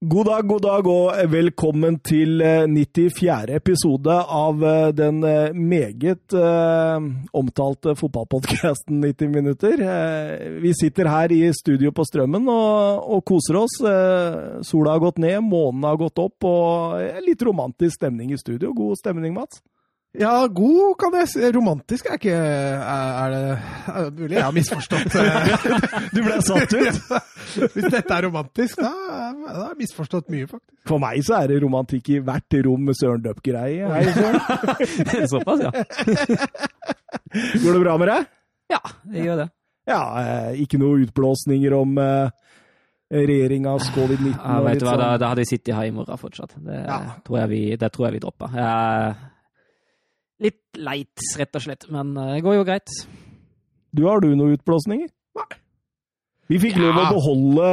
God 0.00 0.26
dag, 0.26 0.46
god 0.46 0.60
dag, 0.62 0.86
og 0.86 1.30
velkommen 1.32 1.96
til 2.06 2.38
94. 2.70 3.48
episode 3.50 4.14
av 4.14 4.60
den 4.94 5.16
meget 5.58 6.36
uh, 6.38 7.02
omtalte 7.34 7.96
fotballpodkasten 7.98 9.00
90 9.02 9.32
minutter. 9.32 9.82
Vi 10.62 10.70
sitter 10.78 11.10
her 11.10 11.34
i 11.34 11.40
studio 11.50 11.90
på 11.90 12.06
Strømmen 12.06 12.46
og, 12.46 13.10
og 13.10 13.24
koser 13.26 13.58
oss. 13.58 13.74
Sola 14.70 14.94
har 14.94 15.02
gått 15.02 15.18
ned, 15.18 15.40
månen 15.42 15.88
har 15.90 15.98
gått 15.98 16.22
opp, 16.22 16.46
og 16.46 17.26
litt 17.26 17.42
romantisk 17.42 17.98
stemning 17.98 18.30
i 18.30 18.38
studio. 18.38 18.70
God 18.78 19.02
stemning, 19.02 19.34
Mats? 19.34 19.58
Ja, 20.18 20.46
god 20.50 20.96
kan 20.98 21.14
jeg 21.14 21.28
si. 21.30 21.42
Romantisk 21.54 22.08
er 22.10 22.16
ikke 22.18 22.34
Er 22.34 23.34
det 23.34 23.42
er 23.52 24.08
mulig 24.16 24.34
jeg 24.34 24.44
har 24.44 24.54
misforstått 24.56 25.14
Du 26.16 26.20
ble 26.24 26.38
satt 26.42 26.74
ut? 26.74 26.98
Hvis 27.74 27.86
dette 27.86 28.16
er 28.16 28.26
romantisk, 28.26 28.80
da, 28.82 28.90
da 28.90 29.52
har 29.54 29.68
jeg 29.70 29.78
misforstått 29.84 30.26
mye, 30.32 30.48
faktisk. 30.50 30.74
For 30.90 31.00
meg 31.00 31.22
så 31.24 31.38
er 31.38 31.52
det 31.52 31.60
romantikk 31.62 32.10
i 32.12 32.18
hvert 32.24 32.56
rom 32.66 32.82
med 32.90 32.98
Søren 32.98 33.22
Døpp-greie. 33.24 33.88
Såpass, 35.32 35.62
ja. 35.64 35.72
Går 37.62 37.72
det 37.72 37.80
bra 37.80 37.96
med 38.02 38.12
deg? 38.12 38.28
Ja, 38.74 38.82
det 39.08 39.24
gjør 39.24 39.40
det. 39.40 39.48
Ja, 39.88 40.02
ikke 40.60 40.80
noe 40.82 41.00
utblåsninger 41.06 41.78
om 41.78 41.96
regjeringas 43.08 43.88
covid-19? 43.96 44.36
Ja, 44.36 44.60
vet 44.66 44.82
du 44.82 44.86
hva, 44.86 44.92
sånn. 44.92 45.04
da, 45.06 45.10
da 45.22 45.32
hadde 45.32 45.46
jeg 45.46 45.52
sittet 45.54 45.74
her 45.78 45.88
i 45.88 45.96
morgen 45.96 46.20
fortsatt. 46.20 46.52
Det, 46.60 46.84
ja. 46.84 47.00
tror, 47.24 47.40
jeg 47.46 47.52
vi, 47.54 47.64
det 47.80 47.92
tror 47.94 48.10
jeg 48.10 48.18
vi 48.18 48.24
dropper. 48.26 48.60
Jeg 48.60 49.37
litt 50.42 50.78
leit, 50.78 51.24
rett 51.38 51.58
og 51.58 51.64
slett. 51.64 51.88
Men 51.92 52.12
eh, 52.16 52.36
det 52.36 52.44
går 52.46 52.60
jo 52.60 52.66
greit. 52.68 52.92
Du, 53.94 54.04
Har 54.06 54.22
du 54.22 54.30
noen 54.34 54.58
utblåsninger? 54.58 55.10
Nei. 55.38 55.48
Vi 56.48 56.56
fikk 56.62 56.78
ja. 56.78 56.86
lov 56.86 56.96
å 56.96 57.08
beholde 57.12 57.70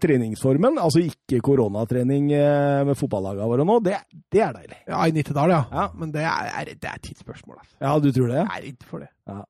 treningsformen, 0.00 0.78
altså 0.80 1.02
ikke 1.04 1.42
koronatrening 1.44 2.30
eh, 2.32 2.80
med 2.88 2.96
fotballagene 2.96 3.48
våre 3.50 3.66
nå. 3.68 3.76
Det, 3.84 3.98
det, 4.32 4.40
er 4.40 4.54
deilig. 4.56 4.78
Ja, 4.88 5.02
i 5.04 5.12
Nittedal, 5.12 5.52
ja. 5.52 5.60
ja. 5.68 5.84
Men 6.00 6.14
det 6.14 6.24
er, 6.24 6.48
er, 6.62 6.70
det 6.72 6.88
er 6.88 7.02
tidsspørsmål. 7.04 7.58
Altså. 7.60 7.76
Ja, 7.84 7.92
du 8.00 8.08
tror 8.16 8.32
det? 8.32 8.38
Jeg 8.40 8.48
er 8.48 8.66
redd 8.70 8.88
for 8.88 9.04
det. 9.04 9.10
Ja. 9.28 9.42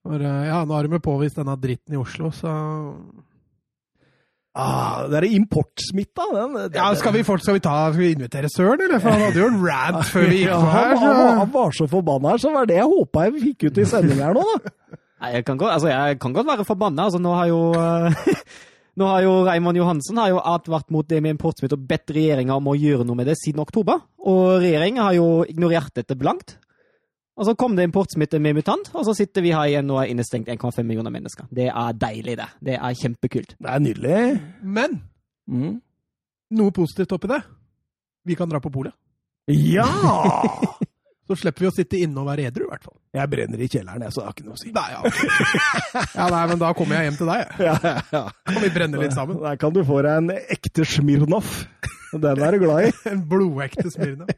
For, 0.00 0.24
eh, 0.26 0.42
ja, 0.48 0.58
nå 0.66 0.74
har 0.74 0.88
de 0.88 1.02
påvist 1.04 1.38
denne 1.38 1.54
dritten 1.62 1.94
i 1.94 2.00
Oslo, 2.00 2.32
så 2.34 2.50
Ah, 4.60 5.04
det 5.08 5.20
er 5.20 5.26
importsmitta, 5.38 6.26
den. 6.34 6.56
den 6.58 6.76
ja, 6.76 6.88
skal 6.98 7.14
vi, 7.16 7.22
skal, 7.24 7.56
vi 7.56 7.62
ta, 7.64 7.76
skal 7.88 8.00
vi 8.00 8.12
invitere 8.16 8.50
Søren, 8.52 8.82
eller? 8.84 9.00
For 9.00 9.14
han 9.14 9.22
hadde 9.26 9.40
jo 9.40 9.50
en 9.50 9.60
rant 9.64 10.00
før 10.12 10.26
vi 10.28 10.42
gikk 10.42 10.52
på 10.52 10.72
her. 10.74 10.96
Så... 10.96 11.04
Han, 11.06 11.38
han, 11.40 11.52
var 11.54 11.76
så 11.78 11.86
forbanna 11.90 12.34
her, 12.34 12.42
så 12.42 12.52
var 12.54 12.68
det 12.68 12.80
jeg 12.80 12.90
håpa 12.90 13.28
jeg 13.28 13.44
fikk 13.46 13.68
ut 13.68 13.80
i 13.80 13.86
sending 13.88 14.20
her 14.20 14.36
nå, 14.36 14.44
da. 14.50 14.74
Nei, 15.20 15.30
jeg 15.36 15.46
kan 15.46 15.60
godt, 15.60 15.74
altså, 15.76 15.90
jeg 15.92 16.18
kan 16.20 16.34
godt 16.36 16.48
være 16.48 16.66
forbanna. 16.68 17.08
Altså, 17.08 17.20
nå 17.20 17.32
har 17.36 17.48
jo 17.50 17.62
uh, 17.76 18.34
Nå 19.00 19.06
har 19.06 19.22
jo 19.24 19.34
Raymond 19.46 19.78
Johansen 19.78 20.18
har 20.18 20.32
jo 20.32 20.40
advart 20.44 20.90
mot 20.92 21.06
det 21.08 21.20
med 21.24 21.36
importsmitte 21.36 21.76
og 21.78 21.84
bedt 21.88 22.10
regjeringa 22.12 22.56
om 22.58 22.66
å 22.68 22.76
gjøre 22.76 23.06
noe 23.08 23.16
med 23.16 23.30
det 23.30 23.36
siden 23.40 23.62
oktober. 23.62 24.02
Og 24.28 24.58
regjeringa 24.60 25.06
har 25.06 25.16
jo 25.16 25.28
ignorert 25.48 25.94
dette 25.96 26.16
blankt. 26.18 26.58
Og 27.40 27.46
så 27.48 27.54
kom 27.56 27.72
det 27.76 27.86
importsmitte 27.88 28.38
med 28.38 28.58
mutant, 28.58 28.90
og 28.92 29.04
så 29.08 29.14
sitter 29.16 29.40
vi 29.40 29.54
her 29.56 29.70
igjen 29.70 29.88
og 29.94 30.02
er 30.02 30.10
innestengt 30.12 30.50
1,5 30.52 30.82
millioner 30.84 31.12
mennesker. 31.14 31.46
Det 31.48 31.70
er 31.72 31.94
deilig, 31.96 32.36
det. 32.36 32.48
Det 32.68 32.74
er 32.76 32.98
kjempekult. 33.00 33.54
Det 33.56 33.70
er 33.72 33.80
nydelig. 33.80 34.18
Men 34.60 34.98
mm. 35.48 35.72
noe 36.60 36.74
positivt 36.76 37.16
oppi 37.16 37.30
det. 37.32 37.40
Vi 38.28 38.36
kan 38.36 38.50
dra 38.50 38.60
på 38.60 38.72
polet. 38.74 38.92
Ja! 39.48 39.88
så 41.30 41.36
slipper 41.38 41.62
vi 41.62 41.68
å 41.68 41.70
sitte 41.70 41.98
inne 42.02 42.18
og 42.18 42.26
være 42.26 42.48
edru, 42.48 42.64
i 42.66 42.70
hvert 42.72 42.82
fall. 42.82 42.96
Jeg 43.14 43.30
brenner 43.30 43.60
i 43.62 43.68
kjelleren, 43.70 44.02
jeg, 44.02 44.14
så 44.16 44.22
det 44.22 44.26
har 44.26 44.34
ikke 44.34 44.46
noe 44.48 44.56
å 44.56 44.58
si. 44.58 44.72
Nei, 44.74 44.86
ja. 44.90 45.02
ja, 46.18 46.24
nei, 46.34 46.40
men 46.50 46.58
da 46.58 46.70
kommer 46.74 46.98
jeg 46.98 47.06
hjem 47.06 47.18
til 47.20 47.30
deg, 47.30 47.44
jeg. 47.44 47.68
Ja, 47.68 47.94
ja, 48.16 48.22
Kan 48.50 48.64
vi 48.64 48.70
brenne 48.74 49.02
litt 49.04 49.14
sammen? 49.14 49.38
Der 49.44 49.60
kan 49.62 49.76
du 49.76 49.84
få 49.86 50.00
deg 50.02 50.24
en 50.24 50.32
ekte 50.40 50.86
Smirnov. 50.90 51.52
Den 52.10 52.42
er 52.42 52.56
du 52.56 52.64
glad 52.64 52.88
i. 52.88 52.90
en 53.12 53.20
blodekte 53.30 53.92
Smirnov. 53.94 54.32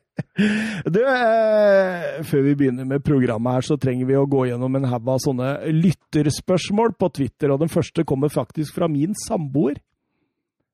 Du, 0.92 1.00
eh, 1.00 2.20
før 2.28 2.44
vi 2.50 2.56
begynner 2.60 2.88
med 2.88 3.06
programmet 3.06 3.56
her, 3.56 3.68
så 3.70 3.78
trenger 3.80 4.10
vi 4.10 4.18
å 4.20 4.26
gå 4.28 4.44
gjennom 4.50 4.76
en 4.76 4.90
haug 4.92 5.08
av 5.14 5.24
sånne 5.24 5.54
lytterspørsmål 5.72 6.92
på 7.00 7.08
Twitter, 7.16 7.54
og 7.54 7.64
den 7.64 7.72
første 7.72 8.04
kommer 8.04 8.32
faktisk 8.32 8.76
fra 8.76 8.90
min 8.92 9.16
samboer. 9.24 9.80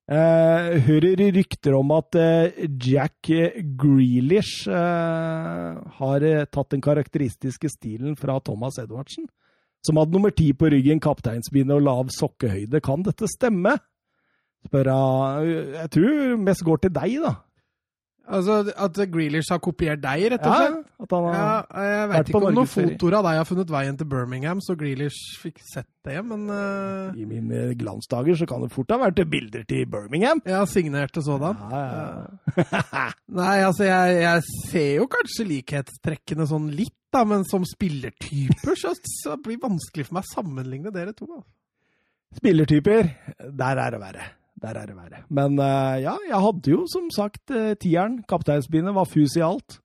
Eh, 0.08 0.68
hører 0.86 1.20
rykter 1.36 1.74
om 1.76 1.90
at 1.92 2.16
eh, 2.16 2.62
Jack 2.80 3.28
Grealish 3.76 4.64
eh, 4.72 5.74
har 5.98 6.24
eh, 6.24 6.46
tatt 6.48 6.70
den 6.72 6.80
karakteristiske 6.80 7.68
stilen 7.68 8.16
fra 8.16 8.38
Thomas 8.40 8.78
Edvardsen, 8.80 9.26
som 9.84 10.00
hadde 10.00 10.16
nummer 10.16 10.32
ti 10.32 10.54
på 10.56 10.70
ryggen, 10.72 11.02
kapteinsbinde 11.04 11.76
og 11.76 11.84
lav 11.84 12.14
sokkehøyde. 12.16 12.80
Kan 12.80 13.04
dette 13.04 13.28
stemme? 13.28 13.76
Spør 14.64 14.88
jeg. 14.94 15.52
Jeg 15.76 15.92
tror 15.98 16.40
mest 16.46 16.64
går 16.64 16.80
til 16.86 16.96
deg, 16.96 17.20
da. 17.26 17.34
Altså 18.28 18.58
At 18.76 18.98
Grealish 19.12 19.52
har 19.52 19.60
kopiert 19.62 20.00
deg, 20.02 20.26
rett 20.34 20.44
og 20.44 20.54
slett? 20.54 20.76
Ja, 20.76 21.04
at 21.04 21.14
han 21.14 21.26
har 21.26 21.36
ja, 21.38 21.86
jeg 21.88 22.08
vet 22.10 22.30
ikke 22.30 22.40
om 22.42 22.56
noen 22.58 22.70
fotoer 22.70 23.16
av 23.18 23.28
deg 23.28 23.38
har 23.40 23.48
funnet 23.48 23.72
veien 23.72 23.98
til 23.98 24.08
Birmingham, 24.10 24.60
så 24.64 24.76
Grealish 24.78 25.38
fikk 25.40 25.62
sett 25.64 25.88
det, 26.06 26.18
men 26.26 26.44
uh... 26.52 27.16
I 27.16 27.26
mine 27.28 27.72
glansdager 27.78 28.38
så 28.38 28.48
kan 28.48 28.64
det 28.64 28.70
fort 28.74 28.92
ha 28.92 29.00
vært 29.00 29.22
bilder 29.30 29.64
til 29.68 29.88
Birmingham. 29.90 30.42
Ja, 30.48 30.62
signerte 30.68 31.24
sådan. 31.24 31.60
Ja, 31.72 31.82
ja. 31.88 33.08
Nei, 33.40 33.56
altså, 33.64 33.86
jeg, 33.88 34.22
jeg, 34.24 34.46
ser 34.70 34.90
jo 34.98 35.08
kanskje 35.12 35.48
likhetstrekkene 35.48 36.48
sånn 36.48 36.70
litt, 36.74 36.96
da, 37.14 37.24
men 37.28 37.46
som 37.48 37.64
spillertyper 37.64 38.76
så, 38.76 38.92
så 39.22 39.38
blir 39.40 39.56
det 39.56 39.64
vanskelig 39.64 40.10
for 40.10 40.18
meg 40.18 40.26
å 40.26 40.34
sammenligne 40.34 40.92
dere 40.92 41.16
to. 41.16 41.28
Da. 41.30 41.40
Spillertyper, 42.36 43.14
der 43.56 43.80
er 43.86 43.96
det 43.96 44.02
verre 44.02 44.32
der 44.62 44.78
er 44.80 44.88
det 44.90 44.96
verre. 44.96 45.24
Men 45.30 45.58
uh, 45.60 45.96
ja, 46.02 46.16
jeg 46.28 46.40
hadde 46.44 46.72
jo 46.72 46.84
som 46.90 47.10
sagt 47.14 47.52
uh, 47.54 47.74
tieren. 47.80 48.22
Kapteinsbindet 48.28 48.96
var 48.96 49.08
fus 49.10 49.36
i 49.38 49.44
alt. 49.44 49.78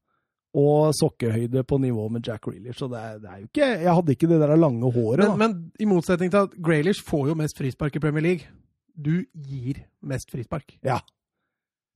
Og 0.54 0.94
sokkehøyde 0.94 1.64
på 1.66 1.80
nivå 1.82 2.08
med 2.14 2.28
Jack 2.28 2.44
Grealish. 2.46 2.78
Så 2.78 2.90
det 2.92 3.00
er, 3.00 3.16
det 3.22 3.30
er, 3.30 3.38
jo 3.42 3.48
ikke 3.50 3.70
Jeg 3.82 3.96
hadde 3.98 4.14
ikke 4.14 4.30
det 4.30 4.42
der 4.44 4.56
lange 4.56 4.92
håret. 4.92 5.26
Men, 5.26 5.40
men, 5.40 5.72
i 5.82 5.90
motsetning 5.90 6.30
til 6.34 6.46
at 6.46 6.54
Grealish 6.62 7.02
får 7.06 7.32
jo 7.32 7.40
mest 7.40 7.58
frispark 7.58 7.96
i 7.98 8.04
Premier 8.04 8.22
League. 8.22 8.54
Du 8.94 9.26
gir 9.34 9.82
mest 10.06 10.30
frispark. 10.32 10.76
Ja. 10.86 11.00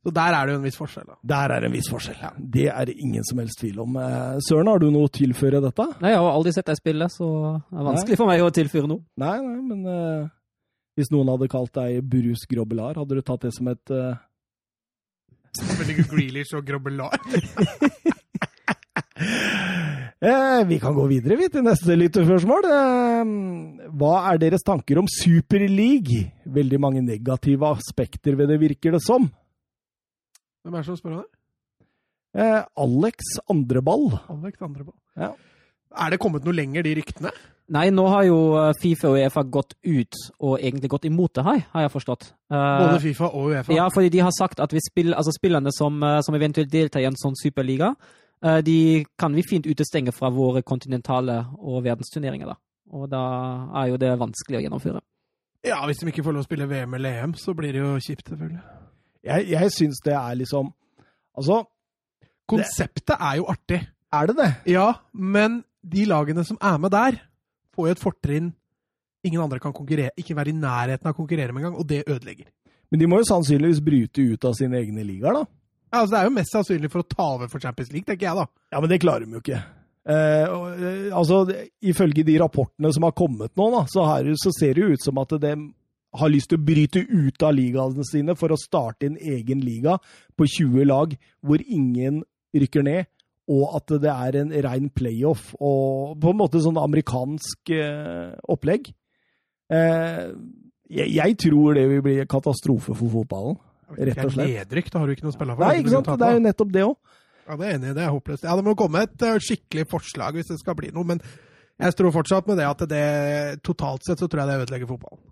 Så 0.06 0.14
der 0.16 0.34
er 0.34 0.48
det 0.48 0.56
jo 0.56 0.62
en 0.62 0.66
viss 0.66 0.78
forskjell. 0.80 1.06
da. 1.06 1.18
Der 1.36 1.54
er 1.54 1.62
det 1.62 1.70
en 1.70 1.76
viss 1.76 1.90
forskjell. 1.92 2.18
Ja. 2.22 2.30
Det 2.38 2.68
er 2.72 2.90
det 2.90 2.96
ingen 2.98 3.26
som 3.28 3.42
helst 3.44 3.60
tvil 3.62 3.80
om. 3.84 3.98
Uh, 4.00 4.40
Søren, 4.48 4.70
har 4.72 4.82
du 4.82 4.90
noe 4.90 5.10
å 5.10 5.14
tilføre 5.14 5.62
dette? 5.62 5.86
Nei, 6.02 6.16
Jeg 6.16 6.24
har 6.24 6.32
aldri 6.32 6.54
sett 6.56 6.70
deg 6.70 6.80
spille, 6.80 7.10
så 7.14 7.28
det 7.60 7.78
er 7.78 7.90
vanskelig 7.92 8.16
nei. 8.16 8.22
for 8.22 8.32
meg 8.32 8.46
å 8.46 8.54
tilføre 8.56 8.90
noe. 8.90 9.04
Nei, 9.22 9.36
nei, 9.44 9.58
men 9.68 9.86
hvis 10.98 11.12
noen 11.14 11.30
hadde 11.30 11.50
kalt 11.52 11.76
deg 11.78 12.02
Burus 12.10 12.48
Grobbelar, 12.50 12.98
hadde 12.98 13.20
du 13.20 13.22
tatt 13.22 13.46
det 13.46 13.54
som 13.56 13.70
et 13.70 13.94
uh... 13.94 14.18
Veldig 15.58 16.06
Greelish 16.10 16.54
og 16.58 16.66
Grobbelar. 16.66 17.16
eh, 20.30 20.62
vi 20.70 20.78
kan 20.82 20.94
gå 20.98 21.06
videre 21.10 21.38
vi, 21.40 21.48
til 21.54 21.66
neste 21.66 21.98
lytterspørsmål. 21.98 22.68
Eh, 22.70 23.32
hva 23.98 24.14
er 24.32 24.42
deres 24.42 24.66
tanker 24.66 25.02
om 25.02 25.10
Superleague? 25.10 26.28
Veldig 26.58 26.82
mange 26.82 27.02
negative 27.06 27.72
aspekter 27.78 28.38
ved 28.38 28.54
det, 28.54 28.60
virker 28.62 28.98
det 28.98 29.02
som. 29.06 29.30
Hvem 30.66 30.78
er 30.78 30.86
det 30.86 30.90
som 30.90 31.00
spør 31.00 31.16
om 31.16 31.24
det? 31.24 31.30
Eh, 32.38 32.62
Alex 32.86 33.38
Andreball. 33.50 34.12
Alex 34.34 34.62
Andreball. 34.62 34.98
Ja. 35.18 35.34
Er 35.96 36.12
det 36.14 36.20
kommet 36.22 36.46
noe 36.46 36.56
lenger, 36.56 36.86
de 36.86 36.96
ryktene? 37.00 37.32
Nei, 37.76 37.90
nå 37.92 38.06
har 38.08 38.24
jo 38.24 38.38
eh, 38.56 38.70
Fifa 38.80 39.10
og 39.10 39.18
Uefa 39.20 39.44
gått 39.52 39.74
ut 39.84 40.20
og 40.40 40.54
egentlig 40.56 40.92
gått 40.94 41.08
imot 41.10 41.34
det 41.36 41.44
her, 41.44 41.66
har 41.74 41.84
jeg 41.84 41.92
forstått. 41.92 42.30
Uh, 42.48 42.60
Både 42.86 43.02
Fifa 43.04 43.28
og 43.28 43.50
Uefa? 43.52 43.76
Ja, 43.76 43.90
fordi 43.92 44.12
de 44.14 44.22
har 44.24 44.32
sagt 44.36 44.62
at 44.64 44.76
spill, 44.86 45.12
altså 45.12 45.34
spillerne 45.36 45.74
som, 45.76 46.00
eh, 46.04 46.22
som, 46.24 46.38
eventuelt 46.38 46.72
deltar 46.72 47.04
i 47.04 47.10
en 47.10 47.20
sånn 47.20 47.36
superliga, 47.40 47.94
de 48.38 49.02
kan 49.18 49.34
vi 49.34 49.42
fint 49.42 49.66
utestenge 49.66 50.12
fra 50.14 50.30
våre 50.30 50.62
kontinentale 50.62 51.40
og 51.58 51.80
verdensturneringer. 51.82 52.46
da. 52.46 52.54
Og 52.94 53.08
da 53.10 53.22
er 53.82 53.88
jo 53.90 53.98
det 53.98 54.12
vanskelig 54.22 54.60
å 54.60 54.62
gjennomføre. 54.62 55.02
Ja, 55.66 55.80
hvis 55.90 56.04
de 56.04 56.12
ikke 56.12 56.22
får 56.28 56.36
lov 56.36 56.46
å 56.46 56.48
spille 56.48 56.68
VM 56.70 56.94
eller 57.00 57.24
EM, 57.24 57.34
så 57.34 57.56
blir 57.58 57.74
det 57.74 57.82
jo 57.82 57.96
kjipt, 57.98 58.30
selvfølgelig. 58.30 58.62
Jeg, 59.26 59.48
jeg 59.56 59.74
syns 59.74 60.04
det 60.06 60.14
er 60.14 60.38
liksom 60.40 60.70
Altså 61.38 61.64
Konseptet 62.48 63.12
det, 63.12 63.18
er 63.20 63.40
jo 63.42 63.48
artig. 63.52 63.82
Er 64.14 64.30
det 64.30 64.36
det? 64.38 64.52
Ja, 64.72 64.88
men 65.12 65.64
de 65.82 66.06
lagene 66.10 66.46
som 66.48 66.60
er 66.62 66.80
med 66.82 66.94
der 66.94 67.20
får 67.76 67.90
jo 67.90 67.96
et 67.96 68.02
fortrinn 68.02 68.54
ingen 69.28 69.42
andre 69.44 69.60
kan 69.60 69.76
konkurrere, 69.76 70.16
ikke 70.18 70.36
være 70.38 70.54
i 70.54 70.58
nærheten 70.58 71.08
av 71.08 71.16
å 71.16 71.18
konkurrere 71.18 71.54
med 71.54 71.64
engang, 71.64 71.80
og 71.80 71.88
det 71.90 72.04
ødelegger. 72.08 72.50
Men 72.92 73.02
de 73.02 73.08
må 73.10 73.20
jo 73.22 73.28
sannsynligvis 73.28 73.82
bryte 73.84 74.24
ut 74.24 74.46
av 74.48 74.54
sine 74.58 74.80
egne 74.80 75.04
ligaer, 75.06 75.42
da? 75.42 75.48
Ja, 75.88 76.02
altså 76.02 76.14
Det 76.14 76.20
er 76.20 76.28
jo 76.28 76.36
mest 76.36 76.54
sannsynlig 76.54 76.92
for 76.92 77.04
å 77.04 77.08
ta 77.08 77.26
over 77.36 77.50
for 77.52 77.64
Champions 77.64 77.92
League, 77.94 78.08
tenker 78.08 78.28
jeg 78.28 78.40
da. 78.40 78.46
Ja, 78.74 78.80
men 78.84 78.92
det 78.92 79.02
klarer 79.04 79.26
de 79.26 79.38
jo 79.38 79.44
ikke. 79.44 79.60
Eh, 80.08 80.46
eh 80.46 81.16
altså, 81.16 81.42
Ifølge 81.82 82.24
de 82.28 82.38
rapportene 82.40 82.92
som 82.94 83.08
har 83.08 83.16
kommet 83.16 83.56
nå, 83.56 83.70
da, 83.74 83.84
så, 83.92 84.06
her, 84.12 84.32
så 84.40 84.54
ser 84.56 84.76
det 84.76 84.84
jo 84.84 84.96
ut 84.96 85.04
som 85.04 85.20
at 85.24 85.36
de 85.44 85.54
har 86.18 86.32
lyst 86.32 86.50
til 86.52 86.60
å 86.60 86.64
bryte 86.64 87.04
ut 87.04 87.44
av 87.44 87.56
ligaene 87.56 88.06
sine 88.08 88.36
for 88.40 88.52
å 88.52 88.60
starte 88.60 89.10
en 89.10 89.18
egen 89.20 89.60
liga 89.64 89.98
på 90.40 90.48
20 90.48 90.88
lag 90.88 91.14
hvor 91.44 91.62
ingen 91.62 92.24
rykker 92.56 92.86
ned 92.88 93.12
og 93.48 93.76
at 93.80 93.94
det 94.04 94.12
er 94.12 94.38
en 94.42 94.54
rein 94.66 94.90
playoff 94.92 95.54
og 95.56 96.18
på 96.20 96.34
en 96.34 96.40
måte 96.40 96.60
sånn 96.64 96.80
amerikansk 96.82 97.72
eh, 97.72 98.34
opplegg. 98.52 98.90
Eh, 99.72 100.24
jeg, 100.88 101.14
jeg, 101.16 101.38
tror 101.44 101.78
det 101.78 101.86
vil 101.92 102.04
bli 102.04 102.18
katastrofe 102.30 102.96
for 102.96 103.12
fotballen. 103.12 103.58
rett 103.96 104.24
og 104.24 104.34
slett. 104.36 104.52
Nedrykk, 104.52 104.92
da 104.92 105.00
har 105.02 105.08
du 105.08 105.16
ikke 105.16 105.28
noe 105.28 105.34
å 105.34 105.38
spille 105.38 105.56
for. 105.56 105.64
Nei, 105.64 105.82
ikke 105.84 105.96
sant? 105.96 106.12
Det 106.12 106.28
er 106.28 106.38
jo 106.38 106.44
nettopp 106.44 106.76
det 106.76 106.86
òg. 106.88 106.98
Ja, 107.48 107.56
det 107.56 107.68
er 107.68 107.78
enig 107.78 107.90
i. 107.90 107.96
Det 107.96 108.04
er 108.04 108.12
håpløst. 108.12 108.44
Ja, 108.44 108.56
det 108.60 108.66
må 108.68 108.76
komme 108.80 109.06
et 109.08 109.24
uh, 109.24 109.38
skikkelig 109.40 109.88
forslag 109.92 110.36
hvis 110.36 110.52
det 110.52 110.60
skal 110.60 110.76
bli 110.80 110.92
noe, 110.96 111.08
men 111.08 111.24
jeg 111.78 111.96
tror 111.96 112.16
fortsatt 112.16 112.48
med 112.50 112.60
det 112.60 112.68
at 112.68 112.84
det 112.90 113.06
totalt 113.64 114.04
sett 114.04 114.20
så 114.20 114.28
tror 114.28 114.44
jeg 114.44 114.52
det 114.52 114.66
ødelegger 114.66 114.90
fotballen. 114.90 115.24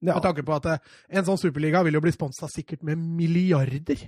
Ja. 0.00 0.14
Med 0.14 0.24
tanke 0.24 0.44
på 0.46 0.56
at 0.56 0.68
uh, 0.70 0.96
en 1.12 1.26
sånn 1.26 1.40
superliga 1.40 1.84
vil 1.84 1.98
jo 1.98 2.04
bli 2.04 2.14
sponsa 2.14 2.48
sikkert 2.48 2.86
med 2.88 3.00
milliarder. 3.00 4.06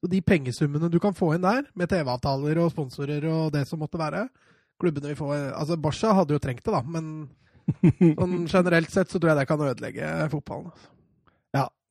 Så 0.00 0.10
de 0.12 0.20
pengesummene 0.24 0.90
du 0.92 0.98
kan 1.02 1.16
få 1.16 1.32
inn 1.34 1.44
der, 1.46 1.64
med 1.74 1.90
TV-avtaler 1.90 2.60
og 2.62 2.72
sponsorer 2.74 3.24
og 3.30 3.54
det 3.54 3.64
som 3.68 3.80
måtte 3.82 4.00
være 4.00 4.26
Klubbene 4.76 5.08
vi 5.08 5.16
får, 5.16 5.54
Altså, 5.56 5.78
Barca 5.80 6.10
hadde 6.18 6.36
jo 6.36 6.40
trengt 6.42 6.66
det, 6.66 6.74
da, 6.74 6.82
men 6.84 7.30
sånn 8.18 8.42
generelt 8.44 8.92
sett 8.92 9.08
så 9.08 9.16
tror 9.16 9.32
jeg 9.32 9.40
det 9.40 9.46
kan 9.48 9.62
ødelegge 9.64 10.10
fotballen. 10.34 10.68
altså. 10.68 10.90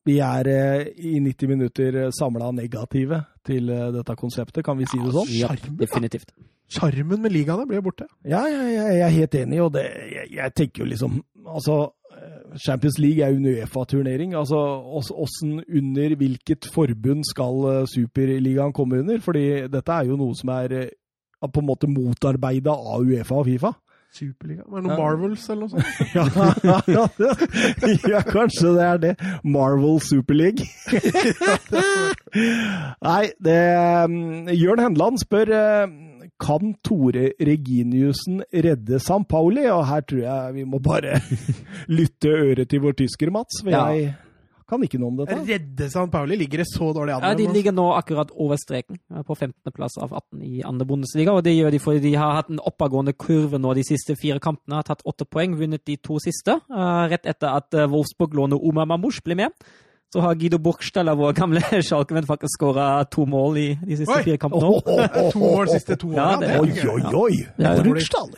Vi 0.05 0.19
er 0.21 0.47
eh, 0.51 0.89
i 1.01 1.17
90 1.19 1.49
minutter 1.49 1.95
samla 2.13 2.51
negative 2.53 3.23
til 3.45 3.71
eh, 3.73 3.87
dette 3.95 4.15
konseptet, 4.19 4.61
kan 4.65 4.77
vi 4.77 4.85
si 4.89 4.99
det 5.01 5.13
sånn? 5.15 5.31
Ja, 5.33 5.49
Sjarmen, 5.49 5.79
definitivt. 5.79 6.33
Sjarmen 6.69 7.23
med 7.23 7.33
ligaene 7.33 7.65
blir 7.65 7.81
jo 7.81 7.87
borte. 7.87 8.05
Ja, 8.21 8.43
jeg, 8.49 8.67
jeg, 8.75 8.91
jeg 8.99 9.05
er 9.07 9.15
helt 9.15 9.37
enig, 9.41 9.61
og 9.65 9.71
det, 9.73 9.85
jeg, 10.13 10.29
jeg 10.37 10.55
tenker 10.57 10.85
jo 10.85 10.91
liksom 10.93 11.23
Altså, 11.45 11.73
eh, 11.85 12.04
Champions 12.61 12.97
League 12.99 13.23
er 13.23 13.33
en 13.35 13.45
Uefa-turnering. 13.45 14.35
Altså, 14.37 14.59
åssen 15.15 15.59
under 15.65 16.15
hvilket 16.19 16.67
forbund 16.73 17.25
skal 17.27 17.65
eh, 17.71 17.87
Superligaen 17.91 18.73
komme 18.75 18.99
under? 19.03 19.19
Fordi 19.23 19.67
dette 19.71 19.91
er 19.91 20.09
jo 20.09 20.19
noe 20.19 20.35
som 20.37 20.53
er 20.55 20.77
eh, 20.83 20.93
på 21.45 21.61
en 21.61 21.67
måte 21.67 21.89
motarbeida 21.91 22.73
av 22.73 23.03
Uefa 23.05 23.41
og 23.41 23.49
Fifa. 23.49 23.73
Superliga. 24.15 24.63
Var 24.71 24.79
det 24.79 24.87
noe 24.87 24.95
Ja. 24.95 25.01
Marvels 25.03 25.49
eller 25.51 25.67
noe 25.67 25.71
sånt? 25.75 25.85
Ja, 26.95 27.07
ja, 28.13 28.21
kanskje 28.23 28.71
det 28.77 28.85
er 28.85 28.97
det. 29.03 29.13
Marvel 29.43 29.99
Superleague. 29.99 30.63
Nei, 33.09 33.25
det 33.43 33.59
mm, 34.09 34.47
Jørn 34.55 34.83
Henland 34.85 35.19
spør 35.19 35.51
eh, 35.51 35.83
kan 36.39 36.73
Tore 36.83 37.29
Reginiussen 37.39 38.41
redde 38.51 38.99
San 38.99 39.23
Pauli, 39.25 39.65
og 39.71 39.85
her 39.87 40.01
tror 40.01 40.21
jeg 40.25 40.53
vi 40.59 40.63
må 40.67 40.79
bare 40.83 41.21
lytte 41.97 42.29
øret 42.29 42.69
til 42.69 42.81
vår 42.83 42.97
tysker, 43.03 43.31
Mats. 43.31 43.61
For 43.63 43.71
Ja. 43.71 43.85
jeg 43.95 44.15
kan 44.67 44.81
ikke 44.81 44.97
noe 44.97 45.11
om 45.13 45.17
dette. 45.21 45.35
Redde 45.45 45.87
San 45.93 46.09
Pauli? 46.09 46.35
Ligger 46.41 46.63
det 46.63 46.67
så 46.71 46.87
dårlig 46.95 47.13
an? 47.13 47.21
Ja, 47.21 47.33
De 47.37 47.45
ligger 47.53 47.71
nå 47.71 47.85
akkurat 47.93 48.31
over 48.33 48.57
streken, 48.57 48.97
eh, 49.13 49.21
på 49.21 49.35
15.-plass 49.37 49.97
av 50.01 50.11
18 50.17 50.41
i 50.41 50.61
andre 50.65 50.85
Bundesliga. 50.89 51.31
og 51.37 51.43
Det 51.45 51.53
gjør 51.55 51.71
de 51.71 51.79
fordi 51.79 52.01
de 52.01 52.15
har 52.17 52.33
hatt 52.39 52.49
en 52.49 52.59
oppadgående 52.59 53.13
kurve 53.13 53.59
nå 53.61 53.75
de 53.77 53.83
siste 53.85 54.15
fire 54.17 54.39
kampene. 54.41 54.75
Har 54.81 54.83
tatt 54.89 55.05
åtte 55.05 55.25
poeng, 55.29 55.55
vunnet 55.55 55.85
de 55.85 55.97
to 55.97 56.17
siste. 56.19 56.59
eh, 56.69 57.07
rett 57.13 57.25
etter 57.25 57.55
at 57.61 57.73
uh, 57.77 57.85
Wolfsburg-lånet 57.87 58.59
Omar 58.59 58.85
Mamouche 58.89 59.21
ble 59.23 59.35
med. 59.35 59.51
Så 60.15 60.21
har 60.23 60.35
Guido 60.39 60.57
Burgstaller, 60.63 61.15
vår 61.19 61.33
gamle 61.35 61.59
Schalke-venn, 61.83 62.23
faktisk 62.23 62.55
skåra 62.55 63.03
to 63.11 63.25
mål 63.27 63.57
i 63.59 63.65
de 63.81 63.97
siste 63.99 64.15
Oi! 64.15 64.21
fire 64.23 64.39
kampene. 64.39 64.69
To 65.33 65.41
mål 65.41 65.67
de 65.67 65.73
siste 65.73 65.97
to 65.99 66.13
Ja, 66.15 66.27
det- 66.39 66.53
er 66.53 66.61
Oi, 66.61 66.69
oi, 66.71 67.01
oi! 67.19 67.33
Ja, 67.59 67.73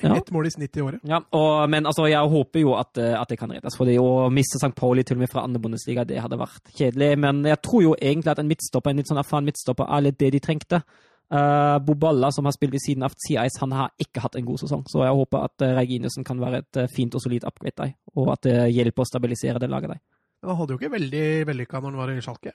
ja. 0.01 0.15
Ett 0.15 0.31
mål 0.33 0.49
i 0.49 0.53
snitt 0.55 0.73
i 0.73 0.81
året. 0.81 1.03
Ja, 1.05 1.19
og, 1.37 1.69
men 1.69 1.85
altså, 1.85 2.07
jeg 2.09 2.31
håper 2.33 2.63
jo 2.63 2.73
at, 2.79 2.97
eh, 2.97 3.13
at 3.13 3.29
det 3.29 3.37
kan 3.37 3.53
reddes. 3.53 3.77
For 3.77 3.85
det 3.85 3.99
å 4.01 4.25
miste 4.33 4.57
St. 4.57 4.73
Pauli 4.73 5.05
til 5.05 5.19
og 5.19 5.21
med 5.21 5.29
fra 5.29 5.43
andre 5.45 5.61
Bundesliga, 5.61 6.01
det 6.09 6.17
hadde 6.23 6.41
vært 6.41 6.73
kjedelig. 6.73 7.11
Men 7.21 7.45
jeg 7.45 7.61
tror 7.61 7.85
jo 7.85 7.93
egentlig 8.01 8.33
at 8.33 8.41
en 8.41 8.49
midtstopper, 8.49 8.95
en 8.95 9.03
litt 9.03 9.13
sånn 9.13 9.21
erfaren 9.21 9.45
midtstopper 9.45 9.85
er 9.85 10.07
litt 10.09 10.17
det 10.17 10.33
de 10.33 10.41
trengte. 10.41 10.81
Uh, 11.29 11.77
Boballa, 11.83 12.31
som 12.31 12.49
har 12.49 12.57
spilt 12.57 12.71
ved 12.73 12.81
siden 12.81 13.03
av 13.03 13.13
Tsiais, 13.13 13.61
han 13.61 13.73
har 13.75 13.93
ikke 14.01 14.25
hatt 14.25 14.37
en 14.39 14.49
god 14.49 14.65
sesong. 14.65 14.85
Så 14.89 15.05
jeg 15.05 15.13
håper 15.21 15.45
at 15.45 15.61
uh, 15.61 15.73
Reginussen 15.77 16.25
kan 16.25 16.41
være 16.41 16.63
et 16.63 16.81
uh, 16.81 16.89
fint 16.89 17.13
og 17.13 17.21
solid 17.21 17.45
upgrade 17.45 17.75
der, 17.77 17.97
og 18.15 18.31
at 18.33 18.47
det 18.47 18.59
hjelper 18.73 19.03
å 19.03 19.09
stabilisere 19.13 19.59
det 19.61 19.69
laget 19.69 19.93
der. 19.93 20.05
Men 20.41 20.51
han 20.51 20.59
hadde 20.59 20.75
jo 20.75 20.79
ikke 20.81 20.93
veldig 20.93 21.23
vellykka 21.49 21.79
når 21.81 21.89
han 21.93 22.01
var 22.01 22.11
i 22.13 22.21
Sjalke. 22.25 22.53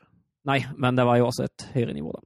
Nei, 0.49 0.59
men 0.79 0.97
det 0.99 1.05
var 1.07 1.19
jo 1.21 1.27
også 1.31 1.45
et 1.49 1.65
høyere 1.75 1.95
nivå, 1.97 2.13
da. 2.15 2.23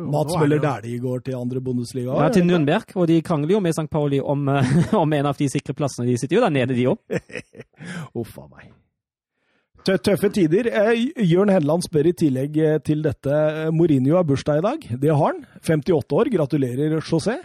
Mats 0.00 0.32
er 0.36 0.38
Møller 0.44 0.60
Dæhlie 0.62 1.00
går 1.02 1.22
til 1.26 1.34
andre 1.36 1.60
Bundesliga. 1.60 2.14
Ja, 2.14 2.28
til 2.32 2.44
Nürnberg, 2.46 2.92
og 2.96 3.08
de 3.10 3.16
krangler 3.26 3.56
jo 3.56 3.60
med 3.60 3.74
St. 3.74 3.88
Pauli 3.90 4.20
om, 4.22 4.44
eh, 4.48 4.94
om 5.02 5.12
en 5.16 5.26
av 5.26 5.36
de 5.36 5.48
sikre 5.50 5.74
plassene. 5.76 6.06
De 6.08 6.14
sitter 6.20 6.38
jo 6.38 6.44
der 6.44 6.54
nede, 6.54 6.76
de 6.78 6.86
òg. 6.92 7.00
Uff 8.22 8.36
a 8.38 8.46
meg. 8.46 8.68
Tø- 9.84 9.98
Tøffe 9.98 10.30
tider. 10.32 10.68
Eh, 10.70 11.02
Jørn 11.26 11.50
Henland 11.52 11.82
spør 11.86 12.06
i 12.12 12.14
tillegg 12.22 12.56
eh, 12.62 12.78
til 12.86 13.02
dette 13.04 13.34
Mourinho 13.74 14.14
har 14.20 14.28
bursdag 14.28 14.62
i 14.62 14.66
dag. 14.68 14.86
Det 15.02 15.10
har 15.10 15.24
han. 15.24 15.42
58 15.66 16.16
år. 16.22 16.30
Gratulerer, 16.36 16.96
José. 17.02 17.36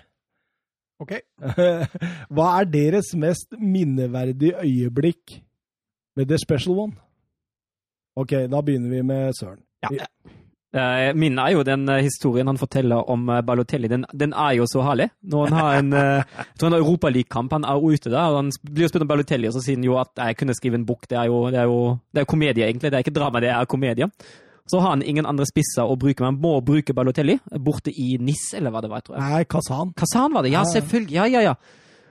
Ok. 1.01 1.15
Hva 2.35 2.51
er 2.61 2.69
deres 2.71 3.09
mest 3.19 3.57
minneverdige 3.59 4.61
øyeblikk 4.63 5.39
med 6.15 6.29
The 6.29 6.37
Special 6.41 6.79
One? 6.79 6.95
OK, 8.15 8.31
da 8.51 8.61
begynner 8.61 8.89
vi 8.89 9.03
med 9.03 9.35
Søren. 9.35 9.59
Ja. 9.83 10.07
Eh, 10.75 11.13
Min 11.15 11.37
er 11.39 11.53
jo 11.53 11.63
den 11.63 11.87
eh, 11.89 12.03
historien 12.03 12.49
han 12.51 12.59
forteller 12.59 13.07
om 13.11 13.29
eh, 13.31 13.41
Balotelli. 13.47 13.87
Den, 13.87 14.05
den 14.11 14.33
er 14.33 14.57
jo 14.57 14.65
så 14.67 14.83
herlig. 14.83 15.07
Når 15.23 15.45
han 15.47 15.59
har 15.59 15.75
en 15.79 15.91
jeg 15.95 16.47
tror 16.59 16.67
han 16.67 16.75
har 16.75 16.83
Europaligakamp, 16.83 17.53
han 17.55 17.67
er 17.67 17.83
ute 17.83 18.11
der, 18.11 18.31
og 18.33 18.41
han 18.41 18.49
blir 18.71 18.87
jo 18.87 18.91
spurt 18.91 19.05
om 19.05 19.11
Balotelli, 19.11 19.47
og 19.47 19.55
så 19.55 19.63
sier 19.63 19.79
han 19.79 19.87
jo 19.87 19.95
at 20.01 20.11
jeg 20.19 20.39
kunne 20.41 20.55
skrive 20.57 20.79
en 20.79 20.87
bok. 20.87 21.07
Det 21.07 21.19
er 21.21 21.29
jo, 21.31 21.45
det 21.53 21.61
er 21.61 21.69
jo 21.71 21.79
det 22.11 22.23
er 22.23 22.27
komedie, 22.33 22.67
egentlig. 22.67 22.91
Det 22.91 22.99
er 22.99 23.05
ikke 23.05 23.15
drama, 23.15 23.43
det 23.43 23.53
er 23.53 23.71
komedie. 23.71 24.09
Så 24.65 24.81
har 24.81 24.95
han 24.95 25.05
ingen 25.05 25.27
andre 25.29 25.45
spisser 25.47 25.85
å 25.85 25.95
bruke, 26.01 26.23
men 26.23 26.33
han 26.33 26.41
må 26.41 26.57
bruke 26.65 26.95
Balotelli 26.97 27.37
borte 27.61 27.93
i 27.93 28.15
NIS, 28.19 28.49
eller 28.59 28.73
hva 28.73 28.83
det 28.83 28.91
var, 28.91 29.05
tror 29.05 29.19
jeg. 29.19 29.31
Nei, 29.31 29.43
Kazan. 29.47 29.95
Kazan 29.95 30.35
var 30.35 30.43
det, 30.43 30.55
ja, 30.55 30.65
selvfølgelig. 30.67 31.15
Ja, 31.15 31.27
ja, 31.29 31.51
ja. 31.51 31.55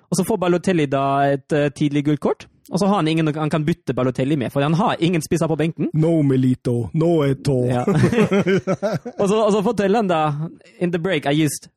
Og 0.08 0.20
så 0.20 0.24
får 0.24 0.40
Balotelli 0.40 0.86
da 0.88 1.04
et 1.34 1.56
tidlig 1.76 2.04
gult 2.06 2.22
kort, 2.22 2.46
og 2.70 2.78
så 2.78 2.86
har 2.86 2.96
han 2.96 3.08
ingen 3.08 3.34
han 3.34 3.50
kan 3.50 3.64
bytte 3.64 3.94
Balotelli 3.94 4.36
med, 4.36 4.52
for 4.52 4.64
han 4.64 4.74
har 4.74 4.96
ingen 4.98 5.22
spisser 5.22 5.48
på 5.48 5.56
benken. 5.56 5.90
No 5.92 6.22
Melito, 6.22 6.90
no 6.92 7.24
Eto. 7.24 7.58
Ja. 7.68 7.84
og, 9.20 9.28
så, 9.28 9.36
og 9.44 9.52
så 9.52 9.62
forteller 9.62 9.98
han 9.98 10.08
da 10.08 10.22
In 10.78 10.92
the 10.92 10.98
break 10.98 11.26
I 11.26 11.44
used 11.44 11.68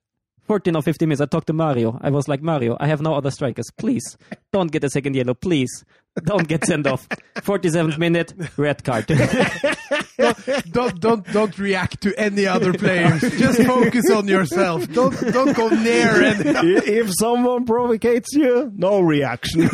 14 0.48 0.76
or 0.76 0.82
15 0.82 1.08
minutes 1.08 1.22
I 1.22 1.26
talked 1.26 1.48
to 1.48 1.54
Mario 1.54 1.98
I 2.02 2.10
was 2.10 2.28
like 2.28 2.42
Mario 2.42 2.78
I 2.80 2.88
have 2.88 3.02
no 3.02 3.14
other 3.14 3.32
strikers 3.32 3.70
Please 3.78 4.18
Don't 4.52 4.72
get 4.72 4.84
a 4.84 4.90
second 4.90 5.16
yellow 5.16 5.34
Please 5.34 5.84
Don't 6.24 6.48
get 6.48 6.66
sent 6.66 6.88
off 6.88 7.08
47th 7.38 7.98
minute 7.98 8.34
Red 8.58 8.84
card 8.84 9.08
Don't, 10.72 11.00
don't, 11.00 11.26
don't 11.32 11.58
react 11.60 12.02
to 12.02 12.20
any 12.20 12.48
other 12.48 12.74
players. 12.74 13.22
Just 13.22 13.62
focus 13.64 14.10
on 14.10 14.28
yourself. 14.28 14.92
Don't, 14.92 15.16
don't 15.32 15.56
go 15.56 15.70
near 15.70 16.24
any 16.24 16.50
If 16.88 17.12
someone 17.20 17.66
provocates 17.66 18.34
you, 18.34 18.72
no 18.76 19.00
reaction. 19.00 19.70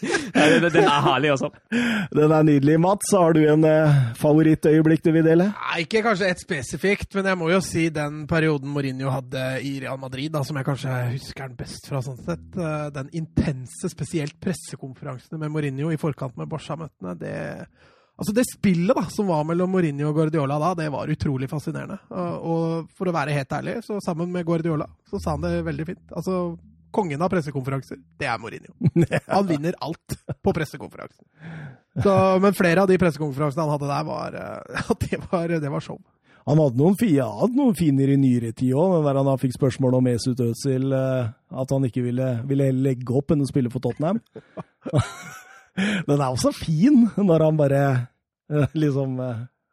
Den, 0.00 0.66
den 0.72 0.86
er 0.86 1.02
herlig 1.04 1.30
altså 1.34 1.50
Den 2.16 2.32
er 2.32 2.46
nydelig. 2.46 2.76
Mats, 2.80 3.10
har 3.16 3.34
du 3.36 3.40
en 3.52 3.66
eh, 3.68 3.98
favorittøyeblikk 4.20 5.04
du 5.04 5.10
vil 5.14 5.26
dele? 5.26 5.50
Nei, 5.52 5.82
ikke 5.84 6.02
kanskje 6.06 6.30
ett 6.32 6.42
spesifikt, 6.42 7.12
men 7.18 7.30
jeg 7.32 7.40
må 7.40 7.50
jo 7.52 7.60
si 7.64 7.86
den 7.94 8.24
perioden 8.30 8.72
Mourinho 8.74 9.12
hadde 9.14 9.44
i 9.66 9.76
Real 9.84 10.00
Madrid, 10.00 10.32
da, 10.34 10.42
som 10.46 10.58
jeg 10.60 10.68
kanskje 10.68 10.96
husker 11.12 11.48
den 11.50 11.60
best 11.60 11.88
fra 11.90 12.02
sånn 12.04 12.20
sett. 12.24 12.48
Eh, 12.56 12.88
Den 12.96 13.12
intense, 13.20 13.90
spesielt 13.92 14.36
pressekonferansene 14.42 15.40
med 15.40 15.52
Mourinho 15.54 15.92
i 15.92 16.00
forkant 16.00 16.36
med 16.40 16.50
Barca-møtene, 16.50 17.16
det 17.20 17.36
Altså 18.20 18.34
Det 18.36 18.42
spillet 18.44 18.92
da, 18.92 19.06
som 19.08 19.30
var 19.32 19.46
mellom 19.48 19.70
Mourinho 19.72 20.10
og 20.10 20.18
Guardiola 20.18 20.58
da, 20.60 20.74
det 20.76 20.90
var 20.92 21.08
utrolig 21.08 21.46
fascinerende. 21.48 21.96
Og, 22.12 22.42
og 22.52 22.90
for 22.92 23.08
å 23.08 23.14
være 23.16 23.32
helt 23.32 23.54
ærlig, 23.56 23.78
så 23.86 23.96
sammen 24.04 24.28
med 24.34 24.44
Guardiola, 24.44 24.84
så 25.08 25.16
sa 25.24 25.38
han 25.38 25.46
det 25.46 25.62
veldig 25.64 25.86
fint. 25.88 26.02
Altså, 26.12 26.34
kongen 26.94 27.22
av 27.22 27.30
pressekonferanser, 27.32 27.98
det 28.20 28.28
er 28.28 28.38
Mourinho. 28.40 28.74
Han 29.26 29.48
vinner 29.48 29.76
alt 29.82 30.16
på 30.42 30.54
pressekonferansen. 30.56 31.24
Så, 32.02 32.14
men 32.42 32.54
flere 32.54 32.84
av 32.84 32.88
de 32.90 32.98
pressekonferansene 33.02 33.64
han 33.64 33.72
hadde 33.74 33.88
der, 33.90 34.04
var, 34.06 34.36
eh, 34.38 34.90
det, 35.04 35.20
var, 35.30 35.54
det 35.62 35.72
var 35.72 35.84
show. 35.84 35.98
Han 36.48 36.60
hadde 36.62 36.80
noen, 36.80 36.96
hadde 37.00 37.58
noen 37.58 37.76
finer 37.78 38.12
i 38.14 38.18
nyere 38.18 38.52
tid 38.56 38.76
òg, 38.78 39.00
der 39.04 39.18
han 39.20 39.28
da 39.28 39.36
fikk 39.40 39.56
spørsmål 39.58 39.98
om 39.98 40.06
Mesut 40.06 40.40
Özil, 40.44 40.86
eh, 40.96 41.32
at 41.62 41.74
han 41.74 41.86
ikke 41.88 42.04
ville, 42.06 42.30
ville 42.48 42.70
legge 42.78 43.16
opp 43.18 43.34
enn 43.34 43.44
å 43.44 43.50
spille 43.50 43.72
for 43.72 43.82
Tottenham. 43.84 44.22
Den 46.08 46.16
er 46.18 46.28
også 46.28 46.52
fin, 46.56 47.04
når 47.16 47.46
han 47.46 47.58
bare 47.58 47.82
eh, 48.50 48.78
liksom 48.78 49.18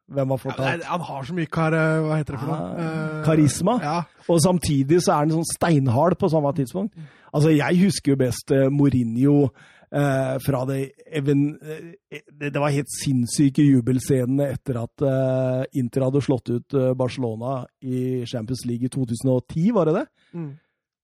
Hvem 0.07 0.29
har 0.31 0.37
Ja, 0.37 0.43
fortalt? 0.43 0.79
nei, 0.79 0.87
han 0.87 1.01
har 1.01 1.23
så 1.27 1.33
mye 1.35 1.49
kar... 1.51 1.71
Hva 1.75 2.17
heter 2.19 2.37
det 2.37 2.39
for 2.39 2.47
noe? 2.47 2.57
Ah, 2.57 2.83
Eh, 2.87 3.23
karisma. 3.25 3.73
Ja. 3.83 3.97
Og 4.31 4.39
samtidig 4.43 5.01
så 5.03 5.11
er 5.17 5.25
han 5.25 5.33
sånn 5.35 5.49
steinhard 5.53 6.15
på 6.19 6.29
samme 6.31 6.53
tidspunkt. 6.55 6.93
Altså, 7.33 7.49
jeg 7.51 7.81
husker 7.83 8.13
jo 8.13 8.19
best 8.21 8.51
eh, 8.55 8.69
Mourinho 8.71 9.49
eh, 9.91 10.37
fra 10.43 10.61
det, 10.69 10.91
even, 11.11 11.57
eh, 11.61 12.21
det 12.39 12.55
var 12.55 12.71
helt 12.75 12.91
sinnssyke 13.03 13.63
jubelscenene 13.67 14.47
etter 14.55 14.79
at 14.81 15.03
eh, 15.03 15.65
Inter 15.79 16.07
hadde 16.07 16.21
slått 16.23 16.49
ut 16.55 16.73
eh, 16.79 16.93
Barcelona 16.97 17.65
i 17.83 18.23
Champions 18.25 18.63
League 18.65 18.87
i 18.87 18.89
2010, 18.95 19.71
var 19.75 19.85
det 19.91 19.95
det? 19.99 20.05
Mm. 20.33 20.49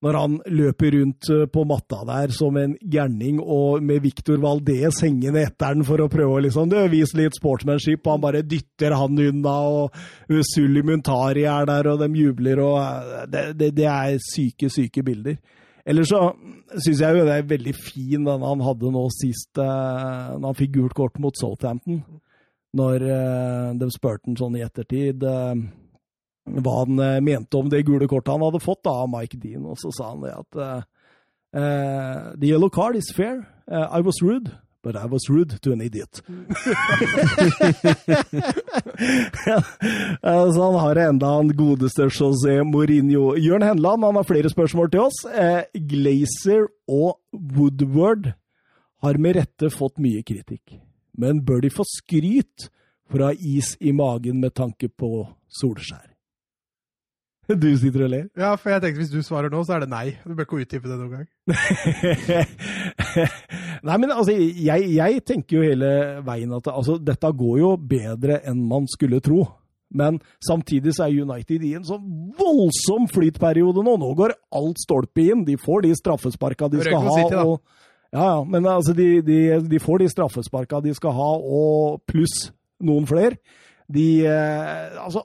Når 0.04 0.18
han 0.20 0.34
løper 0.52 0.98
rundt 0.98 1.30
eh, 1.32 1.46
på 1.48 1.64
matta 1.68 2.02
der 2.10 2.34
som 2.36 2.58
en 2.60 2.76
gærning 2.82 3.40
og 3.40 3.84
med 3.86 4.04
Victor 4.04 4.42
Valdez 4.44 5.00
hengende 5.06 5.46
etter 5.48 5.78
den 5.78 5.88
for 5.88 6.04
å 6.04 6.10
prøve 6.12 6.40
å 6.40 6.44
liksom, 6.44 6.74
vise 6.92 7.18
litt 7.20 7.38
sportsmanship, 7.40 8.04
og 8.04 8.18
han 8.18 8.24
bare 8.26 8.44
dytter 8.44 8.98
han 9.00 9.20
unna, 9.30 9.56
og 9.72 9.96
uh, 9.96 10.42
Sully 10.50 10.84
Muntari 10.84 11.46
er 11.48 11.70
der, 11.70 11.92
og 11.94 12.04
de 12.04 12.10
jubler, 12.20 12.60
og 12.64 12.80
eh, 12.84 13.28
det, 13.32 13.46
det, 13.60 13.72
det 13.80 13.88
er 13.90 14.20
syke, 14.28 14.72
syke 14.74 15.06
bilder. 15.08 15.40
Ellers 15.84 16.12
så 16.14 16.30
syns 16.80 17.02
jeg 17.04 17.18
jo 17.18 17.24
det 17.28 17.38
er 17.38 17.48
veldig 17.48 17.74
fin 17.76 18.24
den 18.24 18.44
han 18.48 18.64
hadde 18.64 18.92
nå 18.92 19.04
sist, 19.16 19.52
eh, 19.60 20.36
når 20.36 20.46
han 20.50 20.60
fikk 20.60 20.76
gult 20.78 20.98
kort 21.00 21.20
mot 21.24 21.40
Southampton. 21.40 22.04
når 22.74 23.04
eh, 23.06 23.72
de 23.78 23.90
spurte 23.94 24.26
han 24.26 24.38
sånn 24.40 24.56
i 24.58 24.64
ettertid 24.66 25.24
eh, 25.30 25.52
hva 26.46 26.80
han 26.84 27.00
eh, 27.00 27.22
mente 27.24 27.58
om 27.58 27.70
det 27.72 27.86
gule 27.88 28.08
kortet 28.12 28.34
han 28.34 28.44
hadde 28.44 28.64
fått 28.64 28.84
da, 28.84 28.98
av 29.04 29.12
Mike 29.12 29.40
Dean, 29.40 29.66
og 29.66 29.80
så 29.82 29.94
sa 29.96 30.12
han 30.12 30.26
det 30.26 30.34
at 30.36 30.62
eh, 30.64 30.84
The 31.54 32.50
yellow 32.50 32.70
card 32.70 32.96
is 32.98 33.12
fair. 33.16 33.48
Uh, 33.72 33.88
I 33.92 34.02
was 34.02 34.22
rude. 34.22 34.52
But 34.84 34.98
I 34.98 35.06
was 35.06 35.30
rude 35.30 35.62
to 35.62 35.72
an 35.72 35.82
idiot. 35.82 36.22
Eh, 40.24 40.52
så 40.54 40.62
han 40.64 40.80
har 40.80 40.96
enda 40.96 41.26
han 41.26 41.50
godeste 41.58 42.08
José 42.08 42.64
Mourinho. 42.64 43.34
Jørn 43.36 43.64
Henland 43.66 44.04
han 44.04 44.16
har 44.16 44.24
flere 44.24 44.50
spørsmål 44.50 44.92
til 44.92 45.02
oss. 45.04 45.18
Eh, 45.26 45.64
Glazer 45.74 46.68
og 46.88 47.18
Woodward 47.34 48.32
har 49.04 49.20
med 49.20 49.36
rette 49.40 49.72
fått 49.74 50.00
mye 50.00 50.24
kritikk. 50.24 50.78
Men 51.18 51.42
bør 51.44 51.66
de 51.66 51.74
få 51.74 51.84
skryt 51.90 52.70
for 53.12 53.20
å 53.20 53.32
ha 53.32 53.36
is 53.36 53.74
i 53.82 53.92
magen 53.92 54.40
med 54.40 54.56
tanke 54.56 54.88
på 54.88 55.26
Solskjær? 55.60 56.13
Du 57.64 57.78
sitter 57.78 58.04
og 58.06 58.10
ler? 58.14 58.26
Ja, 58.40 58.56
for 58.56 58.70
jeg 58.72 58.82
tenkte 58.84 59.02
hvis 59.02 59.12
du 59.12 59.22
svarer 59.26 59.50
nå, 59.52 59.64
så 59.68 59.74
er 59.76 59.80
det 59.84 59.92
nei. 59.92 60.08
Du 60.24 60.32
bør 60.32 60.44
ikke 60.48 60.62
utdype 60.64 60.88
det 60.88 60.98
noen 61.00 61.14
gang. 61.18 61.28
Nei, 63.84 63.98
men 64.00 64.12
altså, 64.14 64.32
jeg, 64.32 64.88
jeg 64.96 65.24
tenker 65.28 65.58
jo 65.58 65.64
hele 65.66 65.90
veien 66.24 66.54
at 66.56 66.68
altså, 66.72 66.96
dette 67.04 67.32
går 67.36 67.58
jo 67.60 67.78
bedre 67.78 68.40
enn 68.48 68.68
man 68.70 68.88
skulle 68.92 69.20
tro. 69.24 69.44
Men 69.94 70.22
samtidig 70.42 70.94
så 70.96 71.04
er 71.06 71.22
United 71.22 71.62
i 71.68 71.76
en 71.78 71.86
så 71.86 72.00
voldsom 72.40 73.08
flytperiode 73.12 73.84
nå. 73.86 73.94
Nå 74.02 74.14
går 74.18 74.34
alt 74.56 74.78
stolpe 74.82 75.22
inn. 75.28 75.44
De 75.46 75.58
får 75.60 75.82
de 75.86 75.92
straffesparka 76.00 76.68
de 76.72 76.80
skal 76.82 77.04
ha. 77.04 77.12
City, 77.20 77.36
og, 77.44 77.60
ja, 78.14 78.24
ja, 78.24 78.40
men 78.56 78.64
altså, 78.70 78.94
de, 78.98 79.22
de, 79.26 79.38
de 79.68 79.80
får 79.84 79.98
de 80.02 80.08
straffesparka 80.16 80.76
de 80.86 80.92
skal 80.98 81.14
ha, 81.18 81.32
og 81.38 82.02
pluss 82.10 82.36
noen 82.84 83.06
flere. 83.10 83.36
De 83.94 84.08
eh, 84.26 84.98
Altså, 85.04 85.22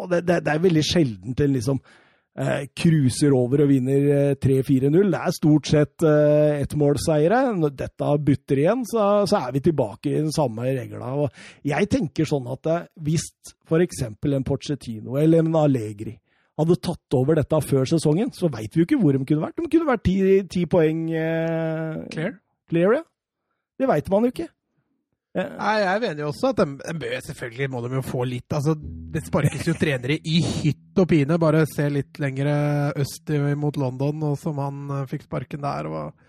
og 0.00 0.12
det, 0.12 0.24
det, 0.28 0.40
det 0.46 0.54
er 0.54 0.62
veldig 0.68 0.86
sjeldent 0.86 1.44
en 1.44 1.58
liksom 1.58 1.82
cruiser 2.78 3.34
over 3.36 3.64
og 3.64 3.68
vinner 3.72 4.04
eh, 4.14 4.36
3-4-0. 4.40 5.10
Det 5.12 5.18
er 5.18 5.34
stort 5.34 5.68
sett 5.68 6.04
eh, 6.06 6.60
ettmålseiere. 6.62 7.40
Når 7.58 7.74
dette 7.76 8.12
butter 8.24 8.62
igjen, 8.62 8.84
så, 8.88 9.26
så, 9.28 9.42
er 9.42 9.56
vi 9.56 9.64
tilbake 9.66 10.12
i 10.12 10.20
den 10.22 10.32
samme 10.32 10.70
regla. 10.70 11.12
Og 11.24 11.66
jeg 11.66 11.90
tenker 11.90 12.28
sånn 12.28 12.48
at 12.54 12.70
eh, 12.70 12.86
hvis 13.02 13.26
f.eks. 13.66 14.04
en 14.06 14.46
Porcetino 14.46 15.18
eller 15.20 15.44
en 15.44 15.58
Allegri 15.60 16.14
hadde 16.60 16.76
tatt 16.84 17.16
over 17.16 17.38
dette 17.38 17.60
før 17.64 17.88
sesongen, 17.88 18.32
så 18.36 18.50
veit 18.52 18.74
vi 18.74 18.82
jo 18.82 18.88
ikke 18.88 19.00
hvor 19.00 19.16
de 19.16 19.24
kunne 19.24 19.44
vært. 19.46 19.58
De 19.58 19.72
kunne 19.72 19.88
vært 19.88 20.06
ti, 20.06 20.16
ti 20.50 20.64
poeng 20.70 21.06
eh, 21.16 22.00
Clear? 22.12 22.34
clear 22.70 22.98
ja. 23.00 23.04
Det 23.80 23.88
veit 23.88 24.10
man 24.12 24.26
jo 24.26 24.32
ikke. 24.34 24.50
Nei, 25.30 25.74
Jeg 25.78 26.00
mener 26.02 26.24
jo 26.24 26.30
også 26.32 26.50
at 26.50 26.58
de, 26.58 26.94
de 26.98 27.18
selvfølgelig 27.22 27.68
må 27.70 27.84
de 27.84 27.92
jo 27.94 28.02
få 28.02 28.24
litt 28.26 28.50
altså, 28.56 28.72
Det 28.74 29.22
sparkes 29.28 29.68
jo 29.68 29.76
trenere 29.78 30.16
i 30.26 30.40
hytt 30.42 30.98
og 30.98 31.06
pine. 31.12 31.38
Bare 31.38 31.62
se 31.70 31.86
litt 31.92 32.18
lenger 32.22 32.50
øst 32.98 33.30
mot 33.58 33.78
London, 33.78 34.26
og 34.26 34.34
som 34.40 34.58
han 34.62 34.82
uh, 34.90 35.06
fikk 35.10 35.28
sparken 35.28 35.62
der. 35.62 35.86
Og... 35.86 36.26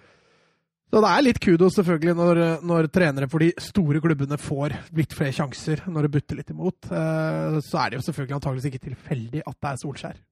Så 0.91 1.01
det 1.01 1.09
er 1.09 1.25
litt 1.25 1.41
kudos 1.41 1.79
selvfølgelig 1.79 2.15
når, 2.19 2.43
når, 2.67 2.91
trenere 2.93 3.29
for 3.31 3.41
de 3.41 3.49
store 3.63 4.01
klubbene 4.03 4.37
får 4.37 4.77
litt 4.97 5.17
flere 5.17 5.33
sjanser 5.39 5.85
når 5.89 6.05
det 6.05 6.13
butter 6.19 6.41
litt 6.41 6.53
imot. 6.53 6.91
Uh, 6.93 7.57
så 7.65 7.81
er 7.81 7.89
det 7.89 8.01
jo 8.01 8.07
selvfølgelig 8.11 8.37
antakeligvis 8.37 8.69
ikke 8.69 8.85
tilfeldig 8.91 9.45
at 9.47 9.57
det 9.57 9.71
er 9.71 9.81
Solskjær. 9.81 10.25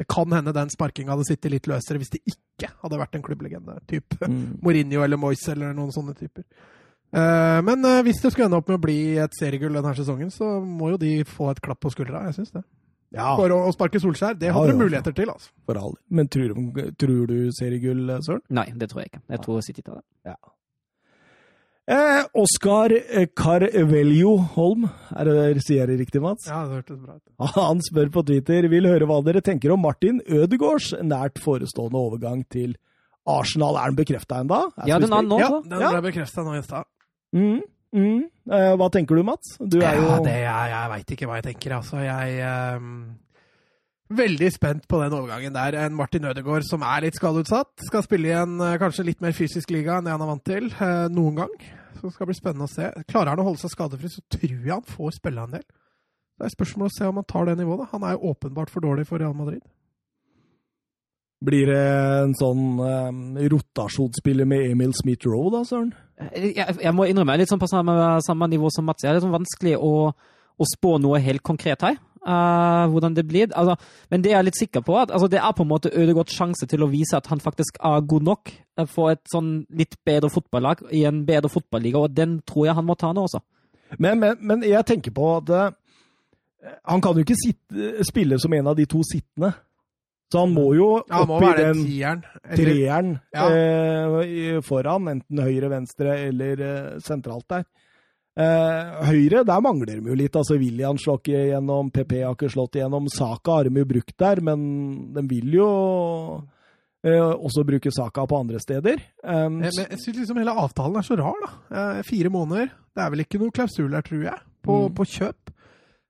Det 0.00 0.08
kan 0.08 0.32
hende 0.32 0.56
den 0.56 0.70
sparkinga 0.72 1.12
hadde 1.12 1.28
sittet 1.28 1.52
litt 1.52 1.68
løsere 1.68 2.00
hvis 2.00 2.14
det 2.14 2.22
ikke 2.24 2.72
hadde 2.80 3.00
vært 3.04 3.18
en 3.18 3.24
klubblegende. 3.24 3.82
Typ 3.90 4.16
mm. 4.22 4.62
Mourinho 4.64 5.04
eller 5.04 5.20
Moyes 5.20 5.44
eller 5.52 5.76
noen 5.76 5.92
sånne 5.92 6.16
typer. 6.16 6.46
Uh, 7.12 7.60
men 7.66 7.84
uh, 7.84 8.00
hvis 8.06 8.22
det 8.22 8.32
skulle 8.32 8.48
ende 8.48 8.56
opp 8.62 8.70
med 8.70 8.78
å 8.78 8.82
bli 8.82 9.00
et 9.20 9.34
seriegull 9.36 9.74
denne 9.76 9.92
sesongen, 9.98 10.30
så 10.32 10.54
må 10.64 10.94
jo 10.94 11.00
de 11.00 11.18
få 11.28 11.50
et 11.52 11.60
klapp 11.64 11.82
på 11.84 11.92
skuldra. 11.92 12.24
Jeg 12.30 12.38
syns 12.40 12.54
det. 12.54 12.64
Ja. 13.12 13.34
For 13.36 13.52
å, 13.52 13.66
sparke 13.74 14.00
Solskjær, 14.00 14.38
det 14.40 14.54
hadde 14.54 14.70
ja, 14.70 14.72
de 14.72 14.80
muligheter 14.86 15.12
til. 15.16 15.28
altså. 15.28 15.52
For 15.68 15.76
all. 15.76 15.92
Men 16.08 16.30
tror, 16.32 16.56
tror 16.96 17.28
du 17.28 17.36
seriegull, 17.52 18.08
Søren? 18.24 18.40
Nei, 18.56 18.70
det 18.80 18.88
tror 18.88 19.02
jeg 19.02 19.12
ikke. 19.12 19.22
Jeg 19.34 19.44
tror 19.44 19.64
City 19.66 19.84
tar 19.84 19.98
det. 20.00 20.32
Ja. 20.32 20.38
Eh, 21.92 22.22
Oskar 22.38 22.94
Carvelio 23.36 24.36
Holm, 24.54 24.86
er 25.18 25.28
det, 25.28 25.64
sier 25.66 25.82
jeg 25.82 25.90
det 25.90 25.96
riktig, 26.04 26.22
Mats? 26.22 26.46
Ja, 26.48 26.62
det 26.70 26.78
hørtes 26.78 27.00
bra 27.02 27.18
ut. 27.18 27.24
Han 27.58 27.82
spør 27.84 28.12
på 28.14 28.24
Twitter 28.30 28.70
vil 28.72 28.86
høre 28.88 29.08
hva 29.10 29.18
dere 29.26 29.42
tenker 29.44 29.74
om 29.74 29.82
Martin 29.82 30.22
Ødegaards 30.24 30.92
nært 31.02 31.42
forestående 31.42 32.00
overgang 32.00 32.46
til 32.54 32.78
Arsenal. 33.28 33.76
Er 33.82 33.92
den 33.92 33.98
bekrefta 33.98 34.40
ennå? 34.40 34.62
Ja, 34.86 35.02
den 35.02 35.12
er 35.12 35.26
nå. 35.26 35.42
Ja, 35.42 35.50
den 35.66 35.82
ble 35.82 36.04
bekrefta 36.06 36.46
nå 36.46 36.54
i 36.56 36.62
stad. 36.64 36.88
Mm, 37.32 37.62
mm. 37.96 38.22
Eh, 38.52 38.70
hva 38.78 38.88
tenker 38.92 39.18
du, 39.18 39.24
Mats? 39.26 39.56
Du 39.58 39.78
er 39.80 39.98
jo 39.98 40.06
ja, 40.08 40.20
det, 40.24 40.38
Jeg, 40.42 40.70
jeg 40.74 40.92
veit 40.92 41.12
ikke 41.14 41.28
hva 41.28 41.40
jeg 41.40 41.48
tenker. 41.50 41.76
Altså, 41.78 42.00
jeg 42.04 42.54
um, 42.78 42.94
Veldig 44.12 44.48
spent 44.52 44.88
på 44.90 44.98
den 45.00 45.14
overgangen 45.16 45.54
der. 45.56 45.78
En 45.86 45.94
Martin 45.96 46.26
Ødegaard 46.28 46.66
som 46.68 46.84
er 46.84 47.06
litt 47.06 47.16
skadeutsatt. 47.16 47.86
Skal 47.86 48.04
spille 48.04 48.28
i 48.28 48.34
en 48.36 48.58
uh, 48.60 48.74
kanskje 48.80 49.06
litt 49.08 49.22
mer 49.24 49.36
fysisk 49.36 49.72
liga 49.72 49.96
enn 49.96 50.08
det 50.08 50.12
han 50.12 50.24
er 50.24 50.32
vant 50.34 50.44
til. 50.48 50.68
Uh, 50.76 51.06
noen 51.12 51.44
gang. 51.44 51.54
Så 51.96 52.08
det 52.08 52.16
skal 52.16 52.28
bli 52.28 52.36
spennende 52.36 52.66
å 52.68 52.72
se. 52.72 52.90
Klarer 53.08 53.32
han 53.32 53.40
å 53.40 53.46
holde 53.46 53.62
seg 53.62 53.72
skadefri, 53.72 54.10
så 54.10 54.24
tror 54.34 54.58
jeg 54.58 54.74
han 54.74 54.88
får 54.88 55.16
spille 55.16 55.46
en 55.46 55.56
del. 55.56 55.64
Det 56.36 56.48
er 56.48 56.56
spørsmål 56.56 56.90
å 56.90 56.96
se 56.96 57.06
om 57.06 57.20
han 57.20 57.28
tar 57.30 57.46
det 57.46 57.60
nivået. 57.60 57.92
Han 57.92 58.04
er 58.04 58.16
jo 58.16 58.32
åpenbart 58.32 58.72
for 58.72 58.84
dårlig 58.84 59.06
for 59.06 59.22
Real 59.22 59.36
Madrid. 59.38 59.62
Blir 61.42 61.70
det 61.70 61.82
en 62.22 62.34
sånn 62.38 62.78
um, 62.78 63.22
rotasjonsspiller 63.50 64.46
med 64.46 64.68
Emil 64.72 64.92
Smith-Roe, 64.94 65.50
da, 65.54 65.62
Søren? 65.66 65.90
Jeg, 66.36 66.76
jeg, 66.82 66.92
må 66.94 67.06
innrømme, 67.08 67.36
litt 67.40 67.50
sånn 67.50 67.60
på 67.62 67.70
samme, 67.70 67.94
samme 68.24 68.48
nivå 68.50 68.70
som 68.72 68.86
Mats. 68.88 69.02
Det 69.02 69.10
er 69.10 69.18
litt 69.18 69.24
sånn 69.24 69.34
vanskelig 69.34 69.76
å, 69.76 69.92
å 70.12 70.68
spå 70.68 70.96
noe 71.02 71.20
helt 71.22 71.44
konkret 71.46 71.84
her. 71.86 72.00
Uh, 72.22 72.86
hvordan 72.92 73.16
det 73.16 73.24
blir. 73.26 73.48
Altså, 73.58 73.74
men 74.12 74.22
det 74.22 74.30
er 74.30 74.36
jeg 74.36 74.46
litt 74.46 74.60
sikker 74.60 74.84
på. 74.86 74.94
at 75.00 75.10
altså, 75.10 75.26
Det 75.26 75.40
er 75.40 75.54
på 75.58 75.64
en 75.64 75.72
måte 75.72 75.90
Ødegaards 75.90 76.36
sjanse 76.38 76.68
til 76.70 76.84
å 76.84 76.90
vise 76.92 77.18
at 77.18 77.26
han 77.32 77.42
faktisk 77.42 77.80
er 77.82 78.06
god 78.06 78.28
nok 78.28 78.52
for 78.86 79.10
et 79.10 79.22
sånn 79.32 79.64
litt 79.74 79.96
bedre 80.06 80.30
fotballag 80.30 80.84
i 80.94 81.02
en 81.08 81.24
bedre 81.26 81.50
fotballiga, 81.50 82.04
og 82.04 82.14
den 82.14 82.38
tror 82.46 82.68
jeg 82.68 82.76
han 82.78 82.86
må 82.86 82.94
ta 82.94 83.10
nå 83.12 83.26
også. 83.26 83.42
Men, 83.98 84.22
men, 84.22 84.38
men 84.40 84.62
jeg 84.64 84.86
tenker 84.86 85.14
på 85.14 85.26
at 85.40 85.50
uh, 85.50 85.74
han 86.86 87.02
kan 87.02 87.18
jo 87.18 87.26
ikke 87.26 87.40
sitte, 87.40 88.06
spille 88.06 88.38
som 88.38 88.54
en 88.54 88.70
av 88.70 88.78
de 88.78 88.86
to 88.86 89.02
sittende. 89.06 89.50
Så 90.32 90.46
han 90.46 90.54
må 90.54 90.70
jo 90.78 90.88
ja, 91.10 91.22
må 91.28 91.42
i 91.44 91.52
den 91.58 91.82
tieren, 91.84 92.22
treeren 92.56 93.10
ja. 93.34 93.48
eh, 93.52 94.60
foran, 94.64 95.10
enten 95.12 95.42
høyre, 95.44 95.68
venstre 95.68 96.14
eller 96.30 96.62
eh, 96.64 97.00
sentralt 97.04 97.44
der. 97.52 97.66
Eh, 98.32 98.92
høyre, 99.10 99.42
der 99.44 99.60
mangler 99.60 99.98
de 99.98 100.08
jo 100.08 100.16
litt. 100.16 100.36
altså 100.40 100.56
William 100.56 100.96
slår 100.96 101.20
ikke 101.20 101.44
gjennom, 101.50 101.90
PP 101.92 102.14
har 102.22 102.32
ikke 102.32 102.48
slått 102.52 102.78
igjennom. 102.80 103.10
Saka 103.12 103.58
har 103.58 103.68
de 103.68 103.82
jo 103.82 103.90
brukt 103.90 104.16
der, 104.24 104.40
men 104.40 104.62
de 105.12 105.26
vil 105.28 105.58
jo 105.58 105.68
eh, 107.04 107.20
også 107.20 107.66
bruke 107.68 107.92
Saka 107.92 108.24
på 108.24 108.40
andre 108.40 108.62
steder. 108.62 109.04
Um, 109.20 109.60
jeg, 109.66 109.76
jeg 109.84 110.00
synes 110.00 110.22
liksom 110.22 110.40
hele 110.40 110.56
avtalen 110.64 110.96
er 110.96 111.04
så 111.04 111.18
rar, 111.20 111.44
da. 111.44 111.52
Eh, 111.76 112.02
fire 112.08 112.32
måneder. 112.32 112.72
Det 112.92 113.04
er 113.04 113.12
vel 113.12 113.26
ikke 113.26 113.40
noe 113.42 113.52
klausul 113.52 113.92
der, 113.92 114.04
tror 114.06 114.24
jeg, 114.30 114.44
på, 114.64 114.80
mm. 114.86 114.96
på 114.96 115.08
kjøp. 115.18 115.41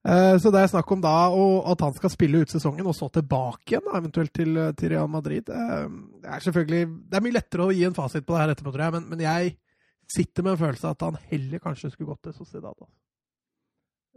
Eh, 0.03 0.37
så 0.43 0.51
det 0.51 0.59
er 0.59 0.71
snakk 0.73 0.89
om 0.91 1.03
da 1.03 1.15
at 1.71 1.83
han 1.85 1.95
skal 1.95 2.11
spille 2.11 2.41
ut 2.43 2.51
sesongen, 2.51 2.89
og 2.91 2.97
så 2.99 3.07
tilbake 3.15 3.77
igjen, 3.77 3.91
eventuelt 3.95 4.33
til, 4.35 4.59
til, 4.79 4.95
Real 4.95 5.11
Madrid. 5.11 5.47
Eh, 5.47 5.85
det 6.25 6.33
er 6.35 6.47
selvfølgelig 6.47 6.83
Det 7.11 7.19
er 7.19 7.27
mye 7.27 7.37
lettere 7.39 7.69
å 7.69 7.75
gi 7.75 7.85
en 7.87 7.95
fasit 7.95 8.27
på 8.27 8.35
det 8.35 8.43
her 8.43 8.55
etterpå, 8.55 8.75
tror 8.75 8.87
jeg, 8.89 8.97
men, 8.97 9.07
men 9.13 9.23
jeg 9.23 9.55
sitter 10.11 10.45
med 10.45 10.57
en 10.57 10.65
følelse 10.65 10.89
av 10.89 10.97
at 10.97 11.07
han 11.07 11.23
heller 11.31 11.63
kanskje 11.63 11.93
skulle 11.93 12.11
gått 12.11 12.27
til 12.27 12.37
Sociedad. 12.37 12.83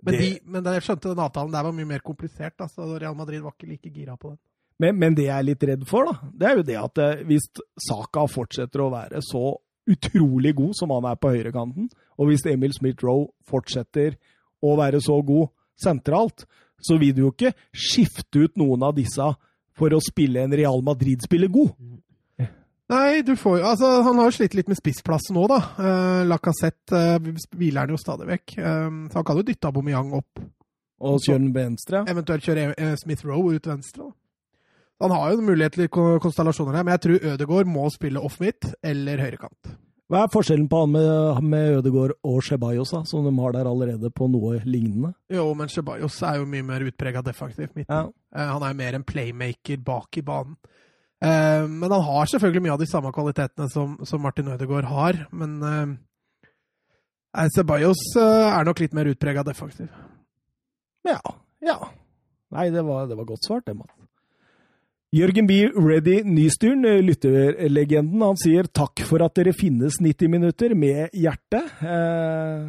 Men, 0.04 0.18
de, 0.20 0.32
men 0.44 0.66
jeg 0.74 0.84
skjønte 0.84 1.14
den 1.14 1.24
avtalen 1.24 1.54
der 1.54 1.66
var 1.66 1.76
mye 1.76 1.88
mer 1.88 2.04
komplisert. 2.06 2.58
Da, 2.60 2.68
så 2.68 2.88
Real 2.98 3.16
Madrid 3.18 3.44
var 3.46 3.56
ikke 3.56 3.70
like 3.70 3.94
gira 3.94 4.18
på 4.20 4.34
den. 4.34 4.42
Men, 4.82 4.98
men, 5.00 5.16
det 5.16 5.30
jeg 5.30 5.38
er 5.38 5.48
litt 5.48 5.64
redd 5.64 5.86
for, 5.88 6.10
da, 6.10 6.32
det 6.36 6.48
er 6.50 6.58
jo 6.58 6.66
det 6.68 6.76
at 6.82 7.00
eh, 7.00 7.22
hvis 7.30 7.46
Saka 7.80 8.26
fortsetter 8.28 8.84
å 8.84 8.90
være 8.92 9.22
så 9.24 9.54
utrolig 9.88 10.52
god 10.58 10.74
som 10.76 10.92
han 10.92 11.06
er 11.08 11.20
på 11.22 11.32
høyrekanten, 11.32 11.88
og 12.18 12.28
hvis 12.28 12.44
Emil 12.50 12.74
Smith-Roe 12.76 13.30
fortsetter 13.48 14.18
å 14.66 14.74
være 14.80 15.00
så 15.04 15.20
god 15.24 15.54
sentralt, 15.82 16.46
så 16.82 16.98
vil 17.02 17.16
du 17.16 17.26
jo 17.26 17.34
ikke 17.34 17.54
skifte 17.72 18.46
ut 18.46 18.58
noen 18.60 18.84
av 18.86 18.96
disse 18.98 19.28
for 19.76 19.96
å 19.96 20.02
spille 20.04 20.44
en 20.46 20.56
Real 20.56 20.84
Madrid-spiller 20.86 21.52
god. 21.52 21.76
Nei, 22.92 23.24
du 23.26 23.34
får 23.34 23.60
jo 23.60 23.64
Altså, 23.66 23.88
han 24.06 24.20
har 24.22 24.30
jo 24.30 24.36
slitt 24.38 24.54
litt 24.58 24.68
med 24.70 24.78
spissplassen 24.78 25.38
nå, 25.38 25.48
da. 25.50 25.58
Uh, 25.80 26.22
Lacassette 26.30 27.00
uh, 27.18 27.48
hviler 27.58 27.82
han 27.82 27.96
jo 27.96 27.98
stadig 28.00 28.28
vekk. 28.30 28.58
Um, 28.60 29.00
så 29.10 29.20
han 29.20 29.26
kan 29.28 29.40
jo 29.40 29.46
dytte 29.48 29.72
Aubameyang 29.72 30.14
opp. 30.20 30.44
Og 31.06 31.18
kjøre 31.26 31.42
den 31.42 31.56
venstre? 31.56 32.04
Eventuelt 32.12 32.46
kjøre 32.46 32.70
uh, 32.78 32.94
Smith 33.02 33.26
Roe 33.26 33.58
ut 33.58 33.72
venstre. 33.72 34.06
da. 34.06 34.14
Han 35.04 35.12
har 35.12 35.34
jo 35.34 35.44
mulighet 35.44 35.76
til 35.76 35.90
konstellasjoner 35.92 36.78
her, 36.78 36.86
men 36.88 36.96
jeg 36.96 37.04
tror 37.04 37.26
Ødegaard 37.34 37.68
må 37.68 37.90
spille 37.92 38.22
off-midt 38.24 38.70
eller 38.86 39.20
høyrekant. 39.26 39.74
Hva 40.12 40.22
er 40.22 40.30
forskjellen 40.30 40.68
på 40.70 40.84
han 40.84 40.92
med, 40.94 41.46
med 41.50 41.80
Ødegaard 41.80 42.14
og 42.30 42.44
Ceballos, 42.46 42.92
da, 42.94 43.02
som 43.10 43.26
de 43.26 43.32
har 43.40 43.56
der 43.56 43.66
allerede 43.66 44.12
på 44.14 44.28
noe 44.30 44.60
lignende? 44.62 45.16
Jo, 45.34 45.48
men 45.58 45.72
Ceballos 45.74 46.20
er 46.22 46.38
jo 46.38 46.50
mye 46.50 46.66
mer 46.68 46.86
utprega 46.86 47.24
defektivt 47.26 47.74
midten. 47.74 47.90
Ja. 47.90 48.06
Uh, 48.36 48.52
han 48.54 48.66
er 48.68 48.76
jo 48.76 48.80
mer 48.84 48.98
en 49.00 49.08
playmaker 49.08 49.82
bak 49.82 50.20
i 50.22 50.26
banen. 50.26 50.60
Uh, 51.26 51.66
men 51.66 51.90
han 51.90 52.06
har 52.06 52.30
selvfølgelig 52.30 52.66
mye 52.68 52.76
av 52.76 52.84
de 52.84 52.90
samme 52.92 53.14
kvalitetene 53.16 53.72
som, 53.74 53.98
som 54.06 54.22
Martin 54.22 54.54
Ødegaard 54.54 54.92
har. 54.92 55.24
Men 55.34 55.58
uh, 55.66 55.96
Ceballos 57.56 58.04
eh, 58.20 58.48
er 58.48 58.68
nok 58.68 58.80
litt 58.84 58.94
mer 58.96 59.10
utprega 59.12 59.44
defektiv. 59.44 59.90
Ja. 61.06 61.20
Ja. 61.66 61.80
Nei, 62.56 62.70
det 62.72 62.86
var, 62.86 63.10
det 63.10 63.18
var 63.18 63.28
godt 63.28 63.46
svart, 63.48 63.66
det, 63.66 63.76
Mats. 63.76 63.95
Jørgen 65.16 65.48
B. 65.48 65.62
Reddy 65.72 66.18
Nystyren, 66.28 66.82
lytterlegenden, 67.08 68.20
han 68.20 68.40
sier 68.42 68.68
takk 68.68 69.00
for 69.08 69.24
at 69.24 69.38
dere 69.38 69.54
finnes 69.56 70.02
90 70.04 70.32
minutter 70.34 70.74
med 70.76 71.14
hjerte. 71.16 71.62
Eh, 71.80 72.66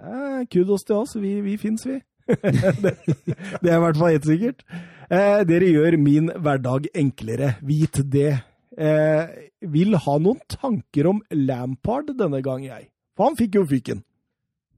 eh, 0.00 0.38
kudos 0.48 0.86
til 0.88 1.02
oss. 1.02 1.12
Vi, 1.20 1.34
vi 1.44 1.58
fins, 1.60 1.84
vi. 1.84 1.98
det, 2.30 2.94
det, 3.04 3.68
er 3.68 3.76
i 3.76 3.82
hvert 3.82 4.00
fall 4.00 4.14
helt 4.14 4.30
sikkert. 4.30 4.64
Eh, 5.10 5.42
dere 5.44 5.68
gjør 5.74 5.98
min 6.00 6.32
hverdag 6.32 6.88
enklere. 7.04 7.52
Vit 7.68 8.00
det. 8.16 8.32
Eh, 8.80 9.36
vil 9.76 10.00
ha 10.06 10.18
noen 10.24 10.40
tanker 10.56 11.12
om 11.12 11.20
Lampard 11.36 12.14
denne 12.16 12.40
gang, 12.46 12.64
jeg. 12.64 12.88
For 13.12 13.28
han 13.28 13.36
fikk 13.36 13.60
jo 13.60 13.68
fyken. 13.68 14.00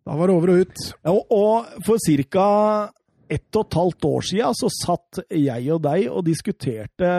Da 0.02 0.18
var 0.18 0.26
det 0.26 0.40
over 0.40 0.56
og 0.56 0.66
ut. 0.66 0.88
Ja, 1.06 1.14
og 1.14 1.70
for 1.86 2.02
ca 2.02 2.50
ett 3.28 3.58
og 3.58 3.66
et 3.66 3.76
halvt 3.78 4.06
år 4.08 4.24
siden 4.28 4.56
så 4.56 4.70
satt 4.72 5.20
jeg 5.32 5.66
og 5.74 5.82
deg 5.86 6.06
og 6.10 6.24
diskuterte 6.26 7.10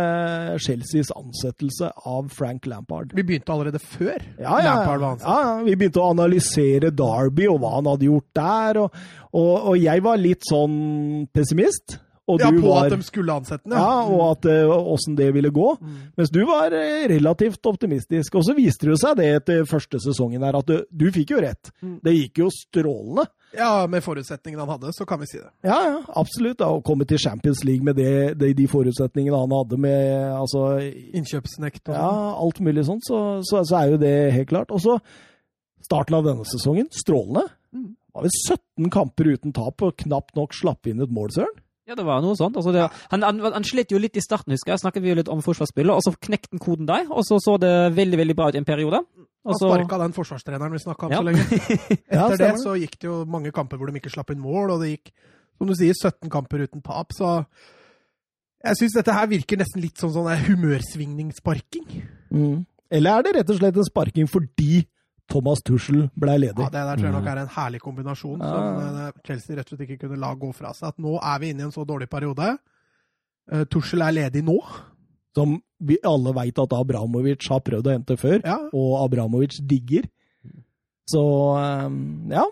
Chelseas 0.63 1.11
ansettelse 1.15 1.91
av 2.07 2.31
Frank 2.35 2.67
Lampard. 2.69 3.13
Vi 3.17 3.25
begynte 3.27 3.53
allerede 3.53 3.81
før 3.83 4.15
ja, 4.15 4.57
ja, 4.61 4.71
Lampard 4.71 5.03
var 5.03 5.15
ansatt. 5.15 5.27
Ja, 5.27 5.53
vi 5.67 5.75
begynte 5.75 6.03
å 6.03 6.09
analysere 6.13 6.91
Derby 6.95 7.47
og 7.51 7.61
hva 7.63 7.77
han 7.77 7.89
hadde 7.91 8.09
gjort 8.09 8.27
der. 8.39 8.81
Og, 8.83 8.99
og, 9.31 9.53
og 9.71 9.79
jeg 9.81 10.03
var 10.05 10.21
litt 10.21 10.47
sånn 10.47 10.77
pessimist. 11.35 11.99
ja, 12.27 12.51
på 12.51 12.63
var, 12.63 12.87
at 12.87 12.95
de 12.95 13.07
skulle 13.07 13.35
ansette 13.39 13.67
ham. 13.71 13.79
ja. 13.79 13.97
og 14.11 14.23
at 14.33 14.47
åssen 14.77 15.15
uh, 15.15 15.19
det 15.19 15.31
ville 15.35 15.51
gå. 15.55 15.69
Mm. 15.79 15.97
Mens 16.19 16.31
du 16.33 16.41
var 16.47 16.75
uh, 16.75 17.07
relativt 17.11 17.71
optimistisk. 17.71 18.35
Og 18.35 18.47
så 18.47 18.55
viste 18.57 18.89
det 18.91 18.99
seg 19.03 19.19
det 19.19 19.31
etter 19.41 19.67
første 19.69 20.01
sesongen 20.03 20.43
her, 20.43 20.59
at 20.59 20.71
du, 20.71 20.81
du 20.87 21.09
fikk 21.15 21.35
jo 21.35 21.43
rett. 21.43 21.71
Mm. 21.81 21.99
Det 22.03 22.15
gikk 22.15 22.45
jo 22.45 22.53
strålende. 22.53 23.27
Ja, 23.55 23.87
med 23.87 24.03
forutsetningene 24.03 24.65
han 24.65 24.73
hadde, 24.75 24.91
så 24.95 25.05
kan 25.07 25.21
vi 25.21 25.27
si 25.29 25.37
det. 25.39 25.49
Ja, 25.65 25.77
ja 25.85 25.99
absolutt. 26.19 26.61
Å 26.63 26.81
komme 26.85 27.07
til 27.07 27.21
Champions 27.21 27.63
League 27.67 27.85
med 27.85 27.95
det, 27.99 28.35
det, 28.39 28.51
de 28.57 28.67
forutsetningene 28.69 29.39
han 29.39 29.55
hadde 29.55 29.79
med 29.81 30.01
altså, 30.35 30.65
Innkjøpsnekt 31.15 31.93
og 31.93 31.95
Ja, 31.95 32.11
alt 32.43 32.59
mulig 32.63 32.87
sånt, 32.89 33.07
så, 33.07 33.39
så, 33.47 33.63
så, 33.63 33.79
er 33.79 33.93
jo 33.93 34.01
det 34.01 34.15
helt 34.35 34.51
klart. 34.51 34.73
Og 34.75 34.83
så 34.83 34.97
starten 35.87 36.17
av 36.19 36.27
denne 36.27 36.47
sesongen, 36.49 36.89
strålende. 36.91 37.47
Mm. 37.71 37.93
Var 38.17 38.27
vel 38.27 38.35
17 38.35 38.91
kamper 38.93 39.31
uten 39.31 39.55
tap 39.55 39.85
og 39.85 39.95
knapt 40.03 40.35
nok 40.35 40.55
slapp 40.57 40.89
inn 40.89 41.03
et 41.05 41.13
mål, 41.13 41.31
Søren. 41.37 41.63
Ja, 41.87 41.95
det 41.95 42.03
var 42.03 42.19
noe 42.23 42.35
sånt. 42.35 42.57
Altså, 42.59 42.73
det, 42.75 42.83
han, 43.13 43.23
han, 43.23 43.39
han, 43.45 43.65
slet 43.67 43.93
jo 43.93 43.99
litt 44.01 44.17
i 44.19 44.23
starten, 44.23 44.51
husker 44.51 44.73
jeg. 44.73 44.81
Snakket 44.81 45.05
vi 45.05 45.13
jo 45.13 45.19
litt 45.21 45.31
om 45.31 45.39
forsvarsspillet, 45.43 45.93
og 45.93 46.03
så 46.03 46.11
knekte 46.27 46.51
han 46.57 46.63
koden 46.63 46.89
der. 46.89 47.07
Og 47.07 47.23
så 47.23 47.39
så 47.43 47.55
det 47.61 47.71
veldig 47.95 48.19
veldig 48.19 48.35
bra 48.35 48.49
ut 48.51 48.57
i 48.57 48.61
en 48.61 48.67
periode. 48.67 48.99
Han 49.47 49.55
så... 49.55 49.69
sparka 49.71 50.01
den 50.01 50.15
forsvarstreneren 50.17 50.75
vi 50.75 50.83
snakka 50.83 51.07
om 51.07 51.15
ja. 51.15 51.21
så 51.21 51.27
lenge. 51.29 51.45
Etter 52.11 52.19
ja, 52.19 52.27
det 52.41 52.51
så 52.59 52.75
gikk 52.75 52.99
det 52.99 53.07
jo 53.07 53.21
mange 53.31 53.53
kamper 53.55 53.79
hvor 53.79 53.87
de 53.87 54.01
ikke 54.01 54.11
slapp 54.11 54.35
inn 54.35 54.43
mål, 54.43 54.75
og 54.75 54.83
det 54.83 54.97
gikk, 54.97 55.13
som 55.55 55.71
du 55.71 55.75
sier, 55.79 55.95
17 55.95 56.33
kamper 56.33 56.65
uten 56.67 56.83
tap. 56.83 57.15
Så 57.15 57.37
jeg 58.67 58.81
syns 58.81 58.99
dette 58.99 59.15
her 59.15 59.31
virker 59.31 59.63
nesten 59.63 59.83
litt 59.85 60.03
som 60.03 60.11
sånn 60.11 60.27
humørsvingningssparking. 60.49 61.87
Mm. 62.35 62.65
Eller 62.99 63.15
er 63.15 63.23
det 63.23 63.35
rett 63.39 63.55
og 63.55 63.61
slett 63.61 63.79
en 63.79 63.87
sparking 63.87 64.29
fordi 64.31 64.83
Thomas 65.27 65.61
Tuchel 65.65 66.07
ble 66.15 66.37
ledig. 66.39 66.63
Ja, 66.63 66.71
Det 66.71 66.83
der 66.89 66.99
tror 66.99 67.07
jeg 67.09 67.15
nok 67.17 67.25
mm. 67.25 67.31
er 67.33 67.41
en 67.41 67.53
herlig 67.57 67.81
kombinasjon 67.83 68.43
ja. 68.43 68.51
som 68.51 68.99
eh, 69.03 69.23
Chelsea 69.27 69.57
rett 69.57 69.71
og 69.71 69.75
slett 69.75 69.87
ikke 69.87 70.01
kunne 70.05 70.19
la 70.21 70.33
gå 70.39 70.51
fra 70.55 70.73
seg. 70.75 70.93
At 70.93 71.01
nå 71.03 71.17
er 71.19 71.41
vi 71.43 71.51
inne 71.53 71.65
i 71.65 71.67
en 71.67 71.75
så 71.75 71.83
dårlig 71.87 72.09
periode. 72.11 72.53
Uh, 73.51 73.63
Tuchel 73.71 74.05
er 74.05 74.15
ledig 74.15 74.43
nå. 74.47 74.57
Som 75.37 75.59
vi 75.77 75.99
alle 76.07 76.33
veit 76.33 76.59
at 76.59 76.73
Abramovic 76.73 77.45
har 77.51 77.61
prøvd 77.61 77.89
å 77.89 77.93
hente 77.93 78.15
før, 78.17 78.39
ja. 78.41 78.57
og 78.73 78.93
Abramovic 79.03 79.59
digger. 79.69 80.07
Så 81.07 81.21
um, 81.85 82.31
ja. 82.31 82.47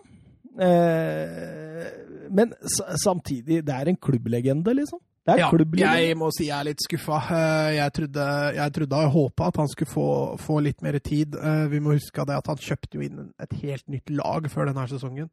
Eh, 0.62 1.88
men 2.32 2.53
samtidig, 3.01 3.63
det 3.65 3.74
er 3.74 3.89
en 3.89 3.98
klubblegende, 4.00 4.74
liksom. 4.77 5.01
Det 5.25 5.34
er 5.34 5.39
ja, 5.79 5.94
jeg 5.98 6.17
må 6.22 6.27
si 6.34 6.51
jeg 6.51 6.53
er 6.53 6.67
litt 6.67 6.84
skuffa. 6.86 7.17
Eh, 7.34 7.69
jeg 7.80 7.93
trodde, 7.97 8.26
jeg 8.60 8.73
trodde 8.76 8.97
og 9.08 9.15
håpa 9.15 9.47
at 9.50 9.58
han 9.58 9.71
skulle 9.71 9.89
få, 9.89 10.10
få, 10.38 10.60
litt 10.62 10.84
mer 10.86 11.00
tid. 11.02 11.34
Eh, 11.34 11.63
vi 11.71 11.80
må 11.82 11.95
huske 11.95 12.28
det 12.30 12.38
at 12.38 12.52
han 12.52 12.62
kjøpte 12.62 13.00
jo 13.00 13.08
inn 13.08 13.32
et 13.41 13.56
helt 13.63 13.88
nytt 13.89 14.13
lag 14.13 14.45
før 14.54 14.69
denne 14.69 14.86
sesongen. 14.91 15.32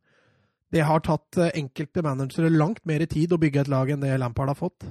Det 0.73 0.87
har 0.89 1.05
tatt 1.05 1.37
eh, 1.37 1.53
enkelte 1.61 2.01
managere 2.07 2.49
langt 2.55 2.81
mer 2.89 3.05
tid 3.05 3.37
å 3.37 3.41
bygge 3.43 3.67
et 3.67 3.73
lag 3.75 3.93
enn 3.93 4.01
det 4.01 4.15
Lampard 4.23 4.55
har 4.55 4.57
fått. 4.57 4.89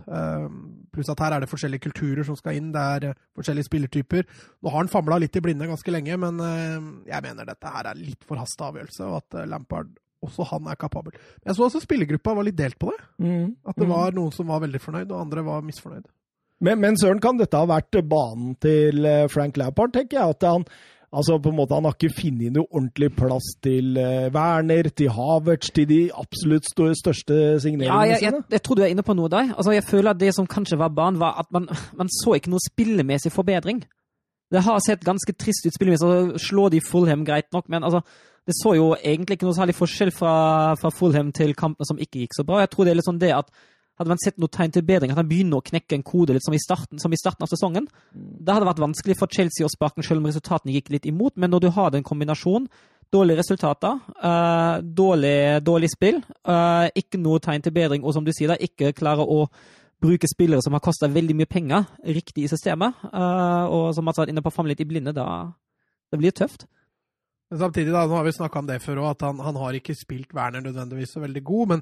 Pluss 0.94 1.10
at 1.10 1.26
her 1.26 1.34
er 1.34 1.42
det 1.42 1.50
forskjellige 1.50 1.88
kulturer 1.88 2.28
som 2.28 2.38
skal 2.38 2.62
inn, 2.62 2.70
det 2.76 2.86
er 2.86 3.18
forskjellige 3.40 3.72
spillertyper. 3.72 4.30
Nå 4.62 4.70
har 4.70 4.84
han 4.84 4.94
famla 4.94 5.18
litt 5.24 5.34
i 5.34 5.42
blinde 5.42 5.72
ganske 5.72 5.98
lenge, 5.98 6.22
men 6.22 6.38
jeg 7.10 7.26
mener 7.26 7.50
dette 7.50 7.74
her 7.74 7.90
er 7.90 8.06
litt 8.06 8.30
forhasta 8.30 8.70
avgjørelse, 8.70 9.10
og 9.10 9.24
at 9.24 9.50
Lampard 9.50 9.98
også 10.22 10.48
han 10.52 10.70
er 10.70 10.80
kapabel. 10.80 11.16
Jeg 11.46 11.58
så 11.58 11.68
også 11.68 11.82
spillergruppa 11.84 12.36
var 12.38 12.48
litt 12.48 12.58
delt 12.60 12.80
på 12.82 12.94
det. 12.94 13.04
Mm. 13.22 13.46
At 13.68 13.78
det 13.78 13.88
mm. 13.88 13.94
var 13.94 14.18
noen 14.18 14.34
som 14.36 14.50
var 14.52 14.64
veldig 14.64 14.82
fornøyd, 14.82 15.12
og 15.12 15.22
andre 15.26 15.46
var 15.46 15.66
misfornøyd. 15.66 16.10
Men, 16.62 16.82
men 16.82 16.98
Søren, 17.00 17.22
kan 17.22 17.40
dette 17.40 17.58
ha 17.58 17.68
vært 17.70 17.98
banen 18.06 18.56
til 18.62 19.06
eh, 19.08 19.28
Frank 19.34 19.58
Lampard, 19.58 19.96
tenker 19.96 20.20
jeg? 20.20 20.36
At 20.36 20.46
han, 20.46 20.66
altså 21.10 21.40
på 21.42 21.50
en 21.50 21.58
måte, 21.58 21.74
han 21.74 21.88
har 21.90 21.96
ikke 21.98 22.14
funnet 22.20 22.54
noe 22.54 22.70
ordentlig 22.70 23.10
plass 23.18 23.48
til 23.66 23.98
uh, 23.98 24.30
Werner, 24.36 24.92
til 24.94 25.10
Havertz, 25.16 25.72
til 25.74 25.88
de 25.90 26.02
absolutt 26.14 26.70
største 26.70 27.40
signeringene 27.64 27.90
ja, 27.90 28.14
jeg, 28.14 28.28
jeg, 28.28 28.44
jeg, 28.54 28.62
tror 28.62 28.78
du 28.78 28.84
er 28.86 28.94
inne 28.94 29.06
på 29.06 29.18
noe 29.18 29.32
der. 29.34 29.56
Altså, 29.56 29.74
jeg 29.74 29.88
føler 29.90 30.14
at 30.14 30.22
det 30.22 30.36
som 30.38 30.50
kanskje 30.50 30.78
var 30.80 30.94
banen, 30.94 31.18
var 31.24 31.42
at 31.42 31.50
man, 31.56 31.66
man 31.98 32.14
så 32.22 32.38
ikke 32.38 32.54
noe 32.54 32.62
spillemessig 32.68 33.34
forbedring. 33.34 33.82
Det 34.52 34.62
har 34.62 34.84
sett 34.86 35.06
ganske 35.08 35.34
trist 35.34 35.66
ut 35.66 35.74
spillemessig. 35.74 36.06
Altså, 36.06 36.46
slå 36.46 36.70
de 36.70 36.84
Fulham 36.86 37.26
greit 37.26 37.50
nok, 37.56 37.72
men 37.74 37.88
altså 37.88 38.04
det 38.50 38.56
så 38.58 38.74
jo 38.74 38.92
egentlig 38.98 39.38
ikke 39.38 39.48
noe 39.48 39.58
særlig 39.58 39.78
forskjell 39.78 40.12
fra, 40.16 40.34
fra 40.80 40.90
Fulham 40.94 41.30
til 41.36 41.54
kampene 41.58 41.88
som 41.88 42.00
ikke 42.02 42.24
gikk 42.24 42.40
så 42.40 42.46
bra. 42.48 42.64
Jeg 42.64 42.72
tror 42.74 42.88
det 42.88 42.94
er 42.94 43.00
litt 43.00 43.10
sånn 43.10 43.22
det 43.22 43.36
at 43.36 43.52
hadde 44.02 44.10
man 44.10 44.22
sett 44.22 44.40
noe 44.42 44.50
tegn 44.50 44.74
til 44.74 44.86
bedring, 44.86 45.12
at 45.14 45.20
han 45.20 45.30
begynner 45.30 45.62
å 45.62 45.66
knekke 45.66 45.98
en 45.98 46.06
kode 46.06 46.34
litt 46.34 46.46
som 46.46 46.56
i 46.58 46.62
starten, 46.62 46.98
som 47.02 47.14
i 47.14 47.20
starten 47.20 47.46
av 47.46 47.52
sesongen, 47.52 47.86
det 48.14 48.56
hadde 48.56 48.66
vært 48.66 48.82
vanskelig 48.82 49.18
for 49.20 49.30
Chelsea 49.32 49.68
å 49.68 49.70
sparke 49.70 50.00
den, 50.00 50.08
selv 50.08 50.24
om 50.24 50.30
resultatene 50.30 50.74
gikk 50.74 50.90
litt 50.96 51.06
imot. 51.10 51.36
Men 51.38 51.54
når 51.54 51.66
du 51.66 51.70
har 51.76 51.94
den 51.94 52.06
kombinasjonen, 52.08 52.66
dårlige 53.12 53.42
resultater, 53.44 54.00
uh, 54.24 54.80
dårlig, 54.82 55.62
dårlig, 55.68 55.92
spill, 55.92 56.22
uh, 56.48 56.88
ikke 56.98 57.20
noe 57.22 57.44
tegn 57.44 57.66
til 57.66 57.76
bedring, 57.76 58.06
og 58.08 58.16
som 58.16 58.26
du 58.26 58.32
sier, 58.34 58.54
da, 58.54 58.58
ikke 58.58 58.94
klarer 58.98 59.28
å 59.28 59.44
bruke 60.02 60.30
spillere 60.32 60.64
som 60.66 60.74
har 60.74 60.82
kosta 60.82 61.12
veldig 61.12 61.36
mye 61.38 61.50
penger, 61.52 61.90
riktig 62.16 62.48
i 62.48 62.52
systemet, 62.52 63.04
uh, 63.12 63.68
og 63.68 63.92
som 63.94 64.08
har 64.08 64.18
vært 64.18 64.34
inne 64.34 64.42
på 64.46 64.54
famle 64.56 64.74
litt 64.74 64.82
i 64.82 64.88
blinde, 64.90 65.14
da 65.14 65.28
det 66.12 66.20
blir 66.20 66.34
tøft. 66.36 66.66
Men 67.52 67.60
samtidig, 67.60 67.92
da, 67.92 68.06
nå 68.08 68.16
har 68.16 68.24
vi 68.24 68.32
snakka 68.32 68.62
om 68.62 68.68
det 68.70 68.80
før 68.80 69.02
òg, 69.04 69.10
at 69.12 69.26
han, 69.28 69.40
han, 69.44 69.58
har 69.60 69.76
ikke 69.76 69.96
spilt 70.00 70.32
Werner 70.36 70.64
nødvendigvis 70.64 71.12
så 71.18 71.20
veldig 71.20 71.42
god. 71.50 71.74
Men 71.74 71.82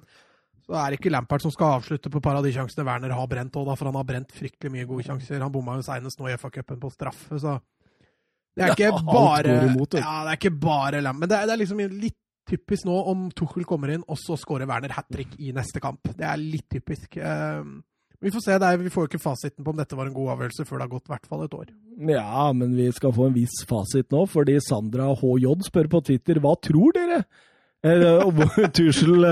så 0.66 0.78
er 0.82 0.88
det 0.90 0.98
ikke 0.98 1.12
Lampard 1.14 1.44
som 1.46 1.54
skal 1.54 1.76
avslutte 1.78 2.10
på 2.10 2.22
par 2.26 2.40
av 2.40 2.46
de 2.46 2.54
sjansene 2.56 2.88
Werner 2.88 3.14
har 3.14 3.30
brent 3.30 3.60
òg, 3.62 3.70
for 3.76 3.90
han 3.90 4.00
har 4.00 4.08
brent 4.10 4.34
fryktelig 4.34 4.74
mye 4.74 4.88
gode 4.90 5.06
sjanser. 5.06 5.44
Han 5.46 5.54
bomma 5.54 5.78
jo 5.78 5.86
seinest 5.86 6.22
nå 6.22 6.32
i 6.32 6.38
FA-cupen 6.42 6.82
på 6.82 6.90
straffe, 6.94 7.38
så 7.42 7.60
det 8.58 8.66
er 8.66 8.74
ikke 8.74 9.04
bare 9.06 9.60
imot, 9.70 10.00
Ja, 10.02 10.16
det 10.26 10.34
er 10.34 10.40
ikke 10.42 10.56
bare 10.58 11.04
Lampard. 11.06 11.22
Men 11.22 11.32
det 11.32 11.38
er, 11.38 11.46
det 11.46 11.54
er 11.54 11.62
liksom 11.62 11.86
litt 12.02 12.18
typisk 12.50 12.90
nå 12.90 12.98
om 13.12 13.28
Tuchel 13.38 13.70
kommer 13.70 13.94
inn, 13.94 14.08
og 14.10 14.18
så 14.18 14.40
skårer 14.42 14.66
Werner 14.70 14.98
hat 14.98 15.10
trick 15.14 15.38
i 15.38 15.54
neste 15.54 15.82
kamp. 15.84 16.02
Det 16.18 16.26
er 16.26 16.42
litt 16.42 16.66
typisk. 16.74 17.20
Uh, 17.22 17.62
vi 18.20 18.32
får 18.32 18.44
se. 18.44 18.56
Er, 18.56 18.80
vi 18.82 18.92
får 18.92 19.06
jo 19.06 19.10
ikke 19.14 19.22
fasiten 19.24 19.64
på 19.64 19.74
om 19.74 19.80
dette 19.80 19.96
var 19.96 20.10
en 20.10 20.16
god 20.16 20.34
avgjørelse 20.36 20.66
før 20.68 20.80
det 20.80 20.88
har 20.88 20.94
gått 20.96 21.08
i 21.08 21.14
hvert 21.14 21.30
fall 21.30 21.44
et 21.46 21.54
år. 21.56 21.68
Ja, 22.10 22.48
men 22.56 22.74
vi 22.76 22.88
skal 22.96 23.14
få 23.16 23.30
en 23.30 23.38
viss 23.38 23.62
fasit 23.70 24.10
nå, 24.12 24.26
fordi 24.32 24.58
Sandra 24.64 25.12
HJ 25.20 25.54
spør 25.68 25.92
på 25.92 26.04
Twitter 26.10 26.42
hva 26.44 26.56
tror 26.60 26.96
dere? 26.96 27.24
Eh, 27.80 28.28
om 28.28 28.36
Tussel 28.76 29.26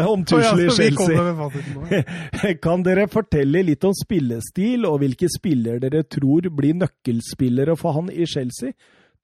i 0.64 0.70
Chelsea. 0.72 2.54
Kan 2.64 2.86
dere 2.86 3.10
fortelle 3.12 3.64
litt 3.68 3.84
om 3.84 3.96
spillestil, 3.96 4.86
og 4.88 5.02
hvilke 5.04 5.28
spillere 5.32 5.84
dere 5.84 6.06
tror 6.08 6.48
blir 6.56 6.78
nøkkelspillere 6.80 7.76
for 7.80 8.00
han 8.00 8.12
i 8.12 8.28
Chelsea? 8.30 8.72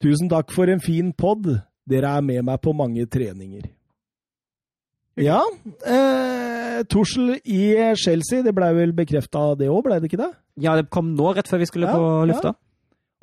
Tusen 0.04 0.28
takk 0.32 0.52
for 0.52 0.67
en 0.67 0.84
fin 0.84 1.13
pod. 1.15 1.47
Dere 1.88 2.17
er 2.17 2.26
med 2.26 2.43
meg 2.47 2.60
på 2.63 2.76
mange 2.76 3.08
treninger. 3.08 3.69
Ja. 5.19 5.41
Eh, 5.86 6.80
Tussel 6.89 7.36
i 7.43 7.63
Chelsea, 7.99 8.41
det 8.45 8.54
ble 8.56 8.71
vel 8.78 8.95
bekrefta 8.97 9.52
det 9.60 9.69
òg, 9.69 9.84
ble 9.86 9.99
det 10.02 10.10
ikke 10.10 10.23
det? 10.23 10.32
Ja, 10.63 10.78
det 10.80 10.89
kom 10.93 11.13
nå, 11.17 11.34
rett 11.38 11.49
før 11.49 11.62
vi 11.62 11.69
skulle 11.69 11.91
ja, 11.91 11.97
på 11.97 12.26
lufta. 12.30 12.56
Ja. 12.56 12.60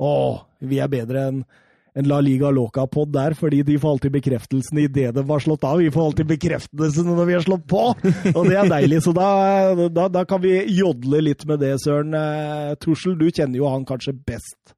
Å, 0.01 0.13
vi 0.65 0.79
er 0.81 0.91
bedre 0.91 1.27
enn 1.29 1.43
en 1.91 2.07
La 2.07 2.21
Liga 2.23 2.47
Loca-pod 2.55 3.11
der, 3.11 3.33
fordi 3.35 3.61
de 3.67 3.75
får 3.79 3.97
alltid 3.97 4.13
bekreftelsen 4.15 4.79
idet 4.79 5.09
det 5.15 5.23
var 5.27 5.43
slått 5.43 5.65
av. 5.67 5.81
Vi 5.83 5.91
får 5.91 6.05
alltid 6.07 6.29
bekreftelsen 6.29 7.09
når 7.11 7.27
vi 7.27 7.35
har 7.35 7.43
slått 7.43 7.65
på, 7.67 7.81
og 8.31 8.43
det 8.47 8.55
er 8.55 8.71
deilig. 8.71 9.01
Så 9.03 9.11
da, 9.15 9.31
da, 9.91 10.07
da 10.07 10.23
kan 10.27 10.39
vi 10.43 10.55
jodle 10.71 11.19
litt 11.27 11.43
med 11.49 11.59
det, 11.63 11.75
Søren. 11.83 12.15
Eh, 12.15 12.71
du 12.79 13.27
kjenner 13.27 13.59
jo 13.59 13.67
han 13.67 13.83
kanskje 13.87 14.15
best. 14.15 14.77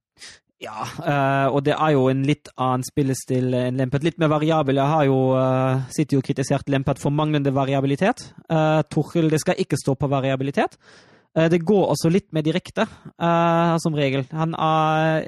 Ja, 0.64 0.86
uh, 1.04 1.48
og 1.52 1.64
det 1.66 1.74
er 1.76 1.94
jo 1.96 2.06
en 2.08 2.22
litt 2.28 2.48
annen 2.56 2.86
spillestil 2.88 3.52
enn 3.58 3.80
Lempet. 3.82 4.06
Litt 4.06 4.20
mer 4.22 4.32
variabel. 4.32 4.80
Jeg 4.80 4.92
har 4.94 5.08
jo 5.10 5.18
uh, 5.36 5.82
sitter 5.92 6.18
jo 6.18 6.22
og 6.24 6.28
kritisert 6.30 6.72
Lempet 6.72 7.02
for 7.02 7.12
manglende 7.16 7.52
variabilitet. 7.56 8.30
Uh, 8.48 8.80
Torhild, 8.88 9.34
det 9.34 9.42
skal 9.44 9.60
ikke 9.60 9.80
stå 9.80 9.98
på 10.00 10.12
variabilitet. 10.12 10.80
Det 11.34 11.64
går 11.66 11.88
også 11.90 12.12
litt 12.14 12.28
mer 12.30 12.44
direkte, 12.46 12.84
som 13.82 13.96
regel. 13.98 14.22
Han 14.38 14.52
er 14.54 15.24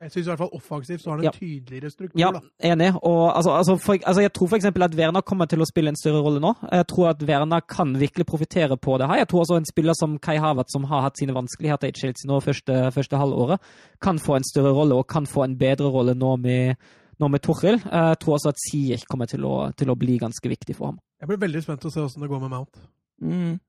Jeg 0.00 0.12
syns 0.14 0.26
i 0.26 0.30
hvert 0.30 0.38
fall 0.40 0.54
offensivt 0.56 1.02
så 1.02 1.10
har 1.10 1.16
han 1.18 1.24
en 1.26 1.28
Ja. 1.28 1.32
tydeligere 1.36 1.90
struktur. 1.92 2.18
Ja, 2.20 2.30
da. 2.32 2.40
enig. 2.64 2.94
Og, 3.04 3.36
altså, 3.36 3.50
altså, 3.52 3.76
for, 3.76 3.92
altså, 4.06 4.22
jeg 4.22 4.32
tror 4.32 4.46
f.eks. 4.48 4.64
at 4.64 4.94
Werner 4.96 5.20
kommer 5.20 5.44
til 5.46 5.60
å 5.60 5.66
spille 5.68 5.88
en 5.92 5.96
større 6.00 6.22
rolle 6.24 6.40
nå. 6.40 6.54
Jeg 6.72 6.86
tror 6.88 7.10
at 7.10 7.22
Werner 7.28 7.60
kan 7.68 7.92
virkelig 8.00 8.24
profitere 8.26 8.78
på 8.80 8.96
det 8.98 9.08
her. 9.10 9.16
Jeg 9.20 9.28
tror 9.28 9.40
også 9.44 9.58
en 9.60 9.68
spiller 9.68 9.92
som 9.98 10.18
Kai 10.18 10.38
Havert, 10.40 10.72
som 10.72 10.84
har 10.84 11.02
hatt 11.02 11.18
sine 11.20 11.34
vanskeligheter 11.36 11.88
i 11.88 11.92
Chelsea 11.92 12.24
nå 12.30 12.40
første, 12.40 12.78
første 12.96 13.16
halvåret, 13.20 13.60
kan 14.00 14.16
få 14.18 14.36
en 14.40 14.44
større 14.48 14.72
rolle 14.72 14.94
og 14.96 15.06
kan 15.06 15.26
få 15.26 15.44
en 15.44 15.58
bedre 15.60 15.92
rolle 15.92 16.14
nå 16.16 16.36
med, 16.40 16.76
nå 17.20 17.28
med 17.28 17.40
Tuchel. 17.44 17.76
Jeg 17.84 18.18
tror 18.24 18.38
også 18.38 18.54
at 18.54 18.62
Sier 18.70 19.04
kommer 19.10 19.26
til 19.28 19.44
å, 19.44 19.70
til 19.76 19.90
å 19.92 19.98
bli 20.00 20.16
ganske 20.18 20.48
viktig 20.48 20.76
for 20.80 20.94
ham. 20.94 20.98
Jeg 21.20 21.28
blir 21.28 21.36
veldig 21.44 21.62
spent 21.62 21.80
til 21.84 21.90
å 21.90 21.92
se 21.92 22.00
åssen 22.00 22.22
det 22.24 22.30
går 22.32 22.40
med 22.40 22.50
Mount. 22.56 22.80
Mm. 23.20 23.60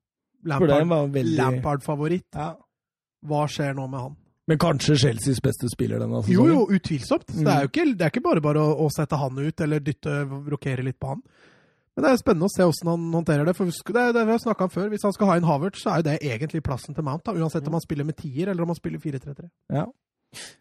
Lampard-favoritt. 0.48 1.12
veldig 1.12 1.36
Lampard-favoritt. 1.36 2.26
ja. 2.34 2.54
Hva 3.22 3.44
skjer 3.46 3.76
nå 3.76 3.84
med 3.86 4.00
han? 4.00 4.16
Men 4.50 4.58
kanskje 4.58 4.96
Chelseas 4.98 5.38
beste 5.42 5.68
spiller 5.70 6.02
denne 6.02 6.18
Jo, 6.18 6.22
sesongen? 6.26 6.52
jo, 6.52 6.66
utvilsomt. 6.74 7.28
Så 7.30 7.44
Det 7.46 7.52
er 7.52 7.64
jo 7.66 7.70
ikke, 7.70 7.84
det 7.94 8.06
er 8.06 8.10
ikke 8.10 8.24
bare 8.24 8.42
bare 8.42 8.62
å, 8.62 8.74
å 8.84 8.88
sette 8.90 9.18
han 9.20 9.38
ut 9.38 9.60
eller 9.60 9.80
dytte, 9.80 10.16
rokere 10.50 10.82
litt 10.82 10.98
på 10.98 11.12
han. 11.14 11.22
Men 11.92 12.06
det 12.06 12.10
er 12.10 12.20
spennende 12.22 12.48
å 12.48 12.52
se 12.52 12.64
hvordan 12.64 12.88
han 12.94 13.16
håndterer 13.18 13.46
det. 13.46 13.54
For 13.54 13.68
husk, 13.68 13.92
det 13.92 14.06
det 14.16 14.24
vi 14.26 14.32
har 14.34 14.62
om 14.64 14.70
før. 14.72 14.88
Hvis 14.88 15.04
han 15.04 15.12
skal 15.12 15.28
ha 15.28 15.36
en 15.36 15.46
Havertz, 15.46 15.82
så 15.84 15.92
er 15.92 16.00
jo 16.00 16.06
det 16.08 16.18
egentlig 16.24 16.62
plassen 16.64 16.96
til 16.96 17.04
Mount. 17.04 17.26
Da, 17.26 17.36
uansett 17.36 17.68
om 17.68 17.76
han 17.76 17.84
spiller 17.84 18.08
med 18.08 18.16
tier 18.16 18.48
eller 18.48 18.64
om 18.64 18.72
han 18.72 18.78
spiller 18.80 18.98
4-3-3. 19.02 19.50
Ja. 19.76 19.86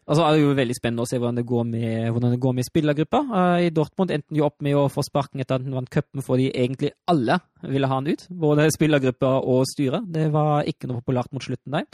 Altså, 0.03 0.25
det 0.25 0.27
er 0.27 0.41
jo 0.41 0.55
veldig 0.57 0.75
spennende 0.75 1.05
å 1.05 1.07
se 1.07 1.15
hvordan 1.15 1.37
det 1.39 1.45
går 1.47 1.63
med, 1.69 2.09
hvordan 2.11 2.33
det 2.35 2.41
går 2.43 2.55
med 2.57 2.67
spillergruppa. 2.67 3.21
Uh, 3.31 3.59
I 3.63 3.69
Dortmund 3.71 4.11
endte 4.11 4.35
de 4.35 4.41
jo 4.41 4.47
opp 4.49 4.57
med 4.65 4.75
å 4.75 4.89
få 4.91 5.05
sparken 5.07 5.39
etter 5.39 5.55
at 5.57 5.63
han 5.63 5.77
vant 5.77 5.91
cupen 5.93 6.25
fordi 6.25 6.49
egentlig 6.51 6.91
alle 7.11 7.39
ville 7.63 7.87
ha 7.87 8.01
han 8.01 8.09
ut. 8.11 8.25
Både 8.43 8.67
spillergruppa 8.75 9.37
og 9.39 9.63
styret. 9.71 10.09
Det 10.11 10.27
var 10.35 10.67
ikke 10.67 10.91
noe 10.91 10.99
populært 10.99 11.31
mot 11.31 11.47
slutten 11.47 11.79
der. 11.79 11.87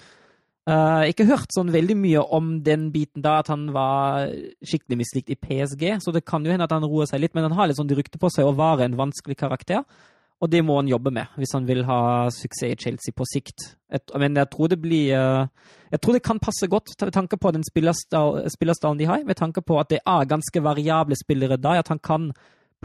Eh, 0.68 1.14
ikke 1.14 1.30
hørt 1.30 1.54
sånn 1.56 1.70
veldig 1.72 1.96
mye 1.96 2.22
om 2.36 2.58
den 2.66 2.90
biten 2.92 3.24
da, 3.24 3.38
at 3.40 3.48
han 3.54 3.70
var 3.76 4.28
skikkelig 4.68 4.98
mislikt 5.00 5.32
i 5.32 5.40
PSG, 5.40 5.86
så 6.04 6.12
det 6.12 6.26
kan 6.28 6.44
jo 6.44 6.52
hende 6.52 6.68
at 6.68 6.76
han 6.76 6.84
roer 6.84 7.08
seg 7.08 7.24
litt, 7.24 7.38
men 7.38 7.48
han 7.48 7.56
har 7.56 7.70
litt 7.70 7.80
sånn 7.80 7.94
rykte 7.96 8.20
på 8.20 8.32
seg 8.34 8.48
å 8.48 8.56
være 8.58 8.90
en 8.90 8.98
vanskelig 9.00 9.38
karakter. 9.40 9.86
Og 10.38 10.52
det 10.54 10.60
må 10.62 10.76
han 10.78 10.90
jobbe 10.92 11.10
med 11.10 11.40
hvis 11.40 11.56
han 11.56 11.66
vil 11.66 11.82
ha 11.88 12.28
suksess 12.30 12.76
i 12.76 12.78
Chelsea 12.78 13.16
på 13.16 13.26
sikt. 13.26 13.72
Et, 13.90 14.14
men 14.22 14.38
jeg 14.38 14.52
tror 14.54 14.70
det 14.70 14.78
blir 14.84 15.16
uh, 15.18 15.48
Jeg 15.90 16.02
tror 16.04 16.14
det 16.14 16.22
kan 16.28 16.42
passe 16.44 16.68
godt 16.70 16.94
med 17.02 17.16
tanke 17.16 17.40
på 17.42 17.52
den 17.56 17.64
spillerstal- 17.66 18.44
spillerstallen 18.54 19.00
de 19.00 19.08
har, 19.10 19.24
med 19.26 19.40
tanke 19.40 19.64
på 19.66 19.80
at 19.82 19.90
det 19.90 20.04
er 20.04 20.30
ganske 20.30 20.62
variable 20.62 21.18
spillere 21.18 21.58
da, 21.58 21.80
at 21.80 21.90
han 21.90 22.04
kan 22.04 22.30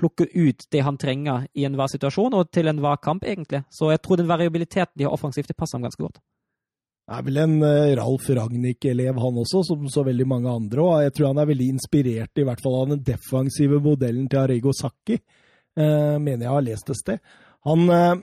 plukke 0.00 0.30
ut 0.32 0.64
det 0.72 0.80
han 0.86 0.96
trenger 0.96 1.44
i 1.52 1.66
enhver 1.68 1.90
situasjon 1.92 2.32
og 2.38 2.48
til 2.54 2.70
enhver 2.72 3.02
kamp, 3.02 3.26
egentlig. 3.26 3.66
Så 3.68 3.90
jeg 3.92 4.00
tror 4.00 4.22
den 4.22 4.30
variabiliteten 4.30 4.96
de 4.96 5.04
har 5.04 5.12
offensivt, 5.12 5.50
det 5.50 5.58
passer 5.58 5.76
ham 5.76 5.84
ganske 5.90 6.00
godt. 6.00 6.22
Er 7.12 7.22
vel 7.26 7.38
en 7.42 7.58
eh, 7.66 7.92
Ralf 7.98 8.28
Ragnhild-elev, 8.30 9.20
han 9.20 9.38
også, 9.42 9.62
som 9.68 9.86
så 9.92 10.04
veldig 10.06 10.26
mange 10.28 10.50
andre. 10.50 10.82
Og 10.82 11.04
jeg 11.04 11.14
tror 11.16 11.32
han 11.32 11.42
er 11.42 11.50
veldig 11.52 11.68
inspirert 11.74 12.40
i 12.40 12.46
hvert 12.48 12.62
fall 12.64 12.78
av 12.80 12.92
den 12.94 13.06
defensive 13.06 13.80
modellen 13.84 14.28
til 14.32 14.44
Arego 14.46 14.72
Sakki, 14.76 15.18
Eh, 15.72 16.18
mener 16.20 16.44
jeg 16.44 16.52
har 16.52 16.64
lest 16.66 16.90
et 16.92 16.98
sted. 16.98 17.20
Han 17.64 17.88
eh, 17.88 18.14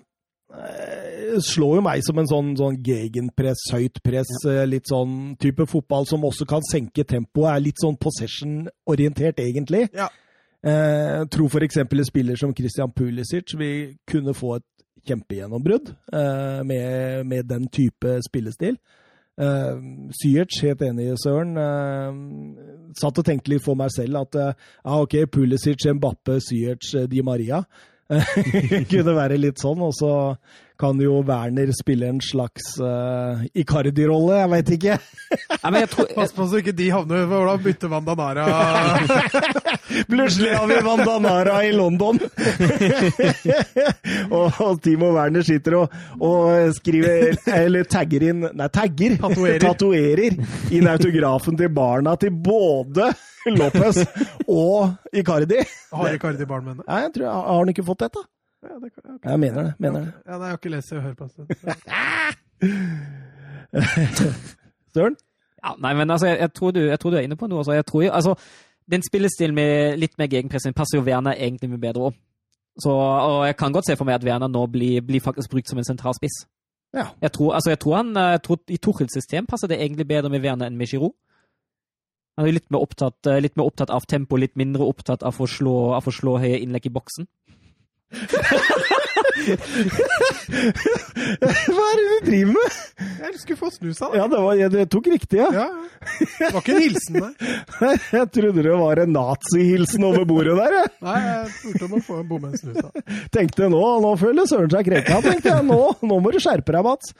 eh, 0.53 1.37
slår 1.41 1.79
jo 1.79 1.85
meg 1.85 2.03
som 2.05 2.19
en 2.21 2.29
sånn, 2.29 2.51
sånn 2.59 2.77
gegenpress, 2.85 3.63
høyt 3.73 4.01
press, 4.05 4.29
eh, 4.49 4.65
litt 4.69 4.89
sånn 4.89 5.35
type 5.41 5.65
fotball 5.69 6.05
som 6.09 6.27
også 6.29 6.45
kan 6.49 6.65
senke 6.69 7.05
tempoet. 7.09 7.49
Er 7.55 7.65
litt 7.65 7.81
sånn 7.81 7.97
possession-orientert, 8.01 9.41
egentlig. 9.41 9.87
Ja. 9.97 10.11
Eh, 10.59 11.23
tror 11.31 11.49
f.eks. 11.49 11.79
en 11.81 12.05
spiller 12.05 12.37
som 12.37 12.53
Christian 12.53 12.91
Pulisic 12.93 13.55
vil 13.57 13.95
kunne 14.09 14.35
få 14.35 14.57
et 14.59 14.67
kjempegjennombrudd 15.07 15.91
eh, 16.13 16.61
med, 16.67 17.27
med 17.29 17.47
den 17.49 17.67
type 17.73 18.17
spillestil. 18.25 18.79
Eh, 19.39 19.83
Syerts, 20.19 20.61
helt 20.65 20.81
enig, 20.83 21.11
i 21.13 21.19
Søren. 21.19 21.55
eh, 21.57 22.89
satt 22.99 23.21
og 23.21 23.25
tenkte 23.25 23.53
litt 23.53 23.63
for 23.63 23.79
meg 23.79 23.91
selv 23.93 24.23
at 24.23 24.35
uh, 24.39 24.49
ja, 24.57 24.95
ok, 24.97 25.15
Pulisic, 25.31 25.85
Mbappe, 25.95 26.39
Syerts, 26.43 26.95
uh, 26.97 27.05
Di 27.07 27.21
Maria. 27.21 27.63
kunne 28.89 29.13
være 29.13 29.37
litt 29.37 29.61
sånn, 29.61 29.83
og 29.85 29.93
så 29.93 30.11
kan 30.79 30.99
jo 31.01 31.19
Werner 31.27 31.71
spille 31.75 32.07
en 32.07 32.21
slags 32.23 32.77
uh, 32.79 33.41
Icardi-rolle, 33.57 34.37
jeg 34.39 34.51
veit 34.53 34.71
ikke. 34.77 34.95
Nei, 35.35 35.71
men 35.73 35.81
jeg 35.83 35.91
tror, 35.91 36.07
Pass 36.17 36.33
på 36.35 36.47
så 36.47 36.61
ikke 36.61 36.73
de 36.77 36.87
havner 36.93 37.25
for 37.25 37.43
hvordan 37.43 37.63
bytte 37.65 37.89
Vandanara 37.91 38.45
Plutselig 40.11 40.53
har 40.55 40.69
vi 40.69 40.79
Vandanara 40.85 41.57
i 41.67 41.73
London! 41.75 42.21
og, 44.37 44.61
og 44.63 44.81
Timo 44.85 45.11
Werner 45.17 45.45
sitter 45.45 45.79
og, 45.81 45.99
og 46.23 46.73
skriver 46.79 47.35
Eller 47.59 47.89
tagger 47.89 48.29
inn 48.31 48.47
Nei, 48.47 48.69
tagger! 48.73 49.19
Tatoverer. 49.19 49.65
Tatoverer 49.67 50.75
inn 50.75 50.89
autografen 50.89 51.59
til 51.59 51.71
barna 51.75 52.15
til 52.19 52.33
både 52.33 53.11
Lopez 53.49 54.03
og 54.47 55.15
Icardi. 55.15 55.63
Har 55.95 56.15
Icardi 56.15 56.47
barn 56.47 56.65
med 56.65 56.75
henne? 56.77 56.87
Nei, 56.87 57.05
jeg 57.05 57.15
tror, 57.17 57.31
Har 57.35 57.63
han 57.63 57.71
ikke 57.73 57.87
fått 57.87 58.05
et, 58.07 58.19
da? 58.19 58.27
Ja, 58.63 58.75
det 58.75 58.91
okay. 58.91 59.31
Jeg 59.31 59.39
mener 59.39 59.63
det. 59.63 59.73
mener 59.79 59.99
det. 59.99 60.13
Ja, 60.25 60.37
nei, 60.37 60.45
jeg 60.47 60.51
har 60.51 60.57
ikke 60.57 60.69
lest 60.69 60.89
det, 60.89 60.97
og 60.97 61.03
hører 61.03 61.15
på 61.15 61.27
det. 61.27 61.33
Søren? 64.93 65.15
Ja, 65.63 65.73
nei, 65.79 65.93
men 65.93 66.09
altså, 66.11 66.27
jeg, 66.27 66.39
jeg, 66.39 66.53
tror 66.53 66.71
du, 66.71 66.79
jeg 66.79 66.99
tror 66.99 67.09
du 67.09 67.17
er 67.17 67.27
inne 67.27 67.37
på 67.39 67.47
noe. 67.47 67.59
Altså. 67.59 67.71
Jeg 67.71 67.85
tror 67.85 68.03
jo, 68.03 68.11
altså, 68.11 68.35
den 68.91 69.03
spillestilen 69.05 69.55
med 69.55 69.97
litt 69.97 70.17
mer 70.17 70.27
gegenpressing 70.27 70.75
passer 70.75 70.97
jo 70.99 71.05
Werner 71.05 71.37
egentlig 71.37 71.69
mye 71.69 71.81
bedre 71.81 72.09
òg. 72.09 72.19
Og 72.87 73.45
jeg 73.45 73.55
kan 73.59 73.73
godt 73.75 73.89
se 73.89 73.95
for 73.99 74.07
meg 74.07 74.19
at 74.19 74.25
Werner 74.27 74.47
nå 74.47 74.65
blir, 74.71 75.01
blir 75.03 75.23
faktisk 75.23 75.51
brukt 75.51 75.69
som 75.69 75.79
en 75.79 75.87
sentral 75.87 76.15
spiss. 76.15 76.45
Ja. 76.95 77.09
Jeg 77.21 77.31
tror, 77.31 77.53
altså, 77.53 77.69
jeg 77.69 77.79
tror 77.79 77.95
han, 77.95 78.15
jeg 78.15 78.41
tror 78.43 78.59
I 78.67 78.77
Tuchels 78.77 79.13
system 79.13 79.45
passer 79.45 79.67
det 79.67 79.81
egentlig 79.81 80.07
bedre 80.07 80.29
med 80.29 80.41
Werner 80.41 80.67
enn 80.67 80.77
med 80.77 80.87
Giroud. 80.87 81.13
Han 82.39 82.47
er 82.47 82.55
litt 82.55 82.71
mer, 82.71 82.79
opptatt, 82.79 83.27
litt 83.43 83.57
mer 83.59 83.67
opptatt 83.67 83.91
av 83.91 84.07
tempo, 84.07 84.37
litt 84.39 84.55
mindre 84.55 84.87
opptatt 84.87 85.25
av 85.27 85.35
å 85.43 85.47
slå, 85.47 85.91
av 85.97 86.07
å 86.07 86.13
slå 86.13 86.37
høye 86.39 86.61
innlegg 86.63 86.87
i 86.87 86.93
boksen. 86.95 87.27
Hva 91.69 91.85
er 91.85 91.99
det 91.99 92.05
du 92.09 92.17
driver 92.25 92.53
med? 92.55 92.77
Jeg 93.19 93.35
skulle 93.41 93.59
få 93.59 93.69
snusa, 93.73 94.07
da. 94.09 94.17
Ja, 94.19 94.25
det, 94.31 94.39
var, 94.43 94.53
jeg, 94.57 94.73
jeg 94.81 94.89
tok 94.91 95.09
riktig, 95.13 95.39
ja. 95.41 95.49
Ja. 95.53 95.67
Det 96.39 96.49
var 96.55 96.61
ikke 96.63 96.75
en 96.75 96.81
hilsen, 96.83 97.19
nei. 97.23 97.93
Jeg 98.15 98.25
trodde 98.35 98.63
det 98.65 98.75
var 98.81 99.01
en 99.03 99.13
nazihilsen 99.15 100.05
over 100.09 100.25
bordet 100.29 100.55
der. 100.59 100.75
Jeg 100.79 100.91
Nei, 101.05 101.17
jeg 101.27 101.53
spurte 101.55 101.87
om 101.89 101.95
å 101.99 102.01
få 102.09 102.19
en 102.21 102.27
bomme 102.29 102.51
en 102.51 102.59
snusa. 102.59 102.89
tenkte 103.35 103.69
nå, 103.71 103.81
nå 104.03 104.13
føler 104.21 104.49
Søren 104.49 104.71
seg 104.73 104.89
krenka. 104.89 105.19
tenkte 105.25 105.51
jeg. 105.53 105.65
Nå, 105.69 105.81
nå 106.09 106.19
må 106.23 106.33
du 106.33 106.39
skjerpe 106.43 106.73
deg, 106.75 106.85
Mats. 106.87 107.13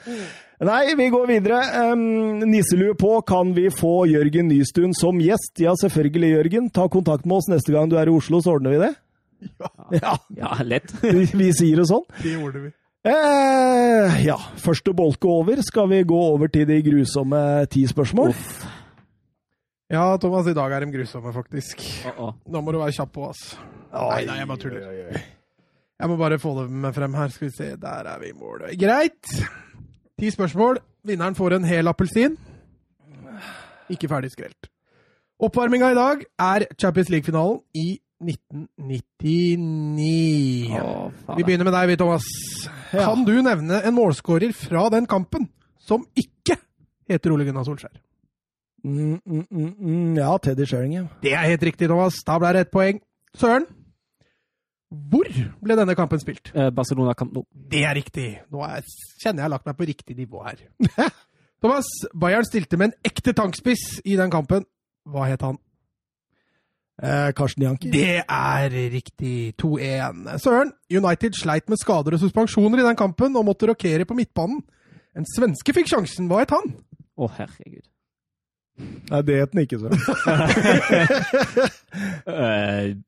Nei, 0.60 0.82
vi 0.98 1.06
går 1.12 1.24
videre. 1.30 1.60
Um, 1.94 2.42
nisselue 2.50 2.96
på. 3.00 3.14
Kan 3.28 3.54
vi 3.56 3.68
få 3.72 4.02
Jørgen 4.10 4.50
Nystuen 4.50 4.92
som 4.96 5.20
gjest? 5.22 5.54
Ja, 5.62 5.72
selvfølgelig, 5.80 6.34
Jørgen. 6.34 6.66
Ta 6.74 6.84
kontakt 6.92 7.24
med 7.28 7.38
oss 7.40 7.48
neste 7.52 7.72
gang 7.76 7.88
du 7.88 7.96
er 8.00 8.10
i 8.10 8.12
Oslo, 8.12 8.42
så 8.44 8.58
ordner 8.58 8.74
vi 8.76 8.82
det. 8.82 8.90
Ja, 10.00 10.16
Ja, 10.36 10.52
lett. 10.64 10.92
vi, 11.02 11.24
vi 11.26 11.48
sier 11.56 11.82
det 11.82 11.88
sånn. 11.90 12.04
Det 12.20 12.34
gjorde 12.36 12.66
vi. 12.66 12.70
Eh, 13.08 14.18
ja, 14.26 14.36
første 14.60 14.92
bolke 14.96 15.28
over. 15.30 15.62
Skal 15.64 15.88
vi 15.88 16.02
gå 16.04 16.20
over 16.34 16.52
til 16.52 16.66
de 16.68 16.82
grusomme 16.84 17.40
ti 17.72 17.86
spørsmål? 17.88 18.34
Uff. 18.34 18.66
Ja, 19.90 20.04
Thomas, 20.22 20.46
i 20.46 20.54
dag 20.54 20.72
er 20.72 20.84
de 20.84 20.92
grusomme, 20.92 21.32
faktisk. 21.34 21.80
Uh 22.06 22.12
-oh. 22.18 22.34
Nå 22.46 22.60
må 22.60 22.72
du 22.72 22.78
være 22.78 22.92
kjapp 22.92 23.12
på, 23.12 23.28
ass. 23.28 23.58
Nei, 23.92 24.24
nei, 24.24 24.36
jeg 24.38 24.48
bare 24.48 24.58
tuller. 24.58 24.88
Oi, 24.88 25.00
oi, 25.00 25.06
oi. 25.14 25.22
Jeg 26.00 26.08
må 26.08 26.16
bare 26.16 26.38
få 26.38 26.62
det 26.62 26.70
med 26.70 26.94
frem 26.94 27.14
her. 27.14 27.28
Skal 27.28 27.48
vi 27.48 27.52
se, 27.56 27.76
der 27.76 28.06
er 28.06 28.18
vi 28.20 28.28
i 28.28 28.32
mål. 28.32 28.62
Greit. 28.78 29.26
Ti 30.20 30.30
spørsmål. 30.30 30.78
Vinneren 31.04 31.34
får 31.34 31.56
en 31.56 31.64
hel 31.64 31.88
appelsin. 31.88 32.38
Ikke 33.90 34.08
ferdig 34.08 34.30
skrelt. 34.30 34.70
Oppvarminga 35.40 35.90
i 35.90 35.94
dag 35.94 36.24
er 36.38 36.66
Champions 36.80 37.08
League-finalen 37.08 37.60
i 37.74 37.98
1999. 38.20 40.76
Å. 40.76 41.10
Vi 41.38 41.46
begynner 41.46 41.64
med 41.68 41.74
deg, 41.76 41.84
vi, 41.90 41.96
Thomas. 42.00 42.26
Ja. 42.92 43.04
Kan 43.06 43.24
du 43.24 43.34
nevne 43.44 43.76
en 43.86 43.96
målskårer 43.96 44.52
fra 44.56 44.82
den 44.92 45.06
kampen 45.10 45.44
som 45.80 46.00
ikke 46.18 46.54
heter 47.10 47.32
Ole 47.34 47.44
Gunnar 47.48 47.64
Solskjær? 47.66 47.96
Mm, 48.84 49.20
mm, 49.24 49.46
mm, 49.50 49.74
mm, 49.76 50.16
ja, 50.16 50.38
Teddy 50.40 50.66
Sheringham. 50.68 51.08
Det 51.22 51.32
er 51.36 51.50
helt 51.52 51.64
riktig, 51.68 51.88
Thomas. 51.88 52.14
Da 52.26 52.38
ble 52.40 52.52
det 52.56 52.62
ett 52.66 52.72
poeng. 52.72 53.00
Søren, 53.36 53.66
hvor 54.90 55.28
ble 55.62 55.76
denne 55.78 55.94
kampen 55.94 56.20
spilt? 56.22 56.50
Eh, 56.54 56.70
Barcelona 56.74 57.14
Camp 57.14 57.32
Nou. 57.36 57.44
Det 57.52 57.84
er 57.86 57.94
riktig. 57.94 58.40
Nå 58.50 58.62
er, 58.66 58.82
kjenner 59.22 59.44
jeg 59.44 59.46
har 59.46 59.54
lagt 59.54 59.68
meg 59.68 59.76
på 59.78 59.86
riktig 59.86 60.16
nivå 60.18 60.42
her. 60.42 60.64
Thomas, 61.62 61.86
Bayern 62.16 62.48
stilte 62.48 62.76
med 62.80 62.90
en 62.90 62.96
ekte 63.06 63.32
tankspiss 63.36 64.00
i 64.04 64.16
den 64.18 64.32
kampen. 64.32 64.66
Hva 65.06 65.28
het 65.30 65.44
han? 65.46 65.60
Eh, 67.02 67.30
Karsten 67.32 67.62
Janki. 67.64 67.90
Det 67.94 68.18
er 68.28 68.74
riktig. 68.92 69.54
2-1. 69.56 70.38
Søren, 70.42 70.72
United 70.92 71.32
sleit 71.38 71.68
med 71.72 71.80
skader 71.80 72.12
og 72.16 72.20
suspensjoner 72.20 72.82
i 72.82 72.86
den 72.88 72.98
kampen 72.98 73.36
og 73.40 73.46
måtte 73.48 73.70
rokere 73.70 74.04
på 74.04 74.16
midtbanen. 74.18 74.60
En 75.16 75.24
svenske 75.26 75.72
fikk 75.74 75.88
sjansen. 75.90 76.28
Hva 76.30 76.42
het 76.44 76.52
han? 76.54 76.74
Å, 77.16 77.30
herregud. 77.38 77.86
Nei, 79.10 79.20
det 79.28 79.38
het 79.42 79.52
den 79.52 79.64
ikke, 79.64 79.80
Søren. 79.80 79.96
Eh, 82.30 82.96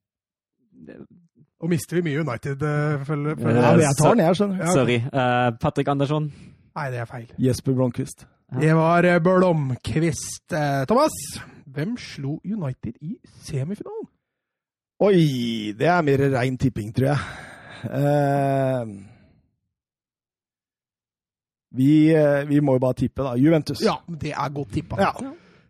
Og 1.62 1.70
mister 1.70 1.94
vi 2.00 2.02
mye 2.08 2.24
United, 2.24 2.58
følger 3.06 3.36
følger- 3.38 3.60
Ja, 3.62 3.68
jeg 3.78 3.94
tar 4.00 4.16
den, 4.16 4.24
jeg, 4.24 4.34
skjønner. 4.34 4.56
Ja. 4.58 4.72
sorry. 4.74 4.96
Uh, 5.14 5.52
Patrick 5.62 5.88
Andersson. 5.88 6.24
Nei, 6.74 6.86
det 6.90 6.98
er 6.98 7.04
feil. 7.06 7.28
Jesper 7.38 7.72
Blomkvist. 7.76 8.26
Det 8.60 8.72
var 8.74 9.06
Blomkvist. 9.22 10.48
Thomas, 10.90 11.14
Hvem 11.66 11.96
slo 11.98 12.40
United 12.44 12.98
i 13.00 13.16
semifinalen? 13.42 14.08
Oi, 15.02 15.72
det 15.78 15.88
er 15.90 16.02
mer 16.06 16.20
rein 16.36 16.58
tipping, 16.58 16.92
tror 16.94 17.06
jeg. 17.10 17.18
Uh, 17.82 18.86
vi, 21.72 22.12
eh, 22.14 22.48
vi 22.48 22.60
må 22.60 22.76
jo 22.76 22.82
bare 22.84 22.94
tippe, 23.00 23.22
da. 23.24 23.32
Juventus. 23.40 23.80
Ja, 23.82 23.96
det 24.20 24.34
er 24.36 24.48
godt 24.54 24.74
tippa. 24.76 25.00
Ja. 25.00 25.12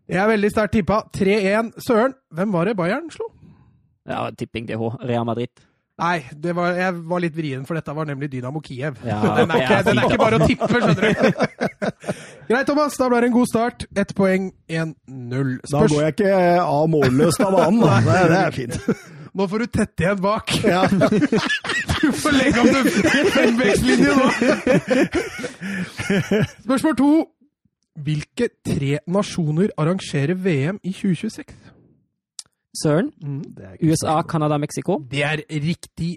Det 0.08 0.18
er 0.18 0.26
veldig 0.28 0.50
sterkt 0.50 0.72
tippa. 0.76 1.02
3-1. 1.16 1.72
Søren, 1.80 2.14
hvem 2.34 2.52
var 2.52 2.64
det 2.68 2.76
Bayern 2.76 3.10
slo? 3.10 3.30
Ja, 4.08 4.30
tipping 4.38 4.66
DH. 4.68 4.98
Real 5.06 5.24
Madrid. 5.24 5.52
Nei, 6.02 6.24
det 6.42 6.56
var, 6.56 6.72
jeg 6.74 6.94
var 7.06 7.20
litt 7.22 7.34
vrien, 7.36 7.66
for 7.68 7.78
dette 7.78 7.92
var 7.94 8.08
nemlig 8.08 8.30
Dynamo 8.32 8.60
Kiev. 8.64 8.96
Ja, 9.06 9.20
den, 9.38 9.52
er 9.52 9.62
ikke, 9.62 9.68
det 9.68 9.78
er 9.78 9.82
den 9.86 10.00
er 10.00 10.08
ikke 10.08 10.18
bare 10.18 10.40
å 10.40 10.46
tippe, 10.48 10.68
skjønner 10.72 10.94
du. 10.98 11.10
Greit, 12.48 12.66
Thomas. 12.66 12.96
Da 12.98 13.08
ble 13.08 13.20
det 13.22 13.28
en 13.30 13.34
god 13.36 13.48
start. 13.50 13.84
Ett 13.96 14.14
poeng, 14.18 14.50
1-0. 14.68 15.52
Da 15.70 15.82
går 15.88 16.00
jeg 16.02 16.14
ikke 16.16 16.32
av 16.62 16.88
målløst 16.92 17.40
av 17.44 17.52
banen. 17.56 17.80
da. 17.84 17.98
Det, 18.06 18.22
det 18.32 18.40
er 18.40 18.56
fint. 18.56 18.78
Nå 19.38 19.46
får 19.48 19.62
du 19.62 19.66
tette 19.72 20.04
igjen 20.04 20.18
bak. 20.20 20.52
Ja. 20.68 20.82
Du 22.02 22.08
får 22.18 22.32
legge 22.34 22.58
om 22.58 22.66
den 22.66 22.86
femvektslinjen 23.30 24.16
nå! 24.18 24.24
Spørsmål 26.64 26.96
to. 26.98 27.10
Hvilke 28.02 28.48
tre 28.66 28.96
nasjoner 29.06 29.70
arrangerer 29.78 30.34
VM 30.34 30.80
i 30.82 30.90
2026? 30.96 31.54
Søren. 32.82 33.12
Det 33.54 33.68
er 33.68 33.76
USA, 33.86 34.16
Canada, 34.26 34.58
Mexico. 34.58 34.98
Det 35.12 35.22
er 35.22 35.44
riktig. 35.52 36.16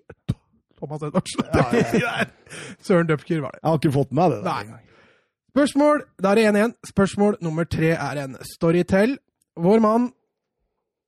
Thomas 0.79 1.05
Edvardsen. 1.05 1.45
Ja, 1.53 1.67
ja, 2.01 2.25
Søren 2.87 3.07
Dupker 3.13 3.41
var 3.45 3.53
det. 3.53 3.59
Jeg 3.61 3.69
har 3.69 3.77
ikke 3.83 3.91
fått 3.99 4.11
med 4.11 4.21
meg 4.23 4.31
det. 4.31 4.41
da. 4.41 4.57
Nei. 4.71 4.81
Spørsmål 5.55 6.01
Da 6.19 6.33
er 6.33 6.35
det 6.35 6.45
1-1. 6.51 6.71
Spørsmål 6.89 7.37
nummer 7.39 7.63
tre 7.63 7.93
er 7.95 8.17
en 8.25 8.35
storytell. 8.43 9.13
Vår 9.55 9.79
mann 9.79 10.09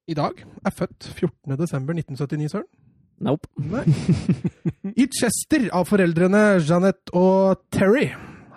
i 0.07 0.15
dag 0.15 0.39
er 0.63 0.71
født 0.71 1.09
14.12.1979, 1.19 2.47
Søren. 2.53 2.69
Nope. 3.19 3.49
Nei. 3.59 3.83
I 4.95 5.07
Chester 5.11 5.67
av 5.75 5.89
foreldrene 5.89 6.61
Jeanette 6.61 7.11
og 7.11 7.59
Terry. 7.75 8.07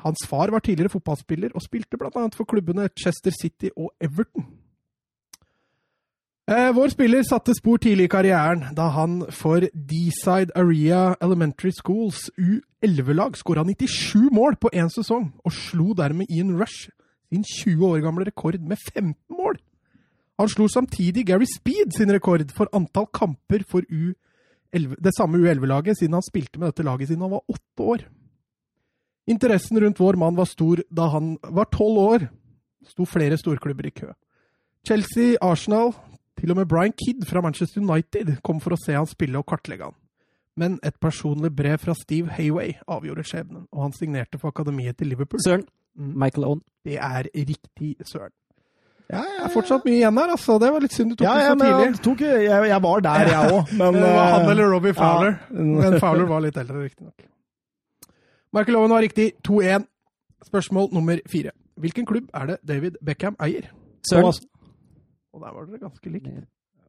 Hans 0.05 0.23
far 0.31 0.53
var 0.55 0.63
tidligere 0.63 0.93
fotballspiller 0.95 1.57
og 1.59 1.65
spilte 1.65 1.99
bl.a. 1.99 2.29
for 2.37 2.47
klubbene 2.47 2.87
Chester 2.95 3.35
City 3.35 3.73
og 3.75 3.91
Everton. 3.99 4.47
Eh, 6.51 6.73
vår 6.75 6.89
spiller 6.91 7.23
satte 7.23 7.55
spor 7.55 7.79
tidlig 7.79 8.09
i 8.09 8.11
karrieren 8.11 8.65
da 8.75 8.89
han 8.91 9.21
for 9.31 9.63
Deeside 9.71 10.51
Area 10.59 11.13
Elementary 11.23 11.71
Schools 11.71 12.25
U11-lag 12.35 13.37
skåra 13.39 13.63
97 13.63 14.33
mål 14.35 14.57
på 14.59 14.73
én 14.75 14.91
sesong, 14.91 15.29
og 15.47 15.55
slo 15.55 15.95
dermed 15.95 16.27
Ian 16.27 16.57
Rush 16.59 16.91
sin 17.31 17.47
20 17.47 17.87
år 17.87 18.03
gamle 18.03 18.27
rekord 18.27 18.59
med 18.59 18.83
15 18.83 19.15
mål. 19.31 19.61
Han 20.43 20.51
slo 20.51 20.67
samtidig 20.67 21.29
Gary 21.29 21.47
Speed 21.47 21.95
sin 21.95 22.11
rekord 22.11 22.43
for 22.51 22.67
antall 22.75 23.07
kamper 23.15 23.63
for 23.71 23.87
U11, 23.87 24.99
det 24.99 25.15
samme 25.15 25.39
U11-laget, 25.39 26.01
siden 26.03 26.19
han 26.19 26.27
spilte 26.27 26.59
med 26.59 26.73
dette 26.73 26.83
laget 26.83 27.13
siden 27.13 27.23
han 27.29 27.37
var 27.37 27.47
åtte 27.47 27.91
år. 27.95 28.07
Interessen 29.31 29.79
rundt 29.79 30.03
vår 30.03 30.19
mann 30.19 30.35
var 30.35 30.51
stor 30.51 30.83
da 30.91 31.13
han 31.15 31.37
var 31.47 31.71
tolv 31.71 32.07
år. 32.09 32.29
Sto 32.91 33.07
flere 33.07 33.39
storklubber 33.39 33.87
i 33.87 33.95
kø. 34.03 34.11
Chelsea, 34.83 35.37
Arsenal, 35.39 35.93
til 36.41 36.53
og 36.55 36.57
med 36.57 36.69
Brian 36.71 36.95
Kidd 36.97 37.27
fra 37.29 37.43
Manchester 37.45 37.83
United 37.83 38.39
kom 38.47 38.61
for 38.65 38.73
å 38.75 38.81
se 38.81 38.97
han 38.97 39.09
spille 39.09 39.41
og 39.41 39.49
kartlegge 39.51 39.91
han. 39.91 39.97
Men 40.61 40.79
et 40.85 40.97
personlig 41.01 41.53
brev 41.57 41.79
fra 41.81 41.95
Steve 41.97 42.33
Hayway 42.37 42.75
avgjorde 42.89 43.25
skjebnen, 43.29 43.67
og 43.73 43.87
han 43.87 43.95
signerte 43.97 44.41
for 44.41 44.53
akademiet 44.53 44.99
til 44.99 45.13
Liverpool. 45.13 45.41
Søren. 45.45 45.67
Mm. 45.97 46.13
Michael 46.23 46.47
Owen. 46.49 46.63
Det 46.85 46.97
er 46.97 47.29
riktig, 47.35 47.97
søren. 48.09 48.33
Ja, 49.11 49.23
Det 49.27 49.45
er 49.45 49.53
fortsatt 49.53 49.85
mye 49.85 49.97
igjen 49.99 50.19
her, 50.21 50.33
altså. 50.37 50.57
Det 50.63 50.69
var 50.73 50.85
litt 50.85 50.95
synd 50.95 51.13
du 51.13 51.17
tok 51.19 51.27
ja, 51.27 51.33
det 51.35 51.43
ja, 51.43 51.55
så 51.55 51.59
tidlig. 51.65 51.87
han 51.89 51.97
tok, 52.05 52.21
jeg, 52.21 52.69
jeg 52.71 52.83
var 52.85 53.01
der, 53.07 53.31
jeg 53.33 53.55
òg. 53.57 53.73
Men 53.81 53.99
det 53.99 54.13
var 54.15 54.29
han 54.35 54.45
eh, 54.45 54.51
eller 54.53 54.71
Robbie 54.75 54.95
Fowler. 54.95 55.35
ja. 55.51 55.65
Men 55.81 55.97
Fowler 56.03 56.29
var 56.31 56.45
litt 56.45 56.61
eldre, 56.63 56.85
riktignok. 56.85 57.27
Michael 58.55 58.79
Owen 58.79 58.95
var 58.95 59.03
riktig. 59.07 59.33
2-1. 59.49 59.89
Spørsmål 60.47 60.89
nummer 60.95 61.19
fire. 61.31 61.51
Hvilken 61.81 62.07
klubb 62.07 62.31
er 62.35 62.53
det 62.53 62.57
David 62.69 63.01
Beckham 63.07 63.37
eier? 63.43 63.71
Søren. 64.09 64.33
Og 65.35 65.43
der 65.45 65.53
var 65.55 65.69
dere 65.69 65.79
ganske 65.83 66.11
likt. 66.11 66.31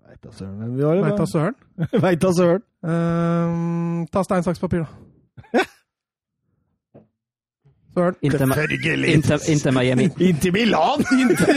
Veit 0.08 0.24
da 0.24 0.32
søren 0.36 0.58
hvem 0.60 0.74
vi 0.78 0.84
var. 0.84 1.02
Veit 1.06 1.20
da 1.20 1.26
søren. 1.30 1.56
Da 2.24 2.32
søren. 2.38 2.64
Um, 2.82 4.08
ta 4.12 4.24
stein, 4.26 4.44
saks, 4.44 4.60
papir, 4.60 4.86
da. 4.86 5.62
Søren. 7.92 8.16
Inter, 8.22 8.38
Selvfølgelig! 8.38 9.14
Inter, 9.14 9.40
Inter 9.52 9.72
Miami. 9.76 10.04
Inntil 10.30 10.54
Milan! 10.56 11.04
Inter 11.12 11.50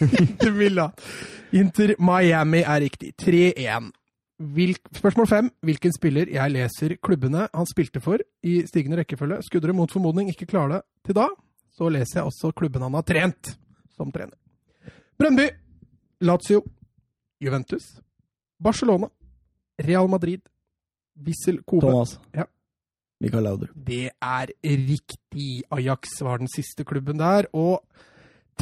Inter 0.00 0.52
Milan. 0.52 0.90
Inter 1.52 1.94
Miami 1.98 2.62
er 2.66 2.80
riktig. 2.82 3.12
3-1. 3.22 3.90
Spørsmål 4.96 5.26
fem. 5.30 5.50
Hvilken 5.62 5.94
spiller 5.94 6.32
jeg 6.32 6.54
leser 6.56 6.96
klubbene 7.02 7.46
han 7.54 7.70
spilte 7.70 8.00
for 8.02 8.18
i 8.42 8.62
stigende 8.66 8.98
rekkefølge? 9.02 9.42
Skulle 9.46 9.68
dere 9.68 9.76
mot 9.78 9.92
formodning 9.92 10.32
ikke 10.32 10.48
klare 10.50 10.80
det 10.80 10.82
til 11.06 11.18
da, 11.20 11.28
så 11.76 11.88
leser 11.92 12.20
jeg 12.20 12.30
også 12.30 12.50
klubben 12.56 12.82
han 12.82 12.96
har 12.98 13.06
trent 13.06 13.54
som 13.94 14.10
trener. 14.10 14.39
Brøndby, 15.20 15.44
Lazio, 16.24 16.64
Juventus, 17.44 18.00
Barcelona, 18.62 19.08
Real 19.84 20.08
Madrid, 20.08 20.40
Wissel 21.20 21.60
Kobe. 21.62 21.86
Thomas. 21.86 22.20
Ja. 22.34 22.44
Mikael 23.20 23.42
Lauder. 23.44 23.68
Det 23.76 24.08
er 24.08 24.46
riktig. 24.64 25.62
Ajax 25.70 26.22
var 26.24 26.38
den 26.40 26.48
siste 26.48 26.84
klubben 26.88 27.18
der. 27.20 27.44
Og 27.52 27.84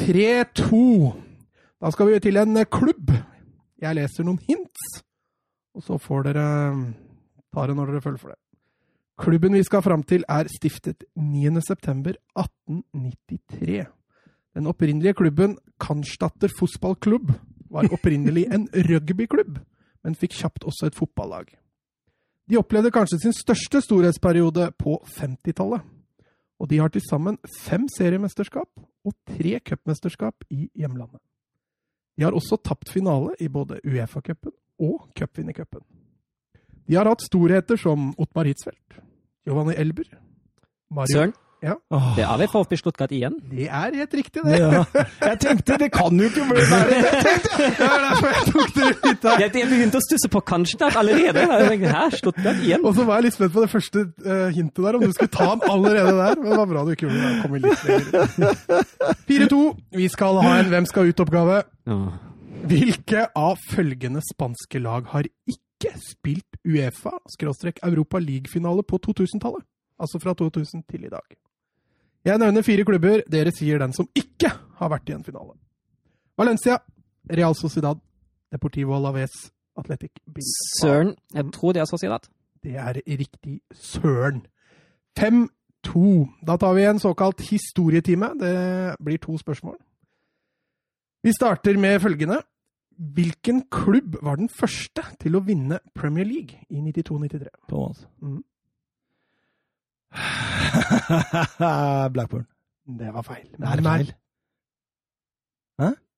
3-2. 0.00 1.14
Da 1.78 1.90
skal 1.94 2.06
vi 2.08 2.18
til 2.20 2.36
en 2.36 2.66
klubb. 2.66 3.10
Jeg 3.78 3.94
leser 3.94 4.24
noen 4.26 4.42
hints, 4.42 5.06
og 5.78 5.82
så 5.86 5.94
får 6.02 6.26
dere 6.26 6.42
ta 7.54 7.62
det 7.70 7.78
når 7.78 7.86
dere 7.92 8.02
følger 8.02 8.18
for 8.18 8.34
det. 8.34 8.40
Klubben 9.18 9.54
vi 9.54 9.62
skal 9.62 9.82
fram 9.82 10.02
til, 10.02 10.24
er 10.26 10.46
stiftet 10.50 11.04
9.9.1893. 11.14 13.86
Den 14.56 14.66
opprinnelige 14.66 15.14
klubben, 15.14 15.58
Cannstatter 15.80 16.50
Fotballklubb 16.58 17.32
var 17.70 17.88
opprinnelig 17.92 18.46
en 18.54 18.68
rugbyklubb, 18.72 19.58
men 20.04 20.16
fikk 20.16 20.34
kjapt 20.40 20.64
også 20.64 20.88
et 20.88 20.96
fotballag. 20.96 21.52
De 22.48 22.56
opplevde 22.56 22.90
kanskje 22.90 23.20
sin 23.22 23.36
største 23.36 23.82
storhetsperiode 23.84 24.70
på 24.80 24.96
50-tallet. 25.18 25.84
Og 26.58 26.70
de 26.70 26.78
har 26.80 26.90
til 26.90 27.04
sammen 27.04 27.36
fem 27.60 27.84
seriemesterskap 27.92 28.80
og 29.04 29.14
tre 29.28 29.58
cupmesterskap 29.60 30.46
i 30.50 30.70
hjemlandet. 30.74 31.20
De 32.18 32.24
har 32.24 32.34
også 32.34 32.56
tapt 32.64 32.90
finale 32.90 33.36
i 33.40 33.48
både 33.48 33.78
Uefa-cupen 33.84 34.50
og 34.80 35.10
cupvinnercupen. 35.18 35.84
De 36.88 36.96
har 36.96 37.06
hatt 37.06 37.22
storheter 37.22 37.78
som 37.78 38.10
Ottmar 38.18 38.48
Hitzfeldt, 38.48 38.96
Giovanni 39.46 39.76
Elber 39.78 40.08
Mario 40.90 41.14
Søren. 41.14 41.36
Ja, 41.58 41.74
Det 42.14 42.22
er 42.22 42.36
vel 42.38 42.48
VfB 42.52 42.76
Stuttgart 42.78 43.10
igjen. 43.10 43.34
det 43.50 43.64
er 43.66 43.94
helt 43.98 44.12
riktig, 44.14 44.42
det. 44.46 44.58
Ja. 44.60 44.84
Jeg 45.30 45.38
tenkte 45.42 45.78
det 45.82 45.88
kan 45.92 46.14
jo 46.20 46.28
ikke 46.28 46.44
bli 46.52 46.66
være 46.70 46.88
det! 46.92 47.00
Det 47.58 47.70
er 47.82 48.04
derfor 48.04 48.28
jeg 48.30 48.44
tok 48.52 48.68
det 48.76 48.90
ut 49.02 49.24
her. 49.26 49.40
Jeg, 49.42 49.50
jeg 49.58 49.68
begynte 49.72 49.98
å 49.98 50.04
stusse 50.04 50.30
på 50.30 50.42
kanskje 50.46 50.90
allerede. 51.00 51.42
Jeg 51.42 51.70
tenkte, 51.72 51.90
Hæ, 51.96 52.04
Stuttgart 52.20 52.60
igjen? 52.62 52.84
Og 52.86 52.94
så 52.94 53.06
var 53.08 53.18
jeg 53.18 53.26
litt 53.28 53.36
spent 53.38 53.52
på 53.56 53.64
det 53.64 53.70
første 53.72 54.04
eh, 54.22 54.44
hintet 54.54 54.84
der, 54.86 54.98
om 55.00 55.02
du 55.02 55.12
skulle 55.16 55.34
ta 55.34 55.48
den 55.56 55.64
allerede 55.72 56.14
der. 56.20 56.38
Men 56.38 56.52
det 56.52 56.60
var 56.60 56.70
bra 56.70 56.84
du 56.86 56.92
ikke 56.94 57.08
gjorde 57.08 57.24
det. 57.24 57.34
Kom 57.42 57.58
litt 57.58 57.82
lenger. 57.88 58.86
4-2. 59.32 59.60
Vi 59.98 60.08
skal 60.14 60.40
ha 60.46 60.54
en 60.62 60.70
Hvem 60.72 60.86
skal 60.92 61.10
ut-oppgave. 61.10 61.58
Hvilke 62.68 63.26
av 63.38 63.58
følgende 63.72 64.22
spanske 64.30 64.80
lag 64.84 65.10
har 65.14 65.26
ikke 65.50 65.92
spilt 66.02 66.58
Uefa-Europa 66.66 68.18
League-finale 68.22 68.82
på 68.86 68.98
2000-tallet? 69.08 69.66
Altså 69.98 70.20
fra 70.22 70.34
2000 70.38 70.84
til 70.90 71.04
i 71.06 71.10
dag. 71.10 71.26
Jeg 72.24 72.38
nevner 72.38 72.62
fire 72.66 72.84
klubber. 72.84 73.22
Dere 73.30 73.52
sier 73.54 73.78
den 73.78 73.94
som 73.96 74.08
ikke 74.16 74.50
har 74.78 74.90
vært 74.92 75.08
i 75.10 75.16
en 75.16 75.24
finale. 75.24 75.54
Valencia, 76.38 76.78
Real 77.30 77.54
Sociedad, 77.54 78.00
Deportivo 78.52 78.96
Alaves, 78.96 79.50
Athletic 79.78 80.20
Bilbao. 80.24 80.58
Søren. 80.80 81.14
Jeg 81.34 81.44
tror 81.52 81.72
det 81.72 81.80
er 81.82 81.90
Sociedad. 81.90 82.28
Det 82.62 82.76
er 82.76 83.00
riktig 83.06 83.60
søren. 83.72 84.46
5-2. 85.18 86.28
Da 86.46 86.56
tar 86.56 86.74
vi 86.74 86.84
en 86.84 86.98
såkalt 86.98 87.40
historietime. 87.50 88.32
Det 88.40 88.96
blir 89.04 89.18
to 89.18 89.38
spørsmål. 89.38 89.76
Vi 91.22 91.32
starter 91.32 91.78
med 91.78 92.00
følgende. 92.00 92.42
Hvilken 92.98 93.62
klubb 93.70 94.16
var 94.22 94.36
den 94.36 94.48
første 94.48 95.02
til 95.20 95.36
å 95.38 95.42
vinne 95.46 95.78
Premier 95.94 96.26
League 96.26 96.58
i 96.70 96.80
92-93? 96.82 97.46
Thomas. 97.68 98.08
Mm. 98.22 98.42
Blackburn. 102.14 102.46
Det 102.98 103.10
var 103.14 103.22
feil. 103.26 103.46
Det 103.56 103.68
er 103.68 103.82
feil. 103.84 104.14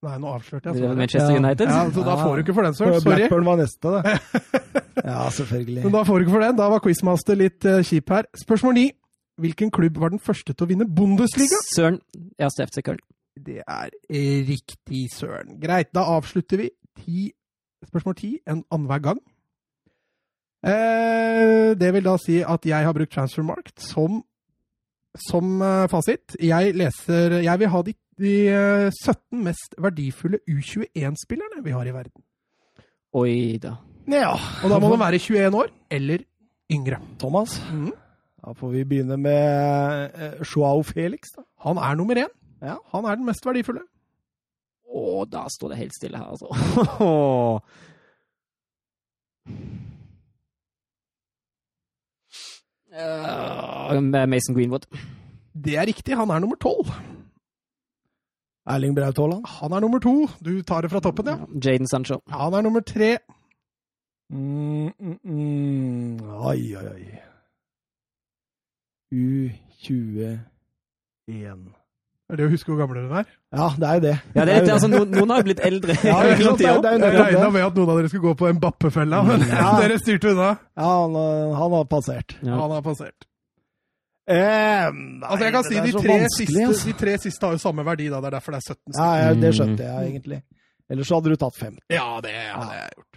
Nei, 0.00 0.14
nå 0.16 0.31
avslørte 0.33 0.70
jeg. 0.70 0.79
Er 0.79 0.81
svaret. 0.81 0.96
Manchester 0.96 1.35
United. 1.37 1.68
Ja, 1.68 1.81
så 1.92 2.03
da 2.07 2.14
får 2.16 2.38
du 2.38 2.42
ikke 2.44 2.55
for 2.57 2.64
den, 2.64 2.76
søren. 2.76 2.94
Sorry. 3.03 3.16
Blackburn 3.18 3.48
var 3.50 3.59
neste, 3.61 3.96
det. 3.96 4.03
Ja, 5.11 5.31
selvfølgelig. 5.33 5.83
Men 5.85 5.92
da 5.92 6.03
får 6.05 6.18
du 6.18 6.24
ikke 6.24 6.33
for 6.33 6.44
den. 6.44 6.57
Da 6.57 6.66
var 6.72 6.81
quizmaster 6.85 7.37
litt 7.37 7.64
eh, 7.68 7.83
kjip 7.85 8.11
her. 8.12 8.26
Spørsmål 8.42 8.74
ni. 8.76 8.87
Hvilken 9.40 9.70
klubb 9.72 9.96
var 10.00 10.12
den 10.12 10.20
første 10.20 10.53
til 10.53 10.66
å 10.66 10.68
vinne 10.68 10.87
Bundesliga? 10.88 11.57
Søren. 11.72 11.98
Erste 12.40 12.66
FC 12.68 12.83
Köln. 12.85 13.00
Det 13.40 13.62
er 13.64 13.92
riktig, 14.48 15.07
søren. 15.14 15.55
Greit, 15.61 15.88
da 15.96 16.05
avslutter 16.16 16.61
vi 16.61 16.68
ti, 17.00 17.31
spørsmål 17.88 18.16
ti 18.18 18.35
en 18.44 18.61
annenhver 18.68 19.00
gang. 19.05 19.20
Eh, 20.61 21.73
det 21.81 21.88
vil 21.94 22.05
da 22.05 22.18
si 22.20 22.42
at 22.44 22.66
jeg 22.68 22.85
har 22.85 22.96
brukt 22.96 23.14
Transfermarkt 23.14 23.81
som, 23.81 24.20
som 25.29 25.62
eh, 25.64 25.87
fasit. 25.88 26.37
Jeg 26.37 26.75
leser 26.77 27.38
Jeg 27.40 27.62
vil 27.62 27.73
ha 27.73 27.81
de, 27.87 27.94
de 28.20 28.35
eh, 28.53 28.90
17 28.92 29.40
mest 29.46 29.79
verdifulle 29.81 30.42
U21-spillerne 30.44 31.64
vi 31.64 31.77
har 31.77 31.88
i 31.88 31.96
verden. 31.96 32.20
Oi 33.16 33.57
da. 33.62 33.79
Ja. 34.11 34.35
Og 34.62 34.70
da 34.70 34.79
må 34.83 34.92
de 34.92 35.01
være 35.01 35.18
21 35.18 35.57
år 35.62 35.68
eller 35.90 36.18
yngre. 36.70 37.01
Thomas, 37.18 37.57
mm. 37.73 37.92
da 38.44 38.53
får 38.59 38.70
vi 38.75 38.85
begynne 38.85 39.16
med 39.16 40.11
eh, 40.12 40.42
Joao 40.44 40.83
Felix, 40.87 41.33
da. 41.37 41.42
Han 41.64 41.81
er 41.81 41.96
nummer 41.96 42.16
én. 42.20 42.33
Ja. 42.61 42.77
Han 42.92 43.05
er 43.09 43.16
den 43.16 43.25
mest 43.25 43.46
verdifulle. 43.46 43.81
Å, 44.90 45.25
da 45.31 45.46
står 45.49 45.68
det 45.73 45.81
helt 45.81 45.96
stille 45.96 46.20
her, 46.20 46.29
altså. 46.35 46.49
Uh, 52.90 54.26
Mason 54.26 54.55
Greenwood. 54.55 54.87
Det 55.55 55.76
er 55.79 55.87
riktig, 55.87 56.16
han 56.16 56.31
er 56.31 56.38
nummer 56.38 56.57
tolv. 56.57 56.87
Erling 58.66 58.96
Braut 58.96 59.18
Haaland. 59.18 59.46
Han 59.46 59.72
er 59.72 59.81
nummer 59.81 59.98
to. 59.98 60.29
Du 60.44 60.62
tar 60.62 60.81
det 60.81 60.90
fra 60.90 61.00
toppen, 61.00 61.26
ja. 61.26 61.37
Jaden 61.64 61.88
Sancho. 61.88 62.20
Han 62.29 62.55
er 62.55 62.61
nummer 62.61 62.81
tre. 62.81 63.18
Mm, 64.31 64.92
mm, 64.98 65.18
mm. 65.24 66.20
Oi, 66.20 66.76
oi, 66.76 66.88
oi. 66.94 67.05
U21. 69.12 70.38
Er 72.30 72.36
det 72.38 72.46
å 72.46 72.50
huske 72.52 72.70
hvor 72.70 72.78
gamle 72.78 73.00
dere 73.02 73.20
er? 73.24 73.30
Ja, 73.56 73.68
det 73.76 73.86
er 73.88 73.94
jo 73.98 74.00
det. 74.04 74.12
Ja, 74.36 74.44
det 74.46 74.54
er 74.54 74.68
altså, 74.74 74.88
noen, 74.92 75.10
noen 75.10 75.30
har 75.34 75.40
jo 75.42 75.46
blitt 75.48 75.60
eldre. 75.66 75.96
Ja, 76.06 76.18
ikke 76.30 76.44
sant? 76.46 76.58
Det 76.60 76.66
er- 76.70 76.80
det 76.82 76.92
er 76.92 77.12
Jeg 77.16 77.24
regna 77.34 77.50
med 77.50 77.64
at 77.66 77.74
noen 77.80 77.90
av 77.90 77.96
dere 77.98 78.08
skulle 78.12 78.22
gå 78.28 78.34
på 78.38 78.52
Mbappe-fella, 78.58 79.22
men 79.26 79.40
Ja. 79.48 79.72
dere 79.82 79.98
styrte 79.98 80.30
unna. 80.30 80.50
Ja, 80.78 80.90
han, 81.02 81.14
han 81.58 81.74
har 81.78 81.84
passert. 81.90 82.36
Ja. 82.42 82.54
Han 82.60 82.70
har 82.70 82.82
passert. 82.86 83.26
Eh, 84.30 84.90
nei, 84.94 85.26
Altså, 85.26 85.42
jeg 85.44 85.52
kan 85.56 85.64
si 85.66 85.74
det 85.74 85.80
er 85.82 85.86
de 85.90 86.02
tre, 86.04 86.18
siste, 86.36 86.62
altså. 86.68 86.86
de 86.86 86.92
tre 87.00 87.14
siste 87.18 87.46
har 87.48 87.52
jo 87.56 87.58
samme 87.58 87.82
verdi, 87.84 88.06
da. 88.12 88.20
Det 88.22 88.28
er 88.30 88.36
derfor 88.38 88.54
det 88.54 88.60
er 88.62 88.66
17 88.68 88.78
Ja, 88.78 88.92
stykker. 88.94 89.18
ja, 89.18 89.34
det 89.34 89.50
Mm. 89.50 89.56
skjønte 89.58 89.82
jeg 89.90 90.10
egentlig. 90.12 90.42
Ellers 90.90 91.06
så 91.10 91.14
hadde 91.18 91.30
du 91.30 91.36
tatt 91.36 91.56
fem. 91.58 91.78
Ja, 91.90 92.20
det 92.22 92.30
hadde 92.54 92.74
jeg 92.78 92.90
gjort. 92.96 93.10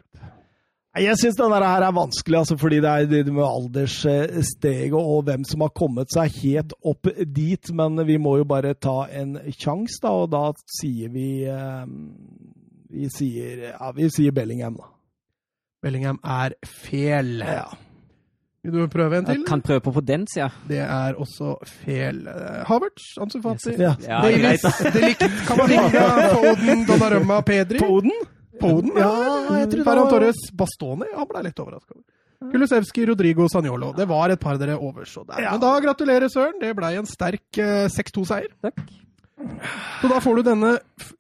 Jeg 0.94 1.18
syns 1.18 1.38
denne 1.40 1.58
her 1.58 1.82
er 1.88 1.94
vanskelig, 1.96 2.38
altså, 2.44 2.56
fordi 2.62 2.78
det 2.84 2.90
er 2.92 3.08
det 3.10 3.34
med 3.34 3.42
alderssteget 3.48 4.94
og 4.94 5.24
hvem 5.26 5.42
som 5.50 5.64
har 5.66 5.72
kommet 5.74 6.12
seg 6.14 6.36
helt 6.44 6.76
opp 6.86 7.10
dit. 7.34 7.72
Men 7.74 7.98
vi 8.06 8.20
må 8.22 8.36
jo 8.38 8.46
bare 8.46 8.76
ta 8.78 9.08
en 9.10 9.40
sjanse, 9.58 9.98
da, 10.04 10.12
og 10.14 10.30
da 10.30 10.44
sier 10.70 11.10
vi 11.14 11.30
eh, 11.50 11.86
Vi 12.94 13.10
sier, 13.10 13.72
ja, 13.72 13.90
vi 13.98 14.10
sier 14.14 14.36
Bellingham, 14.38 14.78
da. 14.78 14.92
Bellingham 15.82 16.20
er 16.22 16.54
fel. 16.62 17.40
Ja. 17.42 17.66
Vil 18.64 18.78
du 18.78 18.86
prøve 18.88 19.18
en 19.18 19.26
til? 19.26 19.42
Jeg 19.42 19.48
kan 19.50 19.62
prøve 19.66 19.82
på 19.84 19.92
på 19.98 20.02
den 20.06 20.28
sida. 20.30 20.52
Det 20.70 20.78
er 20.86 21.18
også 21.20 21.56
feil. 21.68 22.22
Eh, 22.30 22.62
Havertz, 22.70 23.18
Ansufati, 23.20 23.74
Ja. 23.82 23.96
Ja, 24.08 24.22
Davis, 24.22 24.46
greit, 24.46 24.64
da. 24.64 24.94
Delict, 24.94 25.26
Camavinga, 25.50 26.06
Foden, 26.38 26.86
Donnarumma, 26.88 27.42
Pedri. 27.42 27.82
Foden? 27.82 28.14
Foden? 28.62 28.92
Ja, 28.98 29.14
jeg 29.62 29.70
tror 29.72 29.88
Ferran 29.88 30.12
Torres, 30.12 30.42
Bastoni. 30.54 31.08
Han 31.18 31.30
ble 31.30 31.46
litt 31.48 31.62
overraska 31.64 31.96
over. 31.96 32.06
Kulusevski, 32.52 33.06
Rodrigo, 33.08 33.48
Sanjolo. 33.50 33.94
Det 33.96 34.06
var 34.10 34.34
et 34.34 34.42
par 34.42 34.58
dere 34.60 34.76
overså 34.76 35.24
der. 35.30 35.46
Men 35.48 35.62
da 35.64 35.72
gratulerer, 35.86 36.28
Søren. 36.32 36.60
Det 36.60 36.74
ble 36.76 36.92
en 37.00 37.08
sterk 37.08 37.60
eh, 37.62 37.86
6-2-seier. 37.94 38.52
Takk. 38.66 38.84
Så 40.02 40.10
da 40.12 40.20
får 40.24 40.40
du 40.40 40.46
denne 40.50 40.74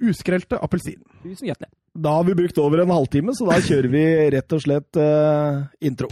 uskrelte 0.03 0.59
appelsinen. 0.63 1.05
Tusen 1.23 1.49
hjertelig. 1.49 1.71
Da 1.93 2.15
har 2.17 2.25
vi 2.27 2.35
brukt 2.37 2.57
over 2.61 2.81
en 2.83 2.91
halvtime, 2.93 3.35
så 3.37 3.47
da 3.49 3.59
kjører 3.61 3.91
vi 3.93 4.03
rett 4.33 4.55
og 4.55 4.63
slett 4.63 4.99
eh, 4.99 5.61
intro. 5.85 6.09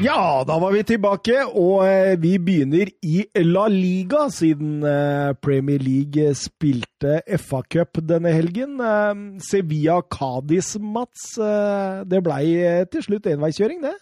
Ja, 0.00 0.44
da 0.48 0.54
var 0.56 0.72
vi 0.72 0.80
tilbake, 0.88 1.42
og 1.44 1.82
eh, 1.84 2.14
vi 2.16 2.38
begynner 2.40 2.88
i 3.04 3.18
La 3.44 3.66
Liga, 3.68 4.22
siden 4.32 4.78
eh, 4.88 5.34
Premier 5.44 5.82
League 5.84 6.30
spilte 6.40 7.18
FA-cup 7.36 8.00
denne 8.08 8.32
helgen. 8.32 8.78
Eh, 8.80 9.20
Sevilla-Cádiz, 9.44 10.78
Mats. 10.80 11.26
Det 12.08 12.22
blei 12.24 12.46
til 12.88 13.04
slutt 13.04 13.28
enveiskjøring, 13.28 13.84
det? 13.84 13.92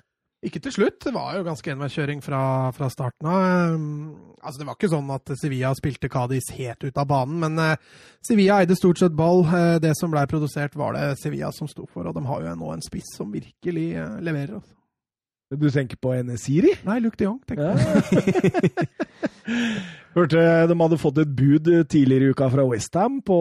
Ikke 0.46 0.62
til 0.62 0.76
slutt. 0.76 1.00
Det 1.02 1.16
var 1.18 1.34
jo 1.34 1.42
ganske 1.50 1.74
enveiskjøring 1.74 2.22
fra, 2.22 2.44
fra 2.78 2.92
starten 2.94 3.32
av. 3.34 3.76
Altså, 4.38 4.54
det 4.60 4.70
var 4.70 4.78
ikke 4.78 4.94
sånn 4.94 5.12
at 5.18 5.34
Sevilla 5.42 5.74
spilte 5.74 6.14
Cádiz 6.14 6.54
helt 6.60 6.86
ut 6.86 6.94
av 6.94 7.10
banen, 7.10 7.42
men 7.42 7.76
Sevilla 8.22 8.62
eide 8.62 8.78
stort 8.78 9.02
sett 9.02 9.18
ball. 9.18 9.42
Det 9.82 9.96
som 9.98 10.14
ble 10.14 10.28
produsert, 10.30 10.78
var 10.78 10.94
det 10.94 11.16
Sevilla 11.18 11.50
som 11.50 11.66
sto 11.66 11.90
for, 11.90 12.06
og 12.06 12.14
de 12.14 12.28
har 12.30 12.46
jo 12.52 12.58
nå 12.62 12.74
en 12.76 12.86
spiss 12.86 13.16
som 13.18 13.34
virkelig 13.34 13.90
leverer. 14.22 14.60
Altså. 14.62 14.78
Du 15.48 15.70
tenker 15.72 15.96
på 15.96 16.10
Enesiri? 16.12 16.74
Nei, 16.84 16.98
Luke 17.00 17.16
de 17.16 17.24
Jong, 17.24 17.38
tenker 17.48 17.70
Ja. 17.70 17.76
jeg. 17.78 18.88
Hørte 20.18 20.42
de 20.68 20.74
hadde 20.76 20.98
fått 21.00 21.18
et 21.22 21.30
bud 21.36 21.68
tidligere 21.88 22.26
i 22.28 22.32
uka 22.34 22.48
fra 22.52 22.64
Westham 22.68 23.20
på 23.24 23.36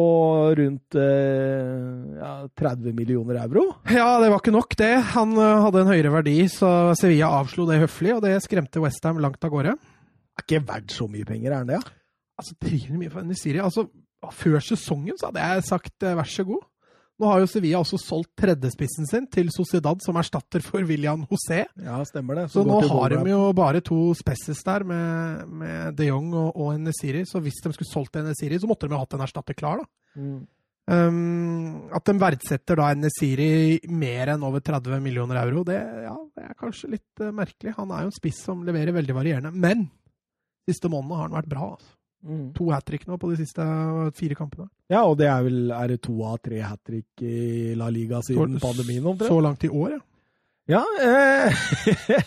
rundt 0.59 0.95
eh, 0.99 2.19
ja, 2.21 2.31
30 2.59 2.93
millioner 2.95 3.39
euro. 3.41 3.65
Ja, 3.91 4.19
det 4.21 4.29
var 4.31 4.39
ikke 4.39 4.53
nok, 4.55 4.75
det. 4.79 4.91
Han 5.17 5.33
eh, 5.35 5.61
hadde 5.65 5.81
en 5.83 5.91
høyere 5.91 6.13
verdi, 6.13 6.37
så 6.51 6.93
Sevilla 6.99 7.31
avslo 7.41 7.65
det 7.67 7.81
høflig, 7.81 8.13
og 8.15 8.23
det 8.23 8.37
skremte 8.45 8.83
Westham 8.83 9.19
langt 9.23 9.43
av 9.43 9.51
gårde. 9.51 9.75
Er 10.37 10.45
ikke 10.45 10.63
verdt 10.69 10.95
så 10.95 11.09
mye 11.11 11.27
penger, 11.27 11.51
er 11.51 11.59
han 11.63 11.71
det? 11.73 11.81
Ja? 11.81 11.95
Altså, 12.37 12.55
300 12.61 13.01
mye 13.01 13.11
for 13.17 13.27
Nesiri. 13.27 13.59
Altså, 13.63 13.87
før 14.37 14.59
sesongen 14.63 15.17
så 15.19 15.31
hadde 15.31 15.43
jeg 15.49 15.67
sagt 15.73 16.07
eh, 16.07 16.15
vær 16.19 16.29
så 16.29 16.45
god. 16.47 16.63
Nå 17.17 17.29
har 17.31 17.41
jo 17.41 17.47
Sevilla 17.49 17.79
også 17.81 17.97
solgt 17.97 18.35
tredjespissen 18.37 19.07
sin 19.09 19.25
til 19.33 19.47
Sociedad, 19.53 20.03
som 20.05 20.19
erstatter 20.21 20.61
for 20.61 20.85
William 20.85 21.23
José. 21.25 21.63
Ja, 21.81 21.97
stemmer 22.05 22.43
det. 22.43 22.43
Så 22.53 22.61
så 22.61 22.67
nå 22.69 22.77
har 22.91 23.15
de 23.15 23.31
jo 23.31 23.39
bare 23.57 23.81
to 23.85 24.11
spesses 24.17 24.61
der, 24.67 24.85
med, 24.85 25.47
med 25.49 25.97
de 25.97 26.11
Jong 26.11 26.29
og, 26.37 26.51
og 26.53 26.77
Nesiri. 26.83 27.25
Så 27.25 27.41
hvis 27.41 27.57
de 27.63 27.73
skulle 27.73 27.89
solgt 27.89 28.21
Nesiri, 28.21 28.61
så 28.61 28.69
måtte 28.69 28.85
de 28.85 28.93
jo 28.93 29.01
hatt 29.01 29.17
en 29.17 29.25
erstatter 29.25 29.57
klar, 29.57 29.81
da. 29.81 30.21
Mm. 30.21 30.45
Um, 30.87 31.89
at 31.91 32.05
de 32.07 32.13
verdsetter 32.21 32.77
da 32.79 32.93
Nesiri 32.95 33.81
mer 33.91 34.31
enn 34.31 34.45
over 34.47 34.61
30 34.63 35.01
millioner 35.03 35.41
euro, 35.41 35.65
det, 35.67 35.81
ja, 36.05 36.13
det 36.37 36.45
er 36.45 36.55
kanskje 36.61 36.93
litt 36.93 37.25
uh, 37.25 37.33
merkelig. 37.35 37.73
Han 37.81 37.91
er 37.91 38.05
jo 38.05 38.13
en 38.13 38.19
spiss 38.21 38.45
som 38.45 38.61
leverer 38.63 38.95
veldig 38.95 39.17
varierende. 39.17 39.51
Men 39.51 39.89
siste 40.69 40.91
månedene 40.91 41.17
har 41.17 41.31
han 41.31 41.39
vært 41.41 41.51
bra. 41.51 41.73
Altså. 41.75 41.96
Mm. 42.25 42.47
To 42.57 42.71
hat 42.73 42.85
trick 42.87 43.05
nå 43.07 43.17
på 43.21 43.29
de 43.31 43.37
siste 43.43 43.61
eh, 43.61 44.09
fire 44.17 44.35
kampene. 44.35 44.67
Ja, 44.89 45.03
og 45.05 45.17
det 45.19 45.27
er 45.29 45.43
vel 45.45 45.71
er 45.71 45.87
det 45.93 45.99
to 46.07 46.15
av 46.25 46.39
tre 46.43 46.59
hat 46.65 46.81
trick 46.87 47.21
i 47.23 47.73
La 47.77 47.89
Liga 47.93 48.21
siden 48.25 48.57
Så- 48.57 48.63
pandemien, 48.65 49.05
omtrent? 49.05 49.29
Så 49.29 49.41
langt 49.43 49.63
i 49.63 49.69
år, 49.69 49.97
ja. 49.97 50.03
Ja, 50.67 50.81
eh, 50.99 51.53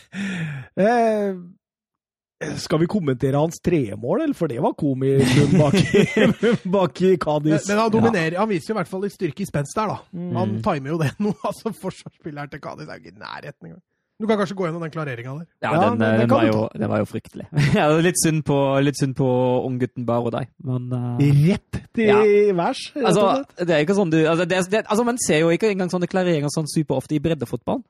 eh, 0.87 1.35
Skal 2.57 2.81
vi 2.81 2.87
kommentere 2.89 3.37
hans 3.37 3.61
tremål, 3.61 4.23
eller? 4.23 4.35
For 4.39 4.49
det 4.49 4.63
var 4.65 4.73
komisk 4.79 5.53
bak 5.59 5.75
i, 5.77 6.05
bak 6.79 7.03
i 7.05 7.11
Men, 7.21 7.59
men 7.69 7.79
han 7.83 7.91
dominerer. 7.93 8.39
Han 8.41 8.49
viser 8.49 8.73
jo 8.73 8.77
i 8.77 8.81
hvert 8.81 8.89
fall 8.89 9.03
litt 9.05 9.13
styrke 9.13 9.45
i 9.45 9.49
spenst 9.51 9.77
der, 9.77 9.93
da. 9.93 9.99
Mm. 10.17 10.31
Han 10.39 10.55
timer 10.65 10.95
jo 10.95 10.99
det 11.03 11.11
nå. 11.21 11.35
altså 11.45 11.75
Forsvarsspilleren 11.77 12.49
til 12.55 12.63
Kadis 12.65 12.89
er 12.89 12.97
jo 12.97 13.05
ikke 13.05 13.17
i 13.19 13.21
nærheten 13.21 13.69
engang. 13.69 13.83
Du 14.21 14.27
kan 14.29 14.37
kanskje 14.37 14.55
gå 14.59 14.67
gjennom 14.67 14.83
den 14.85 14.93
klareringa 14.93 15.33
der. 15.39 15.47
Ja, 15.65 15.71
Ja, 15.73 15.79
den, 15.87 15.99
men 15.99 16.19
den, 16.21 16.31
var 16.31 16.45
jo, 16.45 16.65
den 16.77 16.91
var 16.93 17.01
jo 17.01 17.07
fryktelig. 17.09 17.47
ja, 17.79 17.87
litt 18.05 18.19
synd 18.21 18.43
på, 18.45 18.57
litt 18.85 18.99
synd 19.01 19.17
på 19.17 19.29
unggutten 19.65 20.05
Baro 20.09 20.29
deg, 20.35 20.51
men 20.67 20.91
uh, 20.93 21.23
Rett 21.47 21.81
til 21.97 22.11
Ja. 22.11 22.19
værs, 22.59 22.83
altså, 23.01 23.31
det 23.57 23.73
er 23.75 23.87
ikke 23.87 23.97
sånn 23.97 24.13
du 24.13 24.19
altså, 24.21 24.45
det, 24.45 24.61
det, 24.71 24.83
altså, 24.85 25.07
Man 25.09 25.19
ser 25.25 25.41
jo 25.41 25.49
ikke 25.55 25.71
engang 25.73 25.89
sånne 25.93 26.11
klareringer 26.11 26.53
sånn 26.53 26.69
superofte 26.69 27.17
i 27.17 27.23
breddefotballen. 27.25 27.83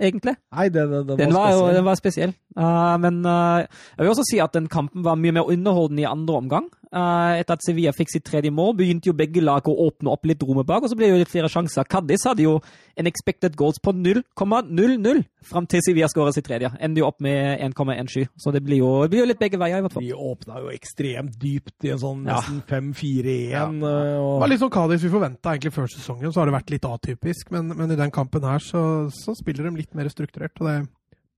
egentlig. 0.00 0.36
Nei, 0.54 0.68
den, 0.72 0.94
Den 1.10 1.34
var, 1.34 1.50
jo, 1.52 1.66
den 1.74 1.84
var 1.84 1.98
spesiell. 1.98 2.32
Uh, 2.56 2.94
men 3.02 3.20
uh, 3.26 3.66
jeg 3.98 4.04
vil 4.06 4.14
også 4.14 4.24
si 4.30 4.38
at 4.42 4.54
den 4.54 4.70
kampen 4.72 5.04
var 5.04 5.18
mye 5.20 5.34
mer 5.34 5.50
underholdende 5.50 6.06
i 6.06 6.08
andre 6.08 6.38
omgang. 6.44 6.70
Eh, 6.92 7.40
etter 7.40 7.56
at 7.56 7.64
Sevilla 7.64 7.92
fikk 7.96 8.10
sitt 8.12 8.24
tredje 8.28 8.52
mål, 8.52 8.74
begynte 8.76 9.08
jo 9.08 9.16
begge 9.16 9.40
lag 9.40 9.64
å 9.64 9.72
åpne 9.86 10.12
opp 10.12 10.26
litt 10.28 10.42
rommet 10.44 10.68
bak, 10.68 10.84
og 10.84 10.90
så 10.92 10.96
ble 10.98 11.08
det 11.08 11.14
jo 11.14 11.20
litt 11.22 11.32
flere 11.32 11.48
sjanser. 11.48 11.88
Cádiz 11.88 12.26
hadde 12.28 12.44
jo 12.44 12.58
en 13.00 13.08
expected 13.08 13.56
goals 13.56 13.80
på 13.80 13.94
0,00 13.96 15.22
fram 15.48 15.68
til 15.72 15.80
Sevilla 15.86 16.10
skåret 16.12 16.36
sitt 16.36 16.44
tredje. 16.44 16.68
Ender 16.84 17.00
jo 17.00 17.08
opp 17.08 17.22
med 17.24 17.62
1,17. 17.64 18.28
Så 18.36 18.52
det 18.52 18.60
blir, 18.66 18.82
jo, 18.82 18.92
det 19.06 19.14
blir 19.14 19.24
jo 19.24 19.30
litt 19.30 19.40
begge 19.40 19.60
veier, 19.62 19.80
i 19.80 19.86
hvert 19.86 19.96
fall. 19.96 20.04
De 20.04 20.12
åpna 20.12 20.60
jo 20.60 20.72
ekstremt 20.74 21.40
dypt 21.40 21.88
i 21.88 21.94
en 21.94 22.02
sånn 22.04 22.28
Ja. 22.28 22.42
5-4-1. 22.68 23.40
Ja. 23.54 23.66
Og... 23.72 23.80
Det 23.80 24.44
var 24.44 24.52
litt 24.52 24.64
sånn 24.66 24.76
Cádiz 24.76 25.06
vi 25.06 25.16
forventa 25.16 25.56
egentlig 25.56 25.72
før 25.72 25.88
sesongen, 25.88 26.28
så 26.28 26.42
har 26.42 26.52
det 26.52 26.58
vært 26.60 26.74
litt 26.76 26.88
atypisk. 26.88 27.54
Men, 27.56 27.72
men 27.72 27.96
i 27.96 28.00
den 28.00 28.12
kampen 28.12 28.44
her 28.44 28.60
så, 28.60 29.08
så 29.16 29.32
spiller 29.38 29.70
de 29.70 29.80
litt 29.80 29.96
mer 29.96 30.12
strukturert, 30.12 30.60
og 30.60 30.68
det 30.68 30.76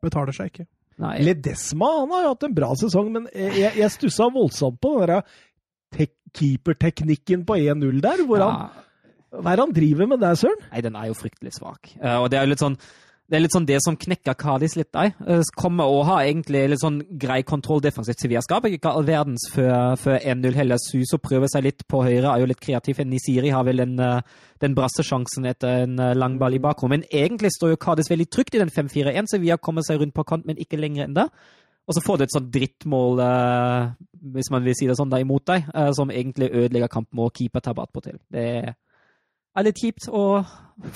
betaler 0.02 0.34
seg 0.34 0.50
ikke. 0.50 0.66
Nei. 1.02 1.16
Ledesma 1.26 1.88
han 2.00 2.12
har 2.14 2.22
jo 2.26 2.32
hatt 2.34 2.46
en 2.46 2.54
bra 2.54 2.70
sesong, 2.78 3.10
men 3.14 3.28
jeg, 3.34 3.72
jeg 3.80 3.90
stussa 3.94 4.28
voldsomt 4.34 4.78
på 4.82 4.92
den 5.00 5.10
der 5.10 5.24
tek- 5.94 6.18
keeperteknikken 6.38 7.42
på 7.48 7.56
1-0 7.58 8.00
der. 8.04 8.22
Hvor 8.28 8.44
han, 8.44 8.68
hva 9.34 9.52
er 9.52 9.58
det 9.58 9.64
han 9.66 9.74
driver 9.74 10.10
med 10.12 10.22
der, 10.22 10.38
søren? 10.38 10.62
Nei, 10.70 10.84
den 10.86 10.98
er 11.00 11.10
jo 11.10 11.16
fryktelig 11.18 11.54
svak. 11.56 11.94
Uh, 11.98 12.20
og 12.22 12.30
det 12.30 12.38
er 12.38 12.46
jo 12.46 12.52
litt 12.54 12.62
sånn 12.62 12.78
det 13.30 13.38
er 13.38 13.40
litt 13.40 13.54
sånn 13.54 13.66
det 13.68 13.78
som 13.80 13.96
knekker 13.96 14.36
Kadis 14.36 14.74
litt 14.76 14.90
der. 14.92 15.14
Uh, 15.24 15.40
kommer 15.56 15.88
og 15.88 16.04
har 16.10 16.26
egentlig 16.26 16.66
litt 16.68 16.82
sånn 16.82 17.00
grei 17.20 17.40
kontroll 17.46 17.80
defensivt. 17.84 18.20
Sevilla 18.20 18.42
skaper 18.44 18.74
ikke 18.76 18.92
all 18.92 19.06
verdens 19.08 19.46
før, 19.54 19.96
før 20.00 20.18
1-0 20.20 20.58
heller. 20.58 20.80
Sus 20.82 21.14
og 21.16 21.22
prøver 21.24 21.48
seg 21.52 21.64
litt 21.64 21.86
på 21.88 22.02
høyre, 22.04 22.28
er 22.34 22.44
jo 22.44 22.50
litt 22.50 22.60
kreativ. 22.60 23.00
Nisiri 23.08 23.54
har 23.54 23.64
vel 23.64 23.80
den, 23.80 23.96
eh, 23.98 24.20
den 24.60 24.76
brassesjansen 24.76 25.48
etter 25.48 25.86
en 25.86 25.98
uh, 25.98 26.12
lang 26.12 26.36
ball 26.38 26.56
i 26.56 26.62
bakrom. 26.62 26.92
Men 26.92 27.08
egentlig 27.08 27.54
står 27.56 27.74
jo 27.74 27.82
Kadis 27.86 28.12
veldig 28.12 28.28
trygt 28.28 28.58
i 28.58 28.62
den 28.62 28.72
5-4-1. 28.72 29.32
Sevilla 29.32 29.56
kommer 29.56 29.86
seg 29.86 30.02
rundt 30.02 30.16
på 30.16 30.26
kant, 30.28 30.44
men 30.44 30.60
ikke 30.60 30.80
lenger 30.80 31.08
enn 31.08 31.16
det. 31.16 31.30
Og 31.84 31.96
så 31.96 32.00
får 32.04 32.16
du 32.16 32.24
et 32.24 32.32
sånt 32.32 32.52
drittmål, 32.52 33.20
eh, 33.20 33.90
hvis 34.34 34.50
man 34.52 34.64
vil 34.64 34.76
si 34.76 34.86
det 34.88 34.96
sånn, 34.96 35.10
da, 35.12 35.20
imot 35.20 35.44
deg, 35.50 35.66
eh, 35.74 35.90
som 35.92 36.10
egentlig 36.10 36.48
ødelegger 36.52 36.92
kampen 36.92 37.20
og 37.20 37.32
keeper 37.36 37.60
tabber 37.60 37.84
attpåtil. 37.84 38.16
Det 38.32 38.44
er 38.60 38.74
litt 39.62 39.78
kjipt 39.78 40.08
å 40.10 40.42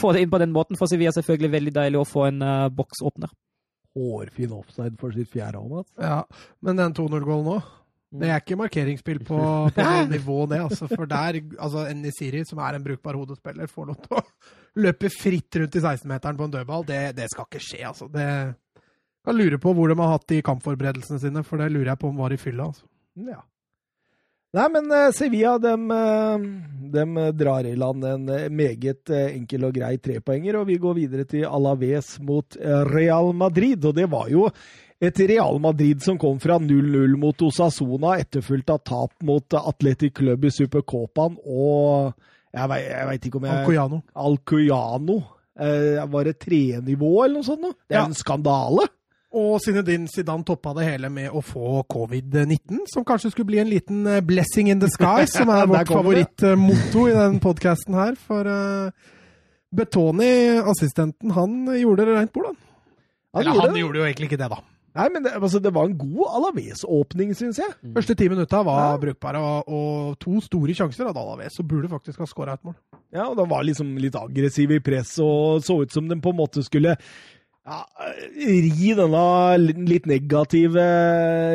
få 0.01 0.13
det 0.13 0.25
inn 0.25 0.31
på 0.33 0.41
den 0.43 0.55
måten. 0.55 0.79
For 0.79 0.91
Sevilla 0.91 1.13
er 1.13 1.21
selvfølgelig 1.21 1.53
veldig 1.53 1.75
deilig 1.77 2.01
å 2.01 2.09
få 2.09 2.25
en 2.27 2.43
uh, 2.43 2.71
boksåpner. 2.75 3.31
Hårfin 3.95 4.55
offside 4.57 4.99
for 4.99 5.15
sitt 5.15 5.31
fjerde 5.31 5.61
år. 5.61 5.69
Mats. 5.77 5.93
Ja, 6.03 6.25
Men 6.67 6.81
den 6.81 6.97
2-0-gålen 6.99 7.47
nå, 7.47 7.59
det 8.19 8.31
er 8.33 8.41
ikke 8.41 8.57
markeringsspill 8.57 9.21
på, 9.29 9.39
på 9.77 9.89
nivå, 10.11 10.39
det. 10.51 10.63
altså. 10.65 10.89
For 10.91 11.07
der, 11.11 11.41
altså 11.59 11.85
Nisiri, 11.95 12.45
som 12.49 12.63
er 12.65 12.79
en 12.79 12.87
brukbar 12.87 13.19
hodespiller, 13.21 13.69
får 13.71 13.91
lov 13.91 14.01
til 14.05 14.19
å 14.19 14.25
løpe 14.87 15.11
fritt 15.13 15.61
rundt 15.61 15.79
i 15.79 15.85
16-meteren 15.85 16.39
på 16.39 16.49
en 16.49 16.57
dødball. 16.57 16.89
Det, 16.89 17.03
det 17.19 17.29
skal 17.33 17.49
ikke 17.49 17.63
skje, 17.63 17.85
altså. 17.93 18.09
Det 18.13 18.29
kan 19.29 19.37
lure 19.37 19.59
på 19.61 19.75
hvor 19.77 19.91
de 19.91 19.99
har 20.01 20.15
hatt 20.15 20.29
de 20.31 20.41
kampforberedelsene 20.47 21.21
sine, 21.21 21.45
for 21.45 21.61
det 21.61 21.71
lurer 21.75 21.93
jeg 21.93 22.01
på 22.01 22.11
om 22.11 22.23
var 22.23 22.35
i 22.35 22.41
fylla. 22.41 22.71
altså. 22.73 22.89
Ja. 23.29 23.43
Nei, 24.57 24.65
men 24.73 24.87
eh, 24.97 25.11
Sevilla 25.13 25.59
dem, 25.61 25.91
eh, 25.93 26.45
dem 26.95 27.19
drar 27.37 27.67
i 27.69 27.75
land 27.77 28.05
en 28.09 28.29
eh, 28.33 28.47
meget 28.49 29.11
enkel 29.13 29.67
og 29.69 29.75
grei 29.77 29.99
trepoenger, 30.01 30.57
og 30.63 30.71
vi 30.71 30.79
går 30.81 30.97
videre 30.97 31.27
til 31.29 31.45
Alaves 31.45 32.15
mot 32.25 32.57
Real 32.89 33.35
Madrid. 33.37 33.85
Og 33.85 33.95
det 33.99 34.07
var 34.09 34.31
jo 34.33 34.47
et 34.99 35.21
Real 35.29 35.61
Madrid 35.63 36.01
som 36.03 36.17
kom 36.19 36.41
fra 36.43 36.57
0-0 36.59 37.19
mot 37.21 37.45
Osasona, 37.45 38.17
etterfulgt 38.25 38.73
av 38.73 38.81
tap 38.89 39.13
mot 39.23 39.59
Atletic 39.61 40.17
Club 40.17 40.49
i 40.49 40.55
Supercopaen 40.55 41.37
og 41.45 42.15
jeg 42.57 42.71
vet 42.73 42.87
veit 43.11 43.27
ikke 43.29 43.39
om 43.39 43.45
jeg 43.45 43.59
Alcoyano. 43.61 43.99
Alcoyano. 44.17 45.19
Eh, 45.61 45.99
var 46.09 46.25
det 46.25 46.39
trenivå 46.41 47.11
eller 47.27 47.37
noe 47.43 47.47
sånt? 47.47 47.61
nå? 47.61 47.75
Det 47.85 47.95
er 47.99 48.01
Ja. 48.01 48.07
en 48.09 48.17
skandale! 48.17 48.89
Og 49.37 49.59
Zinedine 49.61 50.09
Zidane 50.09 50.45
toppa 50.49 50.73
det 50.79 50.87
hele 50.89 51.11
med 51.13 51.29
å 51.37 51.43
få 51.45 51.83
covid-19, 51.93 52.87
som 52.89 53.05
kanskje 53.05 53.31
skulle 53.35 53.51
bli 53.51 53.59
en 53.61 53.69
liten 53.69 54.07
eh, 54.09 54.23
blessing 54.25 54.71
in 54.73 54.81
the 54.81 54.89
sky, 54.89 55.27
som 55.37 55.51
er 55.53 55.69
vårt 55.69 55.91
favorittmotto 55.93 57.05
i 57.11 57.17
den 57.19 57.37
podkasten 57.45 57.99
her. 57.99 58.17
For 58.17 58.49
uh, 58.49 58.89
Betoni, 59.75 60.31
assistenten, 60.65 61.35
han 61.37 61.59
gjorde 61.77 62.07
det 62.09 62.17
rent 62.17 62.33
bord, 62.33 62.47
han. 62.55 62.59
Han 63.37 63.43
Eller 63.43 63.53
gjorde 63.53 63.67
han 63.69 63.77
det. 63.77 63.83
gjorde 63.85 64.01
jo 64.01 64.09
egentlig 64.09 64.31
ikke 64.31 64.41
det, 64.41 64.49
da. 64.55 64.63
Nei, 64.99 65.05
men 65.13 65.23
det, 65.23 65.35
altså, 65.37 65.61
det 65.63 65.71
var 65.77 65.87
en 65.87 65.99
god 66.01 66.31
Alaves-åpning, 66.41 67.35
syns 67.37 67.61
jeg. 67.61 67.75
Første 67.95 68.17
ti 68.19 68.27
minutta 68.33 68.63
var 68.67 68.81
Ja. 68.95 68.97
brukbare, 68.99 69.39
og, 69.45 69.69
og 69.69 70.17
to 70.25 70.41
store 70.43 70.75
sjanser 70.75 71.07
hadde 71.11 71.21
Alaves, 71.21 71.55
så 71.61 71.63
burde 71.69 71.91
faktisk 71.93 72.25
ha 72.25 72.27
skåra 72.27 72.57
et 72.57 72.65
mål. 72.67 72.75
Ja, 73.15 73.29
og 73.29 73.37
De 73.39 73.45
var 73.53 73.63
liksom 73.69 73.93
litt 74.01 74.17
aggressive 74.19 74.81
i 74.81 74.83
press 74.83 75.13
og 75.23 75.61
så 75.63 75.77
ut 75.85 75.93
som 75.93 76.09
de 76.09 76.17
på 76.25 76.33
en 76.33 76.41
måte 76.41 76.65
skulle 76.67 76.97
ja, 77.69 77.83
ri 78.33 78.93
denne 78.97 79.25
litt 79.61 80.07
negative 80.09 80.85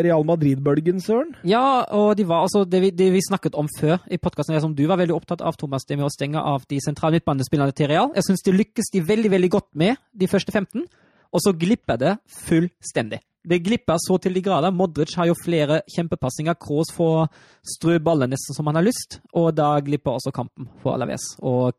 Real 0.06 0.26
Madrid-bølgen, 0.28 1.02
søren. 1.02 1.34
Ja, 1.48 1.84
og 1.96 2.14
de 2.20 2.28
var 2.30 2.46
altså 2.46 2.64
det 2.70 2.84
vi, 2.84 2.92
det 2.94 3.10
vi 3.16 3.24
snakket 3.26 3.58
om 3.58 3.70
før 3.80 3.98
i 4.14 4.20
podkasten, 4.22 4.60
som 4.62 4.76
du 4.78 4.86
var 4.90 5.02
veldig 5.02 5.16
opptatt 5.16 5.42
av, 5.42 5.58
Thomas, 5.58 5.88
det 5.90 5.98
med 5.98 6.08
å 6.08 6.14
stenge 6.14 6.42
av 6.42 6.68
de 6.70 6.78
sentrale 6.84 7.18
midtbanespillerne 7.18 7.74
til 7.78 7.90
Real. 7.90 8.14
Jeg 8.14 8.28
syns 8.30 8.46
det 8.46 8.56
lykkes 8.60 8.94
de 8.94 9.04
veldig, 9.10 9.34
veldig 9.34 9.52
godt 9.58 9.70
med 9.80 9.98
de 10.14 10.30
første 10.30 10.54
15, 10.54 10.86
og 11.34 11.42
så 11.42 11.56
glipper 11.58 11.98
det 11.98 12.16
fullstendig. 12.46 13.24
Det 13.44 13.60
glipper 13.66 14.00
så 14.00 14.16
til 14.24 14.38
de 14.38 14.44
grader. 14.46 14.72
Modric 14.72 15.18
har 15.20 15.28
jo 15.28 15.36
flere 15.36 15.82
kjempepassinger. 15.92 16.56
Kroos 16.62 16.94
får 16.96 17.26
strø 17.74 17.98
ballen 18.00 18.32
nesten 18.32 18.56
som 18.56 18.70
han 18.70 18.80
har 18.80 18.86
lyst, 18.86 19.20
og 19.36 19.50
da 19.58 19.74
glipper 19.84 20.16
også 20.16 20.32
kampen 20.36 20.70
for 20.80 20.96
Alaves 20.96 21.34
og 21.42 21.74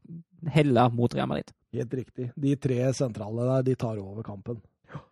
heller 0.52 0.92
mot 0.92 1.14
Real 1.14 1.30
Madrid. 1.30 1.54
Helt 1.74 1.94
riktig. 2.00 2.28
De 2.38 2.54
tre 2.56 2.80
sentrale 2.96 3.46
der, 3.50 3.64
de 3.70 3.74
tar 3.80 3.98
over 3.98 4.22
kampen. 4.26 4.60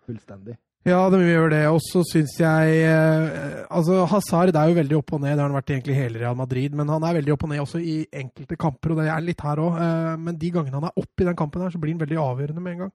Fullstendig. 0.07 0.57
Ja, 0.87 0.99
de 1.15 1.19
gjør 1.23 1.53
det. 1.53 1.61
Og 1.71 1.79
så 1.85 2.01
syns 2.11 2.33
jeg 2.41 2.79
eh, 2.89 3.61
Altså, 3.71 4.01
Hazard 4.11 4.57
er 4.59 4.71
jo 4.73 4.75
veldig 4.81 4.97
opp 4.99 5.13
og 5.15 5.21
ned. 5.23 5.37
Det 5.37 5.43
har 5.45 5.47
han 5.51 5.55
vært 5.61 5.71
egentlig 5.77 5.95
hele 5.95 6.19
Real 6.25 6.35
Madrid. 6.39 6.75
Men 6.79 6.91
han 6.91 7.05
er 7.07 7.21
veldig 7.21 7.35
opp 7.37 7.45
og 7.47 7.53
ned 7.53 7.63
også 7.63 7.79
i 7.79 8.01
enkelte 8.23 8.59
kamper, 8.59 8.95
og 8.95 8.99
det 9.03 9.07
er 9.15 9.23
litt 9.23 9.45
her 9.47 9.63
òg. 9.63 9.79
Men 10.25 10.39
de 10.41 10.51
gangene 10.55 10.81
han 10.81 10.89
er 10.91 10.99
oppe 11.05 11.23
i 11.23 11.29
den 11.29 11.39
kampen 11.39 11.63
her, 11.63 11.71
så 11.71 11.79
blir 11.83 11.95
han 11.95 12.03
veldig 12.03 12.19
avgjørende 12.25 12.65
med 12.65 12.75
en 12.77 12.83
gang. 12.85 12.93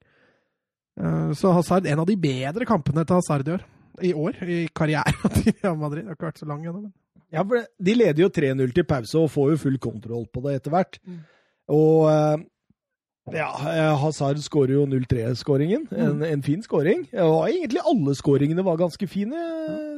Eh, 0.99 1.31
Så 1.39 1.53
Hazard, 1.55 1.87
en 1.87 2.03
av 2.03 2.09
de 2.11 2.17
bedre 2.27 2.67
kampene 2.67 3.05
til 3.07 3.19
Hazard 3.21 3.47
i 3.47 3.55
år. 3.55 3.65
I 4.03 4.11
år, 4.13 4.43
i 4.45 4.59
karrieren 4.75 5.31
til 5.39 5.55
Real 5.63 5.79
Madrid. 5.79 6.03
Det 6.03 6.11
har 6.11 6.19
ikke 6.19 6.29
vært 6.31 6.43
så 6.43 6.49
lang 6.51 6.67
ennå, 6.67 6.81
men 6.89 6.93
Ja, 7.33 7.41
for 7.43 7.63
De 7.79 7.95
leder 7.95 8.23
jo 8.23 8.29
3-0 8.35 8.75
til 8.75 8.85
pause 8.87 9.23
og 9.23 9.31
får 9.31 9.49
jo 9.55 9.63
full 9.63 9.79
kontroll 9.83 10.27
på 10.31 10.43
det 10.43 10.59
etter 10.59 10.75
hvert. 10.75 10.99
Mm. 11.07 11.23
Og 11.75 12.03
eh, 12.11 12.35
ja, 13.33 13.47
eh, 13.71 13.93
Hazard 14.01 14.39
skårer 14.43 14.75
jo 14.77 14.85
0-3-skåringen. 14.87 15.87
En, 15.91 16.21
en 16.23 16.43
fin 16.45 16.61
skåring. 16.63 17.05
Og 17.23 17.49
egentlig 17.49 17.81
alle 17.83 18.15
skåringene 18.15 18.63
var 18.65 18.79
ganske 18.79 19.07
fine, 19.11 19.41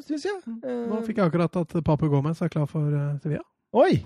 syns 0.08 0.26
jeg. 0.26 0.40
Eh, 0.64 0.80
nå 0.90 1.02
fikk 1.06 1.22
jeg 1.22 1.30
akkurat 1.30 1.60
at 1.62 1.76
Papu 1.86 2.08
Gomez 2.10 2.42
er 2.42 2.50
klar 2.54 2.66
for 2.70 2.90
eh, 2.90 3.14
Sevilla. 3.22 3.46
Oi! 3.78 4.02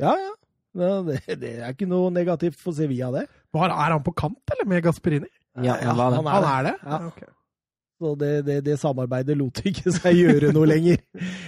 Ja, 0.00 0.14
ja. 0.16 0.32
Ja, 0.72 1.02
Det, 1.04 1.18
det 1.42 1.52
er 1.60 1.74
ikke 1.74 1.84
noe 1.90 2.08
negativt 2.14 2.56
for 2.56 2.72
Sevilla, 2.72 3.10
det. 3.12 3.26
Var, 3.52 3.68
er 3.68 3.92
han 3.92 4.02
på 4.06 4.14
kant, 4.16 4.40
eller, 4.54 4.68
med 4.70 4.80
Gasperini? 4.86 5.28
Ja, 5.60 5.74
han 5.84 5.98
var 5.98 6.14
han 6.16 6.24
er 6.24 6.32
Han 6.32 6.42
det. 6.42 6.52
er 6.52 6.64
det? 6.70 6.76
Ja. 6.88 7.00
ok. 7.10 7.22
Så 8.02 8.14
det, 8.18 8.30
det, 8.46 8.54
det 8.66 8.78
samarbeidet 8.80 9.36
lot 9.38 9.60
ikke 9.68 9.92
seg 9.94 10.16
gjøre 10.16 10.48
noe 10.56 10.66
lenger. 10.66 10.96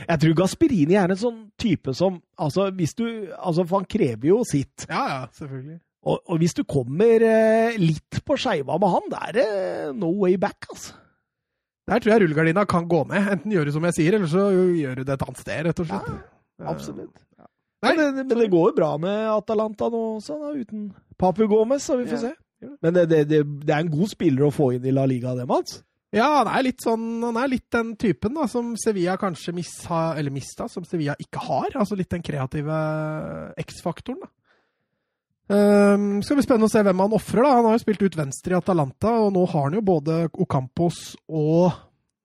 Jeg 0.04 0.20
tror 0.22 0.36
Gasperini 0.38 0.94
er 1.00 1.10
en 1.10 1.18
sånn 1.18 1.40
type 1.58 1.94
som 1.98 2.20
altså, 2.38 2.68
hvis 2.76 2.92
du, 2.94 3.06
altså, 3.34 3.64
For 3.64 3.80
han 3.80 3.88
krever 3.90 4.28
jo 4.28 4.36
sitt. 4.46 4.84
Ja, 4.86 5.00
ja, 5.08 5.18
selvfølgelig. 5.34 5.80
Og, 6.04 6.20
og 6.28 6.38
hvis 6.42 6.52
du 6.56 6.62
kommer 6.68 7.22
eh, 7.24 7.78
litt 7.80 8.20
på 8.28 8.36
skeiva 8.40 8.76
med 8.80 8.92
han, 8.92 9.06
da 9.12 9.22
er 9.30 9.36
det 9.38 9.46
no 9.96 10.10
way 10.20 10.36
back, 10.40 10.66
altså. 10.70 10.92
Der 11.88 12.00
tror 12.00 12.14
jeg 12.14 12.22
rullegardina 12.24 12.62
kan 12.68 12.86
gå 12.88 13.02
ned. 13.10 13.26
Enten 13.34 13.52
gjør 13.52 13.68
du 13.68 13.72
som 13.74 13.84
jeg 13.88 13.96
sier, 13.98 14.14
eller 14.16 14.28
så 14.32 14.46
gjør 14.52 15.00
du 15.00 15.04
det 15.04 15.16
et 15.18 15.24
annet 15.26 15.40
sted, 15.42 15.64
rett 15.66 15.80
og 15.84 15.88
slett. 15.90 16.06
Ja, 16.60 16.68
Absolutt. 16.72 17.18
Nei, 17.84 17.90
Men 17.98 17.98
det, 18.16 18.22
men 18.30 18.38
det 18.40 18.46
går 18.52 18.70
jo 18.70 18.76
bra 18.78 18.92
med 18.96 19.26
Atalanta 19.28 19.90
nå 19.92 19.98
også, 20.14 20.38
da, 20.40 20.52
uten 20.56 20.86
Papu 21.20 21.42
Gomez, 21.50 21.84
så 21.84 21.98
vi 22.00 22.06
får 22.08 22.22
Ja. 22.22 22.30
se. 22.30 22.70
Men 22.80 22.94
det, 22.96 23.02
det, 23.10 23.18
det, 23.28 23.40
det 23.66 23.74
er 23.74 23.82
en 23.84 23.90
god 23.92 24.08
spiller 24.08 24.46
å 24.46 24.54
få 24.54 24.70
inn 24.72 24.86
i 24.88 24.92
La 24.96 25.04
Liga, 25.04 25.34
det, 25.36 25.44
Mats. 25.50 25.82
Ja, 26.14 26.30
han 26.38 26.48
er 26.48 26.62
litt 26.64 26.80
sånn, 26.80 27.04
han 27.26 27.36
er 27.36 27.50
litt 27.52 27.66
den 27.74 27.90
typen 28.00 28.32
da, 28.38 28.46
som 28.48 28.70
Sevilla 28.80 29.18
kanskje 29.20 29.52
missa, 29.52 30.14
eller 30.16 30.32
mista, 30.32 30.68
som 30.72 30.86
Sevilla 30.88 31.16
ikke 31.20 31.42
har. 31.44 31.74
Altså 31.76 31.98
litt 31.98 32.08
den 32.14 32.22
kreative 32.24 32.78
X-faktoren. 33.60 34.22
da. 34.24 34.30
Um, 35.44 36.22
skal 36.24 36.38
bli 36.38 36.44
spennende 36.46 36.70
å 36.70 36.72
se 36.72 36.80
hvem 36.84 37.02
han 37.04 37.16
ofrer. 37.16 37.44
Han 37.44 37.66
har 37.68 37.76
jo 37.76 37.82
spilt 37.82 38.04
ut 38.04 38.16
venstre 38.16 38.54
i 38.54 38.58
Atalanta, 38.58 39.12
og 39.26 39.34
nå 39.34 39.42
har 39.52 39.66
han 39.66 39.76
jo 39.76 39.82
både 39.84 40.22
Ocampos 40.40 41.00
og 41.28 41.66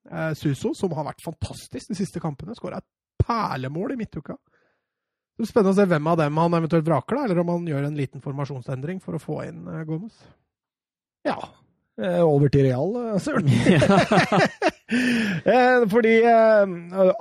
eh, 0.10 0.32
Suso, 0.40 0.72
som 0.78 0.96
har 0.96 1.10
vært 1.10 1.26
fantastisk 1.26 1.92
de 1.92 1.98
siste 2.00 2.24
kampene. 2.24 2.56
Skåra 2.56 2.80
et 2.80 2.88
perlemål 3.20 3.96
i 3.96 4.00
midtuka. 4.00 4.38
Det 4.40 5.44
blir 5.44 5.52
spennende 5.52 5.76
å 5.76 5.80
se 5.80 5.88
hvem 5.92 6.08
av 6.12 6.20
dem 6.20 6.40
han 6.40 6.56
eventuelt 6.62 6.88
vraker, 6.88 7.20
da, 7.20 7.28
eller 7.28 7.44
om 7.44 7.52
han 7.54 7.68
gjør 7.68 7.90
en 7.90 8.00
liten 8.00 8.24
formasjonsendring 8.24 9.04
for 9.04 9.16
å 9.16 9.24
få 9.24 9.42
inn 9.50 9.68
eh, 9.68 9.84
Gomez. 9.88 10.24
Ja. 11.28 11.38
Eh, 12.00 12.22
over 12.24 12.48
til 12.54 12.64
Real, 12.70 12.94
eh, 12.96 13.20
søren. 13.20 13.50
Eh, 14.90 15.84
Fordi 15.86 16.16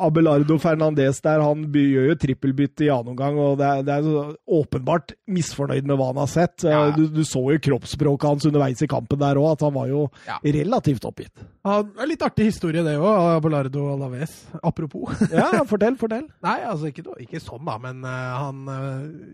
Abelardo 0.01 0.55
Fernandez 0.63 1.19
der, 1.21 1.43
han 1.45 1.67
gjør 1.69 2.07
jo 2.09 2.15
trippelbytte 2.23 2.87
i 2.87 2.89
annen 2.89 3.11
omgang, 3.13 3.37
og 3.43 3.59
det 3.61 3.67
er, 3.69 3.83
det 3.85 3.93
er 3.99 4.07
så 4.07 4.23
åpenbart 4.61 5.13
misfornøyd 5.29 5.85
med 5.91 5.99
hva 6.01 6.07
han 6.15 6.21
har 6.23 6.31
sett. 6.33 6.65
Ja. 6.65 6.87
Du, 6.97 7.03
du 7.13 7.21
så 7.29 7.43
jo 7.53 7.61
kroppsspråket 7.69 8.25
hans 8.31 8.49
underveis 8.49 8.81
i 8.81 8.89
kampen 8.89 9.21
der 9.21 9.37
òg, 9.37 9.51
at 9.59 9.67
han 9.69 9.77
var 9.77 9.91
jo 9.93 10.07
Ja. 10.25 10.39
relativt 10.45 11.05
oppgitt. 11.11 11.45
Ja, 11.69 11.83
litt 12.09 12.25
artig 12.25 12.49
historie, 12.49 12.81
det 12.87 12.97
òg. 12.97 13.37
Abelardo 13.37 13.85
Alaves. 13.93 14.47
Apropos. 14.63 15.13
Ja, 15.37 15.51
fortell, 15.69 16.01
fortell. 16.01 16.25
Nei, 16.45 16.57
altså 16.65 16.89
ikke, 16.89 17.05
ikke 17.21 17.43
sånn, 17.45 17.67
da, 17.69 17.77
men 17.85 18.01
han 18.09 18.65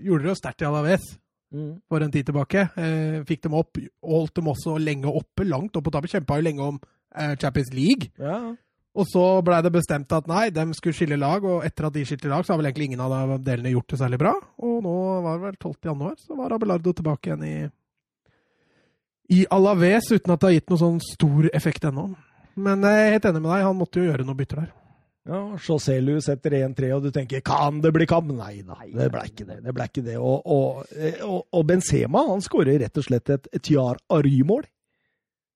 gjorde 0.03 0.26
det 0.26 0.34
jo 0.34 0.40
sterkt 0.42 0.66
i 0.66 0.72
Alaves 0.72 1.07
for 1.88 2.03
en 2.03 2.12
tid 2.12 2.26
tilbake. 2.26 2.66
Eh, 2.80 3.22
fikk 3.28 3.45
dem 3.47 3.57
opp, 3.59 3.78
holdt 4.03 4.36
dem 4.40 4.51
også 4.51 4.76
lenge 4.82 5.11
oppe, 5.11 5.47
langt 5.47 5.76
opp 5.76 5.86
på 5.86 5.95
tapet 5.95 6.16
Kjempa 6.16 6.38
jo 6.40 6.47
lenge 6.47 6.66
om 6.66 6.80
eh, 6.80 7.34
Champions 7.40 7.72
League. 7.74 8.11
Ja. 8.18 8.40
Og 8.95 9.09
så 9.11 9.22
blei 9.42 9.59
det 9.66 9.72
bestemt 9.74 10.12
at 10.14 10.28
nei, 10.30 10.49
de 10.55 10.64
skulle 10.78 10.95
skille 10.95 11.18
lag, 11.18 11.42
og 11.42 11.64
etter 11.66 11.88
at 11.88 11.97
de 11.97 12.05
skilte 12.07 12.30
lag, 12.30 12.45
så 12.47 12.55
har 12.55 12.61
vel 12.61 12.70
egentlig 12.70 12.92
ingen 12.92 13.03
av 13.03 13.14
de 13.14 13.38
delene 13.47 13.72
gjort 13.74 13.90
det 13.90 13.99
særlig 14.03 14.20
bra. 14.22 14.34
Og 14.62 14.76
nå 14.84 14.99
var 15.24 15.40
det 15.40 15.49
vel 15.49 15.57
12. 15.59 15.72
januar, 15.90 16.14
så 16.22 16.38
var 16.38 16.55
Abelardo 16.55 16.95
tilbake 16.95 17.32
igjen 17.32 17.49
i 17.49 17.57
i 19.32 19.47
Alaves, 19.49 20.11
uten 20.12 20.34
at 20.34 20.40
det 20.42 20.49
har 20.51 20.55
gitt 20.59 20.70
noe 20.70 20.80
sånn 20.80 20.99
stor 21.01 21.47
effekt 21.57 21.86
ennå. 21.88 22.11
Men 22.61 22.84
jeg 22.84 23.05
er 23.07 23.14
helt 23.16 23.28
enig 23.30 23.40
med 23.40 23.51
deg, 23.55 23.62
han 23.66 23.78
måtte 23.78 24.03
jo 24.03 24.11
gjøre 24.11 24.26
noe 24.28 24.36
bytter 24.38 24.61
der. 24.61 24.72
Ja, 25.24 25.40
Joselu 25.56 26.18
setter 26.20 26.58
1-3, 26.58 26.90
og 26.92 27.06
du 27.06 27.08
tenker 27.14 27.40
kan 27.44 27.80
det 27.80 27.94
bli 27.96 28.04
kamp? 28.08 28.28
Nei 28.36 28.58
da, 28.60 28.76
det 28.84 29.08
ble 29.12 29.24
ikke 29.30 29.46
det. 29.48 29.62
det, 29.64 29.72
ble 29.72 29.88
ikke 29.88 30.04
det. 30.04 30.18
Og, 30.20 30.44
og, 30.44 30.84
og, 31.24 31.40
og 31.48 31.66
Benzema 31.70 32.26
han 32.28 32.44
skårer 32.44 32.82
rett 32.82 33.00
og 33.00 33.06
slett 33.06 33.32
et 33.32 33.48
Tiar 33.64 34.02
Ary-mål. 34.12 34.66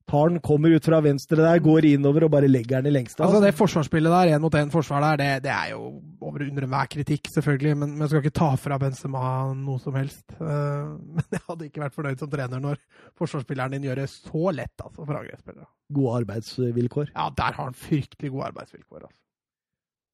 Tarn 0.09 0.39
kommer 0.41 0.73
ut 0.73 0.87
fra 0.89 1.03
venstre 1.05 1.43
der, 1.43 1.61
går 1.61 1.85
innover 1.91 2.25
og 2.25 2.31
bare 2.33 2.49
legger 2.49 2.81
den 2.81 2.89
i 2.89 2.95
lengste. 2.95 3.21
Altså 3.27 3.43
Det 3.45 3.53
forsvarsspillet 3.59 4.15
der, 4.15 4.33
én 4.33 4.41
mot 4.41 4.57
én 4.57 4.73
forsvar 4.73 5.05
der, 5.05 5.21
det, 5.21 5.29
det 5.45 5.53
er 5.53 5.75
jo 5.75 5.91
over 6.25 6.47
under 6.47 6.65
enhver 6.65 6.89
kritikk, 6.95 7.29
selvfølgelig. 7.35 7.77
Men 7.77 7.93
men 7.93 8.07
jeg 8.07 8.15
skal 8.15 8.25
ikke 8.25 8.39
ta 8.41 8.51
fra 8.57 8.81
Benzema 8.81 9.23
noe 9.53 9.85
som 9.85 10.01
helst. 10.01 10.25
Uh, 10.41 10.97
men 11.19 11.29
jeg 11.37 11.45
hadde 11.45 11.69
ikke 11.69 11.85
vært 11.85 12.01
fornøyd 12.01 12.25
som 12.25 12.33
trener 12.33 12.65
når 12.65 12.81
forsvarsspilleren 13.21 13.77
din 13.77 13.85
gjør 13.91 14.01
det 14.01 14.09
så 14.17 14.49
lett 14.57 14.81
altså, 14.81 15.05
for 15.05 15.21
angrepsspillere. 15.21 15.69
Gode 16.01 16.19
arbeidsvilkår. 16.23 17.13
Ja, 17.13 17.29
der 17.37 17.53
har 17.53 17.65
han 17.69 17.77
fryktelig 17.77 18.33
gode 18.33 18.49
arbeidsvilkår. 18.55 19.05
Altså. 19.05 19.17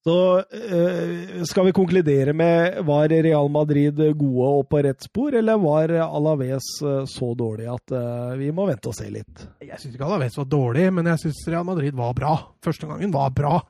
Så 0.04 0.16
øh, 0.52 1.44
skal 1.48 1.64
vi 1.64 1.72
konkludere 1.72 2.34
med 2.36 2.82
var 2.84 3.08
Real 3.08 3.46
Madrid 3.48 4.02
gode 4.18 4.48
og 4.58 4.66
på 4.68 4.82
rett 4.84 5.06
spor, 5.06 5.32
eller 5.38 5.56
var 5.62 5.94
Alaves 6.04 6.66
øh, 6.84 7.06
så 7.08 7.30
dårlig 7.38 7.70
at 7.72 7.94
øh, 7.96 8.34
vi 8.36 8.50
må 8.52 8.66
vente 8.68 8.90
og 8.92 8.98
se 8.98 9.08
litt? 9.08 9.46
Jeg 9.64 9.80
syns 9.80 9.94
ikke 9.94 10.04
Alaves 10.04 10.36
var 10.36 10.50
dårlig, 10.50 10.90
men 10.92 11.08
jeg 11.08 11.22
syns 11.24 11.40
Real 11.48 11.64
Madrid 11.64 11.96
var 11.96 12.12
bra. 12.18 12.34
Første 12.64 12.90
gangen 12.90 13.16
var 13.16 13.32
bra. 13.32 13.62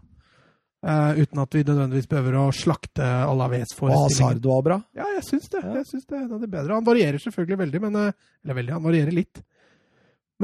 Uh, 0.84 1.16
uten 1.16 1.40
at 1.40 1.54
vi 1.56 1.62
nødvendigvis 1.64 2.08
behøver 2.10 2.34
å 2.36 2.48
slakte 2.52 3.00
Og 3.00 3.30
Alaves-forestillingen. 3.38 4.34
Hazard 4.36 4.48
var 4.50 4.64
bra. 4.66 4.76
Ja, 4.92 5.06
jeg 5.14 5.22
syns 5.24 5.46
det. 5.48 5.62
Ja. 5.62 5.78
Jeg 5.78 5.86
synes 5.88 6.04
det 6.04 6.18
er 6.18 6.24
en 6.26 6.34
av 6.36 6.42
de 6.42 6.48
bedre. 6.50 6.76
Han 6.76 6.84
varierer 6.84 7.22
selvfølgelig 7.22 7.60
veldig, 7.62 7.80
men 7.86 7.96
eh, 8.02 8.10
Eller 8.44 8.58
veldig, 8.58 8.74
han 8.74 8.84
varierer 8.84 9.16
litt. 9.16 9.40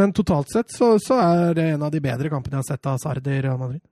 Men 0.01 0.15
totalt 0.17 0.49
sett 0.55 0.73
så, 0.73 0.95
så 1.03 1.19
er 1.21 1.59
det 1.59 1.67
en 1.75 1.85
av 1.85 1.93
de 1.93 2.01
bedre 2.01 2.31
kampene 2.33 2.57
jeg 2.57 2.63
har 2.63 2.71
sett 2.71 2.89
av 2.89 2.97
Sard 3.03 3.29
i 3.29 3.37
Real 3.43 3.61
Madrid. 3.61 3.83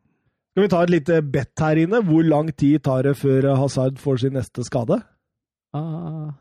Skal 0.59 0.65
vi 0.67 0.71
ta 0.73 0.79
et 0.83 0.91
lite 0.91 1.17
bet 1.23 1.61
her 1.63 1.79
inne? 1.79 2.01
Hvor 2.03 2.25
lang 2.27 2.49
tid 2.51 2.81
tar 2.83 3.05
det 3.07 3.13
før 3.15 3.45
Hazard 3.61 4.01
får 4.03 4.17
sin 4.25 4.33
neste 4.35 4.65
skade? 4.67 4.97
Uh, 5.71 6.33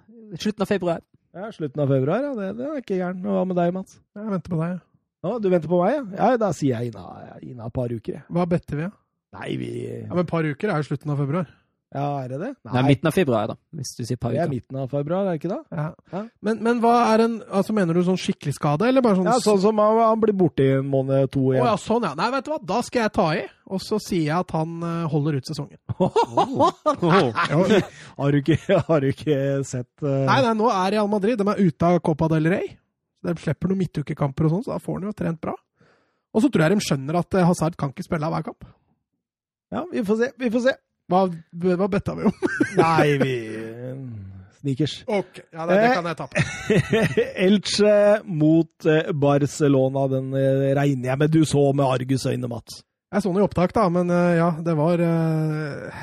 slutten 0.42 0.64
av 0.66 0.72
februar. 0.72 1.04
Ja, 1.38 1.52
Slutten 1.54 1.84
av 1.84 1.92
februar, 1.94 2.24
ja. 2.26 2.32
Det, 2.34 2.48
det 2.58 2.66
er 2.66 2.80
ikke 2.82 2.98
gæren. 2.98 3.20
Hva 3.22 3.44
med 3.46 3.60
deg, 3.60 3.76
Mats? 3.76 4.00
Jeg 4.18 4.32
venter 4.34 4.56
på 4.56 4.58
deg. 4.64 4.80
Ja, 5.22 5.36
Du 5.38 5.48
venter 5.54 5.70
på 5.70 5.84
meg, 5.84 5.94
ja? 6.00 6.02
Ja, 6.18 6.40
Da 6.42 6.50
sier 6.58 6.82
jeg 6.82 6.96
innen 7.46 7.62
et 7.68 7.76
par 7.78 7.94
uker. 7.94 8.24
Hva 8.34 8.48
better 8.50 8.80
vi, 8.82 8.88
da? 8.88 9.38
Nei, 9.38 9.52
vi 9.62 9.70
Ja, 9.86 10.10
men 10.16 10.24
et 10.24 10.34
par 10.34 10.50
uker 10.50 10.74
er 10.74 10.82
jo 10.82 10.90
slutten 10.90 11.14
av 11.14 11.22
februar. 11.22 11.54
Ja, 11.96 12.20
er 12.20 12.28
det 12.34 12.38
det? 12.42 12.50
Nei, 12.68 12.82
midten 12.90 13.08
av 13.08 13.14
februar, 13.16 13.46
da, 13.48 13.56
hvis 13.78 13.94
du 13.96 14.02
sier 14.04 14.18
par 14.20 14.34
det 14.36 14.42
er 14.44 14.50
midten 14.52 14.76
av 14.76 14.90
februar, 14.92 15.24
er 15.24 15.38
det 15.38 15.40
ikke 15.40 15.52
det? 15.54 15.60
Ja. 15.72 15.86
Ja. 16.12 16.24
Men, 16.44 16.58
men 16.66 16.82
hva 16.84 16.96
er 17.14 17.24
en 17.24 17.38
altså 17.48 17.76
Mener 17.78 17.96
du 17.96 18.02
sånn 18.04 18.20
skikkelig 18.20 18.58
skade, 18.58 18.90
eller 18.90 19.06
bare 19.06 19.16
sånn 19.16 19.30
Ja, 19.30 19.38
Sånn 19.44 19.62
som 19.64 19.80
han, 19.80 20.00
han 20.04 20.20
blir 20.20 20.36
borte 20.36 20.66
i 20.66 20.74
en 20.82 20.90
måned, 20.92 21.30
to 21.32 21.46
Å 21.46 21.54
igjen. 21.54 21.64
ja, 21.64 21.76
sånn 21.80 22.04
ja. 22.10 22.12
Nei, 22.20 22.28
vet 22.34 22.44
du 22.44 22.52
hva, 22.52 22.60
da 22.74 22.82
skal 22.84 23.06
jeg 23.06 23.14
ta 23.16 23.28
i, 23.38 23.46
og 23.72 23.80
så 23.86 24.02
sier 24.04 24.26
jeg 24.26 24.36
at 24.36 24.52
han 24.58 24.74
eh, 24.84 25.06
holder 25.14 25.38
ut 25.40 25.48
sesongen. 25.48 25.80
har, 28.18 28.36
du 28.36 28.42
ikke, 28.42 28.58
har 28.90 29.06
du 29.06 29.08
ikke 29.14 29.38
sett 29.68 30.04
uh, 30.04 30.26
Nei, 30.28 30.42
nei, 30.44 30.54
nå 30.60 30.68
er 30.74 30.92
Real 30.98 31.10
Madrid 31.12 31.40
de 31.40 31.48
er 31.54 31.64
ute 31.64 31.94
av 31.94 32.02
Copa 32.04 32.28
del 32.36 32.52
Rey. 32.52 32.68
De 33.24 33.36
slipper 33.40 33.72
noen 33.72 33.82
midtukekamper 33.86 34.48
og 34.50 34.58
sånn, 34.58 34.66
så 34.68 34.76
da 34.76 34.82
får 34.84 35.00
han 35.00 35.08
jo 35.08 35.16
trent 35.24 35.40
bra. 35.44 35.56
Og 36.36 36.44
så 36.44 36.52
tror 36.52 36.68
jeg 36.68 36.76
de 36.76 36.86
skjønner 36.86 37.22
at 37.22 37.40
eh, 37.40 37.48
Hazard 37.48 37.80
kan 37.80 37.96
ikke 37.96 38.06
spille 38.06 38.28
av 38.28 38.36
hver 38.36 38.46
kamp. 38.52 38.68
Ja, 39.74 39.82
vi 39.92 40.04
får 40.06 40.20
se. 40.22 40.30
Vi 40.40 40.52
får 40.52 40.68
se. 40.68 40.76
Hva, 41.08 41.24
hva 41.80 41.88
betta 41.92 42.16
vi 42.18 42.28
om? 42.28 42.48
Nei, 42.82 43.18
vi 43.22 43.36
Sneakers. 44.58 45.04
Ok, 45.06 45.40
ja, 45.54 45.66
det, 45.70 45.78
det 45.80 45.92
kan 45.94 46.10
jeg 46.10 46.18
ta 46.20 46.26
på. 46.28 46.44
Elche 47.48 47.96
mot 48.26 48.88
eh, 48.90 49.12
Barcelona, 49.16 50.08
den 50.12 50.34
eh, 50.36 50.72
regner 50.76 51.12
jeg 51.14 51.22
med 51.22 51.34
du 51.34 51.44
så 51.48 51.70
med 51.78 51.86
argusøyne, 51.88 52.50
Mats. 52.52 52.82
Jeg 53.14 53.24
så 53.24 53.32
den 53.32 53.40
i 53.40 53.46
opptak, 53.46 53.72
da, 53.78 53.86
men 53.94 54.12
eh, 54.12 54.34
ja, 54.40 54.50
det 54.66 54.76
var 54.76 55.04
eh, 55.06 56.02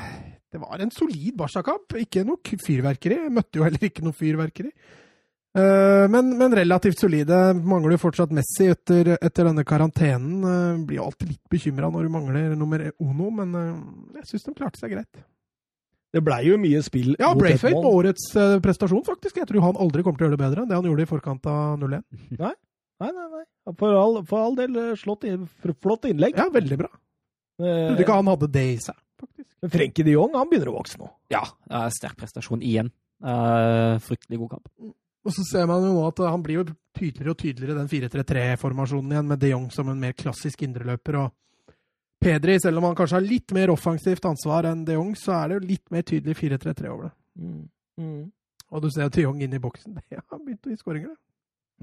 Det 0.55 0.61
var 0.63 0.81
en 0.81 0.93
solid 0.95 1.35
Barca-kamp. 1.37 1.97
Ikke 2.01 2.23
noe 2.25 2.61
fyrverkeri. 2.63 3.19
Jeg 3.27 3.35
møtte 3.35 3.59
jo 3.59 3.67
heller 3.67 3.89
ikke 3.89 4.05
noe 4.07 4.15
fyrverkeri. 4.15 4.71
Eh, 5.55 6.09
men, 6.09 6.37
men 6.37 6.55
relativt 6.55 6.99
solide. 6.99 7.53
Mangler 7.53 7.95
jo 7.95 8.01
fortsatt 8.01 8.33
Messi 8.35 8.67
etter, 8.73 9.13
etter 9.15 9.47
denne 9.47 9.63
karantenen. 9.67 10.41
Eh, 10.43 10.81
blir 10.87 10.99
jo 10.99 11.07
alltid 11.07 11.31
litt 11.31 11.45
bekymra 11.51 11.91
når 11.93 12.07
du 12.07 12.11
mangler 12.11 12.57
nummer 12.59 12.83
Ono, 12.91 13.29
men 13.37 13.55
eh, 13.59 13.71
jeg 14.19 14.33
syns 14.33 14.49
de 14.49 14.55
klarte 14.57 14.81
seg 14.81 14.97
greit. 14.97 15.23
Det 16.15 16.21
blei 16.23 16.45
jo 16.47 16.55
mye 16.59 16.79
spill 16.83 17.09
Ja, 17.19 17.33
Braithwaite 17.35 17.81
på 17.83 17.91
årets 17.91 18.29
prestasjon, 18.63 19.03
faktisk. 19.07 19.39
Jeg 19.41 19.49
tror 19.49 19.65
han 19.65 19.79
aldri 19.83 20.03
kommer 20.03 20.19
til 20.19 20.27
å 20.27 20.29
gjøre 20.29 20.37
det 20.37 20.43
bedre 20.45 20.63
enn 20.63 20.69
det 20.69 20.77
han 20.77 20.87
gjorde 20.87 21.03
i 21.03 21.09
forkant 21.09 21.49
av 21.51 21.79
0-1. 21.81 22.05
Nei, 22.95 23.09
nei, 23.11 23.25
nei. 23.27 23.41
For 23.75 23.91
all, 23.99 24.21
for 24.23 24.39
all 24.39 24.53
del 24.55 24.77
slått 24.95 25.25
inn, 25.27 25.49
flott 25.83 26.05
innlegg. 26.07 26.37
Ja, 26.39 26.45
veldig 26.47 26.77
bra. 26.79 26.87
Trodde 27.59 28.05
ikke 28.05 28.15
han 28.15 28.29
hadde 28.31 28.47
det 28.55 28.63
i 28.71 28.77
seg, 28.79 28.95
faktisk. 29.19 29.49
Men 29.59 29.73
Frenkie 29.73 30.07
de 30.07 30.13
Jong 30.13 30.37
han 30.39 30.47
begynner 30.47 30.71
å 30.71 30.77
vokse 30.77 31.01
nå. 31.01 31.09
Ja, 31.33 31.41
sterk 31.91 32.15
prestasjon 32.21 32.63
igjen. 32.63 32.93
Uh, 33.19 33.99
fryktelig 34.07 34.39
god 34.45 34.53
kamp. 34.55 34.95
Og 35.25 35.33
så 35.33 35.45
ser 35.47 35.65
man 35.69 35.81
jo 35.81 35.95
nå 35.95 36.03
at 36.05 36.21
han 36.29 36.43
blir 36.45 36.59
jo 36.59 36.67
tydeligere 36.95 37.33
og 37.33 37.39
tydeligere 37.41 37.79
den 37.79 37.89
4-3-3-formasjonen 37.89 39.15
igjen, 39.15 39.27
med 39.31 39.41
de 39.41 39.51
Jong 39.51 39.67
som 39.73 39.89
en 39.89 39.99
mer 39.99 40.13
klassisk 40.17 40.61
indreløper. 40.67 41.17
Og 41.23 41.75
Pedri, 42.21 42.59
selv 42.61 42.79
om 42.79 42.87
han 42.89 42.97
kanskje 42.97 43.17
har 43.17 43.25
litt 43.25 43.53
mer 43.57 43.73
offensivt 43.73 44.25
ansvar 44.29 44.69
enn 44.69 44.85
de 44.85 44.99
Jong, 44.99 45.15
så 45.19 45.33
er 45.39 45.49
det 45.49 45.57
jo 45.57 45.69
litt 45.73 45.93
mer 45.93 46.05
tydelig 46.05 46.37
4-3-3 46.39 46.93
over 46.93 47.09
det. 47.09 47.13
Og 48.75 48.81
du 48.83 48.89
ser 48.93 49.07
jo 49.07 49.13
de 49.17 49.25
Jong 49.25 49.41
inne 49.45 49.59
i 49.59 49.63
boksen. 49.63 49.97
Det 50.09 50.21
har 50.21 50.41
begynt 50.41 50.67
å 50.67 50.73
gi 50.73 50.79
skåringer, 50.79 51.13
det. 51.13 51.21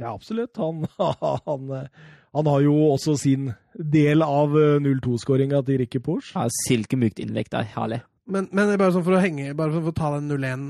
Ja, 0.00 0.14
absolutt. 0.14 0.56
Han, 0.56 0.86
han, 1.46 1.68
eh, 1.76 2.14
han 2.32 2.48
har 2.48 2.62
jo 2.64 2.72
også 2.94 3.18
sin 3.20 3.50
del 3.76 4.24
av 4.24 4.54
eh, 4.56 4.78
0-2-skåringa 4.80 5.60
til 5.66 5.82
Ricky 5.82 6.00
Porsch. 6.00 6.32
Ja, 6.32 6.46
Silkemykt 6.64 7.20
innlegg 7.20 7.50
der, 7.52 7.68
herlig. 7.74 8.00
Men, 8.32 8.48
men 8.54 8.72
bare 8.78 8.94
sånn 8.94 9.04
for 9.04 9.18
å 9.18 9.20
henge, 9.20 9.50
bare 9.58 9.74
for 9.74 9.90
å 9.90 9.96
ta 9.96 10.14
den 10.14 10.30
0-1 10.30 10.66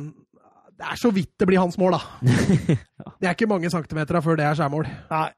Det 0.78 0.88
er 0.88 0.98
så 0.98 1.10
vidt 1.14 1.30
det 1.38 1.46
blir 1.46 1.60
hans 1.62 1.76
mål, 1.78 1.92
da. 1.98 2.00
Det 3.20 3.28
er 3.28 3.34
ikke 3.36 3.46
mange 3.50 3.70
centimeter 3.70 4.18
før 4.24 4.36
det 4.40 4.44
er 4.48 4.56
skjærmål. 4.58 4.88
Nei. 5.12 5.28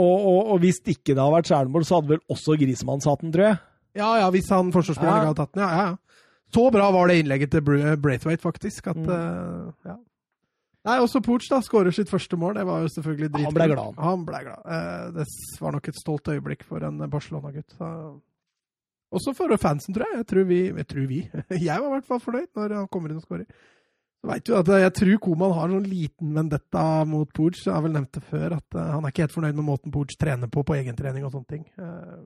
Og, 0.00 0.26
og, 0.30 0.50
og 0.54 0.58
hvis 0.62 0.78
ikke 0.84 1.14
det 1.14 1.18
hadde 1.22 1.32
vært 1.38 1.48
skjærmål, 1.50 1.84
så 1.88 1.98
hadde 1.98 2.12
vel 2.14 2.20
også 2.30 2.56
Grismann 2.60 3.00
satt 3.04 3.22
den, 3.24 3.32
tror 3.34 3.46
jeg. 3.48 3.58
Ja, 3.98 4.10
ja, 4.20 4.28
hvis 4.30 4.50
han 4.52 4.68
forsvarsspilleren 4.74 5.24
Ja. 5.24 5.30
hadde 5.32 5.40
tatt 5.40 5.54
den. 5.56 5.62
Ja, 5.64 5.70
ja, 5.74 5.88
ja. 5.90 6.20
Så 6.54 6.64
bra 6.74 6.90
var 6.94 7.06
det 7.10 7.16
innlegget 7.22 7.50
til 7.54 7.62
Braithwaite, 7.62 8.42
faktisk. 8.42 8.86
At, 8.90 8.96
Mm. 8.96 9.08
uh, 9.08 9.72
ja. 9.86 9.96
Nei, 10.88 10.96
også 11.02 11.20
Pooch 11.22 11.46
da, 11.50 11.58
skårer 11.60 11.92
sitt 11.92 12.08
første 12.10 12.36
mål. 12.40 12.54
Det 12.56 12.64
var 12.66 12.80
jo 12.84 12.88
selvfølgelig 12.88 13.42
Han 13.44 13.54
ble 13.54 13.66
glad. 13.74 13.98
Han 14.00 14.22
ble 14.24 14.38
glad. 14.46 14.62
Eh, 14.64 15.10
det 15.18 15.26
var 15.60 15.72
nok 15.76 15.88
et 15.90 15.98
stolt 16.00 16.30
øyeblikk 16.32 16.64
for 16.64 16.80
en 16.86 17.02
Barcelona-gutt. 17.12 17.74
Også 19.12 19.34
for 19.36 19.52
fansen, 19.60 19.92
tror 19.94 20.06
jeg. 20.08 20.22
Jeg 20.22 20.26
tror 20.30 20.44
vi, 20.48 20.60
jeg, 20.70 20.86
tror 20.88 21.06
vi. 21.10 21.18
jeg 21.68 21.80
var 21.82 21.86
i 21.90 21.94
hvert 21.98 22.08
fall 22.08 22.22
fornøyd 22.24 22.48
når 22.56 22.74
han 22.78 22.88
kommer 22.88 23.10
inn 23.12 23.20
og 23.20 23.26
skårer. 23.26 23.44
Vet 24.20 24.44
du 24.44 24.52
at 24.58 24.68
Jeg 24.68 24.92
tror 24.98 25.18
Koman 25.24 25.54
har 25.56 25.68
en 25.68 25.78
sånn 25.78 25.88
liten 25.88 26.34
vendetta 26.36 26.82
mot 27.08 27.30
Pooch. 27.32 27.62
Jeg 27.64 27.72
har 27.72 27.84
vel 27.86 27.94
nevnt 27.94 28.12
det 28.18 28.22
før, 28.28 28.58
at 28.58 28.76
eh, 28.76 28.90
han 28.92 29.04
er 29.04 29.14
ikke 29.14 29.24
helt 29.24 29.36
fornøyd 29.36 29.56
med 29.56 29.64
måten 29.70 29.94
Pooch 29.94 30.16
trener 30.20 30.50
på 30.52 30.64
på 30.66 30.76
egentrening 30.76 31.24
og 31.24 31.32
sånne 31.32 31.48
ting. 31.48 31.64
Eh, 31.80 32.18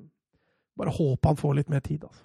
bare 0.74 0.95
håper 0.97 1.30
han 1.30 1.38
får 1.38 1.55
litt 1.61 1.70
mer 1.70 1.84
tid, 1.84 2.03
altså. 2.09 2.24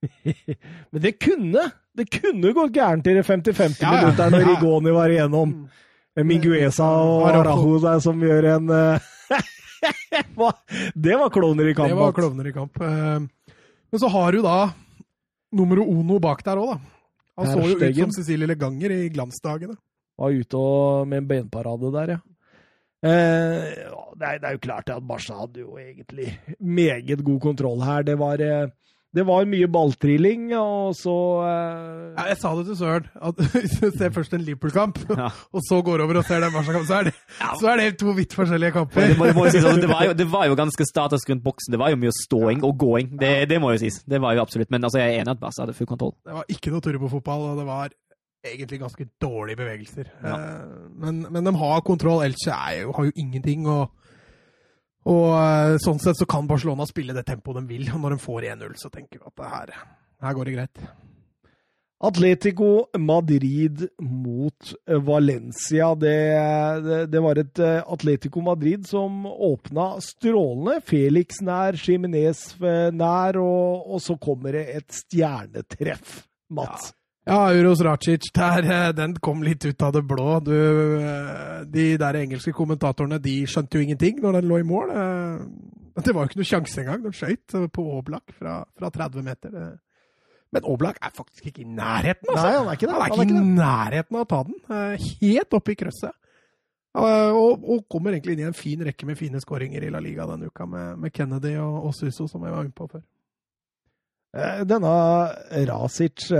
Men 0.94 1.02
det 1.04 1.16
kunne 1.20 1.64
det 1.98 2.06
kunne 2.14 2.52
gått 2.56 2.72
gærent 2.72 3.08
i 3.10 3.16
det 3.18 3.24
50-50 3.26 3.82
Ja, 3.82 3.96
ja. 4.06 4.28
når 4.30 4.46
Rigoni 4.46 4.92
var 4.94 5.12
igjennom. 5.12 5.56
Med 6.16 6.26
Mingueza 6.26 6.86
og 6.86 7.26
Araujo. 7.28 7.42
Arajo 7.42 7.80
der 7.84 8.00
som 8.02 8.22
gjør 8.22 8.46
en 8.54 8.70
eh. 8.74 9.10
Det 10.94 11.16
var 11.16 11.30
klovner 11.34 11.68
i 11.70 11.74
kamp. 11.74 11.90
Det 11.90 11.98
var 11.98 12.14
klovner 12.16 12.48
i 12.48 12.54
kamp. 12.54 12.80
Eh, 12.80 13.20
Men 13.90 14.00
så 14.00 14.08
har 14.08 14.32
du 14.32 14.42
da 14.42 14.70
nummer 15.52 15.82
uno 15.82 16.18
bak 16.22 16.44
der 16.46 16.60
òg, 16.62 16.74
da. 16.76 16.99
Han 17.40 17.52
så 17.54 17.70
jo 17.70 17.78
ut 17.78 18.02
som 18.04 18.12
Cecilie 18.18 18.48
Leganger 18.50 18.94
i 18.96 19.08
glansdagene. 19.12 19.76
Var 20.20 20.36
ute 20.36 20.60
og, 20.60 21.08
med 21.08 21.22
en 21.22 21.30
benparade 21.30 21.92
der, 21.94 22.14
ja. 22.16 22.20
Eh, 23.00 23.70
det, 24.20 24.26
er, 24.26 24.40
det, 24.42 24.44
er, 24.44 24.56
jo 24.58 24.60
klart 24.60 24.90
at 24.92 25.06
Barca 25.08 25.38
hadde 25.38 25.62
jo 25.62 25.78
egentlig 25.80 26.34
meget 26.60 27.24
god 27.24 27.40
kontroll 27.40 27.80
her. 27.84 28.04
Det 28.04 28.18
var, 28.20 28.42
eh, 28.44 28.68
det 29.10 29.24
var 29.26 29.46
mye 29.50 29.66
balltrilling, 29.66 30.52
og 30.54 30.92
så 30.94 31.14
uh... 31.42 32.12
ja, 32.14 32.28
Jeg 32.30 32.36
sa 32.38 32.52
det 32.54 32.66
til 32.68 32.76
Søren. 32.78 33.08
at 33.18 33.40
Hvis 33.54 33.72
du 33.80 33.88
ser 33.98 34.12
først 34.14 34.36
en 34.36 34.44
Liverpool-kamp, 34.46 35.00
ja. 35.10 35.30
og 35.56 35.64
så 35.66 35.80
går 35.82 36.04
over 36.04 36.20
og 36.20 36.28
ser 36.28 36.44
den 36.44 36.54
Barca-kampen, 36.54 36.86
så, 36.86 37.00
ja. 37.40 37.50
så, 37.58 37.72
er 37.72 37.82
det 37.82 37.98
to 37.98 38.14
vidt 38.14 38.36
forskjellige 38.38 38.76
kamper. 38.76 39.08
Det, 39.08 39.18
må, 39.18 39.26
det, 39.26 39.34
må 39.34 39.48
si, 39.50 39.58
det, 39.58 39.90
var 39.90 40.04
jo, 40.06 40.14
det, 40.14 40.28
var 40.30 40.46
jo, 40.46 40.58
ganske 40.60 40.86
status 40.86 41.26
rundt 41.30 41.42
boksen. 41.44 41.74
Det 41.74 41.82
var 41.82 41.90
jo 41.90 41.98
mye 42.04 42.14
ståing 42.20 42.62
og 42.66 42.78
gåing. 42.78 43.16
Det, 43.18 43.58
må 43.62 43.74
jo 43.74 43.82
sies. 43.82 43.98
Det 44.06 44.22
var 44.22 44.38
jo 44.38 44.44
absolutt. 44.46 44.70
Men 44.70 44.86
altså, 44.86 45.02
jeg 45.02 45.16
er 45.16 45.24
enig 45.24 45.34
at 45.34 45.42
Barca 45.42 45.64
hadde 45.64 45.74
full 45.74 45.90
kontroll. 45.90 46.14
Det 46.22 46.38
var 46.38 46.54
ikke 46.54 46.70
noe 46.70 46.86
turbofotball, 46.86 47.48
og 47.50 47.58
det 47.58 47.66
var 47.66 47.90
egentlig 48.46 48.80
ganske 48.80 49.08
dårlige 49.22 49.56
bevegelser. 49.56 50.12
Eh, 50.22 50.36
men, 51.02 51.24
men, 51.30 51.46
de 51.46 51.54
har 51.56 51.82
kontroll. 51.86 52.22
Elche 52.24 52.54
har 52.54 53.10
jo 53.10 53.10
ingenting. 53.16 53.66
Og, 53.66 53.90
og, 55.08 55.28
eh, 55.32 55.76
sånn 55.80 56.00
sett 56.02 56.18
så 56.18 56.28
kan 56.28 56.48
Barcelona 56.48 56.84
spille 56.88 57.16
det 57.16 57.24
tempoet 57.28 57.62
de 57.62 57.68
vil. 57.70 57.86
Og 57.94 58.02
når 58.02 58.16
de 58.16 58.24
får 58.24 58.50
1-0, 58.52 58.74
så 58.76 58.90
tenker 58.92 59.20
vi 59.20 59.30
at 59.30 59.36
det 59.40 59.54
her, 59.54 59.78
her 60.26 60.36
går 60.36 60.50
det 60.50 60.56
greit. 60.58 60.82
Atletico 62.00 62.86
Madrid 62.96 63.82
mot 64.00 64.70
Valencia. 64.86 65.94
Det, 65.94 66.14
det, 66.84 67.00
det, 67.12 67.20
var 67.20 67.40
et 67.40 67.60
eh, 67.60 67.82
Atletico 67.92 68.40
Madrid 68.44 68.86
som 68.88 69.26
åpna 69.26 69.90
strålende. 70.04 70.78
Felix 70.84 71.42
nær, 71.44 71.76
Jiminez 71.76 72.54
nær, 72.60 73.40
og, 73.40 73.84
og, 73.84 74.00
så 74.00 74.16
kommer 74.20 74.56
det 74.56 74.64
et 74.78 75.02
stjernetreff, 75.02 76.22
Mats. 76.48 76.88
Ja. 76.88 76.99
Ja, 77.28 77.52
Uros 77.52 77.80
Racic 77.84 78.30
der, 78.32 78.64
eh, 78.64 78.92
den 78.96 79.14
kom 79.20 79.42
litt 79.42 79.64
ut 79.64 79.82
av 79.82 79.92
det 79.92 80.02
blå. 80.08 80.40
Du, 80.40 80.54
eh, 81.00 81.64
de 81.68 81.96
der 82.00 82.16
engelske 82.16 82.52
kommentatorene 82.56 83.20
de 83.20 83.42
skjønte 83.46 83.76
jo 83.76 83.84
ingenting 83.84 84.22
når 84.22 84.40
den 84.40 84.48
lå 84.48 84.60
i 84.60 84.64
mål. 84.64 84.90
Eh, 84.90 86.00
det 86.00 86.14
var 86.14 86.24
jo 86.24 86.30
ikke 86.30 86.40
noe 86.40 86.48
sjanse 86.48 86.80
engang. 86.80 87.02
De 87.04 87.12
skøyt 87.12 87.72
på 87.72 87.84
Oblak 87.98 88.32
fra, 88.32 88.64
fra 88.78 88.90
30 88.90 89.22
meter. 89.22 89.50
Men 90.50 90.64
Oblak 90.64 90.96
er 91.02 91.12
faktisk 91.14 91.46
ikke 91.46 91.60
i 91.62 91.68
nærheten, 91.68 92.24
altså. 92.30 92.46
Nei, 92.46 92.56
han 92.56 92.66
er 92.66 92.78
ikke 92.78 92.86
det. 92.86 92.94
Han 92.94 93.02
er 93.02 93.06
ikke, 93.06 93.18
han 93.18 93.28
er 93.28 93.28
ikke 93.28 93.44
i 93.44 93.58
nærheten 93.60 94.16
av 94.16 94.24
å 94.24 94.30
ta 94.30 94.40
den. 94.48 95.04
Helt 95.20 95.54
oppe 95.60 95.74
i 95.74 95.78
krøsset. 95.78 96.16
Og, 96.94 97.68
og, 97.70 97.84
kommer 97.86 98.16
egentlig 98.16 98.34
inn 98.34 98.46
i 98.46 98.48
en 98.48 98.56
fin 98.56 98.80
rekke 98.82 99.06
med 99.06 99.18
fine 99.18 99.38
skåringer 99.38 99.84
i 99.86 99.92
La 99.92 100.00
Liga 100.02 100.26
denne 100.26 100.48
uka, 100.50 100.66
med, 100.66 100.96
med 100.98 101.12
Kennedy 101.14 101.52
og, 101.60 101.84
og 101.84 101.94
Suso, 101.94 102.26
som 102.26 102.42
jeg 102.42 102.56
var 102.56 102.64
inne 102.64 102.74
på 102.74 102.88
før. 102.90 103.04
Denne 104.64 104.90
Rasic 105.68 106.30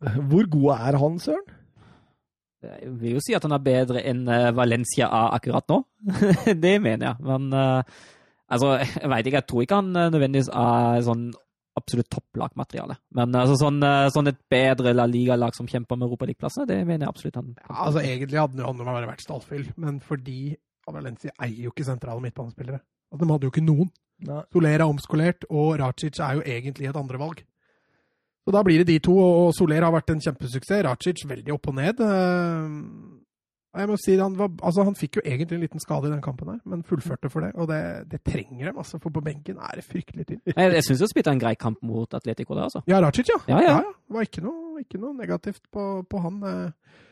hvor 0.00 0.48
god 0.50 0.70
er 0.76 0.98
han, 1.00 1.18
Søren? 1.20 1.56
Jeg 2.60 2.90
vil 3.00 3.14
jo 3.16 3.20
si 3.24 3.32
at 3.36 3.44
han 3.46 3.56
er 3.56 3.62
bedre 3.64 4.02
enn 4.04 4.26
eh, 4.28 4.50
Valencia 4.52 5.06
er 5.08 5.36
akkurat 5.38 5.68
nå. 5.72 5.78
det 6.64 6.74
mener 6.84 7.06
jeg. 7.06 7.22
Men 7.24 7.54
uh, 7.56 8.00
altså, 8.52 8.74
jeg 8.82 9.12
veit 9.12 9.28
ikke. 9.28 9.40
Jeg 9.40 9.48
tror 9.48 9.64
ikke 9.64 9.78
han 9.80 9.94
eh, 9.96 10.10
nødvendigvis 10.12 10.50
er 10.52 11.00
sånn 11.06 11.30
absolutt 11.80 12.10
topplagmateriale. 12.12 12.98
Men 13.16 13.38
altså, 13.38 13.56
sånn, 13.62 13.80
sånn, 14.12 14.28
et 14.28 14.40
bedre 14.52 14.92
La 14.92 15.06
Liga-lag 15.08 15.56
som 15.56 15.68
kjemper 15.70 15.96
med 15.96 16.10
Europaligaplassen, 16.10 16.66
det 16.68 16.82
mener 16.82 17.06
jeg 17.06 17.14
absolutt 17.14 17.38
han 17.38 17.52
ja, 17.54 17.76
altså 17.86 18.02
Egentlig 18.02 18.40
hadde 18.42 18.66
han 18.66 18.82
bare 18.82 19.08
vært 19.08 19.24
stallfyll, 19.24 19.68
men 19.80 20.00
fordi 20.04 20.50
Valencia 20.90 21.32
eier 21.38 21.68
jo 21.68 21.72
ikke 21.72 21.86
sentrale 21.86 22.20
midtbanespillere. 22.24 22.82
Altså, 23.08 23.24
de 23.24 23.32
hadde 23.32 23.48
jo 23.48 23.54
ikke 23.54 23.64
noen. 23.64 23.92
Nei. 24.28 24.42
Soler 24.52 24.76
er 24.76 24.84
omskolert, 24.84 25.46
og 25.48 25.78
Racic 25.80 26.18
er 26.20 26.36
jo 26.36 26.44
egentlig 26.44 26.90
et 26.90 26.98
andrevalg. 26.98 27.40
Så 28.46 28.54
da 28.54 28.62
blir 28.64 28.80
det 28.80 28.88
de 28.88 29.00
to, 29.04 29.14
og 29.20 29.50
Soler 29.56 29.84
har 29.84 29.92
vært 29.92 30.14
en 30.14 30.22
kjempesuksess. 30.24 30.84
Racic 30.86 31.26
veldig 31.28 31.52
opp 31.54 31.68
og 31.70 31.76
ned. 31.76 32.00
Eh, 32.00 32.76
jeg 33.70 33.86
må 33.86 33.96
si, 34.02 34.16
han, 34.18 34.34
var, 34.34 34.48
altså, 34.66 34.82
han 34.88 34.96
fikk 34.98 35.20
jo 35.20 35.22
egentlig 35.22 35.54
en 35.54 35.62
liten 35.62 35.82
skade 35.82 36.08
i 36.08 36.10
den 36.10 36.22
kampen, 36.24 36.48
her, 36.50 36.58
men 36.66 36.80
fullførte 36.86 37.30
for 37.30 37.44
det. 37.46 37.52
Og 37.54 37.68
det, 37.70 37.82
det 38.10 38.18
trenger 38.26 38.70
dem, 38.70 38.80
altså, 38.82 38.98
for 39.02 39.14
på 39.14 39.22
benken 39.22 39.60
er 39.62 39.78
det 39.78 39.84
fryktelig 39.86 40.26
tynt. 40.26 40.42
Jeg, 40.50 40.72
jeg 40.74 40.86
syns 40.88 41.04
han 41.04 41.12
spilte 41.12 41.34
en 41.36 41.42
grei 41.42 41.52
kamp 41.60 41.78
mot 41.86 42.16
Atletico 42.18 42.56
der, 42.56 42.66
altså. 42.66 42.82
Ja, 42.90 42.98
Racic, 43.04 43.30
ja. 43.30 43.38
ja, 43.52 43.60
ja. 43.62 43.76
ja 43.76 43.84
det 43.86 44.16
var 44.16 44.26
ikke 44.26 44.42
noe, 44.42 44.80
ikke 44.82 44.98
noe 44.98 45.14
negativt 45.20 45.62
på, 45.70 45.84
på, 46.10 46.22
han. 46.24 46.40
Eh. 46.50 47.04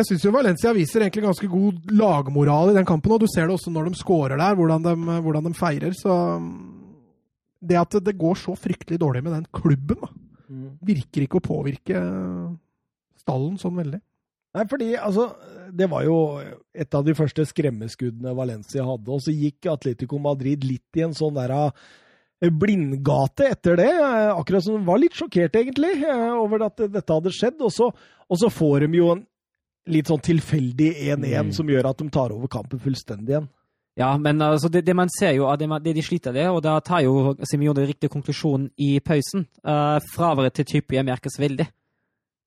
Jeg 0.00 0.08
syns 0.08 0.24
jo 0.26 0.32
Valencia 0.34 0.72
viser 0.74 1.04
egentlig 1.04 1.28
ganske 1.28 1.50
god 1.52 1.94
lagmoral 2.00 2.72
i 2.72 2.78
den 2.80 2.88
kampen, 2.88 3.14
og 3.14 3.22
du 3.22 3.28
ser 3.30 3.46
det 3.46 3.54
også 3.58 3.70
når 3.74 3.92
de 3.92 4.00
scorer 4.00 4.40
der, 4.40 4.58
hvordan 4.58 4.88
de, 4.88 4.96
hvordan 5.22 5.46
de 5.46 5.54
feirer. 5.60 5.94
Så 5.94 6.16
det 7.60 7.78
at 7.78 8.00
det 8.02 8.18
går 8.18 8.40
så 8.40 8.56
fryktelig 8.58 8.98
dårlig 8.98 9.22
med 9.28 9.36
den 9.36 9.46
klubben, 9.54 10.10
Mm. 10.10 10.29
Virker 10.86 11.24
ikke 11.24 11.40
å 11.40 11.44
påvirke 11.44 12.00
stallen 13.20 13.58
sånn 13.60 13.78
veldig. 13.78 14.00
Nei, 14.56 14.66
fordi 14.66 14.90
altså, 14.98 15.28
det 15.70 15.86
var 15.92 16.02
jo 16.02 16.16
et 16.74 16.94
av 16.98 17.04
de 17.06 17.14
første 17.14 17.44
skremmeskuddene 17.46 18.34
Valencia 18.34 18.82
hadde. 18.86 19.10
Og 19.14 19.22
så 19.22 19.34
gikk 19.34 19.68
Atletico 19.70 20.18
Madrid 20.22 20.66
litt 20.66 20.98
i 20.98 21.04
en 21.06 21.14
sånn 21.14 21.36
der 21.36 21.54
eh, 21.54 22.50
blindgate 22.50 23.52
etter 23.52 23.78
det. 23.78 23.92
Eh, 23.94 24.32
akkurat 24.34 24.66
som 24.66 24.80
de 24.80 24.88
var 24.88 24.98
litt 25.02 25.14
sjokkert, 25.14 25.54
egentlig, 25.60 26.00
eh, 26.02 26.32
over 26.34 26.66
at 26.66 26.82
dette 26.82 27.06
hadde 27.06 27.34
skjedd. 27.36 27.62
Og 27.62 27.70
så, 27.74 27.92
og 28.26 28.42
så 28.42 28.50
får 28.50 28.88
de 28.88 28.98
jo 28.98 29.12
en 29.14 29.22
litt 29.90 30.10
sånn 30.10 30.22
tilfeldig 30.22 30.90
1-1 31.14 31.22
mm. 31.30 31.54
som 31.56 31.70
gjør 31.70 31.92
at 31.92 32.02
de 32.02 32.10
tar 32.12 32.34
over 32.34 32.50
kampen 32.50 32.82
fullstendig 32.82 33.36
igjen. 33.36 33.48
Ja, 34.00 34.14
men 34.16 34.40
altså, 34.42 34.70
det, 34.72 34.86
det, 34.86 34.96
man 34.96 35.10
ser 35.12 35.34
jo, 35.36 35.48
det, 35.60 35.68
det 35.84 35.94
de 35.98 36.02
sliter 36.02 36.32
med, 36.32 36.48
og 36.48 36.62
da 36.64 36.78
tar 36.80 37.04
jo 37.04 37.34
Simione 37.44 37.84
riktig 37.84 38.08
konklusjon 38.12 38.70
i 38.80 38.94
pausen. 39.04 39.44
Uh, 39.60 39.98
fraværet 40.14 40.56
til 40.56 40.68
Typie 40.70 41.04
merkes 41.04 41.36
veldig. 41.40 41.66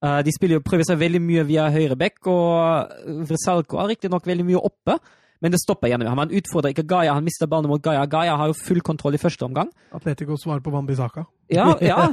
Uh, 0.03 0.19
de 0.25 0.33
spiller 0.33 0.57
jo, 0.57 0.63
prøver 0.65 0.87
seg 0.87 1.01
veldig 1.01 1.21
mye 1.21 1.43
via 1.47 1.67
høyrebekk, 1.71 2.23
og 2.31 3.19
Vresalco 3.29 3.77
har 3.79 3.91
riktignok 3.93 4.25
veldig 4.27 4.47
mye 4.47 4.63
oppe, 4.65 4.97
men 5.43 5.53
det 5.53 5.59
stopper 5.61 5.91
igjen. 5.91 6.07
Han 6.07 6.33
utfordrer 6.39 6.73
ikke 6.73 6.87
Gaia, 6.89 7.13
han 7.13 7.25
mister 7.27 7.49
ballene 7.51 7.69
mot 7.69 7.83
Gaia. 7.83 8.07
Gaia 8.09 8.37
har 8.39 8.49
jo 8.49 8.57
full 8.57 8.79
kontroll 8.81 9.17
i 9.17 9.21
første 9.21 9.45
omgang. 9.45 9.69
Atletico 9.93 10.39
svarer 10.39 10.63
på 10.63 10.73
Wambisaka. 10.73 11.27
Ja, 11.53 11.75
ja, 11.83 12.07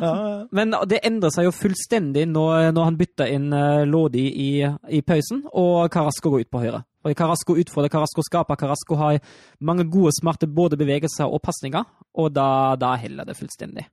men 0.52 0.74
det 0.90 0.98
endrer 1.06 1.30
seg 1.32 1.46
jo 1.46 1.52
fullstendig 1.54 2.26
når, 2.28 2.74
når 2.74 2.88
han 2.90 2.96
bytter 2.98 3.30
inn 3.30 3.46
Lodi 3.88 4.26
i, 4.28 4.48
i 4.66 5.00
pausen, 5.06 5.46
og 5.56 5.86
Carasco 5.94 6.34
går 6.34 6.44
ut 6.44 6.50
på 6.52 6.60
høyre. 6.66 6.82
Og 7.00 7.16
Carasco 7.16 7.56
utfordrer, 7.56 7.92
Carasco 7.92 8.24
skaper, 8.24 8.58
Carasco 8.60 8.98
har 9.00 9.20
mange 9.64 9.86
gode, 9.88 10.12
smarte 10.18 10.48
både 10.50 10.76
bevegelser 10.80 11.30
og 11.30 11.40
pasninger, 11.42 11.86
og 12.20 12.28
da, 12.36 12.76
da 12.80 12.92
heller 13.00 13.28
det 13.28 13.38
fullstendig. 13.38 13.86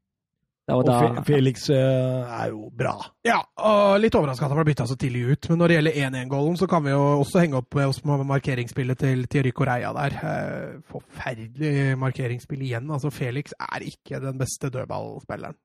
og 0.73 0.83
da, 0.83 0.97
Felix 1.23 1.69
uh, 1.71 2.27
er 2.27 2.49
jo 2.51 2.67
bra. 2.75 2.97
Ja, 3.23 3.39
og 3.63 4.01
litt 4.03 4.17
overraska 4.19 4.45
at 4.45 4.51
han 4.51 4.59
ble 4.59 4.73
bytta 4.73 4.89
så 4.89 4.97
tidlig 4.99 5.23
ut. 5.31 5.49
Men 5.51 5.61
når 5.61 5.71
det 5.71 5.77
gjelder 5.77 5.99
1-1-gålen, 6.09 6.59
så 6.59 6.67
kan 6.67 6.83
vi 6.83 6.91
jo 6.91 7.05
også 7.21 7.45
henge 7.45 7.61
opp 7.61 7.79
med 7.79 7.93
oss 7.93 8.03
med 8.03 8.25
markeringsspillet 8.27 8.99
til 9.05 9.23
Thierry 9.31 9.55
Reia 9.55 9.93
der. 9.95 10.19
Uh, 10.19 10.81
forferdelig 10.91 11.95
markeringsspill 12.03 12.67
igjen. 12.67 12.91
Altså, 12.91 13.13
Felix 13.15 13.55
er 13.55 13.87
ikke 13.87 14.19
den 14.19 14.41
beste 14.41 14.73
dødballspilleren. 14.73 15.55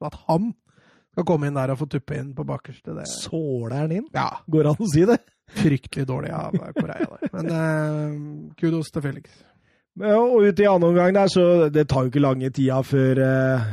Så 0.00 0.12
at 0.12 0.20
han 0.28 0.52
skal 1.14 1.26
komme 1.26 1.48
inn 1.48 1.56
der 1.56 1.72
og 1.72 1.80
få 1.80 1.88
tuppe 1.90 2.20
inn 2.20 2.34
på 2.36 2.44
bakerste 2.46 2.94
det... 2.94 3.08
Såler 3.10 3.86
han 3.86 3.94
inn? 3.96 4.08
Ja. 4.14 4.28
Går 4.46 4.66
det 4.66 4.74
an 4.74 4.84
å 4.84 4.92
si 4.92 5.08
det? 5.08 5.18
Fryktelig 5.58 6.06
dårlig 6.08 6.30
av 6.36 6.56
Korea 6.76 7.06
der. 7.06 7.30
Men 7.34 7.54
eh, 7.58 8.18
kudos 8.60 8.92
til 8.94 9.02
Felix. 9.04 9.30
Og 10.00 10.46
ut 10.46 10.60
i 10.62 10.66
annen 10.70 10.90
omgang 10.92 11.14
der, 11.14 11.30
så 11.30 11.68
det 11.72 11.88
tar 11.90 12.06
jo 12.06 12.12
ikke 12.12 12.22
lange 12.22 12.50
tida 12.54 12.78
før 12.86 13.20
eh, 13.24 13.70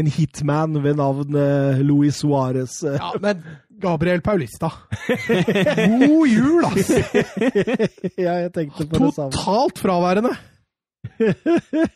en 0.00 0.08
hitman 0.10 0.78
ved 0.82 0.96
navn 0.98 1.36
eh, 1.36 1.82
Luis 1.84 2.22
Suárez 2.22 2.80
Ja, 2.86 3.12
men 3.20 3.44
Gabriel 3.80 4.20
Paulista. 4.20 4.68
God 5.08 6.28
jul, 6.28 6.64
ass! 6.68 6.90
ja, 8.26 8.34
jeg 8.44 8.52
tenkte 8.52 8.84
på 8.84 8.98
det 9.06 9.14
samme. 9.16 9.32
Totalt 9.32 9.80
fraværende. 9.80 10.34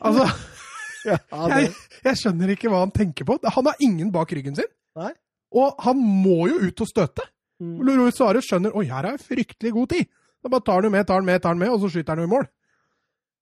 altså 0.01 0.25
ja, 1.11 1.19
jeg, 1.29 1.69
jeg, 2.07 2.21
skjønner 2.23 2.55
ikke 2.55 2.73
hva 2.73 2.87
han 2.87 2.95
tenker 2.95 3.29
på. 3.29 3.37
Han 3.59 3.69
har 3.69 3.85
ingen 3.85 4.09
bak 4.15 4.33
ryggen 4.33 4.57
sin. 4.57 4.71
Nei. 4.97 5.13
Og 5.55 5.77
han 5.85 6.01
må 6.01 6.49
jo 6.51 6.63
ut 6.65 6.83
og 6.83 6.89
støte. 6.89 7.27
Mm. 7.63 7.79
Leroy 7.87 8.13
Suárez 8.15 8.49
skjønner 8.49 8.75
oi, 8.75 8.87
her 8.91 9.13
er 9.13 9.23
fryktelig 9.23 9.73
god 9.77 9.93
tid. 9.95 10.11
Da 10.45 10.51
bare 10.53 10.67
tar 10.67 10.83
han 10.83 10.93
med, 10.93 11.07
tar 11.07 11.21
han 11.21 11.27
med, 11.29 11.41
tar 11.43 11.55
han 11.55 11.63
med, 11.63 11.73
og 11.73 11.81
så 11.81 11.89
skyter 11.93 12.17
han 12.17 12.25
jo 12.25 12.29
i 12.29 12.35
mål. 12.35 12.47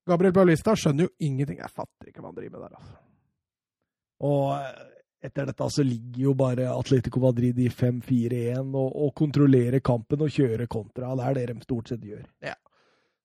Gabriel 0.06 0.34
Paulista 0.34 0.74
skjønner 0.78 1.08
jo 1.08 1.14
ingenting. 1.22 1.60
Jeg 1.62 1.70
fatter 1.70 2.10
ikke 2.10 2.22
hva 2.22 2.30
han 2.30 2.38
driver 2.38 2.58
med 2.58 2.64
der. 2.66 2.80
altså. 2.80 2.98
Og 4.22 4.48
eh, 4.56 4.88
etter 5.26 5.46
dette 5.46 5.68
så 5.70 5.84
ligger 5.86 6.24
jo 6.28 6.34
bare 6.38 6.70
Atletico 6.70 7.22
Madrid 7.22 7.58
i 7.62 7.68
5-4-1 7.70 8.74
og, 8.74 8.88
og 9.06 9.14
kontrollerer 9.18 9.82
kampen 9.82 10.22
og 10.26 10.34
kjører 10.34 10.70
kontra. 10.70 11.14
Det 11.18 11.28
er 11.28 11.38
det 11.38 11.46
de 11.52 11.66
stort 11.66 11.90
sett 11.90 12.06
gjør. 12.06 12.24
Ja. 12.42 12.56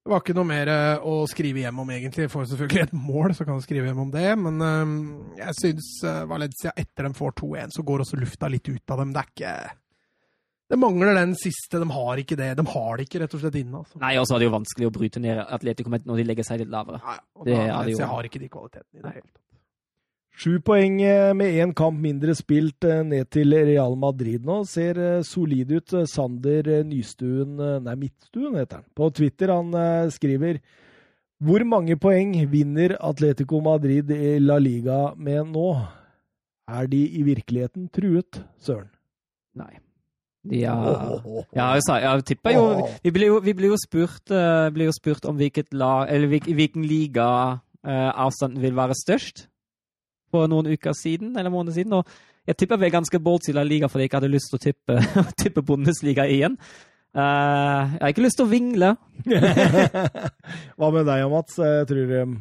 Det 0.08 0.14
var 0.14 0.22
ikke 0.24 0.38
noe 0.38 0.48
mer 0.48 0.70
eh, 0.72 1.06
å 1.06 1.16
skrive 1.30 1.66
hjem 1.66 1.82
om, 1.84 1.90
egentlig. 1.92 2.30
Får 2.32 2.46
selvfølgelig 2.54 2.86
et 2.86 2.96
mål, 2.96 3.34
så 3.36 3.46
kan 3.46 3.58
du 3.58 3.66
skrive 3.66 3.90
hjem 3.90 4.06
om 4.06 4.14
det. 4.14 4.30
Men 4.40 4.62
um, 4.64 4.94
jeg 5.38 5.58
syns 5.58 5.90
Valencia, 6.30 6.72
etter 6.78 7.10
de 7.10 7.18
får 7.18 7.36
2-1, 7.42 7.76
så 7.76 7.86
går 7.86 8.06
også 8.06 8.22
lufta 8.22 8.50
litt 8.50 8.70
ut 8.72 8.96
av 8.96 9.04
dem. 9.04 9.12
Det 9.14 9.22
er 9.26 9.34
ikke 9.34 9.58
Det 10.68 10.76
mangler 10.80 11.16
den 11.16 11.34
siste. 11.40 11.80
De 11.80 11.88
har 11.96 12.20
ikke 12.20 12.36
det. 12.40 12.52
De 12.60 12.66
har 12.68 13.00
det 13.00 13.08
ikke 13.08 13.22
rett 13.24 13.36
og 13.38 13.44
slett 13.44 13.56
inne. 13.62 13.82
Altså. 13.84 14.00
Nei, 14.04 14.14
og 14.20 14.28
så 14.28 14.36
er 14.36 14.44
det 14.44 14.50
jo 14.50 14.56
vanskelig 14.58 14.90
å 14.90 14.94
bryte 14.98 15.24
ned 15.24 15.40
Atletico 15.46 15.92
når 15.94 16.20
de 16.20 16.26
legger 16.28 16.48
seg 16.48 16.64
litt 16.64 16.72
lavere. 16.74 17.00
Nei, 17.06 17.20
det, 17.48 17.60
jo... 17.94 18.08
har 18.12 18.28
ikke 18.28 18.42
de 18.44 18.50
kvalitetene 18.52 19.00
i 19.00 19.04
det 19.06 19.14
hele 19.14 19.30
tatt. 19.30 19.44
Sju 20.38 20.60
poeng 20.62 21.00
eh, 21.02 21.32
med 21.34 21.56
én 21.58 21.72
kamp 21.74 21.98
mindre 21.98 22.36
spilt 22.38 22.86
eh, 22.86 23.00
ned 23.02 23.26
til 23.34 23.56
Real 23.56 23.96
Madrid 23.98 24.44
nå. 24.46 24.60
Ser 24.70 25.00
eh, 25.02 25.24
solid 25.26 25.72
ut. 25.74 25.96
Sander 26.12 26.70
Nystuen, 26.86 27.56
nei 27.82 27.96
Midtstuen 27.98 28.60
heter 28.60 28.84
han, 28.84 28.86
på 28.94 29.10
Twitter. 29.18 29.56
Han 29.56 29.74
skriver 30.14 30.60
Hvor 31.42 31.66
mange 31.66 31.98
poeng 31.98 32.36
vinner 32.52 32.94
Atletico 33.02 33.64
Madrid 33.66 34.14
i 34.14 34.38
La 34.44 34.60
Liga 34.62 35.16
med 35.18 35.56
nå? 35.56 35.72
Er 36.70 36.92
de 36.92 37.02
i 37.18 37.26
virkeligheten 37.26 37.90
truet, 37.96 38.44
søren? 38.62 38.92
Nei. 39.58 39.74
De 40.48 40.64
er, 40.64 40.88
ja, 41.56 41.68
jeg, 41.76 41.84
jeg 42.04 42.26
tipper 42.30 42.56
jo 42.56 42.64
Vi 43.04 43.12
blir 43.12 43.32
jo, 43.32 43.40
vi 43.44 43.54
blir 43.58 43.74
jo, 43.74 43.78
spurt, 43.82 44.24
uh, 44.32 44.70
blir 44.74 44.88
jo 44.88 44.96
spurt 44.96 45.28
om 45.28 45.36
hvilket 45.40 45.74
lag, 45.76 46.08
eller 46.14 46.32
hvilken 46.32 46.86
liga 46.88 47.28
uh, 47.60 48.12
avstanden 48.14 48.64
vil 48.64 48.76
være 48.78 48.96
størst 48.96 49.48
for 50.32 50.50
noen 50.52 50.68
uker 50.74 50.96
siden, 50.96 51.38
eller 51.38 51.52
måneder 51.52 51.78
siden. 51.78 51.94
Og 52.00 52.48
jeg 52.48 52.58
tipper 52.60 52.80
vi 52.80 52.88
er 52.88 52.96
ganske 52.96 53.20
bold 53.24 53.48
La 53.56 53.64
Liga 53.64 53.90
fordi 53.92 54.06
jeg 54.06 54.12
ikke 54.12 54.22
hadde 54.22 54.34
lyst 54.34 54.52
til 54.52 54.60
å 54.60 54.64
tippe, 54.64 55.00
tippe 55.42 55.64
Bundesliga 55.64 56.28
igjen. 56.28 56.58
Uh, 57.18 57.96
jeg 57.98 58.04
har 58.04 58.14
ikke 58.14 58.28
lyst 58.28 58.40
til 58.40 58.48
å 58.48 58.52
vingle. 58.52 58.94
Hva 60.78 60.92
med 60.94 61.08
deg, 61.10 61.24
Mats? 61.32 61.58
Jeg 61.58 61.88
tror, 61.90 62.14
um... 62.24 62.38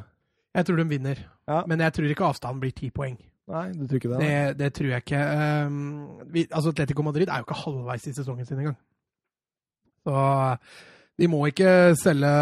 jeg 0.59 0.69
tror 0.69 0.83
de 0.83 0.91
vinner. 0.91 1.23
Ja. 1.49 1.63
Men 1.71 1.83
jeg 1.87 1.95
tror 1.97 2.13
ikke 2.13 2.29
avstanden 2.29 2.63
blir 2.63 2.75
ti 2.77 2.91
poeng. 2.95 3.17
Nei, 3.47 3.67
du 3.77 3.85
tror 3.87 4.01
ikke 4.01 4.11
det? 4.11 4.21
Det, 4.23 4.59
det 4.59 4.73
tror 4.75 4.89
jeg 4.91 5.05
ikke. 5.05 5.23
Um, 5.69 5.77
vi, 6.35 6.47
altså 6.51 6.73
Atletico 6.75 7.05
Madrid 7.07 7.31
er 7.31 7.43
jo 7.43 7.47
ikke 7.47 7.61
halvveis 7.61 8.09
i 8.11 8.15
sesongen 8.17 8.49
sin 8.49 8.59
engang. 8.59 8.79
Så 10.07 10.25
de 11.19 11.29
må 11.31 11.45
ikke 11.51 11.71
selge 11.99 12.33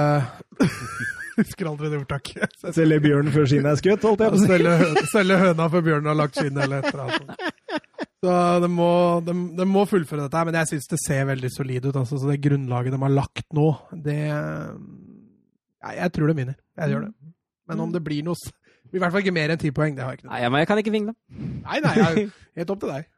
Husker 1.35 1.67
aldri 1.67 1.91
det 1.91 1.99
ordtaket. 1.99 2.53
Selge 2.77 3.01
bjørnen 3.03 3.35
før 3.35 3.49
skinnet 3.51 3.73
er 3.73 3.79
skutt, 3.81 4.05
holdt 4.07 4.23
jeg 4.23 4.35
på 4.35 4.39
å 4.39 4.43
si. 4.45 5.07
Selge 5.11 5.39
høna 5.41 5.67
før 5.73 5.83
bjørnen 5.89 6.11
har 6.13 6.19
lagt 6.21 6.39
skinnet, 6.39 6.61
eller 6.63 6.79
et 6.79 6.93
eller 6.93 7.09
annet. 7.09 7.81
Så 8.25 8.35
de 8.63 8.69
må, 8.71 8.91
de, 9.27 9.35
de 9.59 9.67
må 9.69 9.83
fullføre 9.91 10.29
dette, 10.29 10.45
men 10.47 10.59
jeg 10.61 10.71
syns 10.71 10.87
det 10.93 11.01
ser 11.03 11.27
veldig 11.33 11.51
solid 11.53 11.89
ut. 11.89 11.99
Altså, 12.05 12.21
så 12.23 12.31
det 12.31 12.39
grunnlaget 12.45 12.95
de 12.95 13.01
har 13.03 13.13
lagt 13.13 13.49
nå, 13.57 13.67
det 14.07 14.21
ja, 14.23 15.91
Jeg 15.99 16.15
tror 16.15 16.31
de 16.31 16.39
vinner. 16.39 16.57
Jeg 16.79 16.95
gjør 16.95 17.09
det. 17.09 17.13
Men 17.69 17.83
om 17.83 17.93
det 17.93 18.05
blir 18.07 18.23
noe 18.25 18.39
I 18.95 19.03
hvert 19.03 19.11
fall 19.11 19.25
ikke 19.25 19.35
mer 19.35 19.51
enn 19.51 19.59
ti 19.59 19.73
poeng. 19.75 19.97
det 19.97 20.05
har 20.05 20.15
jeg 20.15 20.23
ikke. 20.23 20.31
Nei, 20.31 20.45
men 20.47 20.63
jeg 20.63 20.71
kan 20.71 20.81
ikke 20.81 20.95
vingle. 20.95 21.17
Nei, 21.35 21.81
nei, 21.83 21.95
jeg, 21.99 22.31
helt 22.61 22.73
opp 22.75 22.81
til 22.85 22.95
deg. 22.95 23.11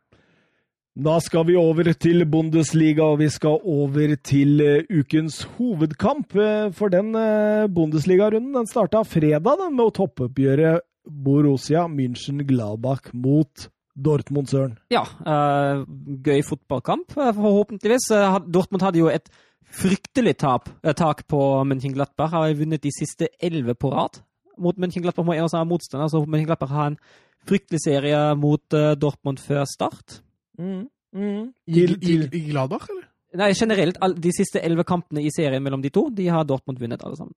Da 0.96 1.18
skal 1.20 1.44
vi 1.44 1.58
over 1.60 1.90
til 1.92 2.24
Bundesliga, 2.24 3.04
og 3.04 3.18
vi 3.20 3.28
skal 3.28 3.60
over 3.68 4.14
til 4.24 4.62
uh, 4.64 4.98
ukens 4.98 5.42
hovedkamp. 5.58 6.32
Uh, 6.32 6.72
for 6.72 6.88
den 6.88 7.10
uh, 7.12 7.68
Bundesliga-runden 7.68 8.54
den 8.56 8.70
starta 8.70 9.02
fredag 9.04 9.44
den, 9.60 9.74
med 9.76 9.90
å 9.90 9.92
toppoppgjøre 9.98 10.78
Borussia 11.04 11.84
München-Gladbach 11.92 13.12
mot 13.12 13.68
Dortmund 13.92 14.48
Søren. 14.48 14.74
Ja, 14.92 15.04
gøy 15.24 16.42
fotballkamp, 16.44 17.14
forhåpentligvis. 17.14 18.08
Dortmund 18.52 18.84
hadde 18.84 19.00
jo 19.00 19.08
et 19.08 19.30
fryktelig 19.78 20.34
tap, 20.42 20.68
tak 20.98 21.22
på 21.30 21.38
München-Glattberg. 21.68 22.34
Har 22.34 22.58
vunnet 22.58 22.82
de 22.84 22.92
siste 22.92 23.30
elleve 23.40 23.76
på 23.78 23.92
rad 23.94 24.18
mot 24.58 24.78
München-Gladbach. 24.80 25.26
Må 25.26 25.36
en 25.36 25.46
av 25.46 25.52
samme 25.52 25.70
motstander, 25.70 26.10
så 26.12 26.22
München-Gladbach 26.24 26.72
har 26.72 26.92
en 26.92 27.00
fryktelig 27.46 27.82
serie 27.84 28.20
mot 28.38 28.76
Dortmund 29.00 29.38
før 29.42 29.64
start. 29.70 30.20
Mm. 30.58 30.86
Mm. 31.16 31.52
I, 31.66 31.84
i, 31.84 32.16
I, 32.26 32.40
Gladbach, 32.50 32.88
eller? 32.90 33.06
Nei, 33.36 33.52
generelt. 33.56 34.00
De 34.22 34.32
siste 34.34 34.62
elleve 34.64 34.84
kampene 34.88 35.22
i 35.24 35.32
serien 35.34 35.62
mellom 35.64 35.82
de 35.84 35.92
to, 35.92 36.08
de 36.12 36.28
har 36.32 36.46
Dortmund 36.48 36.80
vunnet 36.80 37.02
alle 37.04 37.18
sammen. 37.18 37.36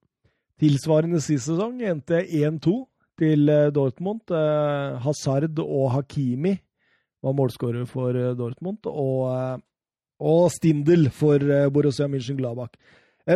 Tilsvarende 0.60 1.22
sist 1.24 1.48
sesong 1.48 1.80
endte 1.88 2.20
1-2 2.26 2.74
til 3.20 3.52
eh, 3.52 3.70
Dortmund. 3.76 4.26
Eh, 4.32 4.98
Hazard 5.06 5.60
og 5.64 5.92
Hakimi 5.96 6.58
var 7.24 7.36
målskårer 7.36 7.88
for 7.88 8.16
eh, 8.16 8.36
Dortmund, 8.38 8.84
og, 8.88 9.64
og 10.20 10.44
Stindel 10.56 11.10
for 11.16 11.44
Borussia 11.74 12.10
München-Gladbach. 12.12 12.76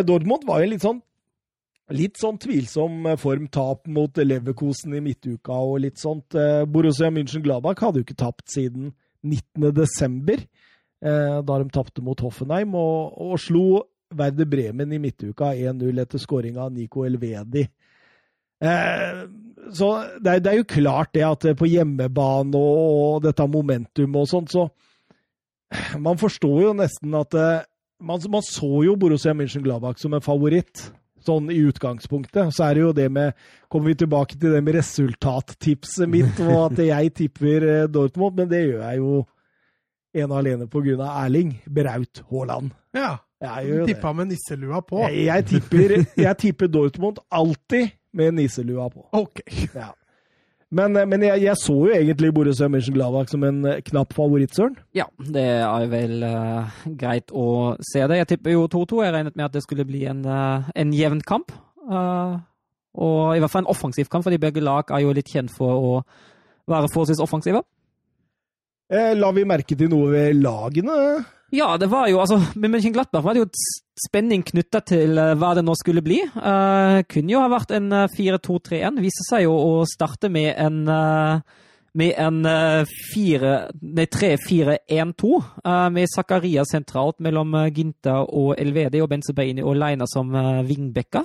Dortmund 0.04 0.48
var 0.48 0.64
jo 0.64 0.72
litt 0.72 0.84
sånn 0.84 1.02
Litt 1.92 2.16
sånn 2.22 2.38
tvilsom 2.40 3.10
form, 3.20 3.50
tap 3.52 3.90
mot 3.92 4.16
Leverkosen 4.16 4.96
i 4.96 5.02
midtuka 5.04 5.58
og 5.60 5.82
litt 5.84 6.00
sånt. 6.00 6.32
Borussia 6.72 7.10
München-Gladbach 7.12 7.82
hadde 7.84 8.00
jo 8.00 8.06
ikke 8.08 8.22
tapt 8.22 8.48
siden 8.54 8.94
19.12., 9.24 10.46
eh, 11.04 11.40
da 11.44 11.58
de 11.60 11.70
tapte 11.74 12.04
mot 12.04 12.20
Hoffenheim, 12.24 12.76
og, 12.76 13.18
og 13.20 13.40
slo 13.42 13.66
Werder 14.14 14.48
Bremen 14.50 14.94
i 14.94 15.02
midtuka 15.02 15.54
1-0 15.56 16.02
etter 16.04 16.22
skåring 16.22 16.60
av 16.62 16.72
Nico 16.74 17.06
Elvedi. 17.08 17.66
Eh, 18.64 19.24
så 19.74 19.90
det 20.22 20.38
er, 20.38 20.58
jo 20.60 20.70
klart 20.70 21.14
det 21.16 21.24
at 21.26 21.48
på 21.58 21.70
hjemmebane 21.72 22.60
og, 22.60 23.24
dette 23.24 23.48
momentum 23.50 24.20
og 24.20 24.30
sånt, 24.30 24.54
så 24.54 24.70
Man 25.98 26.20
forstår 26.22 26.58
jo 26.62 26.72
nesten 26.78 27.16
at 27.18 27.34
eh, 27.34 27.64
man, 27.98 28.20
så 28.46 28.84
jo 28.86 28.94
Borussia 29.00 29.34
München-Gladbach 29.34 29.98
som 29.98 30.14
en 30.14 30.22
favoritt, 30.22 30.92
sånn 31.26 31.52
i 31.54 31.60
utgangspunktet. 31.68 32.54
Så 32.56 32.66
er 32.68 32.78
det 32.78 32.84
jo 32.86 32.94
det 32.96 33.10
med 33.14 33.38
Kommer 33.74 33.90
vi 33.90 34.04
tilbake 34.04 34.38
til 34.38 34.54
det 34.54 34.60
med 34.62 34.76
resultattipset 34.78 36.10
mitt, 36.10 36.38
og 36.46 36.68
at 36.68 36.82
jeg 36.86 37.14
tipper 37.18 37.64
eh, 37.66 37.88
Dortmund, 37.90 38.36
men 38.38 38.52
det 38.52 38.60
gjør 38.68 38.84
jeg 38.86 39.00
jo 39.00 39.14
ene 40.14 40.30
og 40.30 40.36
alene 40.38 40.68
på 40.70 40.84
grunn 40.86 41.02
av 41.02 41.24
Erling 41.24 41.56
Braut 41.66 42.22
Haaland. 42.30 42.76
Ja. 42.94 43.16
Jeg 43.44 43.88
Tippa 43.90 44.14
med 44.16 44.30
nisselua 44.30 44.80
på. 44.86 45.02
Jeg, 45.10 45.26
jeg, 45.26 45.46
tipper, 45.50 45.96
jeg, 46.16 46.36
tipper, 46.40 46.70
Dortmund 46.72 47.18
alltid 47.34 47.90
med 48.16 48.38
nisselua 48.38 48.88
på. 48.94 49.08
Ok. 49.12 49.42
Ja. 49.74 49.90
Men, 50.74 50.98
eh, 50.98 51.08
men 51.10 51.26
jeg, 51.26 51.44
jeg, 51.46 51.60
så 51.62 51.76
jo 51.88 51.94
egentlig 51.94 52.32
Borussia 52.34 52.70
Mönchengladbach 52.72 53.30
som 53.32 53.44
en 53.48 53.62
eh, 53.70 53.82
knapp 53.86 54.16
favoritt, 54.18 54.56
Søren. 54.56 54.78
Ja, 54.98 55.06
det 55.20 55.46
er 55.60 55.86
vel 55.92 56.24
uh, 56.26 56.74
greit 57.00 57.34
å 57.34 57.76
se 57.92 58.02
det. 58.10 58.22
Jeg 58.22 58.32
tipper 58.34 58.56
jo 58.56 58.66
2-2. 58.72 59.04
Jeg 59.06 59.16
regnet 59.16 59.38
med 59.38 59.46
at 59.48 59.54
det 59.54 59.64
skulle 59.66 59.86
bli 59.88 60.06
en, 60.10 60.26
uh, 60.26 60.72
en 60.76 60.96
jevn 60.96 61.22
kamp. 61.28 61.54
Uh, 61.84 62.40
og 62.94 63.36
i 63.36 63.42
hvert 63.42 63.52
fall 63.52 63.66
en 63.66 63.74
offensiv 63.74 64.10
kamp, 64.10 64.26
fordi 64.26 64.42
begge 64.42 64.64
lag 64.64 64.90
er 64.94 65.06
jo 65.06 65.14
litt 65.16 65.30
kjent 65.30 65.54
for 65.54 65.74
å 65.74 65.94
være 66.70 66.90
forholdsvis 66.94 67.22
offensive. 67.24 67.64
Eh, 68.94 69.14
la 69.18 69.32
vi 69.34 69.46
merke 69.48 69.78
til 69.78 69.90
noe 69.92 70.12
ved 70.12 70.38
lagene? 70.44 70.98
Ja, 71.54 71.74
det 71.80 71.88
var 71.92 72.10
jo 72.10 72.20
altså 72.20 72.40
Med 72.60 72.74
München-Glattberg 72.74 73.24
var 73.24 73.36
det 73.36 73.44
jo 73.44 73.50
spenning 74.00 74.44
knytta 74.46 74.82
til 74.86 75.18
uh, 75.20 75.34
hva 75.40 75.54
det 75.58 75.64
nå 75.66 75.74
skulle 75.78 76.04
bli. 76.06 76.20
Uh, 76.36 77.04
kunne 77.10 77.34
jo 77.34 77.42
ha 77.44 77.50
vært 77.52 77.72
en 77.78 77.92
uh, 77.94 78.08
4-2-3-1. 78.14 79.02
Viste 79.04 79.24
seg 79.28 79.46
jo 79.46 79.54
å 79.54 79.86
starte 79.90 80.30
med 80.34 80.54
en 80.58 80.88
uh, 80.90 81.62
med 81.94 82.18
en 82.18 82.42
3-4-1-2, 84.10 85.42
med 85.94 86.10
Zakaria 86.10 86.64
sentralt 86.66 87.20
mellom 87.22 87.54
Ginta 87.70 88.16
og 88.26 88.58
Elvedi 88.58 88.98
og 89.04 89.12
Benzebaini 89.12 89.62
og 89.62 89.78
Leina 89.78 90.08
som 90.10 90.34
vingbekker. 90.66 91.22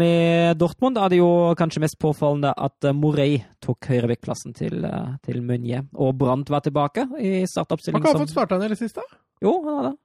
Med 0.00 0.56
Dortmund 0.56 0.96
er 0.96 1.12
det 1.12 1.20
jo 1.20 1.52
kanskje 1.60 1.84
mest 1.84 2.00
påfallende 2.00 2.56
at 2.56 2.88
Morey 2.96 3.44
tok 3.60 3.84
høyrevektplassen 3.92 4.56
til, 4.56 4.80
til 5.20 5.44
Munje. 5.44 5.84
Og 6.00 6.16
Brandt 6.24 6.48
var 6.48 6.64
tilbake 6.64 7.04
i 7.20 7.44
startoppstillingen. 7.44 8.00
Har 8.00 8.16
ikke 8.16 8.22
han 8.22 8.30
fått 8.30 8.38
starta 8.38 8.56
den 8.56 8.72
i 8.72 8.78
det 8.78 8.80
siste? 8.80 9.04
Jo, 9.44 9.60
han 9.60 9.74
har 9.76 9.90
det. 9.90 9.96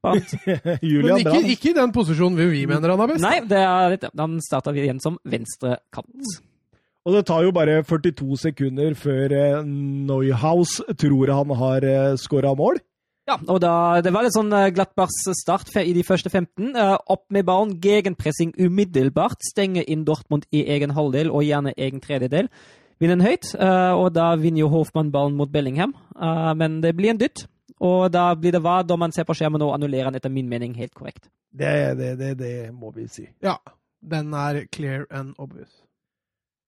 Men 0.06 1.18
ikke, 1.20 1.40
ikke, 1.52 1.72
i 1.72 1.76
den 1.76 1.90
posisjonen 1.92 2.38
vi 2.40 2.64
mener 2.68 2.94
han 2.94 3.02
er 3.04 3.10
best. 3.12 3.24
Nei, 3.24 3.40
det 3.44 3.58
er 3.60 3.96
han 4.16 4.38
starta 4.44 4.72
igjen 4.72 5.02
som 5.02 5.18
venstre 5.28 5.76
kant. 5.92 6.38
Og 7.08 7.16
det 7.16 7.24
tar 7.28 7.44
jo 7.46 7.52
bare 7.56 7.80
42 7.84 8.38
sekunder 8.42 8.96
før 8.98 9.34
Neuhaus 9.64 10.78
tror 11.00 11.32
han 11.32 11.52
har 11.56 11.86
skåra 12.20 12.52
mål. 12.56 12.80
Ja, 13.30 13.36
og 13.46 13.60
da, 13.62 14.00
det 14.02 14.10
var 14.10 14.24
litt 14.26 14.34
sånn 14.34 14.50
Glattbars 14.74 15.14
start 15.38 15.68
i 15.78 15.92
de 15.94 16.02
første 16.02 16.32
15. 16.32 16.72
Uh, 16.74 16.80
eh, 16.80 16.96
opp 17.14 17.28
med 17.30 17.46
ballen, 17.46 17.76
gegenpressing 17.82 18.56
umiddelbart. 18.58 19.38
Stenge 19.52 19.84
inn 19.84 20.02
Dortmund 20.08 20.48
i 20.50 20.64
egen 20.74 20.96
halvdel 20.96 21.30
og 21.30 21.46
gjerne 21.46 21.76
egen 21.76 22.02
tredjedel. 22.02 22.50
Vinner 23.00 23.16
en 23.16 23.24
høyt, 23.24 23.46
og 23.96 24.10
da 24.12 24.34
vinner 24.36 24.60
jo 24.60 24.66
Hoffmann 24.74 25.08
ballen 25.08 25.38
mot 25.38 25.48
Bellingham. 25.48 25.94
Men 26.60 26.82
det 26.84 26.90
blir 26.98 27.14
en 27.14 27.20
dytt, 27.22 27.46
og 27.80 28.10
da 28.12 28.30
blir 28.36 28.52
det 28.56 28.62
hva 28.64 28.80
da 28.84 28.96
man 29.00 29.12
ser 29.16 29.26
på 29.28 29.36
skjermen 29.36 29.62
og 29.64 29.74
annullerer 29.76 30.10
han 30.10 30.18
etter 30.18 30.32
min 30.32 30.48
mening 30.48 30.76
helt 30.76 30.94
korrekt. 30.94 31.30
Det, 31.50 31.96
det, 31.98 32.14
det, 32.20 32.34
det 32.38 32.54
må 32.76 32.92
vi 32.94 33.08
si. 33.10 33.26
Ja. 33.42 33.58
Den 34.00 34.32
er 34.36 34.64
clear 34.72 35.06
and 35.10 35.34
obvious. 35.38 35.72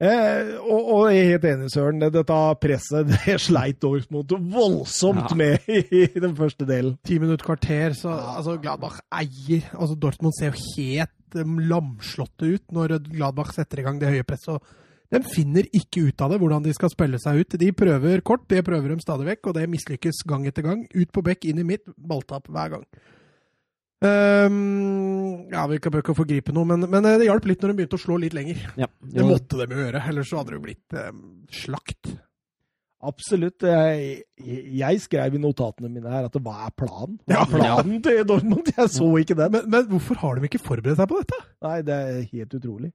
Eh, 0.02 0.56
og, 0.58 0.80
og, 0.80 1.02
jeg 1.14 1.20
er 1.20 1.28
helt 1.36 1.44
enig, 1.46 1.68
Søren. 1.70 2.02
Dette 2.02 2.38
presset 2.60 3.06
det 3.12 3.36
sleit 3.40 3.78
Dortmund 3.82 4.32
voldsomt 4.50 5.30
ja. 5.30 5.38
med 5.38 5.68
i, 5.70 6.08
den 6.16 6.34
første 6.38 6.66
delen. 6.66 6.96
Ti 7.06 7.20
minutter, 7.22 7.46
kvarter, 7.46 7.94
så 7.96 8.16
altså, 8.16 8.56
Gladbach 8.62 8.98
eier. 9.14 9.68
Altså, 9.76 9.96
Dortmund 10.02 10.34
ser 10.38 10.50
jo 10.50 10.64
helt 10.74 11.38
um, 11.38 11.60
lamslåtte 11.70 12.50
ut 12.56 12.74
når 12.74 12.98
Gladbach 13.12 13.54
setter 13.54 13.82
i 13.82 13.86
gang 13.86 14.02
det 14.02 14.10
høye 14.10 14.26
presset. 14.26 14.74
De 15.12 15.20
finner 15.28 15.66
ikke 15.76 16.06
ut 16.08 16.22
av 16.24 16.32
det, 16.32 16.38
hvordan 16.40 16.64
de 16.64 16.72
skal 16.72 16.90
spille 16.92 17.18
seg 17.20 17.42
ut. 17.42 17.56
De 17.60 17.68
prøver 17.76 18.22
kort, 18.24 18.46
det 18.48 18.62
prøver 18.64 18.94
de 18.94 19.04
stadig 19.04 19.28
vekk, 19.28 19.50
og 19.50 19.58
det 19.58 19.68
mislykkes 19.68 20.22
gang 20.28 20.46
etter 20.48 20.64
gang. 20.64 20.86
Ut 20.94 21.12
på 21.12 21.24
bekk, 21.26 21.50
inn 21.50 21.60
i 21.60 21.66
midt, 21.68 21.84
balltap 21.96 22.48
hver 22.48 22.78
gang. 22.78 22.86
Um, 24.02 25.46
ja, 25.52 25.62
Vi 25.70 25.78
kan 25.78 25.94
ikke 26.00 26.16
forgripe 26.16 26.54
noe, 26.54 26.66
men, 26.66 26.88
men, 26.90 27.06
det 27.06 27.28
hjalp 27.28 27.46
litt 27.46 27.62
når 27.62 27.70
de 27.70 27.78
begynte 27.78 28.00
å 28.00 28.02
slå 28.02 28.18
litt 28.24 28.34
lenger. 28.34 28.64
Ja. 28.80 28.88
Det 29.14 29.26
måtte 29.28 29.60
de 29.60 29.68
jo 29.68 29.84
gjøre, 29.84 30.02
ellers 30.10 30.32
så 30.32 30.40
hadde 30.40 30.54
det 30.54 30.58
jo 30.58 30.64
blitt 30.64 30.96
um, 30.98 31.22
slakt. 31.54 32.14
Absolutt. 33.02 33.66
Jeg, 33.66 34.22
jeg, 34.78 34.98
skrev 35.02 35.36
i 35.36 35.42
notatene 35.42 35.90
mine 35.90 36.10
her 36.10 36.28
at 36.28 36.34
det 36.34 36.42
hva 36.42 36.68
er 36.68 36.74
planen? 36.78 37.16
Hva 37.26 37.34
Ja. 37.34 37.44
er 37.44 37.52
planen 37.52 38.02
til 38.02 38.20
Dortmund? 38.26 38.72
Jeg 38.72 38.92
så 38.94 39.08
ikke 39.18 39.38
den. 39.38 39.54
Men, 39.58 39.70
men 39.74 39.88
hvorfor 39.90 40.20
har 40.22 40.38
de 40.38 40.50
ikke 40.50 40.62
forberedt 40.62 41.00
seg 41.02 41.10
på 41.10 41.22
dette? 41.22 41.40
Nei, 41.66 41.78
det 41.86 41.96
er 41.98 42.20
helt 42.30 42.54
utrolig. 42.58 42.92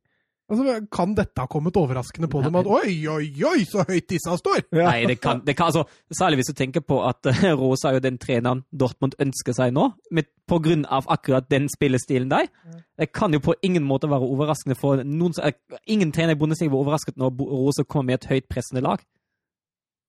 Altså, 0.48 0.78
Kan 0.92 1.16
dette 1.18 1.44
ha 1.44 1.48
kommet 1.52 1.76
overraskende 1.78 2.30
på 2.32 2.42
dem? 2.46 2.56
At 2.56 2.70
oi, 2.72 2.94
oi, 3.12 3.28
oi, 3.44 3.66
så 3.68 3.84
høyt 3.88 4.08
disse 4.10 4.38
står! 4.40 4.62
Ja. 4.72 4.86
Nei, 4.88 5.04
det 5.10 5.18
kan, 5.20 5.42
det 5.44 5.58
kan 5.58 5.68
altså, 5.72 5.84
Særlig 6.16 6.40
hvis 6.40 6.52
du 6.54 6.56
tenker 6.58 6.86
på 6.88 7.02
at 7.04 7.28
uh, 7.28 7.44
Rosa 7.62 7.92
er 7.92 8.00
jo 8.00 8.06
den 8.06 8.20
treneren 8.22 8.64
Dortmund 8.72 9.18
ønsker 9.20 9.56
seg 9.58 9.76
nå, 9.76 9.90
med, 10.16 10.30
på 10.48 10.62
grunn 10.64 10.86
av 10.88 11.10
akkurat 11.12 11.50
den 11.52 11.68
spillestilen 11.72 12.32
der. 12.32 12.48
Det 12.98 13.12
kan 13.12 13.36
jo 13.36 13.44
på 13.44 13.58
ingen 13.62 13.84
måte 13.84 14.10
være 14.10 14.28
overraskende 14.28 14.78
for 14.80 15.04
noen 15.04 15.36
som, 15.36 15.52
Ingen 15.86 16.14
trener 16.16 16.38
i 16.38 16.40
Bundesliga 16.40 16.72
var 16.72 16.86
overrasket 16.86 17.20
når 17.20 17.36
Rosa 17.44 17.84
kommer 17.84 18.14
med 18.14 18.22
et 18.22 18.32
høyt 18.32 18.48
pressende 18.52 18.84
lag. 18.86 19.04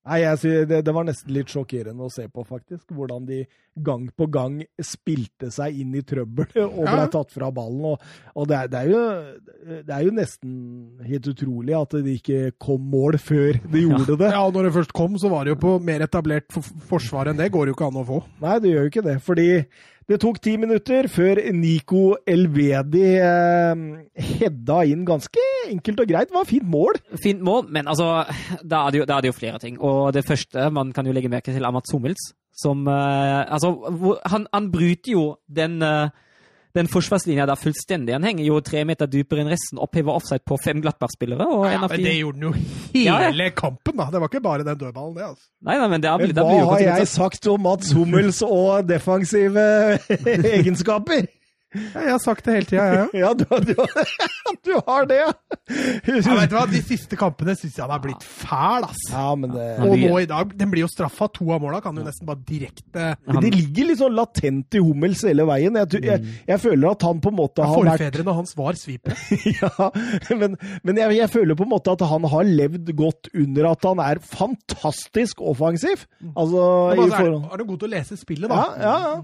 Nei, 0.09 0.23
det, 0.69 0.83
det 0.87 0.93
var 0.95 1.05
nesten 1.05 1.35
litt 1.37 1.51
sjokkerende 1.53 2.07
å 2.07 2.13
se 2.13 2.25
på, 2.33 2.45
faktisk. 2.49 2.87
Hvordan 2.97 3.27
de 3.29 3.43
gang 3.85 4.09
på 4.17 4.27
gang 4.33 4.57
spilte 4.83 5.51
seg 5.55 5.77
inn 5.83 5.93
i 5.95 6.03
trøbbel 6.07 6.57
og 6.67 6.81
ble 6.87 7.05
tatt 7.13 7.35
fra 7.35 7.51
ballen. 7.55 7.85
Og, 7.93 8.07
og 8.35 8.49
det, 8.51 8.63
er, 8.63 8.73
det, 8.73 8.81
er 8.81 8.89
jo, 8.93 9.03
det 9.87 9.95
er 9.95 10.07
jo 10.07 10.15
nesten 10.17 10.55
helt 11.09 11.29
utrolig 11.33 11.77
at 11.79 11.99
det 11.99 12.17
ikke 12.19 12.41
kom 12.61 12.89
mål 12.91 13.21
før 13.23 13.61
det 13.69 13.85
gjorde 13.85 14.17
det. 14.17 14.33
Ja, 14.33 14.43
og 14.47 14.57
når 14.57 14.69
det 14.69 14.75
først 14.79 14.97
kom, 14.97 15.19
så 15.21 15.31
var 15.33 15.45
det 15.45 15.55
jo 15.55 15.61
på 15.67 15.77
mer 15.85 16.07
etablert 16.09 16.49
forsvar 16.89 17.31
enn 17.31 17.39
det. 17.39 17.53
Går 17.55 17.71
jo 17.71 17.77
ikke 17.77 17.93
an 17.93 18.03
å 18.03 18.09
få. 18.09 18.23
Nei, 18.43 18.59
det 18.65 18.75
gjør 18.75 18.87
jo 18.87 18.93
ikke 18.95 19.07
det. 19.07 19.17
Fordi 19.25 19.49
det 20.09 20.17
tok 20.23 20.39
ti 20.41 20.55
minutter 20.57 21.05
før 21.13 21.37
Nico 21.53 22.15
Elvedi 22.25 23.05
eh, 23.21 23.83
hedda 24.41 24.79
inn 24.89 25.03
ganske 25.09 25.43
enkelt 25.69 26.01
og 26.01 26.09
greit. 26.09 26.31
Det 26.31 26.37
var 26.39 26.47
et 26.47 26.53
fint 26.55 26.71
mål. 26.73 27.01
Fint 27.21 27.45
mål, 27.45 27.67
men 27.77 27.91
altså, 27.93 28.25
da 28.65 28.87
er, 28.87 28.95
det 28.95 29.03
jo, 29.03 29.09
da 29.09 29.19
er 29.19 29.27
det 29.27 29.33
jo 29.33 29.37
flere 29.37 29.61
ting. 29.61 29.77
Og 29.85 30.15
det 30.17 30.25
første 30.25 30.71
man 30.73 30.95
kan 30.97 31.07
jo 31.07 31.13
legge 31.13 31.29
merke 31.29 31.53
til, 31.53 31.61
er 31.65 31.75
Mats 31.77 31.93
Hummels. 31.93 32.31
Som 32.59 32.89
eh, 32.89 33.45
Altså, 33.53 33.75
han, 34.27 34.49
han 34.55 34.73
bryter 34.73 35.13
jo 35.13 35.27
den 35.45 35.83
eh, 35.85 36.09
den 36.79 36.89
forsvarslinja 36.91 37.45
der 37.51 37.59
fullstendig. 37.61 38.14
Han 38.16 38.24
henger 38.29 38.45
jo 38.47 38.61
tre 38.64 38.85
meter 38.89 39.11
dypere 39.11 39.43
enn 39.45 39.51
resten, 39.53 39.79
opphever 39.83 40.14
offside 40.16 40.45
på 40.49 40.57
fem 40.64 40.81
Glattberg-spillere. 40.85 41.45
og 41.47 41.66
en 41.66 41.72
Ja, 41.74 41.83
av 41.85 41.91
men 41.91 41.99
de- 42.01 42.05
det 42.09 42.16
gjorde 42.20 42.39
han 42.39 42.47
jo 42.49 43.03
Ja, 43.05 43.18
hele 43.26 43.51
kampen, 43.51 43.97
da. 43.99 44.09
Det 44.11 44.20
var 44.22 44.29
ikke 44.31 44.43
bare 44.43 44.64
den 44.64 44.79
dødballen, 44.79 45.14
det. 45.18 45.24
altså. 45.29 45.45
Nei, 45.62 45.76
nei, 45.79 45.89
men 45.89 46.01
det 46.01 46.09
er, 46.11 46.18
Men 46.18 46.29
det 46.35 46.45
hva 46.45 46.64
har 46.70 46.81
jeg 46.87 47.09
sagt 47.09 47.47
om 47.49 47.61
Mats 47.62 47.93
Hummels 47.93 48.43
og 48.43 48.87
defensive 48.89 49.99
egenskaper? 50.59 51.26
Ja, 51.77 52.01
jeg 52.01 52.12
har 52.14 52.21
sagt 52.23 52.47
det 52.47 52.55
hele 52.57 52.69
tida, 52.69 52.85
jeg 52.89 53.01
òg. 53.05 53.16
Ja, 53.19 53.31
du, 53.37 53.45
du, 53.45 53.75
du 54.64 54.71
har 54.87 55.09
det, 55.09 55.19
ja. 55.21 55.33
Ja, 55.69 56.37
vet 56.39 56.49
du 56.49 56.57
hva? 56.57 56.64
De 56.71 56.81
siste 56.81 57.19
kampene 57.21 57.53
syns 57.59 57.77
jeg 57.77 57.85
han 57.85 57.93
har 57.93 58.01
blitt 58.05 58.25
fæl, 58.25 58.87
ass. 58.89 59.03
Ja, 59.12 59.27
men 59.37 59.53
det, 59.53 59.66
Og 59.85 59.93
nå 60.01 60.23
i 60.23 60.29
dag, 60.31 60.55
den 60.57 60.73
blir 60.73 60.87
jo 60.87 60.91
straffa. 60.91 61.29
To 61.37 61.51
av 61.53 61.61
måla 61.62 61.83
kan 61.85 61.99
jo 61.99 62.07
nesten 62.07 62.29
bare 62.29 62.41
direkte 62.49 63.11
han... 63.12 63.41
det 63.45 63.53
ligger 63.53 63.91
litt 63.91 64.01
sånn 64.01 64.16
latent 64.16 64.79
i 64.79 64.83
Hummels 64.83 65.27
hele 65.29 65.45
veien. 65.49 65.77
Jeg, 65.83 66.03
jeg, 66.09 66.35
jeg 66.49 66.62
føler 66.64 66.91
at 66.95 67.05
han 67.09 67.21
på 67.25 67.33
en 67.35 67.39
måte 67.43 67.69
har 67.69 67.85
vært 67.85 67.99
Forfedrene 67.99 68.37
hans 68.41 68.57
var 68.59 68.81
svipere. 68.81 69.19
ja, 69.61 69.91
men, 70.41 70.57
men 70.89 71.03
jeg, 71.05 71.19
jeg 71.21 71.33
føler 71.37 71.59
på 71.59 71.69
en 71.69 71.75
måte 71.77 71.93
at 71.93 72.05
han 72.09 72.29
har 72.33 72.49
levd 72.49 72.95
godt 72.97 73.29
under 73.37 73.73
at 73.75 73.89
han 73.91 74.03
er 74.09 74.23
fantastisk 74.25 75.45
offensiv. 75.45 76.09
Altså, 76.33 76.62
Men 76.95 77.05
i 77.05 77.11
forhold... 77.12 77.43
er, 77.45 77.51
er 77.53 77.61
du 77.61 77.69
god 77.75 77.83
til 77.83 77.91
å 77.91 77.97
lese 77.99 78.16
spillet, 78.21 78.49
da? 78.49 78.62
Ja, 78.81 78.87
ja, 78.89 78.97
ja. 79.12 79.19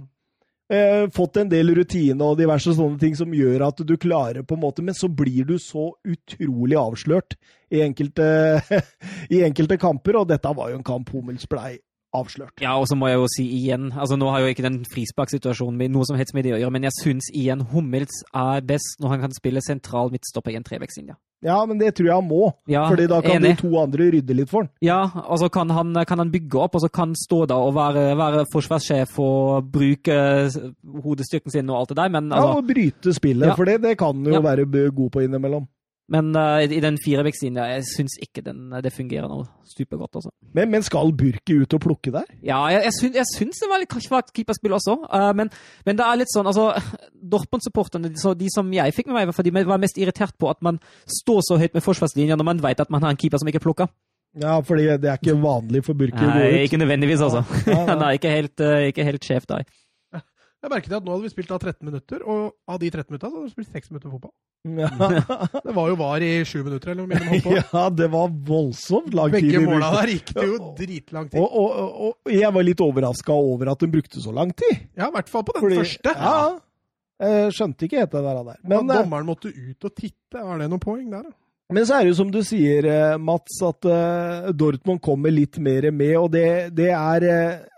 Eh, 0.73 1.11
fått 1.13 1.37
en 1.37 1.49
del 1.53 1.75
rutine 1.77 2.25
og 2.25 2.39
diverse 2.39 2.73
sånne 2.73 2.97
ting 3.01 3.17
som 3.19 3.33
gjør 3.37 3.67
at 3.67 3.83
du 3.85 3.99
klarer 4.01 4.47
på 4.49 4.57
en 4.57 4.63
måte, 4.63 4.85
men 4.85 4.97
så 4.97 5.11
blir 5.13 5.45
du 5.45 5.59
så 5.61 5.91
utrolig 6.09 6.79
avslørt 6.81 7.37
i 7.69 7.83
enkelte, 7.85 8.25
i 9.35 9.43
enkelte 9.45 9.77
kamper, 9.81 10.23
og 10.23 10.31
dette 10.31 10.55
var 10.57 10.73
jo 10.73 10.79
en 10.81 10.87
kamp 10.87 11.13
Hummels 11.13 11.45
blei 11.51 11.77
avslørt. 12.15 12.55
Ja, 12.63 12.77
og 12.79 12.87
så 12.89 12.97
må 12.97 13.09
jeg 13.11 13.19
jo 13.19 13.27
si 13.37 13.45
igjen 13.59 13.91
altså 13.93 14.17
Nå 14.19 14.31
har 14.31 14.41
jo 14.45 14.47
ikke 14.55 14.63
den 14.63 14.85
frisparksituasjonen 14.87 15.77
min 15.77 15.93
noe 15.93 16.07
som 16.07 16.17
helst 16.17 16.35
med 16.35 16.45
det 16.45 16.55
å 16.55 16.61
gjøre, 16.63 16.73
men 16.73 16.87
jeg 16.87 16.95
syns 17.03 17.31
igjen 17.35 17.67
Hummels 17.73 18.23
er 18.35 18.61
best 18.63 19.01
når 19.03 19.09
han 19.17 19.21
kan 19.27 19.35
spille 19.37 19.61
sentral 19.65 20.11
midtstopper 20.15 20.53
i 20.55 20.57
en 20.61 20.65
trevektslinje. 20.67 21.17
Ja, 21.45 21.59
men 21.69 21.77
det 21.77 21.91
tror 21.99 22.07
jeg 22.09 22.15
han 22.17 22.25
må, 22.29 22.53
Ja, 22.71 22.87
fordi 22.89 23.05
da 23.11 23.19
kan 23.21 23.37
enig. 23.37 23.57
de 23.59 23.69
to 23.69 23.75
andre 23.77 24.07
rydde 24.15 24.35
litt 24.39 24.49
for 24.49 24.63
han. 24.65 24.71
Ja, 24.81 25.03
og 25.29 25.37
så 25.43 25.51
kan 25.53 25.69
han, 25.69 25.93
kan 26.09 26.19
han 26.23 26.31
bygge 26.33 26.57
opp, 26.63 26.75
og 26.79 26.81
så 26.81 26.89
kan 26.89 27.11
han 27.11 27.19
stå 27.21 27.43
da 27.51 27.59
og 27.61 27.75
være, 27.77 28.17
være 28.17 28.47
forsvarssjef 28.55 29.19
og 29.21 29.69
bruke 29.75 30.17
hodestyrken 31.05 31.53
sin 31.53 31.69
og 31.71 31.83
alt 31.83 31.93
det 31.93 31.99
der, 32.01 32.09
men 32.17 32.31
Ja, 32.33 32.41
altså 32.41 32.63
og 32.63 32.69
bryte 32.71 33.13
spillet, 33.15 33.49
Ja. 33.51 33.55
for 33.59 33.65
det, 33.69 33.83
det 33.83 33.99
kan 33.99 34.15
han 34.17 34.25
jo 34.25 34.33
Ja. 34.33 34.41
være 34.41 34.65
god 34.91 35.11
på 35.11 35.21
innimellom. 35.27 35.69
Men 36.13 36.35
uh, 36.37 36.61
i 36.61 36.83
den 36.85 36.99
firevekslinja, 37.01 37.65
jeg 37.73 37.85
syns 37.89 38.19
ikke 38.21 38.43
den, 38.45 38.67
det 38.85 38.93
fungerer 38.93 39.25
noe 39.31 39.47
supergodt, 39.65 40.19
altså. 40.21 40.33
Men, 40.53 40.69
men 40.75 40.85
skal 40.85 41.15
Burki 41.17 41.57
ut 41.63 41.77
og 41.79 41.81
plukke 41.81 42.13
der? 42.13 42.29
Ja, 42.45 42.59
jeg, 42.75 42.83
jeg, 42.91 42.97
syns, 42.99 43.17
jeg 43.23 43.31
syns 43.31 43.63
det 43.63 43.71
var 43.71 43.81
litt 43.81 43.97
svakt 44.05 44.35
keeperspill 44.37 44.77
også, 44.77 44.99
Uh, 45.15 45.31
men, 45.37 45.51
men 45.87 45.97
det 45.99 46.05
er 46.05 46.19
litt 46.21 46.33
sånn 46.33 46.49
altså, 46.51 46.71
Dortmund-supporterne, 47.35 48.13
de 48.13 48.49
som 48.53 48.73
jeg 48.75 48.95
fikk 48.97 49.09
med 49.09 49.17
meg, 49.17 49.35
for 49.37 49.47
de 49.47 49.53
var 49.55 49.81
mest 49.81 50.01
irritert 50.01 50.37
på 50.41 50.51
at 50.53 50.61
man 50.65 50.81
står 51.21 51.45
så 51.49 51.59
høyt 51.61 51.77
med 51.77 51.85
forsvarslinja 51.85 52.37
når 52.37 52.49
man 52.51 52.63
vet 52.65 52.83
at 52.85 52.93
man 52.93 53.05
har 53.05 53.15
en 53.15 53.21
keeper 53.21 53.41
som 53.41 53.49
ikke 53.49 53.63
plukker. 53.65 53.89
Ja, 54.41 54.59
fordi 54.67 54.89
det 54.99 55.11
er 55.11 55.21
ikke 55.21 55.37
vanlig 55.39 55.85
for 55.87 55.95
Burki 55.99 56.19
å 56.19 56.31
gå 56.33 56.43
ut. 56.43 56.61
ikke 56.67 56.81
nødvendigvis, 56.81 57.23
altså. 57.23 57.45
Ja, 57.69 57.77
ja. 57.77 57.85
Han 57.93 58.03
er 58.03 58.17
ikke 58.19 58.33
helt, 58.33 58.61
eh, 58.61 58.89
ikke 58.91 59.07
helt 59.07 59.27
sjef 59.27 59.47
der. 59.51 59.63
Jeg 60.65 60.73
merket 60.73 60.95
at 60.97 61.05
nå 61.05 61.13
hadde 61.13 61.27
vi 61.27 61.31
spilt 61.35 61.51
da 61.53 61.59
13 61.61 61.85
minutter, 61.85 62.23
og 62.25 62.55
av 62.73 62.79
de 62.81 62.89
13 62.89 63.11
minutta 63.13 63.29
hadde 63.29 63.43
vi 63.45 63.53
spilt 63.53 63.75
6 63.77 63.91
minutter 63.93 64.13
fotball. 64.15 64.33
Ja. 64.65 64.89
Det 65.61 65.75
var 65.77 65.91
jo 65.91 65.97
var 66.01 66.25
i 66.25 66.31
7 66.49 66.63
minutter, 66.65 66.95
eller 66.95 67.03
noe 67.05 67.11
mye 67.11 67.21
de 67.21 67.29
holdt 67.29 67.45
på. 67.45 67.57
ja, 67.77 67.83
det 67.93 68.09
var 68.15 68.33
voldsomt 68.49 69.13
lang 69.13 69.35
tid. 69.35 69.51
Begge 69.51 69.61
måla 69.67 69.91
der 69.99 70.13
gikk 70.15 70.33
det 70.39 70.47
jo 70.49 70.57
dritlang 70.79 71.29
tid. 71.29 71.37
Og, 71.43 71.53
og, 71.61 71.75
og, 71.77 72.17
og 72.25 72.33
jeg 72.33 72.53
var 72.57 72.65
litt 72.65 72.81
overraska 72.81 73.37
over 73.37 73.75
at 73.75 73.85
de 73.85 73.91
brukte 73.93 74.25
så 74.25 74.33
lang 74.33 74.57
tid. 74.57 74.87
Ja, 74.97 75.11
i 75.11 75.17
hvert 75.19 75.29
fall 75.35 75.45
på 75.45 75.59
den 75.59 75.67
Fordi- 75.67 75.83
første. 75.83 76.17
Ja, 76.17 76.41
jeg 77.29 77.55
skjønte 77.61 77.87
ikke 77.87 78.01
helt 78.01 78.17
det 78.17 78.25
der. 78.25 78.41
der. 78.41 78.59
Men, 78.65 78.73
Men 78.79 78.91
eh, 78.97 79.03
dommeren 79.05 79.29
måtte 79.29 79.53
ut 79.53 79.85
og 79.91 79.93
titte. 80.01 80.41
Var 80.41 80.65
det 80.65 80.73
noen 80.73 80.83
poeng 80.89 81.07
der, 81.13 81.29
da? 81.29 81.37
men 81.75 81.87
så 81.89 81.97
er 81.97 82.05
det 82.05 82.11
jo 82.13 82.17
som 82.19 82.29
du 82.31 82.41
sier, 82.45 82.87
eh, 82.89 83.15
Mats, 83.21 83.55
at 83.69 83.87
eh, 83.89 84.49
Dortmund 84.57 85.01
kommer 85.05 85.33
litt 85.33 85.57
mer 85.61 85.91
med, 85.93 86.13
og 86.21 86.29
det, 86.35 86.73
det, 86.77 86.91
er, 86.95 87.25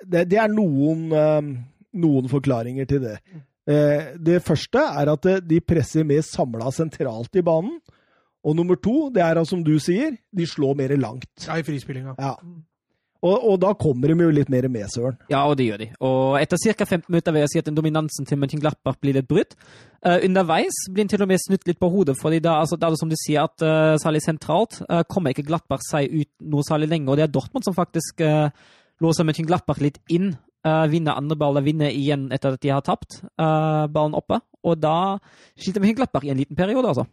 det, 0.05 0.25
det 0.31 0.39
er 0.43 0.51
noen, 0.53 1.07
noen 1.97 2.31
forklaringer 2.31 2.89
til 2.89 3.05
det. 3.09 3.17
Eh, 3.67 4.15
Det 4.19 4.43
første 4.47 4.79
er 4.79 5.13
at 5.13 5.27
eh, 5.27 5.43
de 5.43 5.61
presser 5.61 6.07
mer 6.07 6.23
samla 6.23 6.71
sentralt 6.75 7.35
i 7.37 7.45
banen. 7.47 7.81
Og 8.47 8.55
nummer 8.55 8.79
to, 8.79 9.11
det 9.11 9.25
er 9.25 9.43
som 9.45 9.65
du 9.65 9.75
sier, 9.83 10.15
de 10.31 10.47
slår 10.47 10.77
mer 10.79 10.95
langt. 10.97 11.33
Ja, 11.49 11.59
i 11.59 11.67
frispillinga. 11.67 12.15
Ja. 12.19 12.37
Og, 13.27 13.43
og 13.49 13.57
da 13.63 13.73
kommer 13.75 14.13
de 14.13 14.27
jo 14.27 14.31
litt 14.31 14.51
mer 14.53 14.69
med, 14.71 14.87
Søren. 14.93 15.17
Ja, 15.33 15.41
og 15.49 15.57
det 15.59 15.67
gjør 15.67 15.81
de. 15.83 15.89
Og 16.05 16.37
etter 16.39 16.61
ca. 16.63 16.85
15 16.85 17.09
minutter 17.11 17.35
vil 17.35 17.43
jeg 17.43 17.53
si 17.53 17.59
at 17.63 17.67
den 17.67 17.79
dominansen 17.79 18.29
til 18.29 18.39
Mönchenglappach 18.39 19.01
blir 19.03 19.17
litt 19.17 19.27
brutt. 19.27 19.57
Uh, 20.05 20.21
underveis 20.23 20.79
blir 20.93 21.03
den 21.03 21.11
til 21.11 21.25
og 21.25 21.31
med 21.33 21.43
snudd 21.43 21.67
litt 21.67 21.81
på 21.81 21.91
hodet, 21.91 22.15
fordi 22.21 22.39
da, 22.45 22.59
altså, 22.61 22.79
da 22.79 22.87
er 22.87 22.95
det 22.95 23.01
som 23.01 23.11
du 23.11 23.17
sier, 23.19 23.49
at 23.49 23.65
uh, 23.67 23.97
særlig 24.03 24.23
sentralt 24.23 24.79
uh, 24.87 25.01
kommer 25.11 25.35
ikke 25.35 25.47
Glattbach 25.49 25.83
seg 25.89 26.13
ut 26.13 26.31
noe 26.45 26.67
særlig 26.69 26.93
lenger. 26.93 27.11
Og 27.11 27.19
det 27.19 27.27
er 27.27 27.33
Dortmund 27.35 27.67
som 27.67 27.75
faktisk 27.75 28.23
uh, 28.23 28.53
låser 29.03 29.27
Mönchenglappach 29.27 29.83
litt 29.83 29.99
inn. 30.13 30.35
Uh, 30.67 30.83
vinner 30.91 31.15
andre 31.15 31.37
baller, 31.39 31.63
vinner 31.63 31.93
igjen 31.95 32.25
etter 32.35 32.57
at 32.57 32.63
de 32.65 32.73
har 32.75 32.83
tapt 32.83 33.21
uh, 33.39 33.87
ballen 33.93 34.17
oppe. 34.19 34.41
Og 34.67 34.81
da 34.83 35.19
sliter 35.55 35.83
Mönchenglappach 35.85 36.27
i 36.27 36.33
en 36.33 36.41
liten 36.41 36.59
periode, 36.59 36.91
altså. 36.91 37.05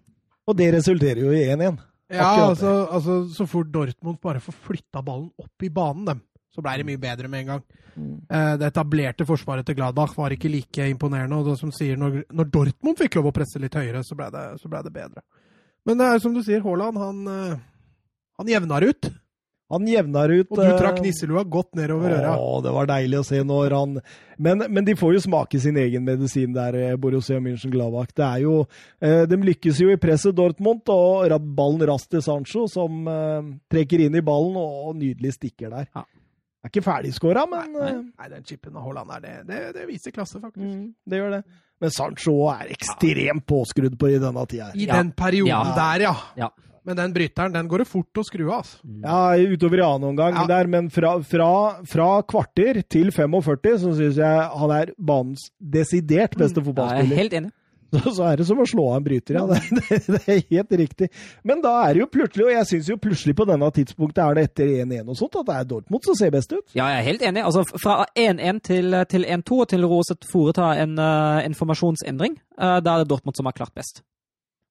Og 0.50 0.58
det 0.58 0.72
resulterer 0.74 1.22
jo 1.22 1.30
i 1.36 1.44
1-1. 1.54 1.78
Ja, 2.14 2.32
altså, 2.50 2.72
altså 2.92 3.20
så 3.30 3.46
fort 3.50 3.70
Dortmund 3.74 4.18
bare 4.22 4.42
får 4.44 4.58
flytta 4.66 5.04
ballen 5.06 5.30
opp 5.40 5.66
i 5.66 5.70
banen, 5.74 6.06
dem, 6.10 6.24
så 6.54 6.62
ble 6.66 6.76
det 6.82 6.88
mye 6.90 7.02
bedre 7.02 7.30
med 7.30 7.44
en 7.44 7.52
gang. 7.54 7.64
Eh, 7.96 8.56
Det 8.60 8.68
etablerte 8.68 9.26
forsvaret 9.26 9.66
til 9.66 9.78
Gladbach 9.78 10.18
var 10.18 10.34
ikke 10.34 10.52
like 10.52 10.90
imponerende. 10.90 11.38
og 11.38 11.48
det 11.52 11.58
som 11.62 11.72
sier, 11.72 11.98
når, 11.98 12.24
når 12.34 12.50
Dortmund 12.54 13.00
fikk 13.00 13.18
lov 13.18 13.32
å 13.32 13.36
presse 13.38 13.62
litt 13.62 13.78
høyere, 13.78 14.04
så 14.04 14.18
ble 14.18 14.30
det, 14.34 14.44
så 14.62 14.70
ble 14.70 14.82
det 14.84 14.94
bedre. 14.94 15.24
Men 15.86 16.02
det 16.02 16.10
er 16.10 16.22
som 16.26 16.34
du 16.34 16.42
sier, 16.44 16.62
Haaland 16.66 16.98
han, 16.98 17.62
han 18.40 18.52
jevnar 18.52 18.86
ut. 18.90 19.10
Han 19.74 19.88
jevner 19.90 20.32
ut 20.38 20.52
Og 20.54 20.60
du 20.62 20.64
eh, 20.68 20.78
trakk 20.80 21.02
nisselua 21.04 21.44
godt 21.50 21.74
nedover 21.80 22.14
øra. 22.20 22.36
Å, 22.38 22.62
det 22.64 22.74
var 22.76 22.88
deilig 22.94 23.20
å 23.20 23.26
se 23.28 23.42
når 23.44 23.76
han 23.78 23.98
men, 24.44 24.64
men 24.74 24.86
de 24.88 24.96
får 24.98 25.14
jo 25.18 25.20
smake 25.28 25.60
sin 25.62 25.76
egen 25.78 26.06
medisin 26.08 26.54
der, 26.56 26.74
eh, 26.80 26.96
Borussia 26.98 27.38
München-Gladbach. 27.44 28.14
Det 28.18 28.24
er 28.26 28.40
jo 28.46 28.56
eh, 29.02 29.26
De 29.30 29.38
lykkes 29.38 29.82
jo 29.84 29.92
i 29.94 30.00
presset, 30.02 30.34
Dortmund, 30.38 30.82
og 30.90 31.36
ballen 31.58 31.84
raskt 31.90 32.10
til 32.16 32.24
Sancho, 32.26 32.66
som 32.72 33.04
eh, 33.12 33.52
trekker 33.74 34.06
inn 34.08 34.16
i 34.18 34.24
ballen 34.26 34.58
og, 34.62 34.96
nydelig 34.98 35.36
stikker 35.38 35.70
der. 35.74 35.90
Ja. 35.94 36.06
Er 36.64 36.72
ikke 36.72 36.82
ferdigskåra, 36.86 37.42
men 37.52 37.74
Nei, 37.76 37.90
nei. 37.92 38.04
nei, 38.24 38.28
den 38.38 38.46
chipen 38.48 38.78
av 38.80 38.86
Haaland 38.88 39.10
er 39.18 39.24
det, 39.26 39.34
det, 39.50 39.62
det 39.76 39.88
viser 39.90 40.14
klasse, 40.16 40.40
faktisk. 40.40 40.64
mm, 40.64 40.86
det 41.12 41.20
gjør 41.20 41.34
det. 41.36 41.42
Men 41.84 41.92
Sancho 41.92 42.36
er 42.54 42.70
ekstremt 42.72 43.44
påskrudd 43.50 43.98
på 44.00 44.14
i 44.14 44.20
denne 44.24 44.46
tida. 44.48 44.70
I 44.74 44.86
Ja. 44.88 45.02
den 45.02 45.10
perioden 45.12 45.52
Ja. 45.52 45.74
der, 45.76 46.06
ja. 46.40 46.48
Men 46.84 46.98
den 47.00 47.14
bryteren 47.16 47.54
den 47.56 47.70
går 47.72 47.84
det 47.84 47.88
fort 47.88 48.20
å 48.20 48.26
skru 48.28 48.46
av. 48.50 48.64
altså. 48.64 48.78
Ja, 49.04 49.54
utover 49.56 49.80
i 49.80 49.86
annen 49.86 50.10
omgang 50.12 50.36
Ja. 50.36 50.46
der, 50.48 50.68
men 50.68 50.90
fra, 50.92 51.16
fra, 51.24 51.50
fra 51.88 52.10
kvarter 52.28 52.82
til 52.84 53.12
45 53.12 53.80
så 53.80 53.96
syns 53.96 54.20
jeg 54.20 54.48
han 54.60 54.72
er 54.72 54.92
banens 54.98 55.50
desidert 55.60 56.36
beste 56.38 56.60
Ja, 56.64 56.90
jeg 57.00 57.12
er 57.12 57.22
helt 57.24 57.34
enig. 57.34 57.52
Så, 57.94 58.10
så 58.18 58.24
er 58.26 58.40
det 58.40 58.46
som 58.48 58.58
å 58.58 58.66
slå 58.66 58.88
av 58.90 58.96
en 58.98 59.04
bryter, 59.06 59.38
ja. 59.38 59.44
Det, 59.54 59.60
det, 59.70 59.98
det 60.16 60.22
er 60.26 60.40
helt 60.50 60.72
riktig. 60.82 61.10
Men 61.46 61.62
da 61.62 61.76
er 61.86 61.94
det 61.94 62.02
jo 62.02 62.08
plutselig, 62.10 62.48
og 62.48 62.54
jeg 62.56 62.66
syns 62.72 62.90
jo 62.90 62.96
plutselig 62.98 63.36
på 63.38 63.46
denne 63.46 63.70
tidspunktet 63.76 64.24
er 64.24 64.34
det 64.40 64.46
etter 64.48 64.72
1-1 64.82 65.12
og 65.14 65.20
sånt, 65.20 65.38
at 65.38 65.46
det 65.46 65.58
er 65.60 65.68
Dortmund 65.70 66.08
som 66.08 66.18
ser 66.18 66.34
best 66.34 66.56
ut. 66.56 66.64
Ja, 66.74 66.88
jeg 66.90 67.04
er 67.04 67.08
helt 67.12 67.26
enig. 67.30 67.44
Altså, 67.46 67.62
fra 67.78 68.00
1-1 68.18 68.64
til, 68.66 68.98
til 69.14 69.28
1-2 69.30 69.60
og 69.60 69.70
til 69.70 69.86
Roset 69.86 70.26
foretar 70.26 70.82
en 70.82 70.98
uh, 70.98 71.44
informasjonsendring, 71.46 72.40
uh, 72.58 72.80
da 72.82 72.96
er 72.98 73.04
det 73.04 73.12
Dortmund 73.14 73.38
som 73.38 73.52
har 73.52 73.58
klart 73.62 73.76
best. 73.78 74.02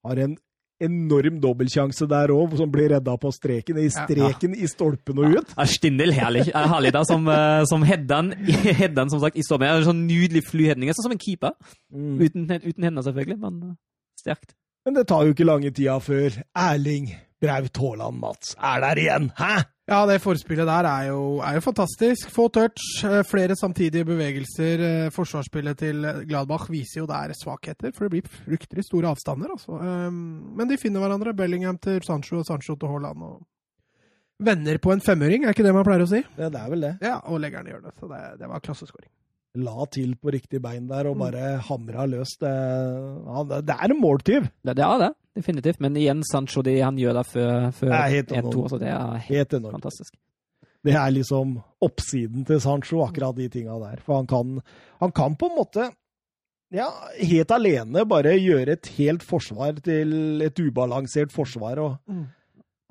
Har 0.02 0.18
en 0.18 0.34
enorm 0.82 1.38
dobbeltsjanse 1.42 2.08
der 2.10 2.32
òg, 2.34 2.56
som 2.60 2.70
blir 2.72 2.92
redda 2.94 3.14
på 3.20 3.32
streken. 3.34 3.78
I 3.80 3.90
streken, 3.92 4.56
i 4.56 4.68
stolpen 4.70 5.22
og 5.22 5.36
ut. 5.38 5.54
Ja, 5.56 5.66
Stindel, 5.68 6.14
herlig. 6.16 6.48
Er 6.50 6.70
herlig 6.72 6.92
da, 6.96 7.04
som, 7.08 7.28
uh, 7.30 7.62
som 7.70 7.84
Heddan, 7.86 8.32
Heddan 8.82 9.12
som 9.12 9.22
sagt, 9.22 9.38
i 9.38 9.46
stormen. 9.46 9.70
Ja, 9.70 9.82
Sånn 9.86 10.04
nydelig 10.08 10.44
flyhedning, 10.50 10.92
Sånn 10.96 11.08
som 11.08 11.16
en 11.16 11.22
keeper. 11.22 11.56
Uten, 11.92 12.48
uten 12.50 12.88
hender, 12.88 13.06
selvfølgelig, 13.06 13.38
men 13.42 13.60
uh, 13.72 13.76
sterkt. 14.20 14.56
Men 14.86 14.98
det 14.98 15.06
tar 15.10 15.26
jo 15.26 15.34
ikke 15.34 15.46
lange 15.46 15.70
tida 15.70 16.00
før 16.02 16.40
Erling 16.58 17.12
Braut 17.42 17.78
Haaland 17.78 18.18
Mats 18.22 18.56
er 18.58 18.82
der 18.82 19.00
igjen. 19.02 19.30
Hæ? 19.38 19.62
Ja, 19.90 20.04
det 20.06 20.20
forspillet 20.22 20.68
der 20.68 20.86
er 20.86 21.08
jo, 21.10 21.40
er 21.42 21.56
jo 21.56 21.62
fantastisk. 21.64 22.28
Få 22.30 22.44
touch, 22.54 23.02
eh, 23.04 23.22
flere 23.26 23.56
samtidige 23.58 24.04
bevegelser. 24.06 24.78
eh, 24.86 25.10
Forsvarsspillet 25.10 25.76
til 25.80 26.04
Gladbach 26.30 26.68
viser 26.70 27.00
jo 27.02 27.06
der 27.10 27.32
svakheter, 27.34 27.90
for 27.92 28.06
det 28.06 28.12
blir 28.14 28.28
fryktelig 28.30 28.84
store 28.86 29.10
avstander. 29.10 29.50
Altså. 29.50 29.72
Um, 29.74 30.54
Men 30.56 30.68
de 30.70 30.76
finner 30.78 31.00
hverandre. 31.02 31.34
Bellingham 31.34 31.78
til 31.82 31.98
Sancho 32.06 32.38
og 32.38 32.46
Sancho 32.46 32.76
til 32.76 32.88
Haaland. 32.88 33.22
Og 33.26 33.42
venner 34.38 34.78
på 34.78 34.92
en 34.94 35.00
femøring, 35.02 35.44
er 35.44 35.50
ikke 35.52 35.64
det 35.66 35.74
man 35.74 35.84
pleier 35.84 36.06
å 36.06 36.08
si? 36.08 36.22
Det 36.36 36.54
er 36.54 36.70
vel 36.70 36.80
det. 36.86 36.94
Ja, 37.02 37.18
og 37.26 37.40
legger 37.42 37.58
den 37.62 37.66
i 37.66 37.74
hjørnet. 37.74 37.98
Så 37.98 38.08
det, 38.08 38.22
det 38.38 38.48
var 38.48 38.60
klasseskåring. 38.60 39.10
La 39.66 39.84
til 39.92 40.14
på 40.16 40.30
riktig 40.32 40.62
bein 40.62 40.86
der 40.88 41.06
og 41.10 41.16
Mm. 41.18 41.20
bare 41.26 41.58
hamra 41.60 42.06
løs. 42.08 42.38
Det, 42.40 42.48
ja, 43.26 43.60
det 43.60 43.74
er 43.74 43.90
en 43.90 44.00
måltyv. 44.00 44.46
Det, 44.64 44.76
det 44.78 44.84
er 44.86 44.98
det, 44.98 45.10
definitivt. 45.36 45.80
Men 45.80 45.96
igjen, 45.96 46.22
Sancho, 46.28 46.62
det 46.62 46.76
han 46.82 46.98
gjør 47.00 47.16
da 47.20 47.22
før, 47.26 47.70
før 47.76 47.88
Det 47.92 47.98
er 48.00 48.12
helt 48.16 48.34
1-2, 48.36 48.52
så 48.52 48.62
altså, 48.66 48.78
det 48.82 48.92
er 48.92 49.24
helt 49.28 49.56
Helt 49.56 49.72
fantastisk. 49.78 50.14
Det 50.82 50.94
er 50.98 51.10
liksom 51.14 51.56
oppsiden 51.86 52.44
til 52.46 52.60
Sancho, 52.60 53.04
akkurat 53.04 53.36
de 53.38 53.48
tinga 53.48 53.76
der. 53.78 54.00
For 54.02 54.18
han 54.18 54.26
kan, 54.26 54.56
han 54.98 55.12
kan 55.14 55.36
på 55.38 55.46
en 55.50 55.58
måte 55.60 55.90
ja, 56.72 56.88
helt 57.20 57.52
alene 57.54 58.02
bare 58.08 58.32
gjøre 58.40 58.74
et 58.78 58.88
helt 58.96 59.22
forsvar 59.22 59.76
til 59.84 60.42
et 60.42 60.58
ubalansert 60.58 61.32
forsvar. 61.34 61.78
Og, 61.78 61.98
Mm. 62.08 62.24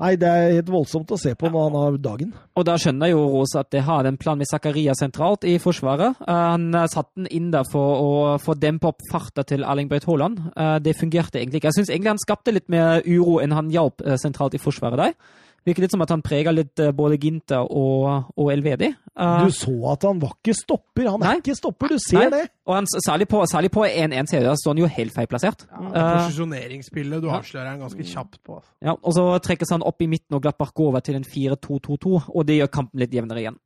Nei, 0.02 0.16
det 0.20 0.30
er 0.30 0.56
helt 0.58 0.72
voldsomt 0.74 1.12
å 1.14 1.20
se 1.20 1.34
på 1.38 1.50
når 1.52 1.68
han 1.68 1.78
har 1.80 2.00
dagen. 2.04 2.32
Og 2.58 2.66
da 2.68 2.78
skjønner 2.82 3.12
jo 3.14 3.22
Rose 3.32 3.62
at 3.62 3.72
det 3.74 3.84
har 3.88 4.08
en 4.10 4.18
plan 4.22 4.40
med 4.40 4.50
Zakaria 4.50 4.96
sentralt 4.98 5.46
i 5.48 5.58
Forsvaret. 5.62 6.20
Eh, 6.26 6.42
han 6.52 6.70
uh, 6.76 6.88
satte 6.92 7.22
den 7.22 7.30
inn 7.32 7.52
der 7.54 7.68
for 7.70 8.02
å 8.02 8.12
få 8.42 8.58
dempe 8.60 8.90
opp 8.92 9.06
farta 9.12 9.46
til 9.48 9.64
Erling 9.64 9.92
Breit 9.92 10.08
Haaland. 10.10 10.42
Eh, 10.56 10.78
det 10.84 10.98
fungerte 11.00 11.40
egentlig 11.40 11.62
ikke. 11.62 11.72
Jeg 11.72 11.82
syns 11.82 11.94
egentlig 11.94 12.16
han 12.16 12.26
skapte 12.26 12.56
litt 12.56 12.70
mer 12.72 13.06
uro 13.06 13.40
enn 13.44 13.56
han 13.56 13.72
hjalp 13.74 14.04
eh, 14.06 14.18
sentralt 14.22 14.58
i 14.58 14.62
Forsvaret 14.62 15.00
der. 15.00 15.40
Virker 15.68 15.84
litt 15.84 15.94
som 15.94 16.02
at 16.02 16.10
han 16.10 16.24
preger 16.26 16.56
litt 16.56 16.80
eh, 16.82 16.90
både 16.96 17.20
Ginter 17.22 17.68
og, 17.70 18.32
og 18.34 18.48
Elvedi. 18.50 18.90
Uh, 19.14 19.44
Du 19.46 19.52
så 19.54 19.74
at 19.92 20.06
han 20.08 20.18
var 20.22 20.34
ikke 20.40 20.56
stopper. 20.58 21.10
Han 21.12 21.22
Nei. 21.22 21.36
er 21.36 21.42
ikke 21.44 21.56
stopper, 21.60 21.92
du 21.94 22.02
ser 22.02 22.24
Nei. 22.24 22.30
det. 22.34 22.42
og 22.66 22.76
han, 22.80 22.88
særlig 23.06 23.28
på 23.30 23.44
særlig 23.52 23.70
på 23.76 23.84
1-1-serien 23.86 24.58
står 24.58 24.74
han 24.74 24.82
jo 24.82 24.90
helt 24.98 25.14
feilplassert. 25.14 25.68
Ja, 25.70 25.82
det 25.86 26.02
Eh, 26.02 26.14
posisjoneringsspillet 26.18 27.22
du 27.22 27.28
ja. 27.30 27.38
avslører 27.38 27.74
han 27.74 27.84
ganske 27.84 28.04
kjapt 28.04 28.40
på. 28.44 28.58
Altså. 28.58 28.72
ja, 28.82 28.96
og 28.98 29.14
så 29.14 29.26
trekkes 29.46 29.70
han 29.76 29.86
opp 29.86 30.02
i 30.02 30.10
midten, 30.10 30.36
og 30.36 30.42
glatt 30.42 30.58
går 30.58 30.88
over 30.88 31.00
til 31.06 31.20
en 31.20 31.28
4-2-2-2, 31.28 32.22
og 32.34 32.48
det 32.48 32.58
gjør 32.58 32.72
kampen 32.80 33.04
litt 33.04 33.14
jevnere 33.14 33.44
igjen. 33.44 33.60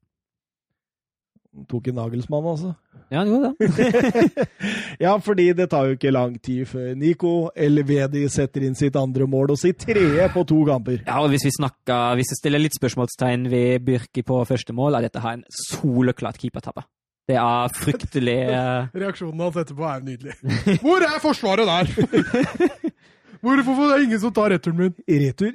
Tok 1.69 1.87
en 1.87 1.95
Nagelsmann, 1.99 2.47
altså. 2.51 2.73
Ja, 3.11 3.21
han 3.21 3.29
gjorde 3.29 3.51
det. 3.59 4.47
ja, 5.05 5.13
fordi 5.21 5.45
det 5.53 5.69
tar 5.71 5.87
jo 5.87 5.95
ikke 5.95 6.11
lang 6.11 6.35
tid 6.43 6.65
før 6.67 6.95
Nico 6.97 7.33
Elvedi 7.55 8.25
setter 8.33 8.65
inn 8.65 8.75
sitt 8.77 8.97
andre 8.99 9.27
mål 9.29 9.53
og 9.53 9.61
sitt 9.61 9.85
tredje 9.85 10.25
på 10.33 10.43
to 10.49 10.63
kamper. 10.67 11.03
Ja, 11.05 11.21
og 11.21 11.29
hvis 11.33 11.45
vi 11.47 11.53
snakker, 11.55 12.17
hvis 12.19 12.33
jeg 12.33 12.41
stiller 12.41 12.63
litt 12.63 12.77
spørsmålstegn 12.77 13.47
ved 13.53 13.85
Byrki 13.85 14.25
på 14.25 14.41
første 14.49 14.75
mål, 14.75 14.97
er 14.97 15.07
dette 15.07 15.23
her 15.23 15.37
en 15.37 15.45
soleklart 15.69 16.41
keepertabbe. 16.41 16.83
Det 17.25 17.37
er 17.41 17.71
fryktelig 17.73 18.35
eh, 18.53 18.89
Reaksjonen 19.01 19.45
hans 19.47 19.55
etterpå 19.61 19.87
er 19.89 20.03
nydelig. 20.05 20.35
Hvor 20.83 21.05
er 21.05 21.21
forsvaret 21.23 21.69
der?! 21.69 21.89
Hvorfor 23.45 23.91
er 23.93 23.99
det 23.99 24.05
ingen 24.07 24.19
som 24.23 24.33
tar 24.33 24.49
returen 24.55 24.77
min? 24.79 24.93
Retur 25.05 25.51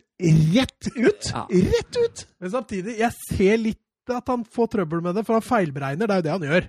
rett 0.55 0.91
ut! 0.95 1.31
Ja. 1.33 1.47
Rett 1.51 1.97
ut! 1.99 2.27
Men 2.41 2.53
samtidig, 2.53 2.99
jeg 3.01 3.11
ser 3.27 3.57
litt 3.59 3.81
at 4.19 4.31
han 4.33 4.45
får 4.45 4.71
trøbbel 4.75 5.03
med 5.05 5.15
det, 5.19 5.25
for 5.29 5.39
han 5.39 5.45
feilberegner. 5.45 6.09
Det 6.09 6.15
er 6.15 6.21
jo 6.21 6.27
det 6.27 6.33
han 6.35 6.47
gjør. 6.49 6.69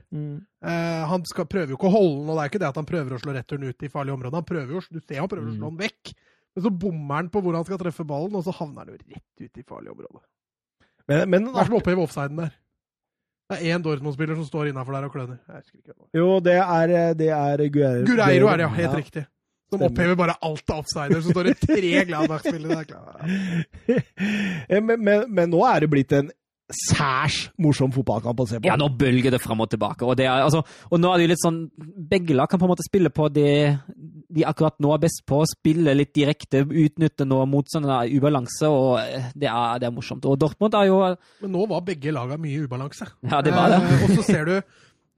Eh, 0.72 1.04
han 1.12 1.26
skal, 1.30 1.48
prøver 1.50 1.74
jo 1.74 1.80
ikke 1.80 1.90
å 1.90 1.96
holde 1.96 2.20
den, 2.20 2.30
og 2.30 2.38
det 2.38 2.44
er 2.44 2.52
ikke 2.52 2.62
det 2.64 2.70
at 2.70 2.80
han 2.82 2.90
prøver 2.90 3.16
å 3.16 3.22
slå 3.22 3.36
returen 3.38 3.68
ut 3.70 3.88
i 3.88 3.92
farlige 3.92 4.18
områder. 4.18 4.38
Han 4.42 4.50
prøver 4.52 4.76
jo, 4.78 4.84
Du 4.92 5.00
ser 5.00 5.24
han 5.24 5.32
prøver 5.32 5.50
å 5.50 5.56
slå 5.58 5.72
den 5.74 5.82
vekk, 5.82 6.14
men 6.52 6.66
så 6.66 6.74
bommer 6.84 7.22
han 7.22 7.32
på 7.34 7.44
hvor 7.44 7.58
han 7.58 7.68
skal 7.68 7.82
treffe 7.82 8.08
ballen, 8.08 8.38
og 8.38 8.46
så 8.46 8.56
havner 8.56 8.84
han 8.84 8.94
jo 8.94 9.02
rett 9.02 9.46
ut 9.46 9.62
i 9.64 9.68
farlige 9.68 9.96
områder. 9.96 10.26
Men, 11.10 11.24
men 11.34 11.52
Hva 11.52 11.64
er 11.64 11.72
som 11.72 11.78
opphøyer 11.80 12.02
offsiden 12.04 12.42
der? 12.44 12.56
Det 13.52 13.58
er 13.60 13.76
én 13.76 13.84
Dortmund-spiller 13.84 14.38
som 14.40 14.48
står 14.48 14.70
innafor 14.70 14.96
der 14.96 15.10
og 15.10 15.12
kløner. 15.12 15.40
Det 15.52 15.96
jo, 16.16 16.28
det 16.40 16.56
er, 16.56 17.14
det 17.20 17.28
er 17.36 17.64
Guerreiro. 17.68 18.06
Gureiro 18.08 18.48
er 18.48 18.62
det, 18.62 18.68
ja. 18.68 18.76
Helt 18.78 19.00
riktig. 19.02 19.26
Som 19.72 19.84
opphever 19.88 20.18
bare 20.20 20.36
alt 20.44 20.72
av 20.72 20.82
offsider. 20.84 21.22
Så 21.24 21.32
står 21.32 21.50
det 21.50 21.58
tre 21.64 22.06
Gladbach-spillere 22.08 22.86
der. 22.88 23.02
Eh, 24.72 24.80
men, 24.84 25.02
men, 25.04 25.26
men 25.28 25.50
nå 25.52 25.60
er 25.68 25.84
det 25.84 25.90
blitt 25.92 26.14
en 26.16 26.30
særs 26.76 27.38
morsom 27.62 27.92
fotballkamp 27.96 28.44
å 28.44 28.48
se 28.50 28.60
på. 28.60 28.70
Ja, 28.70 28.78
nå 28.80 28.90
bølger 28.98 29.34
det 29.34 29.42
fram 29.44 29.64
og 29.64 29.70
tilbake. 29.72 30.08
Og, 30.08 30.18
det 30.20 30.28
er, 30.28 30.44
altså, 30.46 30.64
og 30.90 31.02
nå 31.02 31.12
er 31.12 31.20
det 31.20 31.28
jo 31.28 31.32
litt 31.34 31.44
sånn 31.44 31.60
Begge 32.12 32.36
lag 32.36 32.50
kan 32.52 32.60
på 32.60 32.68
en 32.68 32.72
måte 32.74 32.86
spille 32.86 33.12
på 33.14 33.28
det 33.34 33.52
de 34.32 34.46
akkurat 34.48 34.78
nå 34.84 34.94
er 34.96 35.02
best 35.04 35.24
på. 35.28 35.42
Spille 35.50 35.96
litt 35.98 36.14
direkte, 36.16 36.64
utnytte 36.66 37.28
når 37.28 37.50
motstanderen 37.52 37.98
er 37.98 38.12
i 38.12 38.20
ubalanse, 38.20 38.70
og 38.70 38.94
eh, 39.02 39.32
det 39.36 39.50
er, 39.52 39.82
det 39.82 39.90
er 39.90 39.96
morsomt. 39.96 40.28
Og 40.30 40.40
Dortmund 40.40 40.78
er 40.78 40.88
jo 40.90 41.02
Men 41.44 41.54
nå 41.56 41.66
var 41.72 41.84
begge 41.88 42.14
laga 42.16 42.40
mye 42.42 42.64
ubalanse. 42.66 43.10
Ja, 43.28 43.42
det 43.44 43.56
var 43.56 43.74
det. 43.74 43.82
Eh, 43.82 44.06
og 44.06 44.16
så 44.20 44.26
ser 44.28 44.48
du, 44.48 44.56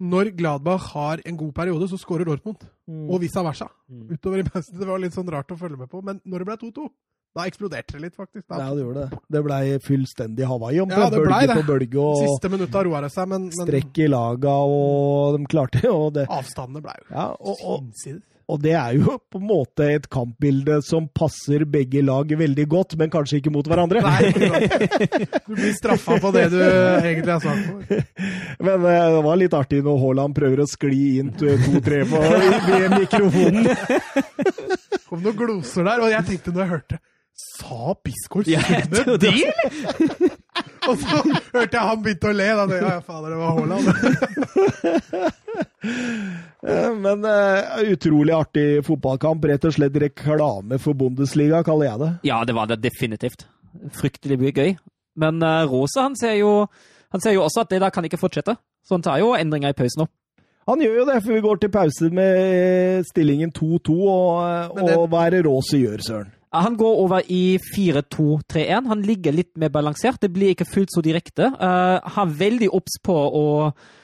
når 0.03 0.33
Gladbach 0.37 0.89
har 0.95 1.21
en 1.25 1.37
god 1.39 1.53
periode, 1.55 1.87
så 1.91 1.99
skårer 2.01 2.27
Dortmund. 2.27 2.65
Mm. 2.89 3.07
Og 3.09 3.21
vice 3.23 3.45
versa. 3.45 3.69
Mm. 3.89 4.07
Utover 4.15 4.41
i 4.41 4.47
pausen. 4.47 4.79
Det 4.79 4.89
var 4.89 5.01
litt 5.01 5.15
sånn 5.15 5.29
rart 5.31 5.53
å 5.53 5.59
følge 5.59 5.79
med 5.79 5.91
på. 5.91 6.01
Men 6.05 6.19
når 6.25 6.43
det 6.43 6.49
ble 6.49 6.57
2-2, 6.65 6.87
da 7.33 7.45
eksploderte 7.49 7.95
det 7.97 8.01
litt, 8.03 8.15
faktisk. 8.19 8.43
Da. 8.49 8.59
Ja, 8.61 8.73
det 8.77 8.83
gjorde 8.83 9.05
det. 9.09 9.21
Det 9.33 9.43
blei 9.47 9.61
fullstendig 9.81 10.45
Hawaii 10.49 10.83
om 10.83 10.91
Ja, 10.93 11.07
det 11.09 11.21
ble 11.23 11.31
bølge 11.31 11.47
det. 11.49 11.55
på 11.57 11.65
bølge 11.71 12.03
og 12.03 12.19
Siste 12.27 12.51
minutta 12.53 12.83
roa 12.85 13.01
det 13.01 13.09
seg, 13.15 13.31
men, 13.31 13.47
men 13.49 13.65
strekk 13.67 14.03
i 14.05 14.11
laga, 14.13 14.53
og 14.69 15.39
de 15.39 15.49
klarte 15.49 15.81
og 15.89 16.11
det. 16.19 16.27
avstandene 16.29 16.83
ble 16.85 16.93
jo 16.99 17.09
Ja, 17.15 17.25
og, 17.39 17.65
og, 17.65 18.21
og 18.53 18.59
det 18.61 18.73
er 18.75 18.97
jo 18.99 19.13
på 19.31 19.39
en 19.39 19.45
måte 19.47 19.85
et 19.95 20.05
kampbilde 20.11 20.81
som 20.85 21.05
passer 21.15 21.63
begge 21.65 22.01
lag 22.05 22.27
veldig 22.37 22.65
godt, 22.69 22.97
men 22.99 23.09
kanskje 23.09 23.39
ikke 23.39 23.53
mot 23.55 23.65
hverandre. 23.71 24.01
Nei, 24.03 24.33
du 25.47 25.53
blir 25.55 25.71
straffa 25.77 26.17
på 26.21 26.31
det 26.35 26.49
du 26.51 26.59
egentlig 26.59 27.31
har 27.31 27.39
sagt 27.39 27.63
for. 27.71 28.03
Men 28.67 28.83
eh, 28.91 29.07
det 29.15 29.23
var 29.25 29.39
litt 29.39 29.55
artig 29.57 29.79
når 29.87 29.97
Haaland 30.03 30.35
prøver 30.37 30.61
å 30.61 30.67
skli 30.69 31.01
inn 31.23 31.31
to- 31.39 31.55
to-tre 31.65 32.03
på 32.11 32.19
ved 32.19 32.97
mikrofonen. 32.99 33.71
Kom 35.07 35.23
noen 35.23 35.39
gloser 35.39 35.87
der, 35.87 36.03
og 36.03 36.11
jeg 36.13 36.27
tenkte 36.33 36.53
når 36.53 36.63
jeg 36.65 36.71
hørte 36.75 37.01
Sa 37.33 37.93
Bisgaard 38.05 38.45
Sunde 38.45 39.17
det, 39.17 39.31
eller?! 39.33 40.31
Og 40.89 40.97
så 40.99 41.15
hørte 41.53 41.77
jeg 41.77 41.79
han 41.87 42.01
begynte 42.03 42.27
å 42.27 42.33
le. 42.35 42.45
Da 42.59 42.63
tenkte 42.67 42.79
jeg, 42.83 42.91
ja, 42.91 42.99
fader, 43.07 43.29
det 43.31 43.37
var 43.39 43.51
Haaland. 43.55 43.85
Men 47.03 47.23
uh, 47.25 47.91
utrolig 47.93 48.33
artig 48.35 48.65
fotballkamp. 48.87 49.45
Rett 49.49 49.65
og 49.69 49.73
slett 49.77 49.95
reklame 50.03 50.79
for 50.83 50.93
Bundesliga, 50.99 51.61
kaller 51.67 51.87
jeg 51.89 52.01
det. 52.03 52.09
Ja, 52.29 52.41
det 52.47 52.55
var 52.57 52.67
det 52.71 52.81
definitivt. 52.83 53.45
Fryktelig 53.95 54.37
mye 54.41 54.53
gøy. 54.55 54.73
Men 55.23 55.39
uh, 55.45 55.63
Rose 55.71 56.03
han 56.03 56.15
ser, 56.19 56.35
jo, 56.41 56.51
han 57.15 57.23
ser 57.23 57.35
jo 57.37 57.45
også 57.47 57.63
at 57.63 57.71
det 57.73 57.81
der 57.83 57.93
kan 57.95 58.05
ikke 58.07 58.19
fortsette. 58.21 58.57
Så 58.83 58.97
han 58.97 59.05
tar 59.07 59.21
jo 59.23 59.31
endringer 59.39 59.71
i 59.71 59.77
pausen 59.77 60.03
nå. 60.03 60.09
Han 60.67 60.79
gjør 60.83 61.01
jo 61.01 61.07
det, 61.09 61.17
for 61.25 61.35
vi 61.35 61.41
går 61.43 61.57
til 61.59 61.71
pause 61.73 62.07
med 62.15 63.03
stillingen 63.09 63.51
2-2. 63.55 63.97
Og, 64.03 64.77
det- 64.79 64.95
og 64.99 65.09
hva 65.11 65.25
er 65.27 65.37
det 65.37 65.45
Råse 65.47 65.79
gjør, 65.81 65.99
Søren? 66.03 66.31
Ja, 66.53 66.59
Han 66.61 66.77
går 66.77 66.99
over 67.01 67.23
i 67.33 67.57
4-2-3-1. 67.57 68.87
Han 68.87 69.01
ligger 69.01 69.33
litt 69.33 69.55
mer 69.57 69.71
balansert. 69.73 70.21
Det 70.21 70.29
blir 70.33 70.53
ikke 70.53 70.69
fullt 70.69 70.93
så 70.93 71.01
direkte. 71.01 71.49
Uh, 71.57 71.97
har 72.15 72.29
veldig 72.29 72.69
obs 72.77 72.99
på 73.03 73.15
å, 73.15 73.45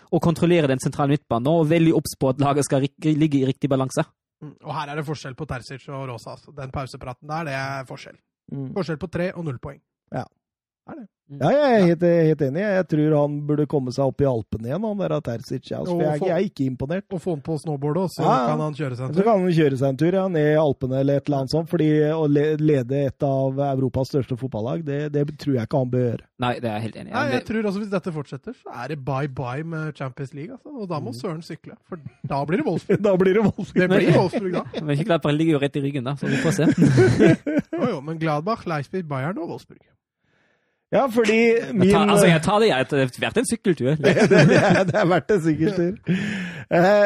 å 0.09 0.21
kontrollere 0.23 0.71
den 0.71 0.81
sentrale 0.81 1.13
midtbanen 1.13 1.51
og 1.51 1.69
veldig 1.69 1.93
obs 1.99 2.17
på 2.19 2.31
at 2.33 2.41
laget 2.41 2.65
skal 2.65 2.87
ligge 3.05 3.43
i 3.43 3.45
riktig 3.45 3.69
balanse. 3.69 4.05
Mm, 4.41 4.55
Og 4.65 4.73
her 4.73 4.89
er 4.89 4.97
det 4.99 5.05
forskjell 5.05 5.37
på 5.37 5.45
Terzic 5.45 5.85
og 5.91 6.07
Rosa. 6.09 6.33
Altså. 6.37 6.55
Den 6.57 6.73
pausepraten 6.73 7.29
der, 7.29 7.45
det 7.51 7.55
er 7.59 7.87
forskjell. 7.89 8.17
Mm. 8.49 8.69
Forskjell 8.73 8.97
på 8.97 9.11
tre 9.13 9.29
og 9.35 9.45
null 9.45 9.61
poeng. 9.61 9.81
Er 10.91 10.99
det. 11.03 11.07
Ja, 11.29 11.49
jeg 11.53 11.73
er 11.77 11.83
helt, 11.85 12.01
helt 12.01 12.39
enig. 12.41 12.61
Jeg 12.65 12.85
tror 12.89 13.11
han 13.19 13.33
burde 13.45 13.65
komme 13.69 13.91
seg 13.93 14.01
opp 14.09 14.21
i 14.23 14.25
Alpene 14.25 14.65
igjen, 14.65 14.81
han 14.81 14.97
der 14.97 15.11
Terzic. 15.21 15.67
Ja, 15.69 15.83
altså, 15.83 15.99
jeg, 16.01 16.21
jeg 16.25 16.31
er 16.33 16.45
ikke 16.47 16.63
imponert. 16.65 17.05
Og 17.13 17.19
få 17.21 17.35
han 17.35 17.43
på 17.45 17.53
snowboardet, 17.61 18.05
så 18.15 18.23
Ja, 18.25 18.37
kan 18.49 18.63
han 18.63 18.73
kjøre 18.73 18.95
seg 18.97 19.03
en 19.05 19.13
Så 19.13 19.19
tur. 19.19 19.27
kan 19.27 19.43
han 19.43 19.53
kjøre 19.53 19.77
seg 19.77 19.91
en 19.93 19.99
tur 20.01 20.17
ja, 20.17 20.23
ned 20.33 20.47
i 20.55 20.55
Alpene 20.57 20.97
eller 21.03 21.19
et 21.21 21.29
eller 21.29 21.37
annet 21.43 21.53
sånt. 21.53 21.69
fordi 21.69 21.89
å 22.09 22.23
lede 22.33 23.03
et 23.11 23.25
av 23.27 23.61
Europas 23.67 24.09
største 24.09 24.39
fotballag, 24.41 24.81
det, 24.87 24.97
det 25.13 25.27
tror 25.37 25.53
jeg 25.59 25.69
ikke 25.69 25.83
han 25.83 25.91
bør 25.93 26.03
gjøre. 26.07 26.25
Nei, 26.41 26.51
det 26.63 26.65
er 26.71 26.73
jeg 26.79 26.85
helt 26.87 26.97
enig 27.03 27.11
i. 27.11 27.13
Nei, 27.13 27.21
Ja, 27.29 27.35
jeg 27.37 27.45
tror 27.51 27.69
også 27.69 27.83
Hvis 27.83 27.93
dette 27.93 28.15
fortsetter, 28.17 28.57
så 28.63 28.73
er 28.81 28.87
det 28.95 28.99
bye-bye 29.05 29.63
med 29.75 29.93
Champions 30.01 30.33
League. 30.33 30.57
Altså. 30.57 30.73
Og 30.73 30.87
Mm. 30.87 30.89
da 30.95 30.99
må 31.05 31.13
Søren 31.13 31.45
sykle. 31.45 31.77
For 31.85 32.01
da 32.25 32.41
blir 32.49 32.57
det 32.57 32.65
Wolfsburg. 32.71 33.03
Da 33.05 33.13
blir 33.21 33.37
det 33.37 33.45
Wolfsburg. 33.45 33.85
Det 33.85 33.89
blir 33.93 34.17
Wolfsburg 34.17 34.51
da. 34.57 34.65
Men 34.81 34.97
ikke 34.97 35.05
klart, 35.13 35.21
bare 35.29 35.37
ligger 35.37 35.59
jo 35.59 35.61
rett 35.61 35.77
i 35.77 35.85
ryggen, 35.85 36.09
da, 36.09 36.17
så 36.17 36.25
vi 36.25 36.41
får 36.41 36.57
se. 36.57 36.65
Jo, 37.79 37.85
jo, 37.93 38.01
men 38.01 38.17
Gladbach, 38.17 38.65
Leipzig, 38.65 39.05
Bayern 39.07 39.37
og 39.37 39.53
Wolfsburg. 39.53 39.85
Ja, 40.89 41.03
fordi 41.13 41.37
min 41.69 41.83
Jeg 41.85 41.93
tar, 41.93 42.09
altså, 42.09 42.25
jeg 42.25 42.41
tar 42.41 42.59
det, 42.63 42.67
jeg. 42.71 42.85
Det 42.89 42.99
har 42.99 43.09
vært 43.21 43.37
en 43.37 43.45
sykkeltur. 43.45 43.89
det, 44.01 44.13
er, 44.17 44.79
det 44.89 44.95
er 44.97 45.09
verdt 45.11 45.33
en 45.35 45.43
sykkeltur. 45.43 45.91
Eh, 46.09 47.05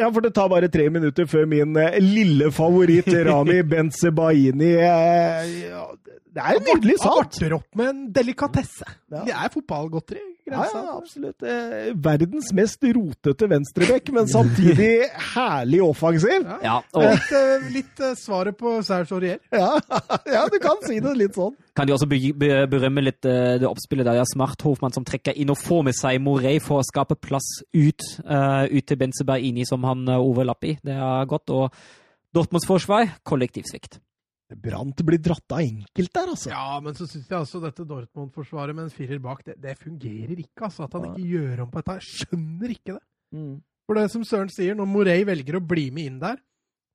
ja, 0.00 0.08
for 0.08 0.24
det 0.26 0.32
tar 0.34 0.48
bare 0.50 0.70
tre 0.74 0.88
minutter 0.90 1.28
før 1.30 1.46
min 1.50 1.76
eh, 1.78 2.00
lille 2.02 2.50
favoritt 2.54 3.06
Rami 3.28 3.60
Benzebaini 3.70 4.72
eh, 4.74 5.54
Det 6.34 6.42
er 6.42 6.58
en 6.58 6.66
nydelig 6.66 6.98
Han 6.98 7.04
sak! 7.06 7.16
varter 7.20 7.56
opp 7.60 7.78
med 7.78 7.92
en 7.92 8.04
delikatesse. 8.18 8.90
Det 9.12 9.34
er 9.38 9.54
fotballgodteri. 9.54 10.22
Ja, 10.52 10.60
Grensa. 10.62 10.82
ja, 10.84 10.96
absolutt. 10.98 11.42
Eh, 11.42 11.92
verdens 12.04 12.50
mest 12.54 12.84
rotete 12.96 13.48
venstrebekk, 13.50 14.10
men 14.14 14.28
samtidig 14.36 14.90
herlig 15.34 15.80
offensiv. 15.84 16.44
Ja. 16.46 16.58
Ja, 16.62 16.74
og 16.92 17.06
Litt, 17.08 17.32
eh, 17.38 17.66
litt 17.74 18.02
eh, 18.04 18.12
svaret 18.20 18.58
på 18.60 18.76
Serge 18.86 19.16
Aurier. 19.16 19.40
Ja, 19.50 19.72
ja, 20.36 20.44
du 20.52 20.58
kan 20.62 20.78
si 20.86 21.00
det 21.02 21.16
litt 21.18 21.34
sånn. 21.38 21.56
kan 21.74 21.88
de 21.88 21.96
også 21.96 22.06
be 22.10 22.20
be 22.36 22.52
berømme 22.70 23.02
litt 23.08 23.24
eh, 23.24 23.56
det 23.62 23.68
oppspillet 23.68 24.06
der. 24.06 24.20
Ja, 24.20 24.28
Smart 24.28 24.60
Hofmann 24.62 24.92
som 24.94 25.04
trekker 25.08 25.34
inn 25.34 25.50
og 25.50 25.58
får 25.58 25.82
med 25.88 25.96
seg 25.98 26.20
Morey 26.22 26.60
for 26.60 26.82
å 26.82 26.86
skape 26.86 27.16
plass 27.16 27.48
ut, 27.72 28.06
eh, 28.22 28.64
ut 28.70 28.86
til 28.86 29.00
Benzebaini, 29.00 29.64
som 29.68 29.82
han 29.88 30.04
overlapper 30.18 30.74
i. 30.74 30.78
Det 30.84 30.94
er 30.94 31.26
godt. 31.30 31.50
Og 31.50 31.72
Dortmunds 32.32 32.64
forsvar, 32.68 33.10
kollektiv 33.28 33.64
svikt. 33.68 33.98
Brant 34.60 35.02
blir 35.06 35.20
dratt 35.22 35.54
av 35.54 35.62
enkelt 35.62 36.12
der, 36.14 36.30
altså. 36.34 36.52
Ja, 36.52 36.78
men 36.84 36.96
så 36.98 37.06
syns 37.08 37.28
jeg 37.28 37.38
altså 37.38 37.60
dette 37.62 37.86
Dortmund-forsvaret 37.88 38.76
med 38.76 38.88
en 38.88 38.94
firer 38.94 39.20
bak, 39.22 39.44
det, 39.46 39.58
det 39.62 39.76
fungerer 39.80 40.38
ikke. 40.38 40.68
altså 40.68 40.86
At 40.86 40.96
han 40.98 41.10
ikke 41.10 41.28
gjør 41.34 41.64
om 41.64 41.72
på 41.72 41.82
dette. 41.82 41.98
Jeg 42.00 42.26
skjønner 42.26 42.74
ikke 42.74 42.96
det. 42.96 43.04
Mm. 43.32 43.54
For 43.88 43.98
det 43.98 44.08
som 44.12 44.24
Søren 44.26 44.50
sier, 44.52 44.76
når 44.78 44.90
Morey 44.90 45.24
velger 45.28 45.58
å 45.58 45.64
bli 45.64 45.88
med 45.94 46.10
inn 46.10 46.18
der, 46.22 46.40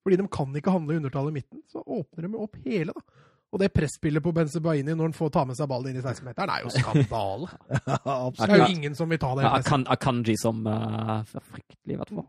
fordi 0.06 0.20
de 0.22 0.28
kan 0.32 0.54
ikke 0.56 0.72
handle 0.72 0.96
i 0.96 1.02
undertallet 1.02 1.34
i 1.34 1.40
midten, 1.42 1.64
så 1.68 1.82
åpner 1.84 2.28
de 2.28 2.38
jo 2.38 2.46
opp 2.46 2.62
hele, 2.64 2.96
da. 2.96 3.24
Og 3.56 3.62
det 3.62 3.70
presspillet 3.72 4.24
på 4.24 4.32
Benzebaini 4.36 4.92
når 4.92 5.08
han 5.08 5.16
får 5.16 5.30
ta 5.36 5.44
med 5.48 5.56
seg 5.56 5.70
ballen 5.72 5.94
inn 5.94 6.00
i 6.02 6.04
16-meteren, 6.04 6.52
er 6.52 6.66
jo 6.66 6.72
skandale. 6.74 7.48
Det 8.38 8.48
er 8.48 8.60
jo 8.60 8.72
ingen 8.74 8.96
som 8.96 9.08
vil 9.08 9.20
ta 9.22 9.30
det. 9.38 9.46
Ja. 9.48 9.80
Akanji 9.96 10.36
som 10.40 10.66
uh, 10.68 11.24
fryktelig, 11.32 11.96
i 11.96 12.00
hvert 12.00 12.12
fall. 12.12 12.28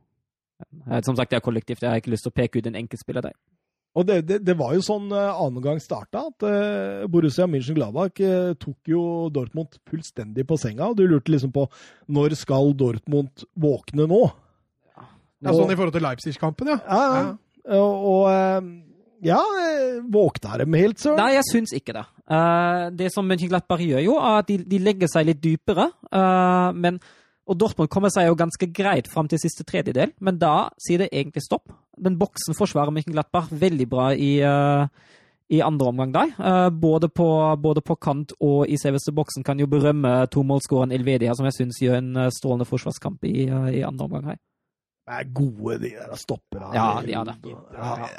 Som 1.07 1.19
sagt, 1.19 1.31
det 1.31 1.39
er 1.39 1.45
kollektivt. 1.45 1.83
Jeg 1.83 1.91
har 1.91 2.01
ikke 2.01 2.13
lyst 2.15 2.27
til 2.27 2.33
å 2.33 2.39
peke 2.39 2.59
ut 2.59 2.69
en 2.71 2.79
enkeltspiller 2.79 3.27
der. 3.29 3.35
Og 3.99 4.07
det, 4.07 4.21
det, 4.29 4.39
det 4.47 4.55
var 4.59 4.77
jo 4.77 4.83
sånn 4.85 5.09
uh, 5.11 5.35
annen 5.35 5.65
gang 5.65 5.81
starta, 5.83 6.29
at 6.31 6.45
eh, 6.47 7.07
Borussia 7.11 7.49
München-Gladbach 7.51 8.21
eh, 8.23 8.53
tok 8.61 8.93
jo 8.93 9.03
Dortmund 9.35 9.81
fullstendig 9.91 10.45
på 10.47 10.59
senga. 10.61 10.93
Og 10.93 10.99
du 11.01 11.07
lurte 11.11 11.35
liksom 11.35 11.51
på 11.55 11.67
når 12.15 12.37
skal 12.39 12.71
Dortmund 12.79 13.47
våkne 13.59 14.07
nå? 14.11 14.23
Ja, 14.95 15.55
sånn 15.55 15.73
i 15.73 15.79
forhold 15.79 15.97
til 15.97 16.07
Leipzig-kampen, 16.07 16.71
ja. 16.75 16.79
Ja, 16.87 17.03
ja. 17.19 17.27
Og, 17.79 18.07
og 18.13 18.23
eh, 18.31 18.71
ja, 19.29 19.39
eh, 19.65 19.99
våkna 20.15 20.61
dem 20.63 20.77
helt, 20.79 21.01
søren? 21.03 21.19
Nei, 21.19 21.33
jeg 21.35 21.47
syns 21.51 21.75
ikke 21.75 21.97
det. 21.97 22.05
Eh, 22.31 22.83
det 23.03 23.11
som 23.15 23.27
Mönchenglattberg 23.27 23.89
gjør, 23.89 24.05
jo, 24.05 24.19
er 24.23 24.43
at 24.45 24.51
de, 24.51 24.61
de 24.69 24.83
legger 24.83 25.11
seg 25.11 25.27
litt 25.33 25.43
dypere. 25.43 25.91
eh, 26.13 26.69
men, 26.79 27.01
og 27.49 27.57
Dortmund 27.57 27.89
kommer 27.89 28.13
seg 28.13 28.29
jo 28.29 28.37
ganske 28.39 28.69
greit 28.77 29.09
fram 29.09 29.29
til 29.31 29.41
siste 29.41 29.65
tredjedel, 29.67 30.13
men 30.21 30.37
da 30.41 30.69
sier 30.85 31.05
det 31.05 31.13
egentlig 31.13 31.47
stopp. 31.47 31.71
Den 31.97 32.19
boksen 32.21 32.57
forsvarer 32.57 32.93
Mönchenglattberg 32.95 33.55
veldig 33.63 33.87
bra 33.89 34.11
i, 34.13 34.35
uh, 34.45 34.85
i 35.49 35.63
andre 35.65 35.89
omgang 35.89 36.13
der. 36.13 36.35
Uh, 36.37 36.69
både, 36.69 37.09
på, 37.09 37.29
både 37.63 37.83
på 37.85 37.97
kant 37.97 38.37
og 38.45 38.69
i 38.69 38.77
selveste 38.81 39.15
boksen 39.17 39.47
kan 39.49 39.61
jo 39.61 39.71
berømme 39.71 40.27
tomålsskåreren 40.35 40.93
Elvedia, 40.93 41.33
som 41.39 41.49
jeg 41.49 41.57
syns 41.57 41.81
gjør 41.83 41.97
en 42.03 42.13
eh, 42.21 42.31
strålende 42.37 42.69
forsvarskamp 42.69 43.25
i, 43.25 43.49
uh, 43.49 43.71
i 43.73 43.81
andre 43.87 44.11
omgang 44.11 44.29
her. 44.35 44.43
Det 45.09 45.23
er 45.23 45.33
gode, 45.33 45.79
de 45.87 45.95
der 45.97 46.21
stopperne. 46.21 46.69
Ja, 46.77 46.91
de 47.01 47.17
er 47.17 47.31
det. 47.31 47.39
Ja, 47.49 48.11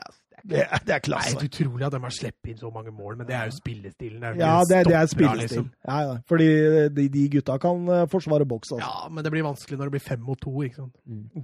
det, 0.44 0.64
er, 0.66 0.80
det 0.86 0.96
er 0.96 1.00
Det 1.06 1.14
er 1.16 1.26
helt 1.30 1.44
utrolig 1.50 1.86
at 1.88 1.92
de 1.96 2.00
har 2.04 2.14
sluppet 2.16 2.52
inn 2.54 2.58
så 2.62 2.72
mange 2.74 2.92
mål, 2.92 3.18
men 3.18 3.28
det 3.28 3.36
er 3.36 3.50
jo 3.50 3.56
spillestilen. 3.58 4.24
er 4.24 4.38
Ja, 4.40 4.54
det, 4.70 4.84
det 4.88 4.96
er 4.96 5.06
spillestil. 5.12 5.40
liksom. 5.44 5.70
Ja, 5.88 6.00
ja. 6.08 6.16
Fordi 6.30 6.48
de, 6.96 7.08
de 7.10 7.26
gutta 7.36 7.58
kan 7.62 7.88
eh, 7.90 8.06
forsvare 8.12 8.46
boks, 8.48 8.72
altså. 8.76 8.86
Ja, 8.86 9.10
men 9.10 9.24
det 9.24 9.32
blir 9.34 9.44
vanskelig 9.48 9.78
når 9.80 9.90
det 9.90 9.96
blir 9.98 10.06
fem 10.08 10.22
mot 10.26 10.40
to. 10.42 10.54
ikke 10.64 10.76
sant? 10.84 10.96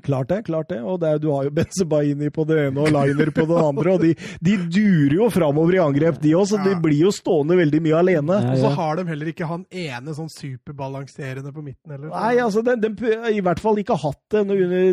Klart 0.05 0.29
det, 0.29 0.41
klart 0.45 0.69
det. 0.69 0.81
Og 0.83 0.99
det 1.01 1.09
er, 1.09 1.17
du 1.23 1.29
har 1.33 1.47
jo 1.49 1.53
Benzebaini 1.59 2.29
på 2.33 2.45
det 2.47 2.59
ene 2.67 2.85
og 2.85 2.91
Liner 2.95 3.31
på 3.35 3.45
det 3.49 3.59
andre, 3.63 3.95
og 3.97 4.01
de, 4.05 4.13
de 4.45 4.57
durer 4.69 5.17
jo 5.19 5.29
framover 5.33 5.77
i 5.77 5.81
angrep, 5.83 6.19
de 6.23 6.35
òg, 6.37 6.47
så 6.51 6.61
de 6.63 6.75
blir 6.81 7.03
jo 7.05 7.11
stående 7.15 7.57
veldig 7.59 7.81
mye 7.85 7.99
alene. 7.99 8.39
Ja, 8.45 8.53
Og 8.55 8.63
så 8.63 8.73
har 8.77 8.99
de 9.01 9.07
heller 9.09 9.31
ikke 9.31 9.47
han 9.49 9.65
ene 9.71 10.13
sånn 10.15 10.29
superbalanserende 10.31 11.51
på 11.55 11.63
midten 11.65 11.91
heller. 11.95 12.09
Nei, 12.13 12.35
altså, 12.43 12.63
den, 12.65 12.81
den, 12.83 12.95
i 13.33 13.41
hvert 13.45 13.61
fall 13.63 13.79
ikke 13.81 13.97
hatt 14.01 14.21
det 14.35 14.45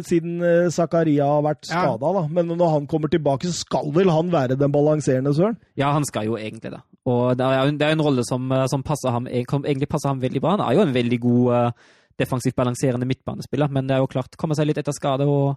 siden 0.09 0.41
eh, 0.45 0.69
Zakaria 0.73 1.27
har 1.29 1.43
vært 1.47 1.69
Ja. 1.69 1.83
skada, 1.85 2.13
da. 2.19 2.23
Men 2.33 2.51
når 2.59 2.73
han 2.77 2.87
kommer 2.91 3.11
tilbake, 3.13 3.49
så 3.51 3.63
skal 3.65 3.92
vel 3.95 4.11
han 4.13 4.33
være 4.33 4.59
den 4.61 4.73
balanserende, 4.73 5.35
søren? 5.37 5.59
Ja, 5.79 5.93
han 5.95 6.07
skal 6.09 6.29
jo 6.29 6.37
egentlig 6.39 6.73
det. 6.75 6.83
Og 7.09 7.37
det 7.39 7.47
er 7.47 7.59
jo 7.59 7.77
det 7.79 7.87
er 7.87 7.97
en 7.97 8.05
rolle 8.05 8.25
som, 8.27 8.51
eh, 8.53 8.67
som 8.71 8.85
passer 8.87 9.15
ham, 9.15 9.27
som 9.51 9.65
egentlig 9.65 9.89
passer 9.91 10.13
ham 10.13 10.23
veldig 10.23 10.43
bra. 10.43 10.57
Han 10.57 10.67
er 10.67 10.77
jo 10.79 10.87
en 10.87 10.95
veldig 10.95 11.21
god 11.21 11.55
eh, 11.55 11.89
defensivt 12.19 12.57
balanserende 12.57 13.09
midtbanespiller, 13.09 13.71
men 13.73 13.89
det 13.89 13.97
er 13.97 14.05
jo 14.05 14.11
klart, 14.13 14.37
komme 14.39 14.57
seg 14.59 14.69
litt 14.69 14.79
etter 14.83 14.95
skade 14.95 15.27
og 15.27 15.57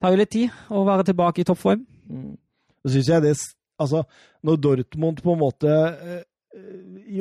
tar 0.00 0.14
jo 0.14 0.20
litt 0.20 0.32
tid 0.32 0.74
å 0.74 0.84
være 0.88 1.10
tilbake 1.10 1.42
i 1.42 1.46
toppform. 1.48 1.84
Så 2.84 2.96
syns 2.96 3.14
jeg 3.14 3.26
det 3.28 3.38
Altså, 3.78 4.00
når 4.42 4.56
Dortmund 4.58 5.20
på 5.22 5.36
en 5.36 5.38
måte 5.38 5.68
eh, 5.70 6.22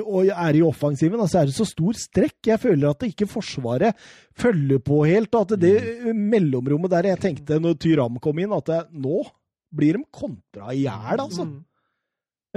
og 0.01 0.29
er 0.31 0.57
i 0.57 0.63
offensiven, 0.65 1.21
så 1.29 1.41
er 1.41 1.49
det 1.49 1.53
så 1.53 1.65
stor 1.67 1.97
strekk. 1.97 2.37
Jeg 2.47 2.61
føler 2.63 2.89
at 2.89 3.03
det 3.03 3.11
ikke 3.11 3.27
Forsvaret 3.29 3.97
følger 4.37 4.81
på 4.81 5.03
helt. 5.05 5.35
At 5.37 5.53
det 5.61 6.13
mellomrommet 6.15 6.93
der 6.95 7.11
jeg 7.11 7.21
tenkte 7.21 7.59
når 7.61 7.77
Tyram 7.81 8.17
kom 8.23 8.39
inn, 8.41 8.55
at 8.55 8.71
det, 8.71 8.79
nå 8.97 9.21
blir 9.75 9.97
de 9.99 10.03
kontra 10.11 10.73
i 10.73 10.83
hjel, 10.85 11.19
altså. 11.19 11.45
Mm. 11.47 11.63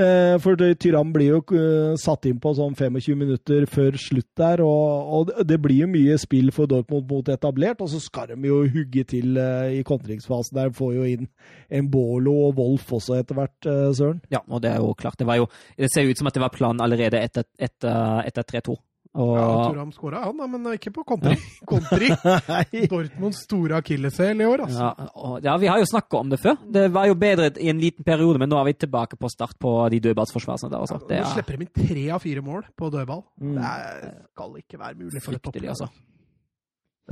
Eh, 0.00 0.36
For 0.40 0.56
det, 0.56 0.78
Tyram 0.80 1.10
blir 1.12 1.32
jo 1.34 1.40
uh, 1.52 1.96
satt 1.98 2.24
inn 2.30 2.38
på 2.40 2.52
sånn 2.56 2.76
25 2.78 3.18
minutter 3.18 3.66
før 3.68 3.98
slutt 4.00 4.28
der, 4.38 4.62
og, 4.64 5.10
og 5.18 5.26
det- 5.28 5.46
det 5.50 5.58
blir 5.60 5.82
jo 5.82 5.88
mye 5.90 6.16
spill 6.22 6.50
for 6.54 6.66
Dortmund 6.70 7.10
mot 7.10 7.28
etablert, 7.28 7.82
og 7.82 7.90
så 7.90 8.00
skal 8.00 8.28
de 8.30 8.48
jo 8.48 8.62
hugge 8.70 9.04
til 9.04 9.36
uh, 9.36 9.66
i 9.68 9.82
kontringsfasen 9.84 10.54
der. 10.56 10.70
Får 10.72 10.94
jo 10.94 11.02
inn 11.04 11.26
Embolo 11.70 12.32
og 12.48 12.56
Wolf 12.62 12.92
også 12.96 13.18
etter 13.18 13.34
hvert, 13.36 13.58
uh, 13.66 13.90
Søren. 13.92 14.22
Ja, 14.30 14.40
og 14.48 14.62
det 14.62 14.70
er 14.70 14.78
jo 14.80 14.94
klart. 14.94 15.18
Det, 15.18 15.26
var 15.26 15.36
jo, 15.42 15.48
det 15.76 15.90
ser 15.92 16.06
jo 16.06 16.14
ut 16.14 16.22
som 16.22 16.30
at 16.30 16.38
det 16.38 16.44
var 16.46 16.54
planen 16.54 16.80
allerede 16.80 17.20
etter, 17.20 17.44
etter, 17.58 18.22
etter 18.30 18.42
3-2. 18.54 18.78
Og 19.18 19.30
Ja, 19.34 19.46
Turam 19.72 19.88
skåra, 19.90 20.20
han, 20.22 20.36
da, 20.38 20.46
men 20.46 20.68
ikke 20.76 20.92
på 20.94 21.02
kontri 21.08 21.34
Kontri 21.70 22.10
Dortmunds 22.92 23.40
store 23.46 23.80
akilleshæl 23.80 24.42
i 24.44 24.46
år, 24.46 24.62
altså. 24.68 24.84
ja, 24.84 25.08
og, 25.14 25.32
ja, 25.42 25.56
vi 25.58 25.70
har 25.70 25.80
jo 25.82 25.88
snakka 25.90 26.20
om 26.20 26.30
det 26.30 26.38
før. 26.42 26.60
Det 26.78 26.84
var 26.94 27.08
jo 27.10 27.16
bedre 27.18 27.50
i 27.58 27.72
en 27.72 27.82
liten 27.82 28.06
periode, 28.06 28.38
men 28.38 28.52
nå 28.52 28.60
er 28.60 28.68
vi 28.70 28.76
tilbake 28.86 29.18
på 29.18 29.32
start 29.32 29.58
på 29.58 29.72
de 29.90 29.98
dødballsforsvarene 30.06 30.70
der. 30.70 31.02
Det 31.08 31.18
Nå 31.18 31.24
er 31.24 31.34
slipper 31.34 31.58
de 31.58 31.66
inn 31.66 31.88
tre 31.90 32.06
av 32.14 32.22
fire 32.22 32.44
mål 32.46 32.68
på 32.78 32.92
dødball. 32.94 33.24
Mm. 33.42 33.58
Det 33.58 34.14
skal 34.30 34.62
ikke 34.62 34.78
være 34.84 35.00
mulig 35.02 35.24
for 35.24 35.34
et 35.34 35.42
topplag. 35.42 35.72
altså. 35.74 35.90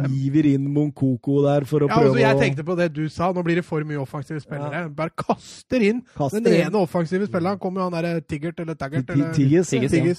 Hiver 0.07 0.47
inn 0.53 0.69
Monkoko 0.71 1.41
der 1.43 1.65
for 1.67 1.83
å 1.83 1.89
Ja, 1.89 1.97
prøve 1.97 2.13
altså, 2.13 2.21
jeg 2.23 2.39
tenkte 2.39 2.65
på 2.69 2.77
det 2.79 2.87
du 2.95 3.09
sa. 3.11 3.33
Nå 3.35 3.43
blir 3.47 3.59
det 3.59 3.65
for 3.67 3.83
mye 3.89 3.99
offensive 3.99 4.39
spillere. 4.45 4.85
Bare 4.95 5.11
kaster 5.19 5.83
inn 5.83 6.05
kaster 6.15 6.41
den 6.45 6.55
inn. 6.55 6.69
ene 6.69 6.83
offensive 6.85 7.27
spilleren. 7.27 7.59
Kommer 7.59 7.83
jo 7.83 7.89
han 7.89 7.97
derre 7.99 8.21
Tiggert 8.23 8.61
eller 8.63 8.79
Taggert 8.79 9.11
eller 9.11 9.33
Tiggis. 9.35 9.73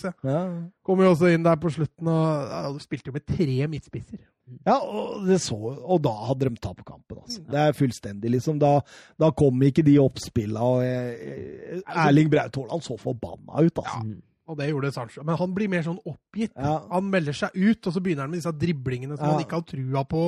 Ja. 0.03 0.11
Ja. 0.27 0.41
Kommer 0.83 1.07
jo 1.07 1.13
også 1.15 1.31
inn 1.31 1.45
der 1.45 1.55
på 1.61 1.71
slutten 1.71 2.07
og 2.11 2.51
ja, 2.51 2.65
Du 2.73 2.79
spilte 2.83 3.11
jo 3.11 3.15
med 3.15 3.25
tre 3.29 3.67
midtspisser. 3.71 4.19
Ja, 4.65 4.79
og, 4.81 5.27
det 5.27 5.37
så, 5.45 5.55
og 5.55 5.99
da 6.01 6.11
hadde 6.31 6.49
de 6.49 6.57
tapt 6.57 6.81
kampen. 6.87 7.19
Altså. 7.21 7.43
Det 7.51 7.59
er 7.61 7.75
fullstendig, 7.77 8.31
liksom. 8.33 8.57
Da, 8.59 8.79
da 9.21 9.29
kom 9.37 9.61
ikke 9.61 9.83
de 9.85 9.99
oppspilla. 10.01 10.59
Og, 10.65 10.81
eh, 10.83 11.77
Erling 11.85 12.31
Braut 12.33 12.57
Haaland 12.57 12.81
så 12.83 12.97
forbanna 12.97 13.61
ut, 13.67 13.77
altså. 13.83 14.01
Og 14.49 14.57
det 14.57 14.71
gjorde 14.71 14.89
Sancho. 14.95 15.21
Men 15.23 15.37
han 15.37 15.51
blir 15.53 15.69
mer 15.69 15.83
sånn 15.85 15.99
oppgitt. 16.09 16.55
Ja. 16.57 16.79
Han 16.89 17.11
melder 17.13 17.35
seg 17.37 17.53
ut, 17.53 17.85
og 17.85 17.93
så 17.93 18.01
begynner 18.01 18.25
han 18.25 18.31
med 18.33 18.41
disse 18.41 18.53
driblingene 18.57 19.17
som 19.17 19.27
Ja. 19.27 19.35
han 19.35 19.43
ikke 19.43 19.59
har 19.59 19.67
trua 19.69 20.01
på. 20.09 20.23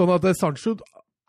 Sånn 0.00 0.10
at 0.16 0.26
eh, 0.26 0.34
Sancho 0.38 0.72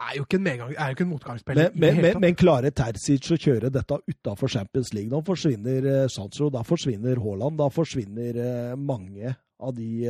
er 0.01 0.16
jo 0.18 0.24
ikke 0.26 0.39
en, 0.39 0.43
medgang, 0.47 0.72
er 0.74 0.89
jo 0.89 0.95
ikke 0.95 1.05
en 1.05 1.12
motgangsspiller 1.12 1.70
Men, 1.76 1.82
men, 1.84 2.01
men, 2.01 2.20
men 2.24 2.38
klarer 2.39 2.74
Terzic 2.74 3.28
å 3.30 3.38
kjøre 3.38 3.70
dette 3.70 3.99
utafor 4.09 4.49
Champions 4.49 4.89
League? 4.97 5.12
Nå 5.14 5.22
forsvinner 5.28 5.86
eh, 5.91 6.07
Sancho, 6.09 6.49
da 6.49 6.64
forsvinner 6.66 7.22
Haaland, 7.22 7.59
da 7.62 7.68
forsvinner 7.70 8.39
eh, 8.41 8.76
mange 8.82 9.36
av 9.62 9.76
de 9.78 10.09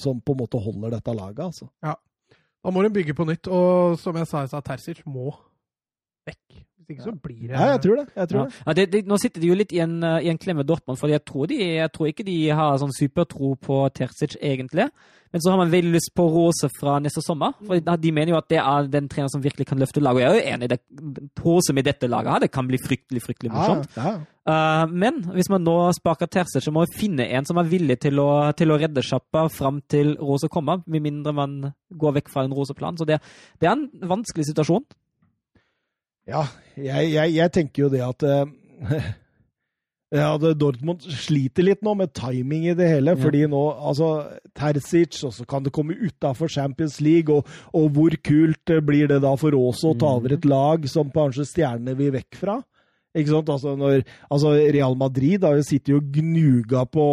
som 0.00 0.22
på 0.24 0.32
en 0.32 0.38
måte 0.40 0.56
holder 0.56 0.94
dette 0.94 1.12
laget, 1.12 1.42
altså. 1.44 1.66
Da 1.84 2.72
må 2.72 2.80
de 2.80 2.88
bygge 2.94 3.12
på 3.12 3.26
nytt, 3.28 3.44
og 3.52 3.98
som 4.00 4.16
jeg 4.16 4.24
sa 4.32 4.46
Terzic 4.64 5.02
må 5.04 5.34
vekk. 6.24 6.62
Hvis 6.86 6.96
ikke 6.96 7.08
så 7.08 7.14
blir 7.18 7.42
det 7.48 7.56
Ja, 7.56 7.72
jeg 7.74 7.82
tror 7.82 8.00
det. 8.00 8.06
Jeg 8.14 8.30
tror 8.30 8.44
det. 8.44 8.62
Ja, 8.62 8.76
det, 8.78 8.86
det, 8.92 9.02
nå 9.10 9.18
sitter 9.18 9.42
de 9.42 9.50
jo 9.50 9.58
litt 9.58 9.74
i 9.74 9.82
en, 9.82 9.98
eh, 10.06 10.22
i 10.26 10.30
en 10.30 10.38
klemme 10.38 10.66
Dortmund, 10.66 11.00
for 11.00 11.10
jeg 11.10 11.24
tror, 11.26 11.50
jeg 11.50 11.92
tror 11.92 12.10
ikke 12.10 12.26
de 12.26 12.38
har 12.54 12.78
sånn 12.82 12.94
supertro 12.94 13.54
på 13.58 13.82
Terzic 13.96 14.38
egentlig. 14.40 14.90
Men 15.36 15.42
så 15.42 15.50
har 15.50 15.58
man 15.60 15.72
veldig 15.72 15.90
lyst 15.92 16.12
på 16.16 16.24
Rose 16.32 16.68
fra 16.78 16.94
neste 17.02 17.20
sommer. 17.20 17.52
For 17.66 17.76
De 17.76 18.12
mener 18.14 18.32
jo 18.32 18.38
at 18.38 18.48
det 18.48 18.60
er 18.62 18.86
den 18.88 19.08
treneren 19.10 19.32
som 19.34 19.42
virkelig 19.44 19.66
kan 19.68 19.82
løfte 19.82 20.00
laget. 20.00 20.16
Og 20.16 20.22
jeg 20.22 20.30
er 20.30 20.38
jo 20.38 20.54
enig 20.54 20.68
i 20.68 20.72
det. 20.72 20.78
Rose 21.44 21.74
med 21.76 21.84
dette 21.84 22.08
laget 22.08 22.32
her, 22.32 22.44
det 22.46 22.52
kan 22.54 22.68
bli 22.68 22.80
fryktelig 22.80 23.22
fryktelig 23.24 23.52
morsomt. 23.52 23.90
Ja, 23.98 24.14
ja. 24.14 24.24
Uh, 24.46 24.92
men 24.94 25.24
hvis 25.34 25.50
man 25.50 25.64
nå 25.66 25.74
sparker 25.92 26.30
Terzic, 26.30 26.64
så 26.64 26.70
må 26.70 26.84
man 26.84 26.94
finne 26.94 27.26
en 27.34 27.44
som 27.44 27.58
er 27.58 27.68
villig 27.68 27.98
til 28.04 28.20
å, 28.22 28.28
til 28.56 28.70
å 28.70 28.78
redde 28.78 29.02
sjappa 29.02 29.48
fram 29.50 29.82
til 29.90 30.14
Rose 30.22 30.48
kommer, 30.48 30.84
med 30.86 31.02
mindre 31.02 31.34
man 31.34 31.56
går 31.90 32.20
vekk 32.20 32.30
fra 32.32 32.46
en 32.46 32.54
Rose-plan. 32.54 32.96
Så 32.96 33.04
det, 33.08 33.18
det 33.60 33.68
er 33.68 33.74
en 33.74 33.88
vanskelig 34.14 34.46
situasjon. 34.52 34.86
Ja, 36.26 36.42
jeg, 36.74 37.12
jeg, 37.14 37.34
jeg 37.36 37.52
tenker 37.54 37.84
jo 37.86 37.88
det 37.92 38.02
at 38.02 38.24
eh, 38.26 39.06
ja, 40.18 40.28
Dortmund 40.38 41.04
sliter 41.06 41.66
litt 41.66 41.82
nå 41.86 41.92
med 41.98 42.12
timing 42.18 42.68
i 42.70 42.74
det 42.78 42.88
hele. 42.90 43.14
Ja. 43.14 43.20
fordi 43.22 43.44
nå 43.50 43.62
altså, 43.78 44.08
Terzic, 44.56 45.18
og 45.26 45.34
så 45.36 45.46
kan 45.48 45.62
det 45.66 45.74
komme 45.76 45.94
utafor 45.98 46.50
Champions 46.50 47.00
League. 47.04 47.30
Og, 47.32 47.46
og 47.76 47.90
hvor 47.94 48.16
kult 48.26 48.72
eh, 48.74 48.82
blir 48.82 49.10
det 49.12 49.20
da 49.24 49.34
for 49.38 49.54
oss 49.58 49.84
å 49.86 49.94
ta 49.94 50.06
Mm. 50.06 50.16
over 50.20 50.34
et 50.36 50.44
lag 50.48 50.88
som 50.90 51.10
kanskje 51.14 51.46
stjernene 51.46 51.94
vil 51.98 52.14
vekk 52.14 52.38
fra? 52.42 52.60
Ikke 53.16 53.32
sant? 53.32 53.48
Altså, 53.48 53.72
når, 53.80 54.02
altså 54.28 54.50
Real 54.74 54.94
Madrid 54.98 55.44
har 55.46 55.54
jo 55.56 55.64
sittet 55.64 55.94
og 55.96 56.10
gnuga 56.12 56.82
på, 56.84 57.06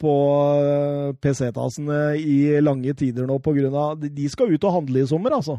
på 0.00 0.14
eh, 0.56 1.10
PC-tassene 1.20 1.98
i 2.16 2.38
lange 2.64 2.94
tider 2.96 3.26
nå 3.28 3.36
av 3.76 4.00
De 4.06 4.28
skal 4.32 4.54
ut 4.54 4.64
og 4.64 4.78
handle 4.78 5.02
i 5.02 5.10
sommer, 5.10 5.36
altså. 5.36 5.58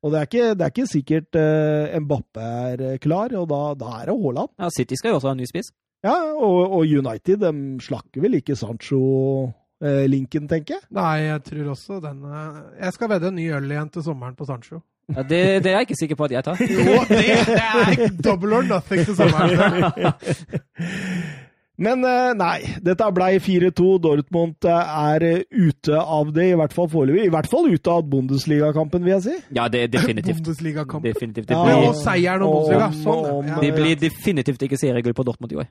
Og 0.00 0.12
det 0.12 0.18
er 0.18 0.28
ikke, 0.28 0.48
det 0.56 0.64
er 0.64 0.72
ikke 0.72 0.88
sikkert 0.88 1.36
uh, 1.36 2.00
Mbappe 2.00 2.40
er 2.40 2.82
eh, 2.88 2.98
klar, 3.02 3.34
og 3.36 3.48
da, 3.50 3.60
da 3.76 3.88
er 3.98 4.08
det 4.08 4.16
Haaland. 4.16 4.52
Ja, 4.56 4.70
City 4.72 4.96
skal 4.96 5.12
jo 5.12 5.18
også 5.18 5.28
ha 5.28 5.34
en 5.36 5.42
ny 5.42 5.48
spiss. 5.48 5.72
Ja, 6.04 6.14
og, 6.32 6.72
og 6.78 6.86
United 6.88 7.42
de 7.42 7.52
slakker 7.84 8.24
vel 8.24 8.38
ikke 8.38 8.56
Sancho-linken, 8.56 10.46
tenker 10.48 10.78
jeg. 10.78 10.86
Nei, 10.96 11.26
jeg 11.26 11.42
tror 11.50 11.74
også 11.74 12.00
den 12.00 12.24
uh, 12.24 12.62
Jeg 12.80 12.96
skal 12.96 13.12
vedde 13.12 13.28
en 13.28 13.36
ny 13.36 13.50
øl 13.58 13.68
igjen 13.76 13.92
til 13.92 14.06
sommeren 14.08 14.38
på 14.38 14.48
Sancho. 14.48 14.80
Ja, 15.10 15.26
det, 15.26 15.40
det 15.64 15.72
er 15.72 15.80
jeg 15.80 15.90
ikke 15.90 16.00
sikker 16.00 16.16
på 16.16 16.30
at 16.30 16.36
jeg 16.38 16.44
tar. 16.46 16.64
Jo, 16.64 16.96
det, 17.10 17.20
det 17.50 17.60
er 17.60 18.16
double 18.24 18.56
or 18.56 18.64
nothing 18.64 19.04
til 19.04 19.16
sommeren. 19.18 19.52
Men 21.80 22.02
eh, 22.04 22.30
nei, 22.36 22.58
dette 22.84 23.06
blei 23.16 23.38
4-2. 23.40 23.84
Dortmund 24.04 24.66
eh, 24.68 24.90
er 25.14 25.24
eh, 25.24 25.44
ute 25.48 25.96
av 25.96 26.28
det, 26.36 26.50
i 26.52 26.56
hvert 26.60 26.74
fall 26.76 26.90
foreløpig. 26.92 27.22
I 27.24 27.32
hvert 27.32 27.48
fall 27.48 27.70
ute 27.72 27.94
av 27.94 28.02
Bundesligakampen, 28.12 29.00
vil 29.06 29.14
jeg 29.14 29.24
si. 29.24 29.36
Ja, 29.56 29.64
det 29.72 29.86
er 29.86 29.92
definitivt. 29.96 30.42
Bundesligakamp. 30.42 31.06
definitivt. 31.08 31.48
Det 31.48 31.56
Ja, 31.56 31.78
og 31.88 31.96
seieren 32.02 32.44
og 32.44 32.52
Bundesliga. 32.58 32.90
Sånn, 33.00 33.24
og- 33.32 33.48
ja. 33.48 33.60
det 33.64 33.72
blir 33.78 33.96
definitivt 34.02 34.66
ikke 34.68 34.80
seriegull 34.82 35.16
på 35.16 35.24
Dortmund 35.30 35.56
i 35.56 35.60
år. 35.64 35.70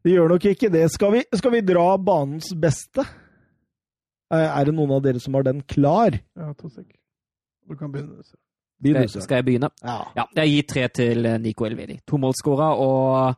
Det 0.00 0.14
gjør 0.14 0.32
nok 0.32 0.46
ikke 0.48 0.70
det. 0.72 0.86
Skal 0.94 1.12
vi, 1.18 1.24
skal 1.36 1.52
vi 1.58 1.60
dra 1.68 1.86
banens 2.00 2.54
beste? 2.56 3.04
Er 4.32 4.64
det 4.64 4.72
noen 4.72 4.94
av 4.96 5.02
dere 5.04 5.20
som 5.20 5.34
har 5.36 5.44
den 5.44 5.60
klar? 5.68 6.16
Ja, 6.38 6.52
to 6.56 6.70
sek. 6.72 6.86
Du 7.68 7.74
kan 7.76 7.90
begynne. 7.92 8.22
begynne 8.80 9.08
Skal, 9.10 9.20
du, 9.20 9.24
skal 9.26 9.40
jeg 9.42 9.48
begynne? 9.50 9.68
Ja. 9.84 9.98
Ja, 10.16 10.24
jeg 10.40 10.54
gir 10.54 10.68
tre 10.72 10.88
til 11.02 11.28
Nico 11.42 11.66
Elvedi. 11.68 11.98
To 12.08 12.16
målskårere 12.22 12.70
og 12.80 13.34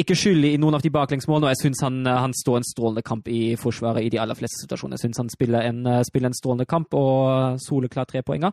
ikke 0.00 0.16
skyldig 0.18 0.54
i 0.54 0.58
noen 0.60 0.78
av 0.78 0.82
de 0.84 0.92
baklengsmålene. 0.94 1.48
Og 1.48 1.54
jeg 1.54 1.62
syns 1.62 1.84
han, 1.84 2.02
han 2.06 2.34
står 2.36 2.60
en 2.60 2.68
strålende 2.68 3.04
kamp 3.06 3.28
i 3.28 3.54
forsvaret 3.60 4.06
i 4.06 4.10
de 4.14 4.20
aller 4.22 4.38
fleste 4.38 4.62
situasjoner. 4.64 4.98
Jeg 4.98 5.08
syns 5.08 5.22
han 5.24 5.32
spiller 5.32 5.68
en, 5.70 5.86
eh, 5.86 6.02
spiller 6.08 6.32
en 6.32 6.38
strålende 6.38 6.68
kamp 6.70 6.94
og 6.94 7.58
soleklar 7.64 8.08
trepoenger. 8.10 8.52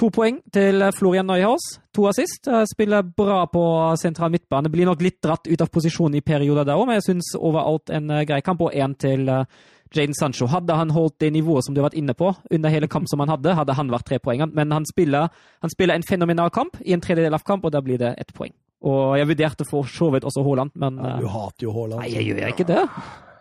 To 0.00 0.08
poeng 0.08 0.38
til 0.48 0.80
Florian 0.96 1.26
Neuhaus. 1.28 1.64
To 1.92 2.06
assist. 2.08 2.48
Eh, 2.48 2.64
Spiller 2.72 3.02
bra 3.02 3.42
på 3.52 3.62
sentral 4.00 4.30
midtbane. 4.32 4.70
Blir 4.72 4.88
nok 4.88 5.02
litt 5.04 5.18
dratt 5.20 5.44
ut 5.44 5.60
av 5.60 5.68
posisjon 5.68 6.14
i 6.16 6.22
perioder 6.24 6.64
der 6.64 6.78
òg, 6.78 6.86
men 6.88 6.96
jeg 6.96 7.08
syns 7.10 7.34
overalt 7.36 7.92
en 7.92 8.08
eh, 8.10 8.24
grei 8.24 8.40
kamp. 8.40 8.62
Og 8.64 8.72
én 8.72 8.94
til 8.96 9.28
eh, 9.28 9.44
Jaden 9.92 10.16
Sancho. 10.16 10.48
Hadde 10.48 10.78
han 10.78 10.94
holdt 10.96 11.18
det 11.20 11.32
nivået 11.34 11.66
som 11.66 11.76
du 11.76 11.82
har 11.82 11.90
vært 11.90 11.98
inne 12.00 12.16
på 12.16 12.32
under 12.32 12.72
hele 12.72 12.88
kamp 12.88 13.10
som 13.12 13.20
han 13.20 13.28
hadde, 13.28 13.58
hadde 13.58 13.76
han 13.76 13.92
vært 13.92 14.08
trepoengeren. 14.08 14.54
Men 14.56 14.72
han 14.72 14.88
spiller, 14.88 15.28
han 15.60 15.74
spiller 15.74 16.00
en 16.00 16.08
fenomenal 16.08 16.48
kamp 16.54 16.80
i 16.80 16.96
en 16.96 17.04
tredjedel 17.04 17.36
av 17.36 17.44
kamp, 17.44 17.68
og 17.68 17.74
da 17.74 17.84
blir 17.84 18.00
det 18.00 18.14
ett 18.16 18.32
poeng. 18.32 18.54
Og 18.82 19.16
jeg 19.18 19.28
vurderte 19.28 19.66
for 19.68 19.84
så 19.84 20.08
vidt 20.14 20.24
også 20.24 20.42
Haaland, 20.46 20.70
men 20.74 20.96
Ja, 20.96 21.16
eh, 21.16 21.20
du 21.20 21.26
hater 21.28 21.66
jo 21.66 21.72
Haaland. 21.74 22.00
Nei, 22.00 22.10
jeg 22.14 22.30
gjør 22.30 22.48
ikke 22.54 22.66
det. 22.70 22.84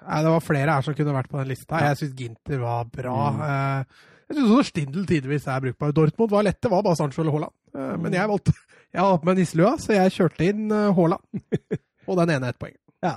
Nei, 0.10 0.22
det 0.26 0.32
var 0.34 0.40
flere 0.44 0.74
her 0.74 0.82
som 0.82 0.94
kunne 0.98 1.14
vært 1.16 1.30
på 1.30 1.38
den 1.40 1.48
lista. 1.48 1.80
Jeg 1.86 1.98
syns 1.99 2.16
Ginter 2.18 2.60
var 2.64 2.86
bra. 2.91 3.18
Mm. 3.32 3.41
Eh, 3.48 3.84
Jeg 4.30 4.38
syns 4.38 4.52
også 4.53 4.70
Stindl 4.70 5.06
tidvis 5.10 5.48
er 5.48 5.61
brukbar. 5.64 5.91
Dortmund 5.91 6.30
var 6.32 6.44
lett, 6.44 6.60
det 6.61 6.70
var 6.72 6.84
bare 6.86 6.95
Sancho 6.99 7.22
eller 7.24 7.32
Haaland. 7.32 7.53
Eh, 7.76 7.98
Men 7.98 8.14
jeg 8.14 8.28
valgte 8.30 8.53
Jeg 8.94 9.02
har 9.02 9.18
på 9.18 9.26
med 9.26 9.38
nisselua, 9.38 9.76
så 9.78 9.94
jeg 9.94 10.11
kjørte 10.11 10.45
inn 10.49 10.72
eh, 10.72 10.91
Haaland. 10.94 11.22
Og 12.10 12.18
den 12.18 12.30
ene 12.36 12.49
ett 12.49 12.60
poeng. 12.60 12.76
Ja. 13.06 13.16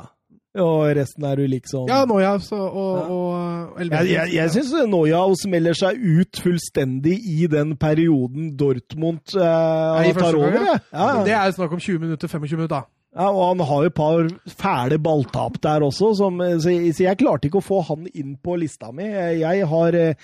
Og 0.61 0.83
resten 0.99 1.25
er 1.25 1.37
du 1.41 1.47
liksom 1.49 1.87
Ja, 1.89 2.03
Neuhaus 2.05 2.51
og, 2.53 2.75
og, 2.77 2.97
Ja. 2.99 3.05
og 3.09 3.79
Jeg, 3.79 3.87
Elvedi. 3.87 4.13
jeg, 4.13 4.33
jeg 4.35 4.51
syns 4.51 4.73
Neuhaus 4.91 5.47
melder 5.49 5.73
seg 5.79 5.97
ut 6.03 6.41
fullstendig 6.45 7.15
i 7.25 7.47
den 7.49 7.77
perioden 7.81 8.51
Dortmund 8.61 9.33
eh, 9.33 10.01
Nei, 10.03 10.13
tar 10.13 10.35
over. 10.37 10.51
gang, 10.53 10.67
Ja. 10.67 10.79
Ja, 10.93 11.25
Det 11.25 11.33
er 11.33 11.45
jo 11.47 11.53
snakk 11.57 11.73
om 11.73 11.81
20 11.81 11.99
minutter, 12.01 12.29
25 12.29 12.57
minutter, 12.59 12.83
da. 12.83 12.83
ja, 13.23 13.31
og 13.31 13.49
han 13.49 13.67
har 13.67 13.83
jo 13.83 13.87
et 13.87 13.95
par 13.95 14.29
fæle 14.49 14.99
balltap 15.03 15.57
der 15.63 15.81
også, 15.89 16.15
som, 16.17 16.37
så, 16.39 16.69
jeg- 16.71 16.95
så 16.95 17.05
jeg 17.09 17.19
klarte 17.19 17.49
ikke 17.49 17.61
å 17.63 17.65
få 17.65 17.81
han 17.89 18.07
inn 18.15 18.37
på 18.37 18.59
lista 18.61 18.93
mi. 18.93 19.05
Jeg 19.05 19.67
har 19.67 19.95
eh, 19.95 20.15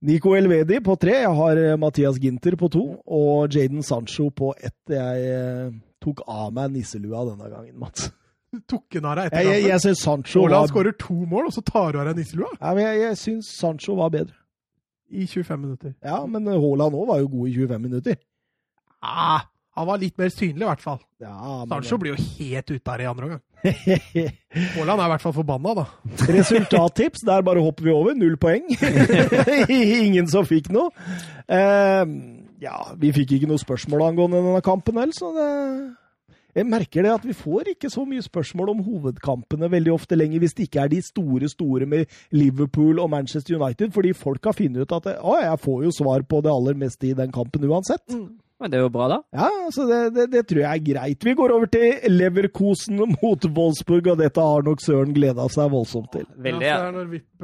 Nico 0.00 0.32
Elvedi 0.34 0.80
på 0.80 0.96
tre, 0.98 1.12
jeg 1.26 1.34
har 1.36 1.56
eh, 1.58 1.76
Mathias 1.76 2.16
Ginter 2.22 2.56
på 2.56 2.70
to, 2.70 3.02
og 3.06 3.48
Jaden 3.52 3.82
Sancho 3.82 4.30
på 4.30 4.54
ett. 4.62 4.72
Jeg 4.88 5.28
eh, 5.28 5.70
tok 6.00 6.22
av 6.26 6.52
meg 6.54 6.70
nisselua 6.72 7.26
denne 7.28 7.50
gangen, 7.52 7.76
Mats. 7.78 8.08
Tok 8.68 8.96
en 8.96 9.04
av 9.10 9.18
deg 9.18 9.26
Jeg, 9.26 9.32
etter 9.32 9.44
jeg, 9.44 9.58
kampen. 9.60 9.70
jeg 9.70 9.82
syns 9.84 10.02
Sancho 10.06 10.40
Olav 10.46 10.62
var, 10.64 10.70
skårer 10.72 10.94
to 11.02 11.16
mål, 11.28 11.50
og 11.50 11.52
så 11.52 11.62
tar 11.68 11.92
du 11.92 11.98
av 12.00 12.06
deg 12.08 12.16
nisselua 12.22 12.48
ja, 12.54 12.70
men 12.72 12.80
jeg, 12.86 13.00
jeg 13.02 13.18
syns 13.20 13.50
Sancho 13.58 13.96
var 13.98 14.08
bedre. 14.14 14.34
i 15.10 15.26
25 15.26 15.60
minutter. 15.60 15.92
Ja, 16.04 16.22
men 16.28 16.48
Haaland 16.48 16.96
òg 16.96 17.06
var 17.08 17.20
jo 17.20 17.28
god 17.32 17.48
i 17.48 17.54
25 17.58 17.84
minutter. 17.84 18.16
Ah, 19.04 19.44
han 19.78 19.86
var 19.86 20.00
litt 20.02 20.16
mer 20.18 20.28
synlig, 20.32 20.64
i 20.64 20.68
hvert 20.68 20.82
fall. 20.82 20.98
Ja, 21.22 21.36
men, 21.62 21.70
Sancho 21.70 22.00
blir 22.02 22.16
jo 22.16 22.24
helt 22.38 22.72
ute 22.72 22.90
her 22.90 23.04
i 23.04 23.06
andre 23.08 23.28
omgang. 23.28 23.44
Haaland 24.74 25.00
er 25.00 25.04
i 25.04 25.12
hvert 25.12 25.22
fall 25.22 25.36
forbanna, 25.36 25.74
da. 25.78 25.84
Resultattips, 26.32 27.24
der 27.28 27.44
bare 27.46 27.62
hopper 27.62 27.84
vi 27.86 27.94
over. 27.94 28.16
Null 28.18 28.36
poeng. 28.40 28.66
Ingen 30.08 30.28
som 30.32 30.48
fikk 30.48 30.72
noe. 30.74 30.90
Uh, 31.46 32.04
ja, 32.64 32.76
vi 32.98 33.12
fikk 33.14 33.36
ikke 33.38 33.48
noe 33.52 33.60
spørsmål 33.62 34.08
angående 34.10 34.42
denne 34.42 34.64
kampen 34.66 34.98
heller, 34.98 35.14
så 35.14 35.30
det 35.36 35.48
jeg 36.58 36.66
merker 36.68 37.06
det 37.06 37.12
at 37.14 37.26
vi 37.26 37.36
får 37.36 37.72
ikke 37.74 37.90
så 37.92 38.04
mye 38.08 38.24
spørsmål 38.24 38.72
om 38.74 38.82
hovedkampene 38.86 39.70
veldig 39.70 39.94
ofte 39.94 40.18
lenger, 40.18 40.42
hvis 40.42 40.56
det 40.58 40.68
ikke 40.68 40.82
er 40.84 40.92
de 40.92 41.00
store, 41.04 41.48
store 41.52 41.86
med 41.86 42.18
Liverpool 42.34 42.98
og 43.02 43.10
Manchester 43.14 43.58
United, 43.58 43.92
fordi 43.94 44.12
folk 44.16 44.50
har 44.50 44.56
funnet 44.58 44.82
ut 44.82 44.96
at 44.98 45.08
å, 45.22 45.38
jeg 45.38 45.62
får 45.64 45.86
jo 45.86 45.94
svar 45.94 46.26
på 46.26 46.42
det 46.44 46.52
aller 46.52 46.78
meste 46.78 47.10
i 47.10 47.16
den 47.18 47.32
kampen 47.34 47.66
uansett. 47.68 48.04
Men 48.58 48.70
det 48.72 48.78
er 48.78 48.82
jo 48.82 48.88
bra, 48.90 49.04
da. 49.12 49.16
Ja, 49.38 49.48
så 49.70 49.84
det, 49.86 49.98
det, 50.16 50.24
det 50.32 50.40
tror 50.50 50.58
jeg 50.64 50.68
er 50.80 50.82
greit. 50.88 51.22
Vi 51.22 51.34
går 51.38 51.52
over 51.54 51.68
til 51.70 52.08
Leverkosen 52.10 52.98
mot 52.98 53.44
Wolfsburg, 53.54 54.08
og 54.10 54.18
dette 54.18 54.42
har 54.42 54.64
nok 54.66 54.82
Søren 54.82 55.12
gleda 55.14 55.44
seg 55.54 55.70
voldsomt 55.70 56.10
til. 56.16 56.24
Veldig. 56.42 56.64
Ja, 56.66 56.72
Ja. 56.72 56.88
er 56.88 56.90
det 56.90 56.98
når 56.98 57.06
vippe. 57.12 57.38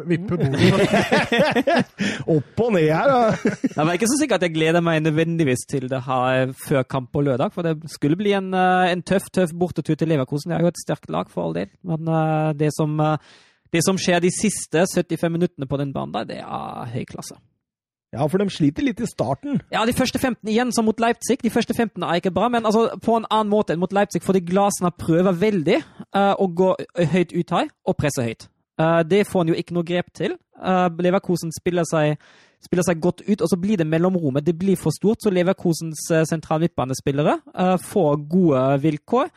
Opp 2.34 2.60
og 2.66 2.72
ned 2.74 2.88
her. 2.90 3.12
Da. 3.12 3.54
Jeg 3.76 3.86
var 3.86 3.92
ikke 3.96 4.10
så 4.10 4.18
sikker 4.20 4.38
at 4.40 4.46
jeg 4.48 4.54
gleder 4.56 4.82
meg 4.84 5.02
nødvendigvis 5.04 5.62
til 5.70 5.86
det 5.92 6.02
her 6.06 6.52
før 6.66 6.82
kamp 6.96 7.12
på 7.14 7.22
lørdag, 7.28 7.54
for 7.54 7.62
det 7.66 7.76
skulle 7.94 8.18
bli 8.18 8.34
en, 8.36 8.50
eh, 8.54 8.90
en 8.92 9.02
tøff 9.06 9.30
tøff 9.34 9.54
bortetur 9.54 9.94
til 10.00 10.08
Leverkosen. 10.10 10.50
Det 10.50 10.58
er 10.58 10.66
jo 10.66 10.72
et 10.74 10.82
sterkt 10.82 11.10
lag, 11.14 11.30
for 11.30 11.46
all 11.46 11.54
del. 11.56 11.70
Men 11.86 12.08
eh, 12.10 12.52
det 12.58 12.70
som, 12.74 12.98
eh, 13.00 13.16
det 13.72 13.82
som 13.86 13.96
skjer 13.98 14.20
de 14.26 14.30
siste 14.34 14.82
75 14.90 15.30
minuttene 15.30 15.66
på 15.70 15.78
den 15.78 15.92
banen, 15.94 16.12
der, 16.14 16.24
det 16.34 16.42
er 16.42 16.90
høy 16.94 17.04
klasse. 17.06 17.38
Ja, 18.14 18.26
for 18.30 18.38
de 18.38 18.46
sliter 18.52 18.86
litt 18.86 19.02
i 19.02 19.08
starten. 19.10 19.58
Ja, 19.74 19.82
de 19.88 19.94
første 19.96 20.20
15 20.20 20.48
igjen, 20.50 20.70
som 20.72 20.86
mot 20.86 21.00
Leipzig. 21.02 21.40
De 21.42 21.50
første 21.50 21.74
15 21.74 22.02
er 22.06 22.20
ikke 22.20 22.34
bra, 22.34 22.48
men 22.52 22.66
altså, 22.68 22.86
på 23.02 23.18
en 23.18 23.26
annen 23.26 23.50
måte 23.50 23.74
enn 23.74 23.82
mot 23.82 23.92
Leipzig, 23.92 24.22
fordi 24.22 24.44
Glasner 24.46 24.94
prøver 24.94 25.34
veldig 25.40 25.80
uh, 26.14 26.34
å 26.38 26.46
gå 26.46 26.70
høyt 27.12 27.34
ut 27.34 27.54
her 27.58 27.70
og 27.84 27.98
presse 27.98 28.22
høyt. 28.22 28.48
Uh, 28.78 29.02
det 29.06 29.24
får 29.26 29.44
han 29.44 29.52
jo 29.52 29.58
ikke 29.58 29.74
noe 29.74 29.86
grep 29.88 30.14
til. 30.14 30.38
Uh, 30.54 30.86
Leverkosen 31.02 31.50
spiller 31.54 31.86
seg, 31.88 32.14
spiller 32.62 32.86
seg 32.86 33.02
godt 33.02 33.24
ut, 33.26 33.40
og 33.40 33.50
så 33.50 33.58
blir 33.60 33.80
det 33.80 33.88
mellomrommet. 33.90 34.46
Det 34.46 34.54
blir 34.58 34.78
for 34.78 34.94
stort, 34.94 35.22
så 35.24 35.32
Leverkosens 35.34 36.06
uh, 36.14 36.22
sentral 36.28 36.62
midtbanespillere 36.62 37.40
eh, 37.50 37.74
får 37.82 38.22
gode 38.30 38.62
vilkår. 38.84 39.34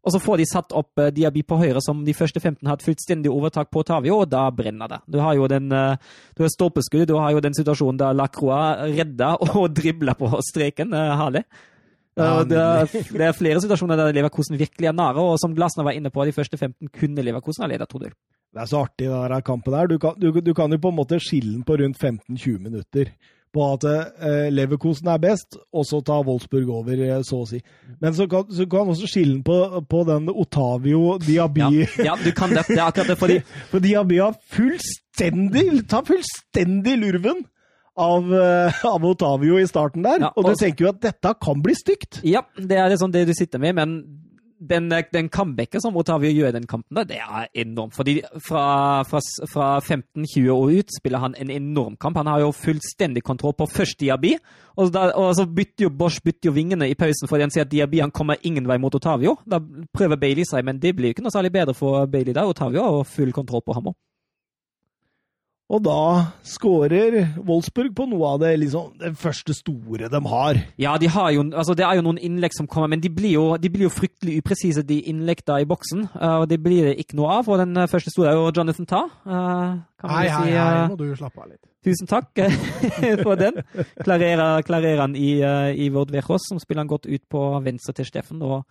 Og 0.00 0.14
så 0.14 0.20
får 0.22 0.40
de 0.40 0.48
satt 0.48 0.74
opp 0.76 1.00
uh, 1.00 1.10
Diaby 1.14 1.42
på 1.46 1.58
høyre, 1.60 1.82
som 1.84 2.04
de 2.06 2.14
første 2.16 2.40
15 2.40 2.66
har 2.66 2.78
et 2.78 2.84
fullstendig 2.86 3.32
overtak 3.32 3.70
på 3.72 3.82
Tavio, 3.86 4.22
og 4.22 4.30
da 4.32 4.46
brenner 4.54 4.90
det. 4.90 5.00
Du 5.10 5.20
har 5.20 5.36
jo 5.36 5.48
den 5.50 5.68
uh, 5.72 5.98
du 6.36 6.44
har 6.44 6.52
stolpeskudd, 6.52 7.08
du 7.10 7.18
har 7.20 7.34
jo 7.34 7.42
den 7.44 7.56
situasjonen 7.56 8.00
der 8.00 8.16
Lacroix 8.16 8.86
redder 8.96 9.42
og 9.60 9.68
dribler 9.76 10.18
på 10.18 10.32
streken. 10.52 10.96
Ja, 10.96 11.30
Uh, 12.18 12.42
det, 12.44 12.58
er, 12.58 12.88
det 12.90 13.22
er 13.24 13.36
flere 13.38 13.60
situasjoner 13.62 13.96
der 13.96 14.10
Leverkosen 14.12 14.58
virkelig 14.58 14.88
er 14.90 14.96
nære, 14.98 15.22
og 15.22 15.38
som 15.40 15.54
Glasner 15.56 15.86
var 15.86 15.94
inne 15.96 16.10
på, 16.12 16.24
de 16.26 16.34
første 16.34 16.58
15 16.58 16.90
kunne 16.92 17.22
Leverkosen 17.24 17.64
ha 17.64 17.70
ledet 17.70 17.86
2-0. 17.88 18.10
Det 18.50 18.64
er 18.64 18.66
så 18.66 18.80
artig, 18.82 19.06
den 19.06 19.30
der 19.30 19.44
kampen 19.46 19.72
der. 19.72 19.86
Du 19.86 19.98
kan, 20.02 20.16
du, 20.18 20.32
du 20.42 20.54
kan 20.54 20.72
jo 20.74 20.80
på 20.82 20.90
en 20.90 20.98
måte 20.98 21.20
skille 21.22 21.52
den 21.54 21.62
på 21.64 21.78
rundt 21.78 22.02
15-20 22.02 22.58
minutter. 22.58 23.12
På 23.54 23.66
at 23.74 23.86
eh, 23.88 24.48
Leverkosen 24.54 25.10
er 25.10 25.20
best, 25.22 25.58
og 25.74 25.86
så 25.88 26.00
tar 26.06 26.24
Wolfsburg 26.26 26.70
over, 26.80 27.02
eh, 27.02 27.22
så 27.26 27.42
å 27.42 27.48
si. 27.48 27.60
Men 28.02 28.14
så 28.16 28.28
kan, 28.30 28.46
så 28.54 28.66
kan 28.70 28.90
også 28.92 29.08
skille 29.10 29.40
på, 29.46 29.58
på 29.90 30.02
den 30.08 30.30
Otavio 30.30 31.16
Diaby 31.22 31.64
Ja, 31.64 31.88
ja, 32.12 32.18
du 32.20 32.30
kan 32.36 32.54
det. 32.54 32.66
Det 32.68 32.78
er 32.78 32.86
akkurat 32.86 33.12
det, 33.12 33.18
fordi 33.20 33.40
For 33.72 33.82
Diaby 33.82 34.20
har 34.22 34.36
fullstendig 34.54 35.66
tar 35.90 36.06
fullstendig 36.08 36.96
lurven 37.00 37.44
av, 38.00 38.30
eh, 38.34 38.84
av 38.86 39.04
Otavio 39.04 39.58
i 39.60 39.66
starten 39.68 40.06
der. 40.06 40.26
Ja, 40.28 40.32
og 40.36 40.46
du 40.46 40.54
tenker 40.58 40.86
jo 40.86 40.92
at 40.94 41.02
dette 41.02 41.34
kan 41.42 41.62
bli 41.64 41.74
stygt. 41.76 42.22
Ja, 42.26 42.44
det 42.56 42.78
er 42.78 42.90
liksom 42.92 43.12
det 43.14 43.26
du 43.28 43.34
sitter 43.36 43.62
med, 43.62 43.76
men 43.76 43.96
den, 44.60 44.90
den 45.12 45.28
comebacken 45.32 45.80
som 45.80 45.96
Otavio 45.96 46.30
gjør 46.30 46.52
i 46.52 46.56
den 46.58 46.66
kampen, 46.68 46.94
da, 46.94 47.04
det 47.08 47.18
er 47.20 47.48
enormt. 47.62 47.94
Fordi 47.96 48.18
fra, 48.44 49.02
fra, 49.08 49.22
fra 49.50 49.68
15-20 49.80 50.50
år 50.52 50.74
ut 50.80 50.94
spiller 50.98 51.22
han 51.22 51.36
en 51.40 51.52
enorm 51.54 51.96
kamp. 52.00 52.18
Han 52.20 52.28
har 52.28 52.44
jo 52.44 52.52
fullstendig 52.52 53.24
kontroll 53.24 53.56
på 53.56 53.68
først 53.70 54.00
Diaby, 54.00 54.34
og, 54.76 54.92
da, 54.94 55.08
og 55.16 55.32
så 55.36 55.46
bytter 55.48 55.88
jo 55.88 55.94
Bosch 55.96 56.22
bytter 56.24 56.50
jo 56.50 56.56
vingene 56.56 56.88
i 56.88 56.96
pausen 56.98 57.28
fordi 57.28 57.44
han 57.44 57.52
sier 57.52 57.66
at 57.66 57.72
Diaby 57.72 58.00
han 58.00 58.12
kommer 58.14 58.40
ingen 58.46 58.68
vei 58.68 58.78
mot 58.80 58.94
Otavio. 58.94 59.36
Da 59.48 59.60
prøver 59.96 60.20
Bailey 60.20 60.46
seg, 60.48 60.64
men 60.66 60.80
det 60.82 60.94
blir 60.96 61.10
jo 61.10 61.18
ikke 61.18 61.26
noe 61.26 61.34
særlig 61.34 61.52
bedre 61.56 61.76
for 61.76 62.06
Bailey 62.10 62.36
der. 62.36 62.48
Otavio 62.48 62.84
har 62.84 63.08
full 63.08 63.34
kontroll 63.36 63.64
på 63.66 63.76
ham 63.76 63.92
òg. 63.92 63.98
Og 65.70 65.82
da 65.86 66.00
skårer 66.42 67.36
Wolfsburg 67.46 67.92
på 67.94 68.06
noe 68.10 68.32
av 68.32 68.40
det, 68.42 68.50
liksom, 68.58 68.88
det 68.98 69.12
første 69.20 69.54
store 69.54 70.08
de 70.10 70.20
har. 70.32 70.58
Ja, 70.82 70.96
de 70.98 71.06
har 71.14 71.30
jo, 71.30 71.44
altså 71.46 71.76
det 71.78 71.84
er 71.86 72.00
jo 72.00 72.04
noen 72.08 72.18
innlegg 72.18 72.56
som 72.56 72.66
kommer, 72.70 72.90
men 72.90 73.02
de 73.04 73.12
blir 73.14 73.36
jo, 73.36 73.44
de 73.60 73.70
blir 73.70 73.86
jo 73.86 73.92
fryktelig 73.94 74.40
upresise, 74.42 74.82
de 74.86 74.98
innleggene 75.12 75.60
i 75.62 75.68
boksen. 75.70 76.08
Uh, 76.16 76.40
og 76.40 76.48
det 76.50 76.58
blir 76.64 76.90
det 76.90 76.96
ikke 76.98 77.20
noe 77.20 77.38
av. 77.38 77.46
Og 77.46 77.62
den 77.62 77.78
uh, 77.78 77.86
første 77.90 78.10
store 78.10 78.32
er 78.32 78.40
jo 78.40 78.50
Jonathan 78.56 78.90
Tah. 78.90 79.14
Uh, 79.22 79.78
kan 80.02 80.14
Hei, 80.16 80.26
si, 80.26 80.34
hei, 80.34 80.58
hei, 80.58 80.84
må 80.90 80.98
du 80.98 81.06
slappe 81.14 81.44
av 81.44 81.52
litt. 81.52 81.62
tusen 81.86 82.10
takk 82.10 82.42
for 83.24 83.38
den. 83.38 83.62
Klarerer, 84.02 84.66
klarerer 84.66 85.04
han 85.04 85.14
i, 85.14 85.36
uh, 85.44 85.70
i 85.70 85.86
Vord 85.94 86.10
Vejos, 86.10 86.50
som 86.50 86.58
spiller 86.58 86.82
han 86.82 86.90
godt 86.90 87.06
ut 87.06 87.22
på 87.30 87.46
venstre 87.62 87.94
til 88.00 88.10
Steffen. 88.10 88.42
og 88.42 88.66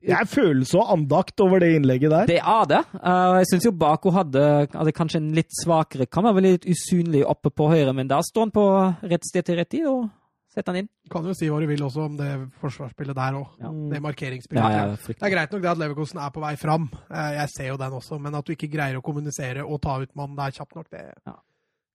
Det 0.00 0.14
er 0.16 0.28
følelse 0.28 0.78
og 0.80 0.92
andakt 0.94 1.40
over 1.44 1.60
det 1.60 1.74
innlegget 1.76 2.10
der. 2.10 2.26
det 2.30 2.38
er 2.40 2.68
det. 2.70 2.80
Uh, 2.94 3.36
jeg 3.40 3.50
syns 3.50 3.66
jo 3.68 3.72
Bako 3.76 4.12
hadde, 4.16 4.44
hadde 4.72 4.94
kanskje 4.96 5.20
en 5.20 5.32
litt 5.36 5.52
svakere. 5.62 6.06
Han 6.14 6.24
var 6.24 6.40
litt 6.40 6.64
usynlig 6.64 7.20
oppe 7.28 7.52
på 7.52 7.68
høyre, 7.68 7.92
men 7.92 8.08
da 8.08 8.22
står 8.24 8.48
han 8.48 8.54
på 8.54 8.64
rett 9.12 9.28
sted 9.28 9.44
til 9.44 9.60
rett 9.60 9.70
tid 9.70 9.86
og 9.90 10.08
setter 10.50 10.72
han 10.72 10.80
inn. 10.82 10.88
Du 11.04 11.12
kan 11.12 11.26
jo 11.28 11.34
si 11.36 11.46
hva 11.52 11.60
du 11.62 11.68
vil 11.70 11.84
også 11.86 12.06
om 12.08 12.16
det 12.18 12.30
forsvarsspillet 12.62 13.14
der 13.14 13.36
òg. 13.38 13.52
Ja. 13.60 13.70
Det 13.92 14.00
markeringsspillet. 14.02 14.64
Ja, 14.64 14.88
ja, 14.88 14.96
Det 14.96 15.20
er 15.20 15.34
greit 15.36 15.52
nok 15.52 15.62
det 15.62 15.70
at 15.70 15.78
Leverkosten 15.84 16.18
er 16.24 16.32
på 16.34 16.42
vei 16.42 16.56
fram, 16.58 16.88
Eh, 17.10 17.32
jeg 17.36 17.48
ser 17.54 17.68
jo 17.68 17.76
den 17.76 17.92
også, 18.00 18.18
men 18.18 18.34
at 18.34 18.46
du 18.46 18.52
ikke 18.56 18.72
greier 18.72 18.98
å 18.98 19.04
kommunisere 19.04 19.62
og 19.66 19.82
ta 19.84 20.00
ut 20.00 20.16
mannen 20.16 20.36
der 20.40 20.50
kjapt 20.56 20.74
nok, 20.80 20.88
det 20.90 21.04
Ja. 21.26 21.36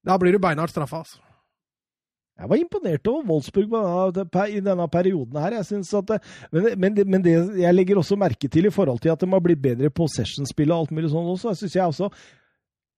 Da 0.06 0.18
blir 0.22 0.32
du 0.32 0.40
beinhardt 0.40 0.70
straffa, 0.70 1.02
altså. 1.02 1.18
Jeg 2.36 2.50
var 2.52 2.60
imponert 2.60 3.08
over 3.08 3.28
Wolfsburg 3.30 3.76
i 4.52 4.60
denne 4.64 4.88
perioden 4.92 5.38
her. 5.40 5.54
Jeg 5.62 5.66
synes 5.70 5.94
at 5.96 6.18
men, 6.52 6.74
men, 6.78 6.98
men 7.08 7.24
det 7.24 7.36
jeg 7.62 7.76
legger 7.76 8.02
også 8.02 8.18
merke 8.20 8.50
til 8.52 8.68
i 8.68 8.74
forhold 8.74 9.00
til 9.00 9.14
at 9.14 9.22
de 9.22 9.30
har 9.32 9.44
blitt 9.44 9.62
bedre 9.64 9.90
på 9.90 10.10
sessionspill 10.12 10.74
og 10.74 10.84
alt 10.84 10.98
mulig 10.98 11.14
sånn 11.14 11.32
også, 11.32 11.54
jeg 11.54 11.62
syns 11.64 11.78
jeg 11.80 11.94
også 11.94 12.12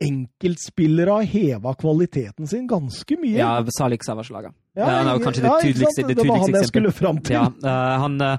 enkeltspillere 0.04 1.20
har 1.20 1.30
heva 1.30 1.74
kvaliteten 1.78 2.50
sin 2.50 2.68
ganske 2.70 3.18
mye. 3.18 3.38
Ja, 3.40 3.52
Salik 3.78 4.06
Savas-laget. 4.06 4.54
han 4.78 5.08
er 5.08 5.18
jo 5.18 5.24
kanskje 5.24 5.44
det 5.46 5.54
tydeligste, 5.64 6.06
det 6.08 6.18
det 6.18 6.28
var 6.28 6.38
han 6.38 6.46
tydeligste 6.46 6.62
jeg 6.62 6.72
skulle 6.74 6.92
fram 6.94 7.22
til. 7.22 7.38
Ja, 7.38 7.48
eh, 7.50 7.96
han, 8.04 8.22
eh, 8.22 8.38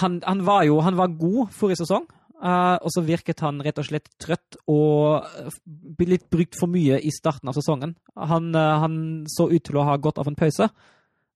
han, 0.00 0.20
han 0.26 0.44
var 0.46 0.62
jo 0.68 0.80
han 0.80 0.98
var 0.98 1.14
god 1.18 1.50
forrige 1.50 1.82
sesong, 1.82 2.06
og 2.38 2.92
så 2.94 3.02
virket 3.02 3.40
han 3.42 3.58
rett 3.64 3.80
og 3.80 3.88
slett 3.88 4.06
trøtt 4.22 4.60
og 4.70 5.24
eh, 5.42 6.04
litt 6.06 6.28
brukt 6.30 6.54
for 6.58 6.70
mye 6.70 7.00
i 7.02 7.10
starten 7.10 7.50
av 7.50 7.56
sesongen. 7.58 7.96
Han, 8.14 8.52
eh, 8.54 8.76
han 8.84 9.00
så 9.30 9.48
ut 9.50 9.64
til 9.66 9.80
å 9.80 9.86
ha 9.88 9.96
godt 9.98 10.20
av 10.22 10.30
en 10.30 10.38
pause. 10.38 10.68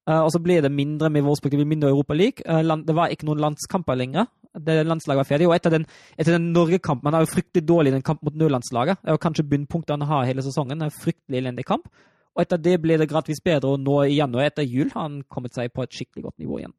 Eh, 0.09 0.21
og 0.21 0.31
så 0.35 0.41
ble 0.43 0.61
det 0.63 0.71
mindre 0.75 1.11
med 1.15 1.25
Wolfsburg, 1.27 1.55
det 1.55 1.63
ble 1.63 1.73
mindre 1.75 1.91
Europa 1.93 2.15
League. 2.15 2.43
Eh, 2.47 2.63
det 2.87 2.97
var 2.97 3.11
ikke 3.11 3.29
noen 3.29 3.43
landskamper 3.43 3.99
lenger. 3.99 4.31
Det 4.53 4.83
Landslaget 4.85 5.23
var 5.23 5.29
ferdig. 5.29 5.49
Og 5.49 5.55
etter 5.57 5.73
den, 5.73 5.87
etter 6.19 6.37
den 6.37 6.51
Norge-kampen 6.53 7.09
Han 7.09 7.15
er 7.17 7.25
jo 7.25 7.31
fryktelig 7.33 7.65
dårlig 7.65 7.89
i 7.93 7.95
den 7.95 8.05
kampen 8.05 8.29
mot 8.29 8.37
nødlandslaget. 8.37 9.01
Det 9.01 9.09
er 9.09 9.17
jo 9.17 9.23
kanskje 9.23 9.49
bunnpunktet 9.49 9.95
han 9.97 10.09
har 10.11 10.27
hele 10.29 10.45
sesongen. 10.45 10.79
Det 10.79 10.89
er 10.89 10.93
en 10.93 11.03
fryktelig 11.05 11.39
elendig 11.39 11.65
kamp. 11.65 11.89
Og 12.37 12.43
etter 12.45 12.61
det 12.61 12.79
ble 12.81 12.99
det 13.01 13.09
gradvis 13.09 13.43
bedre, 13.45 13.75
og 13.75 13.81
nå 13.81 14.03
i 14.07 14.17
januar 14.17 14.49
etter 14.49 14.65
jul 14.65 14.91
har 14.95 15.09
han 15.09 15.23
kommet 15.29 15.55
seg 15.57 15.73
på 15.73 15.85
et 15.85 15.93
skikkelig 15.93 16.29
godt 16.29 16.39
nivå 16.41 16.61
igjen. 16.61 16.77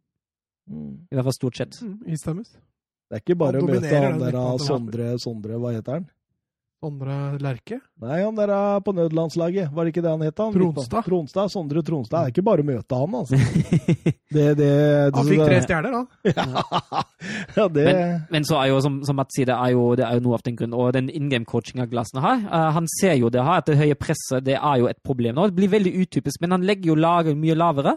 Mm. 0.69 0.93
I 1.11 1.17
hvert 1.17 1.27
fall 1.27 1.35
stort 1.37 1.59
sett. 1.59 1.81
Mm. 1.81 1.99
Det 3.13 3.19
er 3.19 3.21
ikke 3.27 3.35
bare 3.37 3.59
å 3.61 3.65
møte 3.69 3.89
han 3.93 4.15
der. 4.17 4.35
Sondre, 4.57 5.07
Sondre, 5.21 5.57
hva 5.61 5.75
heter 5.75 5.99
han? 5.99 6.05
Sondre 6.81 7.17
Lerche. 7.39 7.77
Nei, 8.01 8.15
han 8.23 8.33
der 8.35 8.49
er 8.49 8.79
på 8.81 8.91
nødlandslaget. 8.97 9.69
Var 9.69 9.85
det 9.85 9.91
ikke 9.93 10.01
det 10.01 10.09
han 10.09 10.23
het? 10.25 10.39
han? 10.41 10.55
Tronstad. 10.55 11.05
Tronstad. 11.05 11.51
Sondre 11.53 11.83
Tronstad. 11.85 12.17
Det 12.17 12.31
er 12.31 12.33
ikke 12.33 12.45
bare 12.47 12.65
å 12.65 12.67
møte 12.71 12.97
han, 13.03 13.19
altså. 13.21 13.37
Det, 14.33 14.47
det, 14.57 14.69
Han 15.13 15.27
fikk 15.29 15.43
tre 15.45 15.59
stjerner, 15.61 15.93
da. 15.93 16.31
ja, 17.59 17.67
det 17.69 17.83
Men, 17.85 18.23
men 18.33 18.47
så 18.49 18.55
er 18.63 18.71
jo, 18.71 18.79
som, 18.81 18.95
som 19.05 19.19
Mats 19.21 19.37
sier, 19.37 19.45
det 19.45 19.53
er, 19.53 19.75
jo, 19.75 19.83
det 19.93 20.07
er 20.07 20.17
jo 20.17 20.23
noe 20.25 20.39
av 20.39 20.43
den 20.47 20.57
grunnen. 20.57 20.73
Og 20.73 20.89
den 20.95 21.11
in 21.13 21.29
game-coachinga 21.29 21.85
Glassene 21.91 22.23
har, 22.25 22.41
uh, 22.49 22.71
han 22.79 22.89
ser 22.95 23.13
jo 23.21 23.29
det 23.29 23.45
her, 23.45 23.61
at 23.61 23.69
det 23.69 23.77
høye 23.77 23.99
presset 23.99 24.47
det 24.49 24.57
er 24.57 24.81
jo 24.81 24.89
et 24.89 24.97
problem 25.05 25.37
nå. 25.37 25.45
Det 25.51 25.59
blir 25.61 25.71
veldig 25.75 25.93
utypisk, 26.01 26.41
men 26.41 26.57
han 26.57 26.65
legger 26.65 26.95
jo 26.95 26.97
laget 26.97 27.37
mye 27.37 27.59
lavere. 27.61 27.93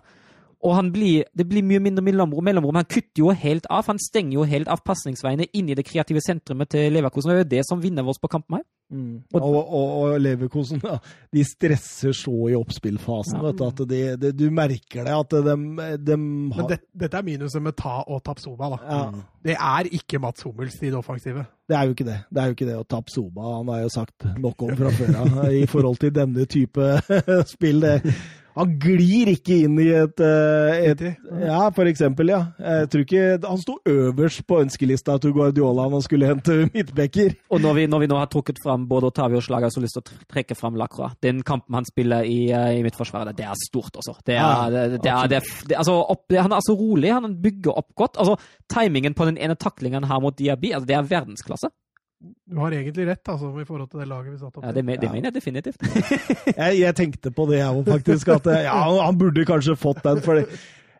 Og 0.64 0.72
han 0.72 0.88
blir, 0.92 1.26
det 1.36 1.44
blir 1.48 1.64
mye 1.66 1.82
mindre 1.84 2.02
mellomrom. 2.04 2.44
mellomrom. 2.44 2.78
Han 2.80 2.88
kutter 2.88 3.20
jo 3.20 3.32
helt 3.36 3.66
av. 3.70 3.84
Han 3.90 4.00
stenger 4.00 4.38
jo 4.38 4.46
helt 4.48 4.70
av 4.72 4.80
pasningsveiene 4.86 5.50
inn 5.52 5.68
i 5.68 5.76
det 5.76 5.84
kreative 5.86 6.22
sentrumet 6.24 6.70
til 6.72 6.88
Leverkosen. 6.96 7.30
Det 7.30 7.36
er 7.36 7.44
jo 7.44 7.52
det 7.52 7.66
som 7.68 7.82
vinner 7.82 8.08
oss 8.08 8.20
på 8.22 8.30
kampen 8.32 8.58
her. 8.58 8.64
Mm. 8.86 9.18
Og, 9.34 9.42
og, 9.42 9.72
og 9.74 10.20
Leverkosen 10.22 10.78
ja, 10.84 10.96
de 11.34 11.42
stresser 11.44 12.14
så 12.16 12.34
i 12.48 12.54
oppspillfasen. 12.56 13.36
Ja. 13.36 13.42
Vet 13.48 13.58
du, 13.58 13.64
at 13.66 13.82
det, 13.90 14.00
det, 14.22 14.30
du 14.38 14.46
merker 14.54 15.04
det, 15.06 15.16
at 15.16 15.36
de, 15.48 15.56
de 16.06 16.16
Men 16.22 16.54
har 16.54 16.70
det, 16.70 16.80
dette 17.04 17.20
er 17.20 17.26
minuset 17.26 17.62
med 17.62 17.76
Ta 17.76 17.98
og 18.06 18.22
Tapsoba, 18.24 18.70
da. 18.76 18.80
ja, 18.86 19.02
Det 19.50 19.58
er 19.58 19.90
ikke 20.00 20.22
Mats 20.22 20.46
Hummels 20.46 20.78
i 20.80 20.88
det 20.88 20.98
offensive. 20.98 21.44
Det 21.66 21.76
er 21.76 21.84
jo 21.84 21.96
ikke 21.98 22.06
det. 22.06 22.18
Det 22.30 22.42
er 22.42 22.48
jo 22.48 22.56
ikke 22.56 22.70
det. 22.70 22.78
Og 22.80 22.88
Tapsoba 22.94 23.52
han 23.58 23.74
har 23.74 23.84
jo 23.84 23.92
sagt 23.92 24.26
nok 24.38 24.66
om 24.68 24.74
fra 24.78 24.94
før 24.94 25.20
av 25.20 25.38
i 25.52 25.66
forhold 25.70 26.00
til 26.00 26.14
denne 26.14 26.48
type 26.48 26.90
spill. 27.54 27.82
Det, 27.82 28.16
han 28.56 28.72
glir 28.80 29.28
ikke 29.34 29.58
inn 29.66 29.76
i 29.82 29.90
et, 29.92 30.20
eh, 30.24 30.86
et 30.90 31.02
Ja, 31.42 31.68
for 31.76 31.88
eksempel, 31.90 32.30
ja. 32.32 32.40
Jeg 32.56 32.88
tror 32.92 33.04
ikke 33.04 33.24
Han 33.44 33.60
sto 33.60 33.76
øverst 33.84 34.46
på 34.48 34.60
ønskelista 34.62 35.18
til 35.20 35.34
Guardiola 35.36 35.84
når 35.84 35.98
han 35.98 36.06
skulle 36.06 36.30
hente 36.30 36.56
midtbekker. 36.74 37.36
Og 37.52 37.60
når 37.60 37.74
vi, 37.74 37.86
når 37.86 38.04
vi 38.04 38.08
nå 38.10 38.16
har 38.16 38.30
trukket 38.32 38.62
fram 38.62 38.88
både 38.88 39.10
Otavio 39.10 39.42
og 39.42 39.44
Slag, 39.44 39.60
har 39.60 39.68
jeg 39.68 39.76
så 39.76 39.84
lyst 39.84 39.98
til 39.98 40.04
å 40.04 40.26
trekke 40.32 40.56
fram 40.56 40.78
Lacroix. 40.80 41.12
Den 41.20 41.42
kampen 41.46 41.76
han 41.76 41.88
spiller 41.88 42.24
i, 42.24 42.50
eh, 42.50 42.78
i 42.78 42.84
midtforsvaret, 42.86 43.36
det 43.36 43.44
er 43.44 43.60
stort, 43.60 43.92
altså. 43.94 44.16
Det 44.24 44.38
er, 44.40 44.70
det, 44.72 45.02
det 45.04 45.12
er, 45.12 45.28
det 45.28 45.40
er, 45.42 45.50
det, 45.68 45.76
altså 45.76 45.98
opp, 46.00 46.24
han 46.32 46.56
er 46.56 46.64
så 46.64 46.76
rolig, 46.78 47.12
han 47.12 47.36
bygger 47.42 47.76
opp 47.76 47.92
godt. 47.94 48.16
Altså, 48.16 48.38
timingen 48.72 49.14
på 49.14 49.28
den 49.28 49.36
ene 49.36 49.58
taklingen 49.60 50.00
han 50.02 50.10
har 50.10 50.24
mot 50.24 50.36
Diaby, 50.38 50.72
altså, 50.72 50.88
det 50.88 50.96
er 50.96 51.10
verdensklasse. 51.12 51.72
Du 52.46 52.58
har 52.62 52.70
egentlig 52.76 53.06
rett, 53.08 53.28
altså, 53.28 53.50
i 53.60 53.64
forhold 53.68 53.90
til 53.90 54.00
det 54.02 54.08
laget 54.10 54.32
vi 54.32 54.38
satt 54.40 54.56
opp 54.56 54.64
Ja, 54.64 54.72
det, 54.72 54.84
det 54.86 55.02
Ja. 55.08 55.12
mener 55.12 55.28
jeg 55.30 55.34
definitivt. 55.34 55.80
Jeg, 56.56 56.78
jeg 56.80 56.94
tenkte 56.98 57.30
på 57.34 57.46
det, 57.50 57.58
jeg 57.60 57.68
òg, 57.74 57.84
faktisk. 57.90 58.28
At 58.36 58.46
eh, 58.52 58.62
ja, 58.68 58.76
han 59.02 59.18
burde 59.20 59.44
kanskje 59.48 59.76
fått 59.78 60.02
den. 60.06 60.20
for 60.24 60.42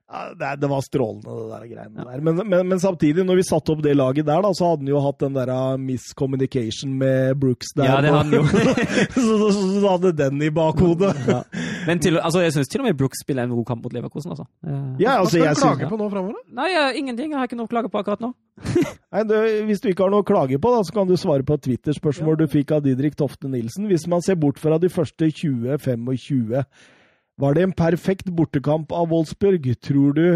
det, 0.06 0.14
ja, 0.14 0.50
det, 0.54 0.60
det 0.60 0.68
var 0.70 0.80
strålende, 0.80 1.34
det 1.34 1.46
der 1.50 1.66
greiene 1.66 2.04
der. 2.06 2.20
Men, 2.20 2.36
men, 2.48 2.68
men 2.68 2.80
samtidig, 2.80 3.24
når 3.26 3.40
vi 3.40 3.44
satte 3.48 3.72
opp 3.74 3.80
det 3.82 3.96
laget 3.96 4.26
der, 4.28 4.42
da, 4.44 4.52
så 4.54 4.68
hadde 4.70 4.84
han 4.84 4.90
jo 4.92 5.00
hatt 5.02 5.18
den 5.24 5.34
der 5.34 5.50
uh, 5.50 5.78
miscommunication 5.82 6.92
med 7.00 7.34
Brooks 7.42 7.72
der. 7.74 7.88
Ja, 7.90 7.96
det 8.04 8.12
hadde 8.14 8.22
han 8.22 8.36
jo. 8.36 8.44
så, 9.16 9.24
så, 9.24 9.50
så, 9.50 9.64
så 9.80 9.94
hadde 9.96 10.12
den 10.22 10.42
i 10.46 10.52
bakhodet. 10.54 11.14
Ja. 11.26 11.40
Men 11.86 11.98
til, 12.02 12.18
altså, 12.20 12.40
jeg 12.44 12.52
syns 12.54 12.68
til 12.70 12.80
og 12.82 12.86
med 12.86 12.96
Brooks 12.98 13.18
spiller 13.24 13.46
en 13.46 13.54
god 13.56 13.64
kamp 13.66 13.82
mot 13.82 13.92
Leverkosen, 13.94 14.30
altså. 14.30 14.44
Ja, 15.00 15.16
altså 15.18 15.40
Hva 15.40 15.42
skal 15.42 15.42
jeg 15.42 15.56
du 15.56 15.60
synes, 15.60 15.78
klage 15.80 15.88
på 15.90 15.98
nå 15.98 16.08
framover, 16.12 16.36
da? 16.36 16.54
Nei, 16.60 16.66
jeg, 16.70 16.92
ingenting. 17.00 17.32
Jeg 17.32 17.40
har 17.40 17.48
ikke 17.48 17.58
noe 17.58 17.66
å 17.66 17.72
klage 17.72 17.90
på 17.90 18.00
akkurat 18.00 18.22
nå. 18.22 18.30
Nei, 19.16 19.24
du, 19.26 19.34
hvis 19.68 19.82
du 19.82 19.88
ikke 19.90 20.06
har 20.06 20.12
noe 20.14 20.22
å 20.22 20.28
klage 20.28 20.60
på, 20.62 20.72
da, 20.74 20.84
så 20.86 20.94
kan 20.94 21.10
du 21.10 21.16
svare 21.18 21.46
på 21.46 21.58
et 21.58 21.64
Twitter-spørsmål 21.66 22.38
du 22.42 22.46
fikk 22.52 22.76
av 22.76 22.84
Didrik 22.86 23.18
Tofte 23.18 23.50
Nilsen. 23.50 23.88
Hvis 23.90 24.06
man 24.10 24.22
ser 24.24 24.38
bort 24.38 24.62
fra 24.62 24.78
de 24.82 24.90
første 24.92 25.30
20-25, 25.32 26.62
var 27.40 27.56
det 27.56 27.66
en 27.66 27.76
perfekt 27.76 28.30
bortekamp 28.32 28.92
av 28.92 29.10
Wolfsburg? 29.12 29.68
Tror 29.84 30.16
du 30.16 30.28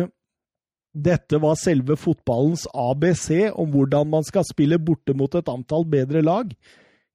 dette 0.90 1.38
var 1.38 1.54
selve 1.54 1.94
fotballens 1.96 2.66
ABC 2.74 3.52
om 3.54 3.70
hvordan 3.72 4.10
man 4.10 4.26
skal 4.26 4.44
spille 4.48 4.80
borte 4.82 5.14
mot 5.14 5.34
et 5.38 5.48
antall 5.48 5.86
bedre 5.88 6.22
lag? 6.24 6.50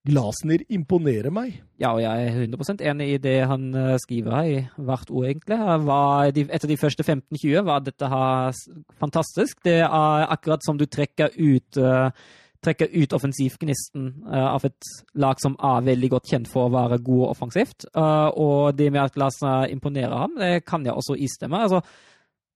Glasner 0.06 0.62
imponerer 0.70 1.34
meg. 1.34 1.56
Ja, 1.82 1.96
og 1.96 2.04
jeg 2.04 2.28
er 2.28 2.36
100% 2.46 2.82
enig 2.86 3.08
i 3.16 3.22
det 3.22 3.40
han 3.50 3.72
eh, 3.74 3.96
skriver 4.04 4.36
her, 4.38 4.50
i 4.50 4.86
hvert 4.86 5.10
ord, 5.10 5.26
egentlig. 5.32 6.46
Etter 6.46 6.70
de 6.70 6.78
første 6.78 7.04
15-20 7.04 7.66
var 7.66 7.82
dette 7.82 8.10
her 8.12 8.60
fantastisk. 9.02 9.64
Det 9.66 9.80
er 9.82 10.28
akkurat 10.30 10.62
som 10.66 10.78
du 10.78 10.86
trekker 10.86 11.34
ut 11.34 11.82
eh, 11.82 12.28
trekker 12.66 12.92
ut 12.96 13.14
offensivgnisten 13.16 14.10
uh, 14.26 14.50
av 14.56 14.66
et 14.68 14.90
lag 15.22 15.40
som 15.42 15.56
er 15.56 15.86
veldig 15.86 16.10
godt 16.16 16.34
kjent 16.34 16.50
for 16.52 16.68
å 16.68 16.74
være 16.74 17.00
god 17.06 17.30
offensivt. 17.30 17.88
Uh, 17.96 18.28
og 18.34 18.76
det 18.78 18.90
med 18.92 19.06
at 19.06 19.22
Larsen 19.22 19.72
imponerer 19.72 20.18
ham, 20.26 20.36
det 20.42 20.66
kan 20.68 20.86
jeg 20.86 20.98
også 20.98 21.18
istemme. 21.22 21.64
Altså, 21.68 21.82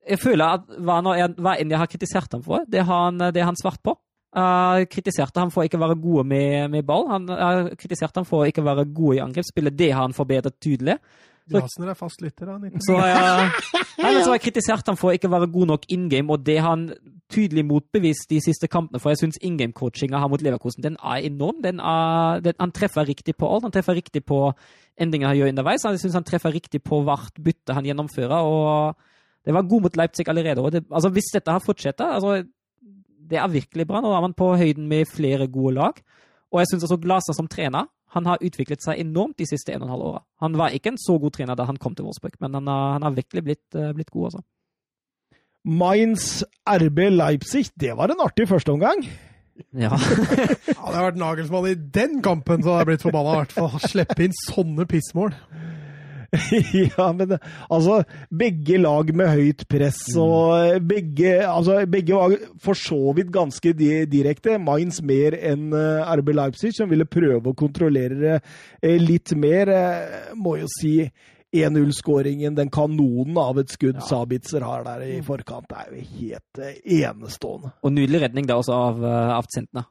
jeg 0.10 0.22
føler 0.22 0.60
at 0.60 0.70
hva, 0.80 1.00
jeg, 1.18 1.34
hva 1.38 1.56
enn 1.60 1.74
jeg 1.74 1.82
har 1.82 1.92
kritisert 1.92 2.38
ham 2.38 2.46
for, 2.46 2.66
det 2.68 2.86
har 2.88 3.10
han, 3.10 3.30
det 3.30 3.44
har 3.44 3.52
han 3.52 3.60
svart 3.60 3.82
på. 3.86 3.96
Uh, 4.30 4.84
kritiserte 4.86 5.42
ham 5.42 5.50
for 5.50 5.64
å 5.64 5.66
ikke 5.66 5.80
være 5.82 5.98
gode 5.98 6.28
med, 6.30 6.70
med 6.70 6.86
ball. 6.86 7.08
Han 7.10 7.26
uh, 7.34 7.72
kritiserte 7.80 8.22
ham 8.22 8.28
for 8.30 8.44
å 8.44 8.50
ikke 8.50 8.66
være 8.66 8.86
gode 8.86 9.18
i 9.18 9.24
angrepsspillet. 9.24 9.78
Det 9.78 9.90
har 9.90 10.06
han 10.06 10.14
forbedret 10.18 10.60
tydelig. 10.62 11.00
Glasner 11.50 11.90
er 11.90 11.98
fast 11.98 12.22
lytter, 12.22 12.46
da. 12.46 12.60
99. 12.62 12.84
Så 12.86 12.98
uh, 13.00 14.20
så 14.22 14.28
har 14.30 14.36
jeg 14.38 14.44
kritisert 14.46 14.92
ham 14.92 15.00
for 15.00 15.10
å 15.10 15.16
ikke 15.18 15.32
være 15.34 15.50
god 15.50 15.72
nok 15.74 15.88
in 15.96 16.06
game, 16.12 16.30
og 16.30 16.46
det 16.46 16.60
har 16.62 16.76
han 16.76 16.86
tydelig 17.30 17.64
motbevist 17.66 18.30
de 18.30 18.40
siste 18.42 18.68
kampene. 18.72 19.00
For 19.02 19.14
jeg 19.14 19.22
syns 19.22 19.40
in 19.46 19.58
game-coachinga 19.60 20.20
her 20.22 20.30
mot 20.32 20.42
Leverkosen 20.42 20.84
den 20.84 20.98
er 20.98 21.26
enorm. 21.28 21.62
Den 21.64 21.80
er, 21.80 22.40
den, 22.46 22.58
han 22.60 22.74
treffer 22.76 23.08
riktig 23.08 23.36
på 23.38 23.50
alt. 23.50 23.68
Han 23.68 23.76
treffer 23.76 23.98
riktig 23.98 24.26
på 24.26 24.52
endringer 25.00 25.32
han 25.32 25.38
gjør 25.38 25.54
underveis. 25.54 25.86
Jeg 25.86 26.02
syns 26.04 26.18
han 26.20 26.28
treffer 26.28 26.54
riktig 26.54 26.82
på 26.84 27.02
hvert 27.08 27.42
bytte 27.44 27.76
han 27.78 27.86
gjennomfører. 27.86 28.40
og 28.40 28.96
Det 29.46 29.54
var 29.54 29.70
god 29.70 29.82
mot 29.82 29.98
Leipzig 29.98 30.28
allerede. 30.30 30.62
og 30.62 30.72
det, 30.72 30.86
altså 30.92 31.10
Hvis 31.10 31.32
dette 31.34 31.52
her 31.52 31.60
fortsetter 31.60 32.06
altså 32.06 32.44
Det 33.30 33.38
er 33.38 33.48
virkelig 33.48 33.88
bra. 33.88 34.02
Nå 34.02 34.14
er 34.14 34.22
man 34.22 34.34
på 34.34 34.56
høyden 34.56 34.88
med 34.88 35.06
flere 35.06 35.48
gode 35.48 35.74
lag. 35.76 35.94
Og 36.52 36.60
jeg 36.60 36.68
syns 36.72 36.84
også 36.84 36.98
Glaser 36.98 37.34
som 37.34 37.48
trener 37.48 37.86
han 38.16 38.26
har 38.26 38.42
utviklet 38.42 38.82
seg 38.84 39.02
enormt 39.04 39.38
de 39.38 39.46
siste 39.46 39.74
en 39.74 39.84
og 39.84 39.88
en 39.88 39.94
halv 39.94 40.06
åra. 40.08 40.22
Han 40.42 40.56
var 40.58 40.74
ikke 40.74 40.94
en 40.94 41.02
så 41.02 41.18
god 41.22 41.36
trener 41.36 41.58
da 41.58 41.68
han 41.70 41.78
kom 41.78 41.96
til 41.96 42.08
Wolfsburg, 42.08 42.40
men 42.42 42.58
han 42.58 42.70
har, 42.72 42.94
han 42.98 43.06
har 43.06 43.18
virkelig 43.18 43.44
blitt, 43.46 43.68
uh, 43.76 43.92
blitt 43.94 44.10
god. 44.10 44.32
altså. 44.32 44.42
Mainz 45.68 46.44
RB 46.70 47.10
Leipzig, 47.14 47.68
det 47.80 47.96
var 47.98 48.14
en 48.14 48.24
artig 48.24 48.48
førsteomgang. 48.50 49.04
Ja. 49.76 49.92
Hadde 50.00 50.96
jeg 50.96 51.04
vært 51.04 51.20
Nagelsmann 51.20 51.68
i 51.68 51.76
den 51.76 52.22
kampen, 52.24 52.64
så 52.64 52.72
hadde 52.72 52.86
jeg 52.86 52.90
blitt 52.94 53.04
forbanna. 53.04 53.34
I 53.34 53.42
hvert 53.44 53.58
fall 53.58 53.92
slippe 53.92 54.24
inn 54.24 54.38
sånne 54.46 54.88
pissmål. 54.90 55.36
ja, 56.94 57.08
men 57.18 57.32
altså 57.74 58.04
Begge 58.30 58.78
lag 58.78 59.08
med 59.18 59.32
høyt 59.34 59.64
press 59.66 60.04
og 60.14 60.76
begge 60.86 61.32
altså, 61.42 61.80
Begge 61.90 62.20
var 62.20 62.36
for 62.62 62.78
så 62.78 63.16
vidt 63.18 63.32
ganske 63.34 63.74
direkte. 63.74 64.60
Mainz 64.62 65.02
mer 65.02 65.38
enn 65.40 65.74
uh, 65.74 66.06
RB 66.20 66.30
Leipzig, 66.38 66.76
som 66.78 66.92
ville 66.92 67.10
prøve 67.10 67.50
å 67.50 67.58
kontrollere 67.58 68.38
uh, 68.38 68.96
litt 69.02 69.34
mer. 69.34 69.74
Uh, 69.74 70.38
må 70.38 70.60
jo 70.62 70.70
si 70.80 70.94
1-0-skåringen, 71.56 72.56
den 72.58 72.70
kanonen 72.70 73.38
av 73.42 73.60
et 73.62 73.72
skudd 73.74 73.98
Ja. 74.00 74.06
Sabitzer 74.06 74.62
har 74.66 74.84
der 74.86 75.02
i 75.06 75.22
forkant, 75.26 75.72
er 75.72 75.94
jo 75.96 76.04
helt 76.20 76.60
uh, 76.62 76.74
enestående. 76.86 77.72
Og 77.84 77.94
nydelig 77.96 78.22
redning 78.28 78.50
da 78.50 78.60
også 78.62 78.76
av, 78.76 79.00
uh, 79.04 79.38
av 79.38 79.48
Zentner. 79.54 79.88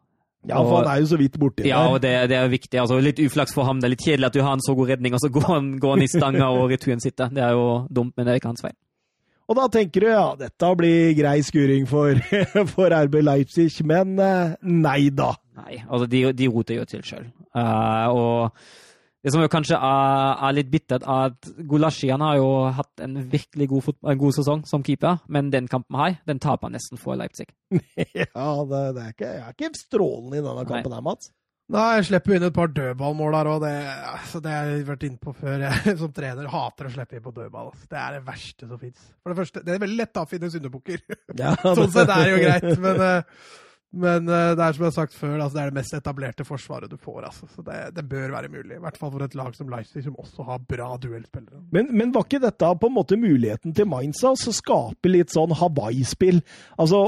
Ja, 0.48 0.60
for 0.62 0.78
han 0.78 0.86
er 0.92 1.00
jo 1.02 1.08
så 1.10 1.16
vidt 1.18 1.34
borti 1.36 1.64
Ja, 1.66 1.80
der. 1.82 1.92
og 1.92 2.00
det, 2.00 2.12
det 2.30 2.36
er 2.38 2.48
viktig. 2.48 2.78
altså 2.80 3.00
Litt 3.02 3.18
uflaks 3.18 3.52
for 3.52 3.66
ham. 3.66 3.80
Det 3.82 3.88
er 3.88 3.92
litt 3.96 4.04
kjedelig 4.06 4.28
at 4.30 4.36
du 4.36 4.42
har 4.46 4.54
en 4.54 4.62
så 4.64 4.74
god 4.78 4.92
redning, 4.94 5.16
og 5.16 5.20
så 5.20 5.28
går 5.34 5.48
han, 5.50 5.72
går 5.82 5.96
han 5.96 6.04
i 6.06 6.08
stanga 6.12 6.50
og 6.54 6.70
returen 6.70 7.02
sitter. 7.02 7.32
Det 7.34 7.42
er 7.42 7.56
jo 7.58 7.64
dumt, 7.90 8.14
men 8.16 8.24
det 8.24 8.32
er 8.32 8.40
ikke 8.40 8.52
hans 8.52 8.62
feil. 8.64 8.76
Og 9.48 9.56
da 9.56 9.64
tenker 9.72 10.04
du 10.04 10.08
ja, 10.12 10.24
dette 10.38 10.70
blir 10.78 11.14
grei 11.18 11.38
skuring 11.42 11.86
for, 11.88 12.20
for 12.74 12.94
RB 12.94 13.18
Leipzig, 13.24 13.70
men 13.88 14.14
uh, 14.20 14.54
nei 14.62 15.08
da. 15.10 15.32
Nei, 15.58 15.80
altså 15.88 16.06
de, 16.06 16.22
de 16.38 16.48
roter 16.52 16.78
jo 16.78 16.84
til 16.86 17.02
sjøl. 17.02 17.26
og 17.58 18.52
det 19.28 19.34
som 19.34 19.42
jo 19.44 19.50
kanskje 19.52 19.76
er, 19.76 20.38
er 20.48 20.54
litt 20.56 20.70
bittert, 20.72 21.04
er 21.04 21.34
at 21.34 21.48
Gulasjian 21.68 22.22
har 22.24 22.38
jo 22.40 22.48
hatt 22.72 23.02
en 23.04 23.18
virkelig 23.28 23.66
god, 23.68 23.90
en 24.08 24.20
god 24.22 24.36
sesong 24.38 24.62
som 24.68 24.84
keeper, 24.86 25.18
men 25.28 25.50
den 25.52 25.68
kampen 25.68 25.98
her, 26.00 26.16
den 26.28 26.40
taper 26.40 26.70
han 26.70 26.78
nesten 26.78 27.00
for 27.00 27.18
Leipzig. 27.20 27.50
Ja, 28.16 28.48
det, 28.64 28.80
det 28.96 29.02
er 29.02 29.12
ikke, 29.12 29.28
jeg 29.28 29.42
er 29.44 29.52
ikke 29.52 29.70
strålende 29.76 30.40
i 30.40 30.46
denne 30.46 30.64
kampen 30.64 30.96
her, 30.96 31.04
Mats. 31.04 31.28
Nei, 31.68 31.84
jeg 31.98 32.06
slipper 32.08 32.38
inn 32.38 32.46
et 32.46 32.56
par 32.56 32.70
dødballmål 32.72 33.34
der 33.36 33.48
òg. 33.52 33.58
Det, 33.66 33.72
altså, 34.14 34.40
det 34.40 34.52
har 34.54 34.70
jeg 34.72 34.86
vært 34.88 35.02
inne 35.04 35.20
på 35.20 35.34
før. 35.36 35.64
Jeg 35.66 35.96
som 36.00 36.14
trener 36.16 36.48
hater 36.48 36.88
å 36.88 36.92
slippe 36.94 37.18
inn 37.18 37.24
på 37.26 37.32
dødball. 37.36 37.68
Altså. 37.68 37.88
Det 37.92 37.98
er 38.00 38.16
det 38.16 38.22
verste 38.24 38.68
som 38.70 38.80
fins. 38.80 39.02
For 39.20 39.34
det 39.34 39.40
første, 39.42 39.62
det 39.66 39.74
er 39.74 39.82
veldig 39.82 39.98
lett 40.00 40.14
da, 40.16 40.24
å 40.24 40.30
finne 40.30 40.48
syndebukker. 40.54 41.04
Ja, 41.36 41.52
sånn 41.76 41.92
sett 41.92 42.14
er 42.14 42.24
det 42.24 42.30
jo 42.32 42.40
greit, 42.46 42.70
men, 42.86 43.02
eh, 43.04 43.66
men 43.92 44.28
eh, 44.28 44.50
det 44.58 44.60
er 44.64 44.74
som 44.76 44.84
jeg 44.84 44.90
har 44.90 44.96
sagt 44.98 45.14
før, 45.16 45.36
altså, 45.40 45.54
det 45.56 45.62
er 45.62 45.70
det 45.70 45.78
mest 45.78 45.94
etablerte 45.96 46.44
forsvaret 46.44 46.90
du 46.92 46.96
får. 47.00 47.22
Altså. 47.30 47.48
Så 47.54 47.62
det, 47.64 47.78
det 47.96 48.04
bør 48.10 48.34
være 48.34 48.50
mulig. 48.52 48.76
I 48.76 48.82
hvert 48.84 48.98
fall 49.00 49.12
for 49.14 49.24
et 49.24 49.34
lag 49.38 49.54
som 49.56 49.70
Leipzig, 49.72 50.02
som 50.04 50.18
også 50.20 50.44
har 50.44 50.60
bra 50.68 50.90
duellspillere. 51.00 51.62
Men, 51.72 51.88
men 51.96 52.12
var 52.12 52.26
ikke 52.28 52.42
dette 52.44 52.68
på 52.82 52.90
en 52.90 52.96
måte 52.98 53.16
muligheten 53.16 53.72
til 53.74 53.88
Mainz 53.88 54.20
å 54.28 54.34
skape 54.36 55.08
litt 55.08 55.32
sånn 55.32 55.56
Hawaii-spill? 55.56 56.42
Altså, 56.76 57.00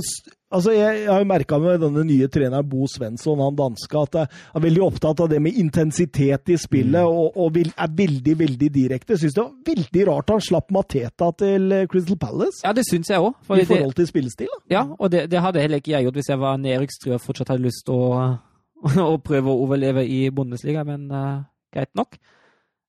s- 0.00 0.22
altså 0.54 0.72
jeg, 0.74 1.00
jeg 1.02 1.10
har 1.10 1.22
jo 1.22 1.28
merka 1.28 1.58
med 1.62 1.80
denne 1.82 2.04
nye 2.06 2.28
treneren 2.32 2.68
Bo 2.68 2.86
Svensson, 2.90 3.40
han 3.42 3.56
danske, 3.58 4.02
at 4.02 4.18
jeg 4.20 4.30
er 4.30 4.64
veldig 4.66 4.82
opptatt 4.86 5.22
av 5.24 5.30
det 5.32 5.40
med 5.42 5.58
intensitet 5.58 6.52
i 6.52 6.58
spillet, 6.60 7.02
og, 7.02 7.36
og 7.36 7.52
vil, 7.56 7.72
er 7.72 7.96
veldig, 7.98 8.36
veldig 8.42 8.70
direkte. 8.74 9.16
Jeg 9.16 9.24
syns 9.24 9.36
det 9.38 9.44
var 9.44 9.72
veldig 9.72 10.06
rart 10.10 10.32
han 10.34 10.44
slapp 10.48 10.70
Mateta 10.76 11.32
til 11.42 11.74
eh, 11.74 11.88
Crystal 11.90 12.20
Palace 12.20 12.62
Ja, 12.64 12.72
det 12.76 12.86
syns 12.88 13.10
jeg 13.10 13.22
òg. 13.22 13.34
i 13.56 13.66
forhold 13.68 13.98
til 13.98 14.08
spillestil. 14.10 14.52
Da. 14.52 14.62
Ja, 14.78 14.86
og 14.98 15.12
det, 15.12 15.26
det 15.32 15.42
hadde 15.42 15.62
heller 15.64 15.82
ikke 15.82 15.94
jeg 15.96 16.08
gjort 16.08 16.20
hvis 16.20 16.32
jeg 16.32 16.42
var 16.42 16.62
nedrykkstrua 16.62 17.18
og 17.18 17.26
fortsatt 17.26 17.52
hadde 17.54 17.66
lyst 17.66 17.84
til 17.88 17.98
å, 17.98 18.24
å 19.10 19.18
prøve 19.24 19.52
å 19.52 19.60
overleve 19.66 20.06
i 20.06 20.26
Bundesliga, 20.30 20.86
men 20.86 21.10
uh, 21.12 21.44
greit 21.74 21.92
nok. 21.98 22.18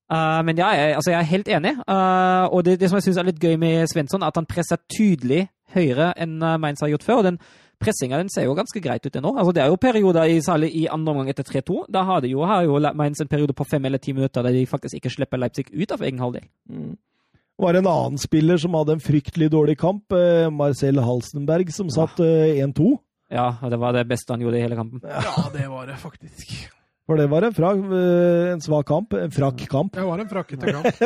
Uh, 0.08 0.40
men 0.46 0.56
ja, 0.56 0.70
jeg, 0.72 0.94
altså 0.96 1.12
jeg 1.12 1.20
er 1.20 1.32
helt 1.34 1.48
enig. 1.58 1.76
uh, 1.84 2.46
og 2.48 2.64
det, 2.64 2.78
det 2.80 2.88
som 2.88 2.96
jeg 2.96 3.10
syns 3.10 3.20
er 3.20 3.28
litt 3.28 3.42
gøy 3.42 3.58
med 3.60 3.88
Svensson, 3.90 4.22
er 4.22 4.32
at 4.32 4.38
han 4.40 4.48
presser 4.48 4.80
tydelig 4.88 5.48
høyere 5.74 6.12
enn 6.20 6.38
uh, 6.42 6.56
Mainz 6.60 6.82
har 6.84 6.92
gjort 6.92 7.06
før. 7.06 7.22
og 7.22 7.28
den 7.30 7.40
Pressinga 7.78 8.18
den 8.18 8.30
ser 8.32 8.48
jo 8.48 8.56
ganske 8.58 8.80
greit 8.82 9.04
ut 9.06 9.16
ennå. 9.16 9.36
Altså, 9.38 9.52
det 9.54 9.62
er 9.62 9.68
jo 9.70 9.78
perioder, 9.78 10.26
i, 10.26 10.40
særlig 10.42 10.72
i 10.74 10.88
andre 10.90 11.12
omgang 11.12 11.28
etter 11.30 11.46
3-2. 11.46 11.84
Da 11.94 12.02
har 12.08 12.24
de 12.24 12.32
jo, 12.32 12.42
har 12.42 12.64
jo 12.66 12.80
Mainz 12.98 13.20
en 13.22 13.30
periode 13.30 13.54
på 13.54 13.66
fem 13.70 13.84
eller 13.86 14.02
ti 14.02 14.12
minutter 14.16 14.42
der 14.42 14.56
de 14.56 14.64
faktisk 14.66 14.98
ikke 14.98 15.12
slipper 15.14 15.38
Leipzig 15.38 15.68
ut 15.70 15.94
av 15.94 16.02
egen 16.02 16.18
halvdel. 16.18 16.48
Det 16.66 17.66
var 17.66 17.78
en 17.78 17.90
annen 17.90 18.18
spiller 18.18 18.58
som 18.58 18.74
hadde 18.78 18.96
en 18.96 19.02
fryktelig 19.02 19.50
dårlig 19.54 19.78
kamp, 19.78 20.12
eh, 20.14 20.50
Marcel 20.50 20.98
Halstenberg, 21.02 21.70
som 21.74 21.90
satt 21.90 22.18
eh, 22.22 22.58
1-2. 22.66 22.96
Ja, 23.34 23.52
og 23.62 23.70
det 23.70 23.78
var 23.82 23.94
det 23.94 24.06
beste 24.08 24.34
han 24.34 24.42
gjorde 24.42 24.58
i 24.58 24.64
hele 24.64 24.78
kampen. 24.78 25.02
Ja, 25.02 25.48
det 25.54 25.66
var 25.70 25.86
det 25.86 25.98
faktisk. 26.02 26.54
For 27.08 27.16
det 27.16 27.24
var 27.32 27.46
en, 27.46 27.54
fra, 27.56 27.70
eh, 27.72 28.50
en 28.52 28.60
svak 28.60 28.84
kamp. 28.90 29.14
En 29.16 29.30
frakk 29.32 29.62
kamp. 29.72 29.94
Det 29.96 30.02
var 30.04 30.20
en 30.20 30.28
frakkete 30.28 30.72
kamp. 30.76 30.98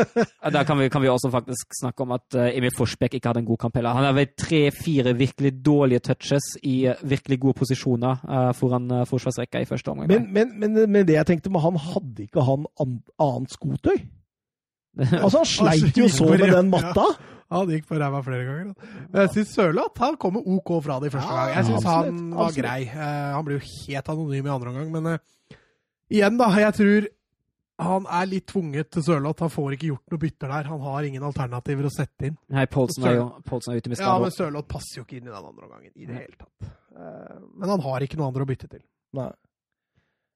da 0.57 0.63
kan 0.67 0.81
vi, 0.81 0.89
kan 0.91 1.03
vi 1.05 1.11
også 1.13 1.31
faktisk 1.31 1.77
snakke 1.79 2.03
om 2.03 2.15
at 2.17 2.35
eh, 2.35 2.57
Emil 2.59 2.73
Forsbekk 2.75 3.15
ikke 3.15 3.31
hadde 3.31 3.45
en 3.45 3.47
god 3.47 3.61
kamp 3.63 3.79
heller. 3.79 3.95
Han 3.95 4.09
hadde 4.09 4.33
tre-fire 4.35 5.13
virkelig 5.15 5.53
dårlige 5.63 6.03
touches 6.09 6.57
i 6.67 6.89
eh, 6.91 7.05
virkelig 7.07 7.39
gode 7.45 7.55
posisjoner 7.61 8.19
foran 8.59 8.91
forsvarsrekka 9.07 9.63
i 9.63 9.69
første 9.69 9.93
omgang. 9.93 10.11
Men, 10.11 10.27
men, 10.35 10.57
men, 10.59 10.81
men 10.91 11.07
det 11.07 11.15
jeg 11.21 11.29
tenkte 11.29 11.53
med 11.55 11.63
han, 11.63 11.79
hadde 11.79 12.27
ikke 12.27 12.43
han 12.51 12.67
an, 12.83 12.99
annet 13.23 13.55
skotøy? 13.55 14.03
Altså, 15.23 15.39
han 15.39 15.49
sleit 15.49 15.97
jo 15.97 16.09
så 16.13 16.27
med 16.35 16.51
den 16.51 16.69
matta. 16.69 17.07
Han 17.53 17.71
gikk 17.71 17.87
på 17.89 17.97
ræva 18.01 18.21
flere 18.25 18.45
ganger. 18.49 18.91
Men 19.13 19.23
jeg 19.23 19.31
syns 19.37 19.55
Sørloth 19.57 20.03
han 20.03 20.19
kommer 20.21 20.45
OK 20.45 20.73
fra 20.85 20.99
det 21.01 21.09
i 21.11 21.15
første 21.15 21.31
Ja, 21.31 21.47
gang. 21.47 21.55
Jeg 21.57 21.69
syns 21.71 21.87
han 21.89 22.21
var 22.37 22.57
grei. 22.59 22.81
Han 22.91 23.47
ble 23.47 23.61
jo 23.61 23.63
helt 23.71 24.11
anonym 24.13 24.51
i 24.51 24.53
andre 24.53 24.73
omgang, 24.73 24.91
men 24.93 25.09
igjen, 26.11 26.39
da. 26.41 26.49
Jeg 26.61 26.75
tror 26.79 27.09
han 27.83 28.05
er 28.07 28.27
litt 28.31 28.47
tvunget 28.47 28.91
til 28.95 29.03
Sørloth. 29.03 29.43
Han 29.43 29.51
får 29.51 29.75
ikke 29.75 29.89
gjort 29.89 30.13
noe 30.13 30.21
bytter 30.23 30.53
der. 30.53 30.69
Han 30.71 30.81
har 30.85 31.07
ingen 31.09 31.25
alternativer 31.27 31.89
å 31.89 31.91
sette 31.91 32.29
inn. 32.29 32.37
Nei, 32.53 32.67
Paulsen 32.71 33.07
er 33.09 33.17
jo 33.17 33.25
Poulsen 33.49 33.73
er 33.75 33.81
ute 33.83 33.91
med 33.91 33.99
Ja, 34.03 34.13
men 34.23 34.31
Sørloth 34.35 34.69
passer 34.71 35.01
jo 35.01 35.07
ikke 35.07 35.17
inn 35.19 35.27
i 35.27 35.33
den 35.33 35.39
andre 35.39 35.65
omgangen 35.67 35.91
i 35.97 36.07
det 36.07 36.15
hele 36.21 36.37
tatt. 36.39 36.69
Eh, 36.95 37.41
Men 37.59 37.73
han 37.75 37.81
har 37.87 38.05
ikke 38.07 38.21
noe 38.21 38.29
andre 38.31 38.45
å 38.47 38.51
bytte 38.53 38.69
til. 38.71 38.85
Nei. 39.19 39.31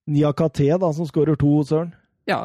Niakate, 0.07 0.69
da, 0.79 0.91
som 0.95 1.07
skårer 1.09 1.39
to, 1.39 1.53
Søren. 1.67 1.93
ja, 2.27 2.41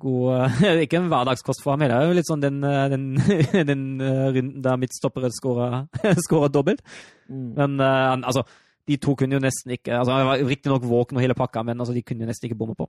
god 0.00 0.56
eh, 0.56 0.82
Ikke 0.86 0.98
en 1.02 1.08
hverdagskost 1.12 1.62
for 1.64 1.74
ham 1.74 1.84
heller. 1.84 2.00
Det 2.00 2.06
er 2.06 2.12
jo 2.12 2.18
litt 2.20 2.28
sånn 2.30 2.44
den, 2.44 2.58
eh, 2.64 2.86
den, 2.92 3.06
den 3.72 3.84
runden 4.00 4.62
der 4.64 4.80
midtstoppere 4.80 5.30
skårer 5.36 6.52
dobbelt. 6.54 6.80
Men 7.28 7.80
eh, 7.80 8.12
altså, 8.22 8.46
de 8.86 8.96
to 9.02 9.14
kunne 9.18 9.34
jo 9.34 9.42
nesten 9.42 9.72
ikke 9.74 9.96
altså 9.98 10.12
Han 10.14 10.26
var 10.30 10.44
riktignok 10.46 10.84
våken 10.86 11.18
og 11.18 11.22
hele 11.24 11.34
pakka, 11.34 11.62
men 11.66 11.78
altså, 11.80 11.94
de 11.96 12.02
kunne 12.06 12.22
jo 12.22 12.30
nesten 12.30 12.46
ikke 12.50 12.58
bomme 12.60 12.76
på. 12.78 12.86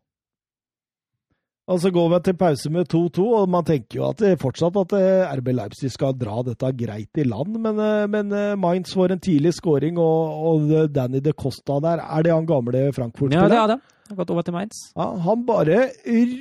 Og 1.68 1.82
så 1.84 1.90
går 1.91 2.06
vi 2.14 2.18
til 2.24 2.36
pause 2.40 2.69
med 2.72 2.88
2-2, 2.88 3.24
og 3.41 3.49
man 3.52 3.65
tenker 3.68 3.98
jo 3.99 4.06
at 4.07 4.22
det 4.24 4.38
fortsatt 4.40 4.78
at 4.80 4.94
eh, 4.95 5.34
RB 5.36 5.49
Leipzig 5.52 5.90
skal 5.91 6.14
dra 6.15 6.38
dette 6.48 6.69
greit 6.80 7.19
i 7.19 7.26
land, 7.28 7.57
men, 7.60 7.82
eh, 7.84 8.06
men 8.07 8.32
eh, 8.32 8.53
Mainz 8.56 8.94
får 8.95 9.11
en 9.11 9.19
tidlig 9.26 9.52
skåring, 9.57 9.98
og, 9.99 10.38
og 10.48 10.72
Danny 10.95 11.19
de 11.26 11.34
Costa 11.36 11.82
der, 11.84 11.99
er 12.07 12.24
det 12.24 12.32
han 12.32 12.48
gamle 12.48 12.86
Ja, 12.86 12.94
Frankfurt-spilleren? 12.95 13.52
det 13.52 13.60
er 13.60 13.74
det. 13.74 13.80
Han 14.07 14.15
har 14.15 14.22
gått 14.22 14.32
over 14.32 14.45
til 14.48 14.56
Mainz. 14.56 14.80
Ja, 14.95 15.10
han 15.26 15.44
bare 15.49 15.82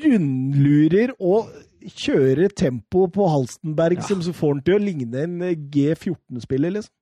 rundlurer 0.07 1.17
og 1.19 1.51
kjører 1.87 2.55
tempo 2.55 3.09
på 3.11 3.27
Halstenberg, 3.31 3.99
Ja. 3.99 4.07
som 4.07 4.23
så 4.23 4.31
får 4.35 4.55
han 4.55 4.63
til 4.63 4.79
å 4.79 4.85
ligne 4.85 5.25
en 5.27 5.41
G14-spiller, 5.75 6.71
liksom. 6.79 6.93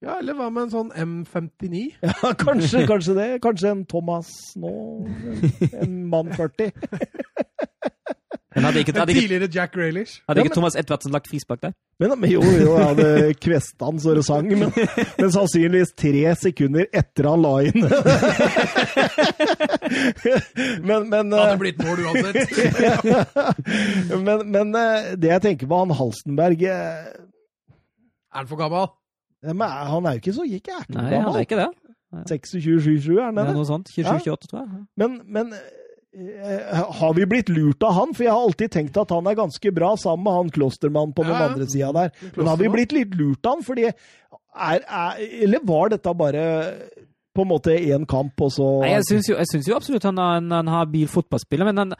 Ja, 0.00 0.14
eller 0.16 0.32
hva 0.32 0.46
med 0.48 0.62
en 0.64 0.70
sånn 0.72 0.88
M59? 0.96 1.92
Ja, 2.08 2.32
kanskje, 2.40 2.86
kanskje 2.88 3.12
det. 3.18 3.26
Kanskje 3.44 3.68
en 3.74 3.82
Thomas 3.88 4.28
nå. 4.56 4.70
En, 5.76 6.08
mann 6.08 6.32
40. 6.32 6.72
Men 8.56 8.64
hadde 8.66 8.80
ikke, 8.80 8.92
hadde 8.96 9.12
ikke, 9.12 9.20
tidligere 9.20 9.48
Jack 9.52 9.74
Grealish. 9.74 10.22
hadde 10.26 10.40
Ja, 10.40 10.44
ikke 10.48 10.54
Thomas 10.56 10.76
Edvardsen 10.80 11.12
lagt 11.12 11.28
frispark 11.30 11.60
der? 11.62 11.72
Men, 12.00 12.18
men 12.18 12.30
jo, 12.32 12.40
jo, 12.40 12.78
jeg 12.78 12.86
hadde 12.88 13.34
kvesta 13.38 13.84
han 13.90 14.00
så 14.00 14.14
det 14.16 14.24
sang, 14.26 14.48
men, 14.48 14.72
men 15.20 15.30
sannsynligvis 15.36 15.92
tre 16.00 16.34
sekunder 16.40 16.84
etter 16.96 17.24
han 17.30 17.42
la 17.44 17.60
inn. 17.68 17.80
men, 20.88 21.00
men, 21.12 21.30
Det 21.30 21.38
hadde 21.44 21.52
eh, 21.52 21.60
blitt 21.60 21.78
mål 21.84 21.98
uansett. 22.08 22.38
men, 24.26 24.38
men 24.56 24.66
eh, 24.80 25.12
det 25.20 25.28
jeg 25.36 25.42
tenker 25.46 25.66
på 25.70 25.76
han 25.84 25.92
Halstenberg 26.00 26.58
eh, 26.64 27.12
Er 27.12 28.40
han 28.40 28.48
for 28.50 28.58
gammel? 28.64 28.88
Men 29.42 29.66
Han 29.90 30.06
er 30.06 30.16
jo 30.16 30.22
ikke 30.22 30.36
så 30.36 30.46
gikk 30.48 30.70
Nei, 30.92 31.10
han 31.16 31.34
er 31.34 31.44
ikke 31.46 31.60
det. 31.60 31.70
26-27, 32.10 33.12
er 33.14 33.28
han 33.28 33.36
Det 33.38 33.44
er 33.44 33.52
det? 33.52 33.56
noe 33.56 33.68
sånt. 33.68 33.92
27-28, 33.94 34.48
tror 34.50 34.62
jeg. 34.64 34.80
Men, 34.98 35.20
men 35.30 35.52
eh, 35.54 36.80
Har 37.00 37.14
vi 37.14 37.26
blitt 37.30 37.52
lurt 37.52 37.82
av 37.86 37.94
han? 37.96 38.14
For 38.16 38.26
jeg 38.26 38.34
har 38.34 38.46
alltid 38.48 38.74
tenkt 38.74 38.98
at 39.00 39.12
han 39.14 39.28
er 39.30 39.38
ganske 39.38 39.72
bra 39.74 39.92
sammen 40.00 40.26
med 40.26 40.38
han 40.38 40.50
Klostermann 40.56 41.14
på 41.14 41.26
den 41.26 41.36
Ja, 41.36 41.44
andre 41.50 41.68
sida 41.70 41.92
der. 41.96 42.10
Men 42.36 42.50
har 42.50 42.58
vi 42.60 42.72
blitt 42.72 42.96
litt 42.96 43.14
lurt 43.18 43.46
av 43.46 43.58
han? 43.58 43.66
Fordi 43.66 43.86
er, 43.90 43.94
er, 44.82 45.22
Eller 45.46 45.62
var 45.64 45.94
dette 45.94 46.16
bare 46.18 46.44
på 47.30 47.44
en 47.44 47.52
måte 47.52 47.76
én 47.78 48.02
kamp, 48.10 48.34
og 48.42 48.50
så 48.50 48.64
Nei, 48.82 48.96
jeg 48.96 49.06
syns 49.06 49.28
jo, 49.30 49.36
jo 49.70 49.76
absolutt 49.76 50.08
han 50.08 50.18
er 50.18 50.40
en, 50.40 50.50
en 50.50 50.70
habil 50.74 51.06
fotballspiller, 51.08 51.68
men 51.70 51.78
han, 51.78 51.92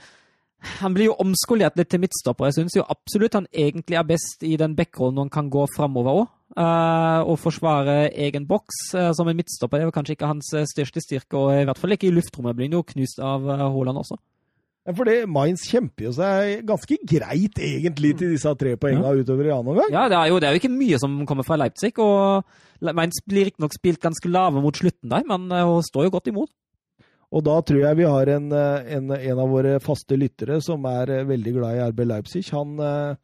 han 0.80 0.96
blir 0.96 1.06
jo 1.12 1.14
omskolert 1.22 1.78
litt 1.78 1.88
til 1.92 2.02
midtstopper. 2.02 2.48
Jeg 2.50 2.56
syns 2.58 2.74
jo 2.80 2.82
absolutt 2.82 3.38
han 3.38 3.46
egentlig 3.54 4.00
er 4.00 4.08
best 4.08 4.42
i 4.42 4.56
den 4.58 4.74
backrollen 4.74 5.20
når 5.20 5.28
han 5.28 5.34
kan 5.36 5.52
gå 5.54 5.68
framover 5.76 6.24
òg. 6.24 6.26
Og 6.58 7.36
forsvare 7.38 8.10
egen 8.26 8.46
boks 8.48 8.80
eh, 8.98 9.12
som 9.14 9.28
en 9.30 9.38
midtstopper 9.38 9.78
det 9.78 9.86
er 9.86 9.94
kanskje 9.94 10.16
ikke 10.16 10.30
hans 10.32 10.48
eh, 10.58 10.66
største 10.66 11.02
styrke, 11.04 11.38
og 11.38 11.54
i 11.54 11.68
hvert 11.68 11.78
fall 11.78 11.94
ikke 11.94 12.08
i 12.08 12.14
luftrommet. 12.16 12.56
Blir 12.58 12.66
han 12.66 12.80
jo 12.80 12.86
knust 12.88 13.22
av 13.22 13.46
eh, 13.46 13.62
Haaland 13.62 14.02
også. 14.02 14.18
Ja, 14.88 14.94
For 14.96 15.06
det, 15.06 15.16
Mainz 15.30 15.66
kjemper 15.68 16.08
jo 16.08 16.14
seg 16.16 16.64
ganske 16.66 16.96
greit, 17.06 17.60
egentlig, 17.60 18.14
til 18.18 18.32
disse 18.34 18.54
tre 18.58 18.74
poengene 18.80 19.12
utover 19.20 19.46
i 19.46 19.52
annen 19.54 19.74
omgang. 19.74 19.92
Ja, 19.94 20.08
det 20.10 20.18
er, 20.18 20.30
jo, 20.32 20.40
det 20.40 20.48
er 20.48 20.56
jo 20.56 20.62
ikke 20.62 20.72
mye 20.72 20.98
som 20.98 21.20
kommer 21.28 21.46
fra 21.46 21.60
Leipzig, 21.60 21.92
og 22.02 22.48
Mainz 22.88 23.20
blir 23.28 23.50
riktignok 23.50 23.76
spilt 23.76 24.02
ganske 24.02 24.32
lave 24.32 24.64
mot 24.64 24.74
slutten 24.74 25.12
der, 25.12 25.26
men 25.28 25.52
hun 25.52 25.84
står 25.86 26.08
jo 26.08 26.16
godt 26.16 26.32
imot. 26.32 26.50
Og 27.30 27.44
da 27.46 27.60
tror 27.62 27.84
jeg 27.84 27.98
vi 28.00 28.08
har 28.10 28.30
en, 28.34 28.50
eh, 28.52 28.94
en, 28.96 29.12
en 29.14 29.42
av 29.42 29.52
våre 29.52 29.76
faste 29.82 30.18
lyttere 30.18 30.58
som 30.64 30.86
er 30.90 31.12
eh, 31.14 31.26
veldig 31.28 31.52
glad 31.54 31.76
i 31.76 31.84
RB 31.92 32.02
Leipzig. 32.10 32.48
Han, 32.56 32.74
eh, 32.82 33.14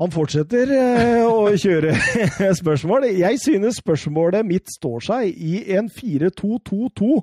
han 0.00 0.12
fortsetter 0.14 0.70
eh, 0.72 1.24
å 1.28 1.50
kjøre 1.60 1.92
spørsmål. 2.62 3.04
Jeg 3.20 3.40
synes 3.42 3.80
spørsmålet 3.82 4.46
mitt 4.48 4.70
står 4.72 5.04
seg 5.04 5.34
i 5.36 5.60
en 5.76 5.90
4-2-2-2. 5.92 7.18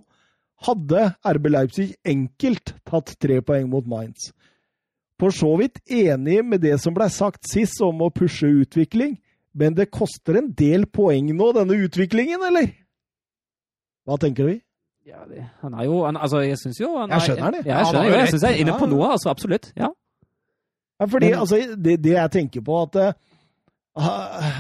Hadde 0.68 1.04
RB 1.38 1.50
Leipzig 1.54 1.92
enkelt 2.06 2.76
tatt 2.88 3.16
tre 3.22 3.40
poeng 3.46 3.68
mot 3.70 3.86
Mainz. 3.90 4.32
For 5.22 5.34
så 5.34 5.50
vidt 5.58 5.80
enig 5.90 6.44
med 6.46 6.62
det 6.62 6.76
som 6.82 6.94
ble 6.94 7.08
sagt 7.14 7.50
sist 7.50 7.82
om 7.86 8.02
å 8.06 8.12
pushe 8.14 8.50
utvikling, 8.62 9.16
men 9.58 9.74
det 9.78 9.88
koster 9.90 10.38
en 10.38 10.52
del 10.54 10.86
poeng 10.94 11.32
nå, 11.34 11.48
denne 11.58 11.78
utviklingen, 11.88 12.44
eller? 12.46 12.70
Hva 14.06 14.18
tenker 14.22 14.52
du? 14.52 14.60
Ja, 15.08 15.24
det, 15.30 15.46
han 15.64 15.74
er 15.74 15.86
jo 15.88 16.02
han, 16.06 16.18
Altså, 16.20 16.42
jeg 16.46 16.58
syns 16.60 16.78
jo 16.82 16.90
han 16.98 17.10
Jeg 17.10 17.18
er- 17.18 17.26
skjønner 17.26 17.54
det. 17.56 17.62
Jeg 17.66 17.74
han 17.78 17.86
skjønner 17.88 18.10
jo 18.12 18.18
Jeg 18.20 18.30
syns 18.34 18.44
jeg 18.44 18.54
er 18.58 18.62
inne 18.66 18.74
på 18.78 18.90
noe, 18.92 19.08
altså. 19.16 19.30
Absolutt. 19.34 19.70
Ja. 19.80 19.90
Ja, 20.98 21.06
fordi 21.06 21.30
Men- 21.30 21.40
altså, 21.40 21.62
det, 21.76 22.02
det 22.02 22.14
jeg 22.16 22.32
tenker 22.32 22.62
på 22.66 22.82
at 22.82 22.96
eh, 22.96 23.14
ah, 23.96 24.54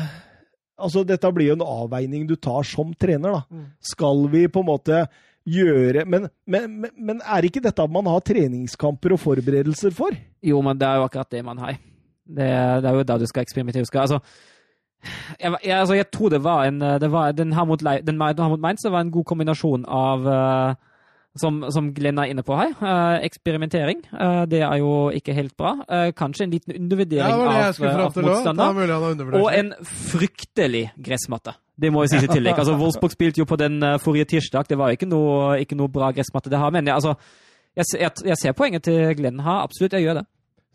Altså, 0.77 1.01
dette 1.03 1.31
blir 1.33 1.47
jo 1.49 1.55
en 1.57 1.65
avveining 1.65 2.27
du 2.29 2.35
tar 2.35 2.61
som 2.61 2.91
trener, 2.93 3.31
da. 3.33 3.41
Mm. 3.49 3.65
Skal 3.81 4.27
vi 4.29 4.43
på 4.47 4.61
en 4.61 4.67
måte 4.67 4.99
gjøre 5.47 6.03
men, 6.05 6.27
men, 6.45 6.85
men, 6.93 7.21
er 7.23 7.47
ikke 7.47 7.63
dette 7.63 7.81
at 7.81 7.89
man 7.89 8.05
har 8.05 8.19
treningskamper 8.19 9.15
og 9.15 9.21
forberedelser 9.23 9.95
for? 9.95 10.13
Jo, 10.43 10.59
men 10.61 10.77
det 10.77 10.87
er 10.87 10.99
jo 10.99 11.07
akkurat 11.07 11.31
det 11.31 11.43
man 11.47 11.57
har. 11.63 11.79
Det, 12.27 12.49
det 12.83 12.89
er 12.91 12.99
jo 12.99 13.05
da 13.07 13.17
du 13.17 13.25
skal 13.25 13.47
eksperimentere. 13.47 13.87
Skal, 13.87 14.03
altså, 14.05 14.19
jeg, 15.39 15.55
jeg, 15.63 15.77
altså, 15.79 15.95
jeg 15.95 16.09
tror 16.11 16.29
det 16.35 16.43
var 16.43 16.67
en 16.67 16.79
det 17.01 17.11
var, 17.11 17.31
Den 17.31 17.53
her 17.53 17.65
mot, 17.65 17.79
den, 17.79 18.21
her 18.21 18.49
mot 18.49 18.59
Mainz 18.59 18.85
var 18.85 19.01
en 19.01 19.11
god 19.11 19.25
kombinasjon 19.25 19.85
av 19.87 20.27
eh, 20.27 20.75
som, 21.41 21.59
som 21.73 21.89
Glenn 21.95 22.19
er 22.21 22.31
inne 22.31 22.43
på 22.45 22.55
her. 22.57 22.73
eh, 22.81 23.25
eksperimentering. 23.27 24.03
Eh, 24.11 24.43
det 24.49 24.61
er 24.65 24.77
jo 24.81 25.09
ikke 25.15 25.35
helt 25.37 25.55
bra. 25.57 25.75
Eh, 25.87 26.11
kanskje 26.17 26.45
en 26.47 26.53
liten 26.53 26.73
Ja, 26.73 26.79
undervurdering 26.81 27.33
det 27.39 27.47
det 27.77 27.87
av, 27.87 27.99
av 27.99 28.17
er 28.17 28.27
motstander. 28.29 29.35
Og 29.41 29.49
en 29.53 29.73
fryktelig 29.83 30.85
gressmatte. 30.97 31.55
Det 31.77 31.91
må 31.93 32.03
jo 32.05 32.13
sies 32.13 32.23
i 32.25 32.31
tillegg. 32.37 32.57
Altså, 32.57 32.77
Wolfsburg 32.77 33.13
spilte 33.13 33.43
jo 33.43 33.49
på 33.49 33.57
den 33.59 33.81
forrige 34.03 34.25
tirsdag. 34.33 34.67
Det 34.69 34.77
var 34.77 34.89
jo 34.89 34.99
ikke 34.99 35.09
noe, 35.11 35.59
ikke 35.61 35.77
noe 35.77 35.91
bra 35.93 36.11
gressmatte 36.15 36.49
det 36.53 36.57
har. 36.61 36.73
Men 36.73 36.89
jeg, 36.89 36.95
altså, 36.95 37.15
jeg, 37.77 37.85
jeg, 38.01 38.11
jeg 38.31 38.41
ser 38.41 38.57
poenget 38.57 38.83
til 38.89 39.13
Glenn 39.19 39.39
her. 39.45 39.63
Absolutt, 39.67 39.93
jeg 39.93 40.07
gjør 40.07 40.21
det. 40.21 40.25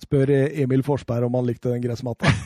Spør 0.02 0.30
Emil 0.34 0.82
Forsberg 0.82 1.28
om 1.28 1.36
han 1.38 1.46
likte 1.46 1.70
den 1.70 1.82
gressmatta. 1.84 2.26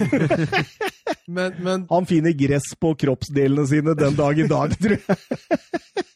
Men, 1.26 1.54
men 1.58 1.86
Han 1.90 2.06
finner 2.06 2.34
gress 2.38 2.68
på 2.78 2.92
kroppsdelene 2.98 3.66
sine 3.66 3.94
den 3.98 4.14
dag 4.14 4.38
i 4.38 4.46
dag, 4.46 4.74
tror 4.78 4.94
jeg. 4.94 5.16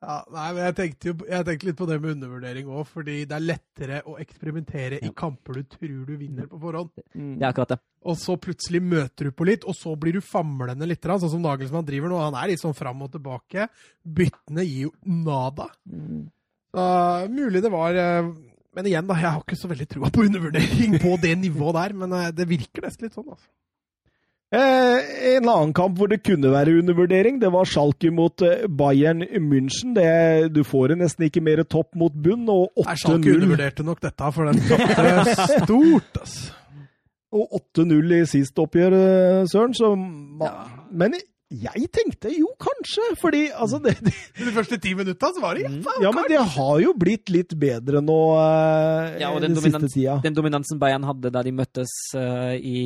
Ja, 0.00 0.14
nei, 0.32 0.46
men 0.56 0.64
jeg 0.64 0.74
tenkte, 0.78 1.10
jo, 1.10 1.14
jeg 1.28 1.44
tenkte 1.44 1.66
litt 1.68 1.76
på 1.76 1.86
det 1.88 1.98
med 2.00 2.14
undervurdering 2.14 2.68
òg, 2.72 2.86
fordi 2.88 3.18
det 3.28 3.34
er 3.36 3.42
lettere 3.44 3.98
å 4.08 4.14
eksperimentere 4.22 4.96
i 5.04 5.10
kamper 5.12 5.58
du 5.60 5.66
tror 5.74 6.06
du 6.08 6.14
vinner 6.16 6.46
på 6.48 6.60
forhånd. 6.62 6.94
Det 7.12 7.44
er 7.44 7.50
akkurat 7.50 7.74
det. 7.74 7.78
Og 8.08 8.16
så 8.16 8.38
plutselig 8.40 8.80
møter 8.80 9.28
du 9.28 9.34
på 9.36 9.44
litt, 9.44 9.66
og 9.68 9.76
så 9.76 9.92
blir 10.00 10.16
du 10.16 10.24
famlende 10.24 10.88
litt, 10.88 11.04
sånn 11.04 11.34
som 11.34 11.44
Nagelsmann 11.44 11.84
driver 11.84 12.08
nå. 12.08 12.20
Han 12.22 12.38
er 12.40 12.54
litt 12.54 12.62
sånn 12.62 12.76
fram 12.76 13.04
og 13.04 13.12
tilbake. 13.12 13.68
Byttene 14.00 14.64
gir 14.64 14.86
jo 14.88 14.94
nada. 15.04 15.68
Så, 16.72 16.86
mulig 17.34 17.60
det 17.60 17.72
var 17.74 17.96
eh, 17.98 18.28
Men 18.78 18.86
igjen, 18.86 19.08
da, 19.08 19.16
jeg 19.18 19.34
har 19.34 19.40
ikke 19.42 19.58
så 19.58 19.68
veldig 19.68 19.88
trua 19.90 20.08
på 20.14 20.22
undervurdering 20.28 20.94
på 21.02 21.16
det 21.20 21.34
nivået 21.42 21.76
der, 21.76 21.96
men 22.04 22.16
eh, 22.16 22.28
det 22.32 22.48
virker 22.48 22.86
nesten 22.86 23.08
litt 23.08 23.18
sånn, 23.18 23.28
altså. 23.34 23.50
Eh, 24.50 25.36
en 25.36 25.46
annen 25.46 25.72
kamp 25.78 25.94
hvor 26.00 26.08
det 26.10 26.24
kunne 26.26 26.50
være 26.50 26.72
undervurdering, 26.80 27.36
det 27.38 27.52
var 27.54 27.68
Schalke 27.70 28.10
mot 28.10 28.42
eh, 28.42 28.64
Bayern 28.66 29.22
München. 29.46 29.94
Det, 29.94 30.50
du 30.54 30.64
får 30.66 30.90
det 30.90 30.96
nesten 31.04 31.28
ikke 31.28 31.42
mer 31.46 31.62
topp 31.70 31.94
mot 31.94 32.10
bunn, 32.10 32.48
og 32.50 32.72
Schalke 32.98 33.30
8-0 33.30 33.36
undervurderte 33.36 33.86
nok 33.86 34.02
dette, 34.02 34.32
for 34.34 34.50
den 34.50 34.58
tapte 34.66 35.36
stort, 35.62 36.18
altså. 36.24 36.56
og 37.30 37.60
8-0 37.78 38.16
i 38.18 38.24
sist 38.26 38.58
oppgjør, 38.58 38.98
eh, 38.98 39.44
Søren. 39.52 39.76
Så, 39.78 39.92
Men 40.90 41.14
jeg 41.50 41.88
tenkte 41.90 42.30
jo 42.30 42.50
kanskje, 42.62 43.06
fordi 43.18 43.48
altså 43.50 43.80
det, 43.82 43.96
det, 44.06 44.12
De 44.38 44.52
første 44.54 44.76
ti 44.82 44.92
minutta 44.94 45.32
så 45.34 45.42
var 45.42 45.58
det 45.58 45.64
ja, 45.64 45.70
faen, 45.82 46.04
Ja, 46.04 46.12
men 46.14 46.28
det 46.30 46.42
har 46.56 46.76
jo 46.78 46.92
blitt 46.94 47.30
litt 47.34 47.56
bedre 47.58 48.02
nå 48.02 48.18
eh, 48.38 49.16
Ja, 49.24 49.32
og 49.34 49.42
den 49.42 49.56
den 49.56 49.64
siste 49.64 49.90
tida. 49.90 50.20
Den 50.22 50.36
dominansen 50.36 50.78
Bayern 50.78 51.06
hadde 51.08 51.32
da 51.34 51.42
de 51.42 51.54
møttes 51.54 51.90
eh, 52.14 52.54
i, 52.58 52.80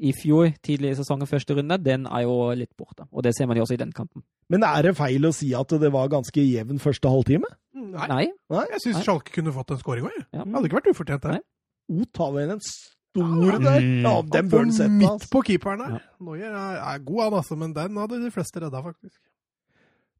i 0.00 0.12
fjor, 0.16 0.50
tidlig 0.64 0.92
i 0.92 0.98
sesongen, 0.98 1.28
første 1.28 1.54
runde, 1.56 1.76
den 1.84 2.06
er 2.06 2.24
jo 2.24 2.36
litt 2.56 2.72
borte. 2.78 3.04
Og 3.12 3.24
det 3.26 3.34
ser 3.36 3.46
man 3.50 3.58
jo 3.58 3.66
også 3.66 3.76
i 3.76 3.82
den 3.82 3.92
kampen. 3.94 4.24
Men 4.50 4.64
er 4.66 4.88
det 4.88 4.94
feil 4.98 5.28
å 5.28 5.32
si 5.36 5.52
at 5.56 5.74
det 5.82 5.92
var 5.94 6.10
ganske 6.12 6.42
jevn 6.44 6.80
første 6.82 7.12
halvtime? 7.12 7.50
Nei, 7.76 8.08
Nei. 8.08 8.24
jeg 8.72 8.80
syns 8.86 8.98
Nei. 8.98 9.04
Schalke 9.04 9.34
kunne 9.34 9.52
fått 9.54 9.74
en 9.74 9.80
scoring 9.82 10.08
òg, 10.08 10.16
jeg. 10.16 10.26
Ja. 10.32 10.46
Det 10.46 10.56
hadde 10.56 10.70
ikke 10.70 10.80
vært 10.80 10.90
ufortjent, 10.94 11.26
det. 11.26 11.36
Nei. 11.36 11.42
O, 11.92 12.06
tar 12.14 12.38
en 12.40 12.62
stor 12.64 13.58
der? 13.60 13.86
Ja, 14.06 14.14
den 14.32 14.48
bør 14.52 14.64
han 14.64 14.72
sette. 14.72 14.96
Midt 14.96 15.28
på 15.32 15.42
keeperen 15.44 15.82
der. 15.84 15.98
Ja. 15.98 16.16
Noyer 16.24 16.56
er, 16.56 16.78
er 16.80 17.04
god, 17.04 17.22
han 17.26 17.38
altså, 17.42 17.58
men 17.60 17.74
den 17.76 18.00
hadde 18.00 18.22
de 18.22 18.32
fleste 18.32 18.62
redda, 18.62 18.80
faktisk. 18.86 19.18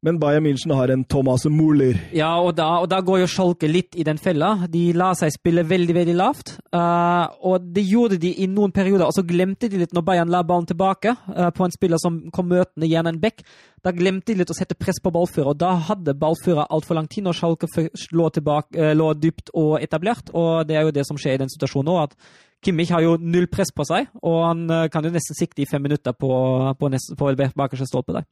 Men 0.03 0.17
Bayern 0.19 0.43
München 0.43 0.73
har 0.75 0.91
en 0.91 1.05
Thomas 1.07 1.45
Muller. 1.47 1.95
Ja, 2.11 2.33
og 2.43 2.57
da, 2.57 2.65
og 2.83 2.89
da 2.91 2.97
går 2.99 3.21
jo 3.21 3.27
Schalke 3.31 3.69
litt 3.71 3.95
i 3.95 4.03
den 4.03 4.17
fella. 4.19 4.65
De 4.67 4.81
la 4.99 5.13
seg 5.15 5.31
spille 5.31 5.63
veldig, 5.63 5.95
veldig 5.95 6.15
lavt. 6.19 6.57
Uh, 6.75 7.31
og 7.47 7.69
det 7.71 7.85
gjorde 7.87 8.17
de 8.19 8.33
i 8.43 8.49
noen 8.51 8.73
perioder, 8.75 9.05
og 9.07 9.15
så 9.15 9.23
glemte 9.23 9.69
de 9.71 9.79
litt 9.79 9.95
når 9.95 10.03
Bayern 10.09 10.33
la 10.33 10.41
ballen 10.43 10.67
tilbake 10.67 11.15
uh, 11.15 11.47
på 11.55 11.63
en 11.63 11.75
spiller 11.75 12.03
som 12.03 12.19
kom 12.35 12.51
møtende, 12.51 12.89
gjerne 12.91 13.15
en 13.15 13.21
back. 13.23 13.45
Da 13.79 13.95
glemte 13.95 14.33
de 14.33 14.41
litt 14.41 14.51
å 14.51 14.59
sette 14.59 14.75
press 14.75 14.99
på 14.99 15.15
ballfører, 15.15 15.53
og 15.53 15.63
da 15.63 15.71
hadde 15.87 16.19
ballfører 16.19 16.67
altfor 16.67 16.99
lang 16.99 17.07
tid 17.07 17.23
når 17.23 17.39
Schalke 17.39 17.71
lå, 18.11 18.29
eh, 18.75 18.91
lå 18.99 19.09
dypt 19.23 19.55
og 19.55 19.77
etablert. 19.79 20.35
Og 20.35 20.67
det 20.67 20.81
er 20.81 20.83
jo 20.83 20.95
det 20.99 21.07
som 21.07 21.19
skjer 21.19 21.39
i 21.39 21.45
den 21.45 21.51
situasjonen 21.51 21.93
nå, 21.93 21.97
at 22.03 22.63
Kimmich 22.63 22.91
har 22.91 23.03
jo 23.03 23.15
null 23.19 23.47
press 23.51 23.71
på 23.75 23.87
seg, 23.87 24.11
og 24.19 24.39
han 24.49 24.67
kan 24.91 25.03
jo 25.03 25.11
nesten 25.11 25.35
sikte 25.35 25.63
i 25.63 25.67
fem 25.67 25.83
minutter 25.83 26.15
på, 26.15 26.31
på, 26.79 26.91
neste, 26.91 27.15
på 27.19 27.35
bakerste 27.35 27.87
stolpe 27.87 28.15
der. 28.19 28.27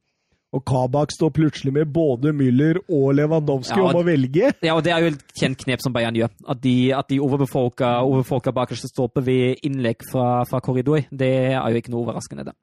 Og 0.52 0.60
Kabak 0.68 1.12
står 1.14 1.30
plutselig 1.32 1.72
med 1.72 1.88
både 1.94 2.32
Müller 2.36 2.76
og 2.92 3.14
Lewandowski 3.16 3.76
Ja, 3.78 3.86
og- 3.86 3.94
om 3.94 4.02
å 4.02 4.04
velge. 4.04 4.50
Ja, 4.62 4.74
og 4.76 4.82
det 4.84 4.92
er 4.92 5.00
jo 5.00 5.06
et 5.14 5.22
kjent 5.40 5.56
knep 5.64 5.80
som 5.80 5.92
Bayern 5.94 6.14
gjør. 6.14 6.28
At 6.46 6.60
de, 6.60 6.92
at 6.92 7.08
de 7.08 7.18
overbefolker, 7.24 8.02
overbefolker 8.04 8.52
bakerste 8.52 8.90
stolpe 8.90 9.24
ved 9.24 9.56
innlegg 9.64 10.04
fra, 10.10 10.44
fra 10.44 10.60
korridor. 10.60 11.06
Det 11.10 11.30
er 11.56 11.70
jo 11.72 11.80
ikke 11.80 11.90
noe 11.94 12.04
overraskende, 12.04 12.44
det. 12.44 12.54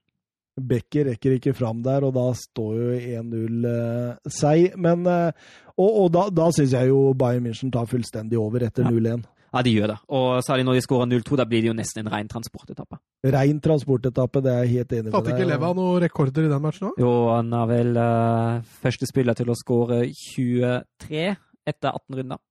Becker 0.59 1.05
rekker 1.05 1.37
ikke 1.39 1.55
fram 1.55 1.81
der, 1.81 2.03
og 2.03 2.13
da 2.13 2.27
står 2.35 2.73
jo 2.75 3.21
1-0 3.23 3.65
eh, 3.65 4.15
seg. 4.27 4.75
Men, 4.77 5.05
eh, 5.07 5.31
og, 5.79 5.89
og 6.03 6.11
da, 6.11 6.29
da 6.29 6.49
syns 6.51 6.73
jeg 6.75 6.89
jo 6.91 7.13
Bayern 7.17 7.45
München 7.47 7.71
tar 7.71 7.85
fullstendig 7.89 8.37
over 8.37 8.59
etter 8.67 8.83
Ja. 8.83 8.91
0-1. 8.91 9.23
Ja, 9.49 9.63
de 9.65 9.73
gjør 9.73 9.93
det. 9.93 9.97
Og 10.13 10.27
særlig 10.45 10.65
når 10.67 10.77
de 10.77 10.83
skårer 10.85 11.09
0-2, 11.09 11.37
da 11.39 11.45
blir 11.49 11.63
det 11.63 11.71
jo 11.71 11.77
nesten 11.77 12.03
en 12.03 12.11
ren 12.13 12.29
transportetappe. 12.29 12.99
Rein 13.35 13.61
transportetappe, 13.63 14.43
det 14.45 14.51
er 14.53 14.65
jeg 14.65 14.75
helt 14.75 14.93
enig 14.97 15.05
med 15.07 15.11
deg. 15.11 15.17
Satte 15.17 15.37
ikke 15.37 15.49
Leva 15.49 15.71
noen 15.77 16.03
rekorder 16.05 16.45
i 16.45 16.51
den 16.51 16.65
matchen 16.65 16.91
òg? 16.91 16.99
Jo, 17.01 17.13
han 17.33 17.55
er 17.61 17.71
vel 17.71 17.97
uh, 17.97 18.67
første 18.83 19.09
spiller 19.09 19.37
til 19.39 19.49
å 19.49 19.57
skåre 19.57 20.03
23 20.13 21.25
etter 21.69 21.89
18 21.89 22.21
runder. 22.21 22.43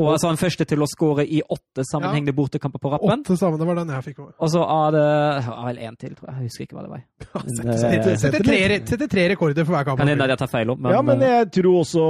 Og 0.00 0.06
altså 0.08 0.30
han 0.30 0.38
første 0.40 0.64
til 0.64 0.80
å 0.80 0.86
skåre 0.88 1.24
i 1.28 1.42
åtte 1.44 1.84
sammenhengende 1.84 2.32
bortekamper 2.36 2.80
på 2.80 2.94
rappen. 2.94 3.20
Åtte 3.26 3.36
sammen, 3.36 3.60
det 3.60 3.66
var 3.68 3.76
den 3.76 3.92
jeg 3.92 4.06
fikk 4.06 4.22
over. 4.22 4.32
Og 4.40 4.50
så 4.54 4.62
er 4.64 4.94
det 4.94 5.04
ja, 5.44 5.56
vel 5.66 5.80
én 5.84 5.98
til, 6.00 6.14
tror 6.16 6.30
jeg. 6.30 6.38
Jeg 6.38 6.48
husker 6.48 6.64
ikke 6.66 6.78
hva 6.78 6.84
det 6.86 6.92
var. 6.94 7.02
Setter 7.28 7.52
Sette, 7.52 7.98
eh, 7.98 8.16
sette, 8.16 8.40
sette, 8.88 9.08
tre, 9.12 9.26
rekorder 9.34 9.68
for 9.68 9.76
hver 9.76 9.84
kamp. 9.90 10.00
Kan 10.00 10.08
hende 10.08 10.28
jeg 10.32 10.40
tar 10.40 10.50
feil 10.50 10.72
opp, 10.72 10.80
men, 10.80 10.96
ja, 10.96 11.02
men 11.04 11.20
eh, 11.20 11.34
jeg 11.36 11.50
tror 11.58 11.82
også 11.82 12.06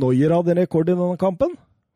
Noyer 0.00 0.38
hadde 0.38 0.54
en 0.54 0.62
rekord 0.62 0.88
i 0.88 0.96
denne 0.96 1.20
kampen. 1.20 1.52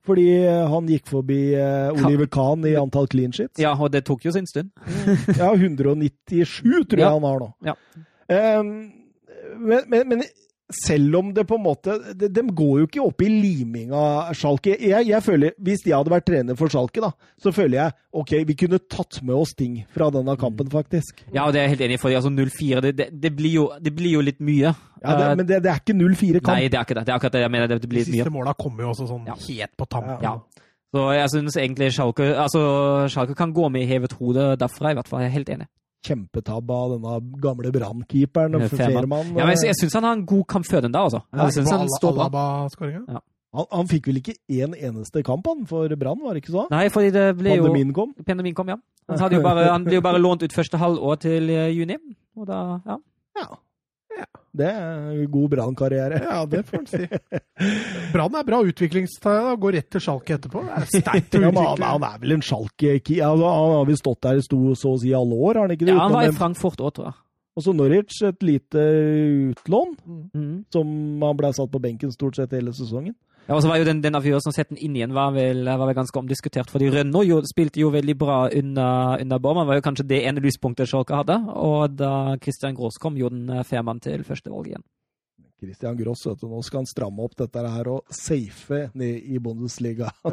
Fordi 0.07 0.25
eh, 0.43 0.65
han 0.73 0.89
gikk 0.91 1.07
forbi 1.13 1.55
eh, 1.55 1.93
Oliver 1.95 2.27
Kahn 2.27 2.65
i 2.67 2.73
antall 2.77 3.07
clean 3.13 3.31
sheets. 3.33 3.61
ja, 3.63 3.71
og 3.79 3.93
det 3.95 4.05
tok 4.09 4.25
jo 4.27 4.33
sin 4.35 4.47
stund. 4.51 4.73
Ja, 5.41 5.53
197 5.55 6.89
tror 6.91 6.99
jeg 6.99 7.07
Ja. 7.07 7.13
han 7.15 7.23
har 7.29 7.39
nå. 7.45 7.51
Ja. 7.63 7.77
Um, 8.59 8.73
men, 9.59 9.85
men, 9.93 10.09
men 10.09 10.23
selv 10.73 11.17
om 11.19 11.33
det 11.35 11.43
på 11.49 11.57
en 11.59 11.65
måte 11.67 11.95
De, 12.17 12.29
de 12.33 12.43
går 12.57 12.79
jo 12.81 12.87
ikke 12.87 13.03
opp 13.05 13.23
i 13.25 13.29
liming 13.29 13.91
av 13.93 14.31
Schalke. 14.39 14.73
Jeg, 14.81 15.07
jeg 15.11 15.23
føler, 15.23 15.53
Hvis 15.61 15.83
jeg 15.85 15.97
hadde 15.99 16.13
vært 16.15 16.25
trener 16.29 16.57
for 16.57 16.73
Schalke, 16.73 17.03
da, 17.05 17.11
så 17.43 17.53
føler 17.53 17.77
jeg 17.81 17.93
ok, 18.13 18.33
vi 18.49 18.57
kunne 18.63 18.79
tatt 18.89 19.19
med 19.27 19.35
oss 19.35 19.53
ting 19.59 19.83
fra 19.93 20.09
denne 20.15 20.37
kampen, 20.41 20.71
faktisk. 20.73 21.25
Ja, 21.35 21.45
og 21.47 21.53
det 21.53 21.61
er 21.61 21.67
jeg 21.69 21.75
helt 21.77 21.85
enig 21.89 21.99
i. 21.99 22.01
for 22.01 22.15
altså 22.15 22.31
0-4 22.33 22.81
det, 22.87 22.95
det, 22.97 23.09
det, 23.21 23.33
blir 23.37 23.53
jo, 23.59 23.67
det 23.81 23.93
blir 23.97 24.15
jo 24.17 24.25
litt 24.25 24.41
mye. 24.41 24.73
Ja, 25.03 25.17
det, 25.19 25.27
Eh, 25.29 25.37
men 25.37 25.47
det, 25.49 25.63
det 25.65 25.71
er 25.73 25.81
ikke 25.83 25.97
0-4-kamp. 25.99 26.53
Nei, 26.55 26.69
det 26.71 26.79
er 26.79 26.85
ikke 26.87 26.95
det. 27.01 27.05
Det 27.07 27.13
er 27.13 27.19
akkurat 27.19 27.37
det 27.37 27.41
jeg 27.45 27.53
mener. 27.57 27.67
Det, 27.69 27.77
det 27.81 27.83
De 27.89 27.93
blir 27.93 28.05
litt 28.05 28.13
mye. 28.15 28.23
siste 28.25 28.33
måla 28.35 28.55
kommer 28.55 28.85
jo 28.87 28.91
også 28.95 29.09
sånn 29.11 29.27
Ja. 29.27 29.35
helt 29.49 29.77
på 29.77 29.89
tampen. 29.91 30.23
Ja. 30.25 30.37
Så 30.93 31.07
jeg 31.17 31.29
syns 31.33 31.55
egentlig 31.57 31.87
Schalke 31.97 32.27
altså, 32.37 32.61
Schalke 33.09 33.35
kan 33.35 33.53
gå 33.57 33.69
med 33.73 33.89
hevet 33.89 34.13
hode 34.21 34.51
derfra, 34.61 34.93
i 34.93 34.99
hvert 34.99 35.09
fall. 35.09 35.23
Jeg 35.25 35.33
er 35.33 35.37
helt 35.41 35.49
enig. 35.57 35.69
Kjempetabbe 36.03 36.75
av 36.75 36.95
denne 36.97 37.19
gamle 37.43 37.71
brannkeeperen. 37.75 38.57
Eh. 38.61 38.69
Fehrmann. 38.73 39.35
Ja, 39.37 39.45
men 39.47 39.55
jeg, 39.57 39.69
jeg 39.71 39.79
syns 39.81 39.95
han 39.99 40.05
har 40.09 40.17
en 40.19 40.25
god 40.27 40.47
kamp 40.51 40.67
før 40.67 40.83
den 40.87 40.93
da, 40.95 41.05
altså. 41.07 41.21
Ja, 41.33 41.45
Jeg 41.47 41.53
synes 41.61 41.71
han 41.71 41.89
står 41.99 42.17
bra. 42.17 42.27
Alaba-skåringa. 42.29 43.21
han, 43.55 43.67
han 43.71 43.91
fikk 43.91 44.09
vel 44.11 44.19
ikke 44.23 44.35
én 44.51 44.75
eneste 44.79 45.23
kamp 45.27 45.47
han 45.47 45.67
for 45.71 45.89
Brann, 46.01 46.21
var 46.25 46.35
det 46.35 46.43
ikke 46.45 46.55
så? 46.57 46.67
Nei, 46.73 46.89
fordi 46.91 47.13
det 47.15 47.27
ble 47.39 47.57
jo 47.59 47.67
Pandemien 47.69 47.93
kom. 47.95 48.15
Pandemien 48.27 48.55
kom, 48.59 48.73
ja. 48.75 48.79
Han, 49.11 49.19
hadde 49.19 49.39
jo 49.39 49.43
bare, 49.45 49.67
han 49.71 49.85
ble 49.87 49.99
jo 49.99 50.05
bare 50.05 50.21
lånt 50.23 50.43
ut 50.43 50.55
første 50.55 50.79
halvår 50.81 51.21
til 51.27 51.51
eh, 51.51 51.69
juni. 51.77 51.99
Og 52.39 52.47
da, 52.49 52.81
Ja. 52.87 52.99
ja. 53.43 53.49
Ja. 54.19 54.27
Det 54.53 54.69
er 54.69 55.21
god 55.33 55.53
Brann-karriere. 55.55 56.19
Ja, 56.27 56.43
det 56.45 56.61
får 56.69 56.83
en 56.83 56.89
si. 56.91 57.07
Brann 58.13 58.35
er 58.37 58.45
bra 58.45 58.59
utviklingstegn. 58.69 59.57
Går 59.63 59.77
rett 59.79 59.89
til 59.95 60.05
Schalke 60.05 60.37
etterpå. 60.37 60.65
Det 60.67 60.77
er 60.77 60.89
sterkt 60.91 61.39
å 61.39 61.43
Ja, 61.47 61.49
men 61.49 61.61
han, 61.65 61.85
han 61.89 62.07
er 62.11 62.19
vel 62.21 62.37
en 62.37 62.45
Schalke 62.45 62.93
altså, 62.99 63.49
Han 63.49 63.77
har 63.79 63.89
vel 63.89 64.01
stått 64.01 64.21
der 64.29 64.41
i 64.43 64.45
sto, 64.45 64.61
så 64.77 64.93
å 64.93 65.01
si 65.01 65.15
alle 65.17 65.39
år, 65.39 65.57
har 65.57 65.67
han 65.67 65.77
ikke 65.77 65.89
det? 65.89 65.97
ja 65.97 66.05
han 66.05 66.17
var 66.17 66.29
i 66.29 66.37
Frankfurt 66.37 66.85
òg, 66.85 66.93
tror 66.99 67.09
jeg. 67.09 67.19
Og 67.53 67.65
så 67.65 67.75
Norwich, 67.77 68.21
et 68.25 68.45
lite 68.45 68.83
utlån, 69.53 69.97
mm. 70.33 70.55
som 70.73 70.93
han 71.25 71.37
ble 71.41 71.51
satt 71.57 71.73
på 71.73 71.81
benken 71.85 72.13
stort 72.13 72.39
sett 72.39 72.55
hele 72.57 72.73
sesongen. 72.77 73.17
Ja, 73.49 73.57
og 73.57 73.63
så 73.65 73.69
var 73.69 73.81
jo 73.81 73.87
den, 73.89 74.01
den 74.05 74.15
avgjørelsen 74.15 74.53
å 74.53 74.55
sette 74.55 74.75
den 74.75 74.81
inn 74.87 74.95
igjen 74.97 75.15
var 75.17 75.33
vel, 75.35 75.65
var 75.67 75.83
vel 75.89 75.97
ganske 75.99 76.19
omdiskutert. 76.21 76.71
fordi 76.71 76.93
Rønno 76.95 77.25
jo, 77.27 77.41
spilte 77.49 77.83
jo 77.83 77.91
veldig 77.91 78.15
bra 78.19 78.39
under, 78.49 79.19
under 79.21 79.43
Bormann. 79.43 79.67
var 79.67 79.81
jo 79.81 79.85
kanskje 79.85 80.07
det 80.07 80.23
ene 80.29 80.45
lyspunktet 80.45 80.89
Schalke 80.89 81.19
hadde. 81.19 81.41
Og 81.59 81.97
da 81.99 82.37
Christian 82.43 82.77
Grås 82.79 83.01
kom, 83.03 83.19
gjorde 83.19 83.41
den 83.41 83.49
Færmann 83.51 83.67
Fehrmann 83.73 84.01
til 84.05 84.23
førstevalg 84.29 84.71
igjen. 84.71 84.85
Christian 85.63 85.95
Gross, 85.97 86.25
vet 86.27 86.41
du, 86.41 86.49
nå 86.51 86.59
skal 86.67 86.81
han 86.81 86.89
stramme 86.91 87.23
opp 87.23 87.37
dette 87.39 87.61
her 87.63 87.87
og 87.93 88.11
safe 88.11 88.89
ned 88.99 89.29
i 89.31 89.39
Bundesliga. 89.39 90.09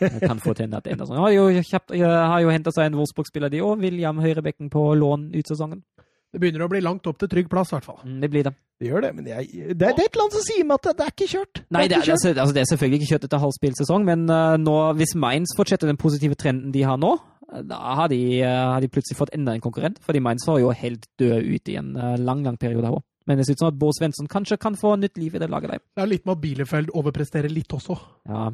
Jeg 0.00 0.22
kan 0.22 0.40
få 0.40 0.54
til 0.56 0.72
at 0.72 0.86
det 0.86 0.94
ender 0.94 1.04
sånn. 1.08 1.18
Han 1.20 1.26
har 1.26 1.34
jo, 1.34 1.44
kjapt, 1.68 1.92
har 2.00 2.40
jo 2.40 2.54
henta 2.54 2.72
seg 2.72 2.88
en 2.88 2.96
Wolfsburg-spiller, 3.00 3.52
de 3.52 3.60
òg. 3.64 3.82
William 3.84 4.20
Høyrebekken 4.24 4.72
på 4.72 4.86
lån 4.96 5.28
ut 5.36 5.52
sesongen. 5.52 5.84
Det 6.32 6.40
begynner 6.40 6.64
å 6.64 6.70
bli 6.72 6.80
langt 6.84 7.04
opp 7.10 7.20
til 7.20 7.28
trygg 7.28 7.50
plass, 7.52 7.72
i 7.72 7.76
hvert 7.76 7.88
fall. 7.90 8.00
Mm, 8.06 8.20
Det 8.24 8.30
blir 8.32 8.48
det. 8.48 8.54
Det 8.80 8.88
gjør 8.88 9.04
det, 9.04 9.10
men 9.12 9.26
jeg, 9.28 9.48
det, 9.52 9.74
det 9.76 9.88
er 9.90 9.98
et 9.98 10.14
eller 10.14 10.22
annet 10.24 10.36
som 10.38 10.44
sier 10.46 10.64
meg 10.64 10.78
at 10.78 10.86
det, 10.86 10.92
det 10.96 11.04
er 11.04 11.12
ikke 11.12 11.26
kjørt. 11.28 11.58
Nei, 11.68 11.82
det 11.84 11.96
er 11.98 11.98
er, 11.98 12.06
ikke 12.06 12.16
kjørt. 12.16 12.38
altså, 12.40 12.54
det 12.56 12.62
er 12.62 12.68
selvfølgelig 12.70 12.98
ikke 13.00 13.08
kjørt 13.10 13.26
etter 13.26 13.42
halv 13.42 13.52
spillsesong, 13.52 14.06
men 14.08 14.22
uh, 14.32 14.54
nå, 14.60 14.76
hvis 14.96 15.12
Mainz 15.20 15.52
fortsetter 15.58 15.90
den 15.90 16.00
positive 16.00 16.38
trenden 16.40 16.72
de 16.72 16.86
har 16.88 16.96
nå, 17.00 17.10
eh, 17.50 17.66
da 17.68 17.80
har 17.98 18.08
de, 18.08 18.20
uh, 18.40 18.54
har 18.72 18.80
de 18.80 18.88
plutselig 18.88 19.18
fått 19.18 19.34
enda 19.36 19.52
en 19.52 19.60
konkurrent. 19.60 20.00
Fordi 20.06 20.24
Mainz 20.24 20.48
var 20.48 20.62
jo 20.62 20.72
helt 20.72 21.04
død 21.20 21.50
ut 21.50 21.68
i 21.68 21.76
en 21.76 21.92
uh, 21.98 22.14
lang, 22.16 22.40
lang 22.46 22.56
periode 22.62 22.88
her 22.88 22.96
òg. 22.96 23.04
Men 23.28 23.36
det 23.36 23.44
ser 23.46 23.58
ut 23.58 23.66
som 23.66 23.68
at 23.68 23.78
Bård 23.78 23.98
Svensson 23.98 24.32
kanskje 24.32 24.56
kan 24.64 24.80
få 24.80 24.94
nytt 24.96 25.20
liv 25.20 25.36
i 25.36 25.44
det 25.44 25.50
laget 25.52 25.74
der. 25.74 25.84
Det 25.84 26.06
er 26.06 26.12
litt 26.14 26.24
med 26.24 26.38
at 26.38 26.42
Bielefeld 26.46 26.94
overpresterer 26.96 27.52
litt 27.52 27.76
også. 27.76 27.98
Ja. 28.32 28.48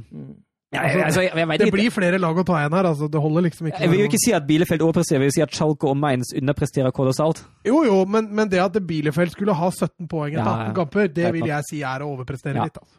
Ja, 0.75 0.81
altså, 0.83 1.23
jeg, 1.23 1.31
jeg, 1.37 1.49
Det 1.49 1.67
ikke- 1.69 1.73
blir 1.77 1.91
flere 1.95 2.19
lag 2.19 2.37
å 2.37 2.45
ta 2.45 2.55
igjen 2.59 2.73
her. 2.75 2.85
altså 2.91 3.09
Det 3.11 3.21
holder 3.23 3.43
liksom 3.43 3.69
ikke. 3.69 3.81
jeg 3.81 3.91
vil 3.91 4.01
jo 4.01 4.07
ikke 4.09 4.19
si 4.25 4.33
at 4.33 4.47
Bielefeld 4.47 4.81
overpresterer, 4.83 5.21
jeg 5.21 5.27
vil 5.31 5.33
si 5.37 5.43
at 5.43 5.51
Schalke 5.55 5.85
og 5.89 5.97
Mainz 5.97 6.33
underpresterer 6.35 6.91
kolossalt. 6.93 7.45
Jo, 7.65 7.85
jo, 7.85 8.05
men, 8.05 8.29
men 8.35 8.49
det 8.49 8.59
at 8.59 8.73
Bielefeld 8.87 9.31
skulle 9.31 9.55
ha 9.55 9.71
17 9.71 10.09
poeng 10.09 10.33
etter 10.35 10.43
Ja, 10.45 10.57
ja. 10.67 10.71
18 10.73 10.75
kamper, 10.75 11.09
det 11.15 11.33
vil 11.33 11.47
jeg 11.47 11.63
si 11.71 11.83
er 11.83 12.01
å 12.01 12.11
overprestere 12.17 12.57
Ja. 12.57 12.65
litt. 12.65 12.77
altså. 12.83 12.99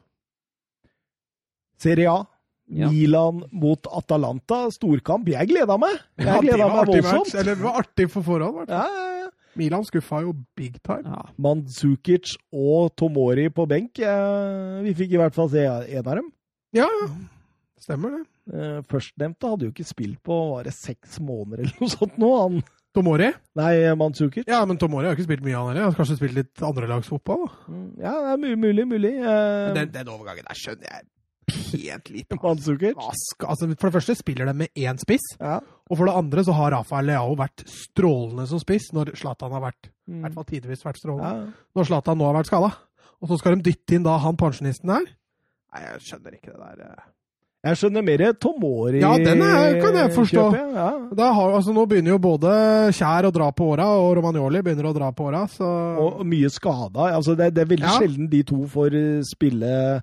Serie 1.78 2.08
A. 2.10 2.26
Ja. 2.70 2.90
Milan 2.90 3.44
mot 3.52 3.86
Atalanta. 3.88 4.68
Storkamp. 4.72 5.28
Jeg 5.28 5.48
gleda 5.48 5.78
meg! 5.80 6.00
Jeg 6.18 6.26
Ja, 6.28 6.40
gleda 6.42 6.68
meg 6.68 6.76
match. 6.76 6.90
voldsomt. 7.06 7.36
Eller 7.40 7.56
det 7.56 7.64
var 7.64 7.82
artig 7.84 8.10
for 8.12 8.22
forhånd. 8.24 8.68
i. 8.68 8.72
Ja, 8.72 8.84
ja, 8.88 9.20
ja. 9.22 9.30
Milan 9.56 9.84
skuffa 9.86 10.22
jo 10.22 10.34
big 10.56 10.82
time. 10.84 11.04
Ja. 11.06 11.22
Mandzukic 11.40 12.36
og 12.54 12.96
Tomori 12.96 13.50
på 13.50 13.68
benk. 13.68 14.00
Eh, 14.00 14.82
Vi 14.84 14.94
fikk 14.94 15.14
i 15.14 15.18
hvert 15.18 15.34
fall 15.34 15.50
se 15.50 15.64
en 15.66 16.08
av 16.08 16.16
dem. 16.16 16.32
Ja, 16.74 16.88
ja. 17.02 17.08
Stemmer 17.80 18.16
det. 18.18 18.24
Eh, 18.54 18.80
Førstnevnte 18.90 19.50
hadde 19.52 19.68
jo 19.68 19.72
ikke 19.76 19.86
spilt 19.88 20.20
på 20.26 20.38
var 20.56 20.64
det 20.68 20.74
seks 20.74 21.20
måneder 21.24 21.64
eller 21.68 21.82
noe 21.84 21.90
sånt 21.94 22.18
nå. 22.18 22.32
Han, 22.42 22.64
Tomori? 22.98 23.28
nei, 23.60 23.74
Manzukic. 24.00 24.48
Ja, 24.50 24.64
men 24.66 24.80
Tomori 24.82 25.06
har 25.06 25.14
ikke 25.18 25.28
spilt 25.28 25.44
mye, 25.46 25.54
han 25.54 25.68
heller. 25.70 25.84
Han 25.86 25.92
har 25.94 26.00
kanskje 26.00 26.16
spilt 26.18 26.34
litt 26.40 26.64
andrelagsfotball. 26.66 27.44
Mm, 27.70 27.92
Ja, 28.02 28.16
det 28.24 28.32
er 28.50 28.58
mulig, 28.58 28.88
mulig. 28.90 29.12
Eh, 29.22 29.74
Den, 29.78 29.92
den 29.94 30.10
overgangen 30.10 30.48
der 30.50 30.58
skjønner 30.58 30.90
jeg 30.90 31.06
pent 31.48 32.10
lite. 32.12 32.40
Manzukic? 32.44 32.98
Altså, 32.98 33.68
for 33.78 33.88
det 33.92 33.94
første 34.00 34.16
spiller 34.18 34.50
de 34.50 34.54
med 34.64 34.74
én 34.76 34.98
spiss, 35.00 35.28
Ja. 35.40 35.60
og 35.62 35.98
for 36.00 36.10
det 36.10 36.16
andre 36.18 36.44
så 36.44 36.56
har 36.58 36.74
Rafael 36.74 37.06
Leao 37.12 37.36
vært 37.40 37.62
strålende 37.70 38.48
som 38.50 38.60
spiss 38.60 38.90
når 38.98 39.14
Zlatan 39.16 39.54
har 39.54 39.62
vært 39.70 39.92
i 39.92 39.94
Mm. 40.12 40.22
hvert 40.24 40.34
fall 40.40 40.46
tidvis 40.48 40.84
vært 40.88 40.98
strålende. 41.02 41.30
Ja. 41.52 41.64
Når 41.76 41.86
Zlatan 41.92 42.18
nå 42.18 42.26
har 42.32 42.38
vært 42.42 42.48
skada. 42.50 42.72
Og 43.22 43.28
så 43.30 43.38
skal 43.42 43.56
de 43.58 43.70
dytte 43.70 43.96
inn 43.98 44.04
da 44.06 44.18
han 44.24 44.38
pensjonisten 44.40 44.90
her. 44.94 45.06
Nei, 45.74 45.82
jeg 45.84 46.00
skjønner 46.08 46.34
ikke 46.38 46.54
det 46.56 46.78
der. 46.80 47.04
Eh. 47.64 47.70
Jeg 47.70 47.78
skjønner 47.82 48.04
mer 48.06 48.34
Tomori 48.34 49.02
Ja, 49.02 49.16
den 49.18 49.42
er- 49.42 49.82
kan 49.82 49.94
jeg 49.96 50.12
forstå. 50.16 50.46
Ja. 50.76 51.34
Har, 51.34 51.52
altså, 51.58 51.74
nå 51.74 51.88
begynner 51.88 52.14
jo 52.16 52.20
både 52.20 52.92
Kjær 52.94 53.26
å 53.28 53.34
dra 53.34 53.52
på 53.52 53.74
åra, 53.74 53.88
og 53.98 54.16
Romagnoli 54.18 54.62
begynner 54.62 54.92
å 54.92 54.94
dra 54.96 55.12
på 55.12 55.26
åra, 55.32 55.48
så 55.48 55.66
Og 56.00 56.26
mye 56.26 56.50
skada. 56.50 57.12
Altså, 57.18 57.36
det, 57.36 57.54
det 57.54 57.62
er 57.66 57.76
veldig 57.76 57.90
Ja. 57.90 58.00
sjelden 58.00 58.30
de 58.30 58.44
to 58.44 58.66
får 58.68 58.94
eh, 58.94 59.22
spille 59.24 60.02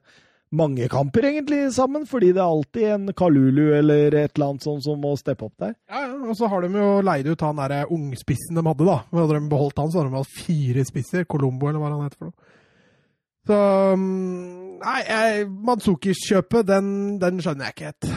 mange 0.54 0.86
kamper 0.88 1.22
egentlig 1.26 1.72
sammen, 1.74 2.04
fordi 2.06 2.28
det 2.32 2.38
er 2.38 2.46
alltid 2.46 2.84
en 2.94 3.06
Kalulu 3.12 3.74
eller 3.74 4.14
et 4.14 4.36
eller 4.36 4.50
annet 4.52 4.62
sånt 4.62 4.84
som 4.84 5.00
må 5.00 5.16
steppe 5.18 5.42
opp 5.48 5.56
der. 5.58 5.74
Ja, 5.90 6.06
ja, 6.06 6.28
og 6.30 6.36
så 6.36 6.48
har 6.48 6.60
de 6.62 6.68
jo 6.68 7.00
leid 7.02 7.26
ut 7.26 7.40
han 7.40 7.56
derre 7.56 7.86
ungspissen 7.90 8.54
de 8.54 8.62
hadde, 8.62 8.86
da. 8.86 9.00
Hadde 9.12 9.34
de 9.40 9.48
beholdt 9.50 9.76
han, 9.78 9.90
så 9.90 9.98
hadde 10.02 10.10
de 10.12 10.16
hatt 10.22 10.36
fire 10.46 10.84
spisser. 10.86 11.24
Colombo, 11.26 11.66
eller 11.68 11.80
hva 11.80 11.90
han 11.90 12.04
heter 12.06 12.18
for 12.18 12.24
noe. 12.30 12.34
Så 13.44 13.58
mm, 13.98 14.62
Nei, 14.84 15.44
Manzukis-kjøpet, 15.64 16.66
den, 16.68 16.88
den 17.22 17.38
skjønner 17.40 17.70
jeg 17.70 17.76
ikke 17.76 17.92
helt. 17.92 18.08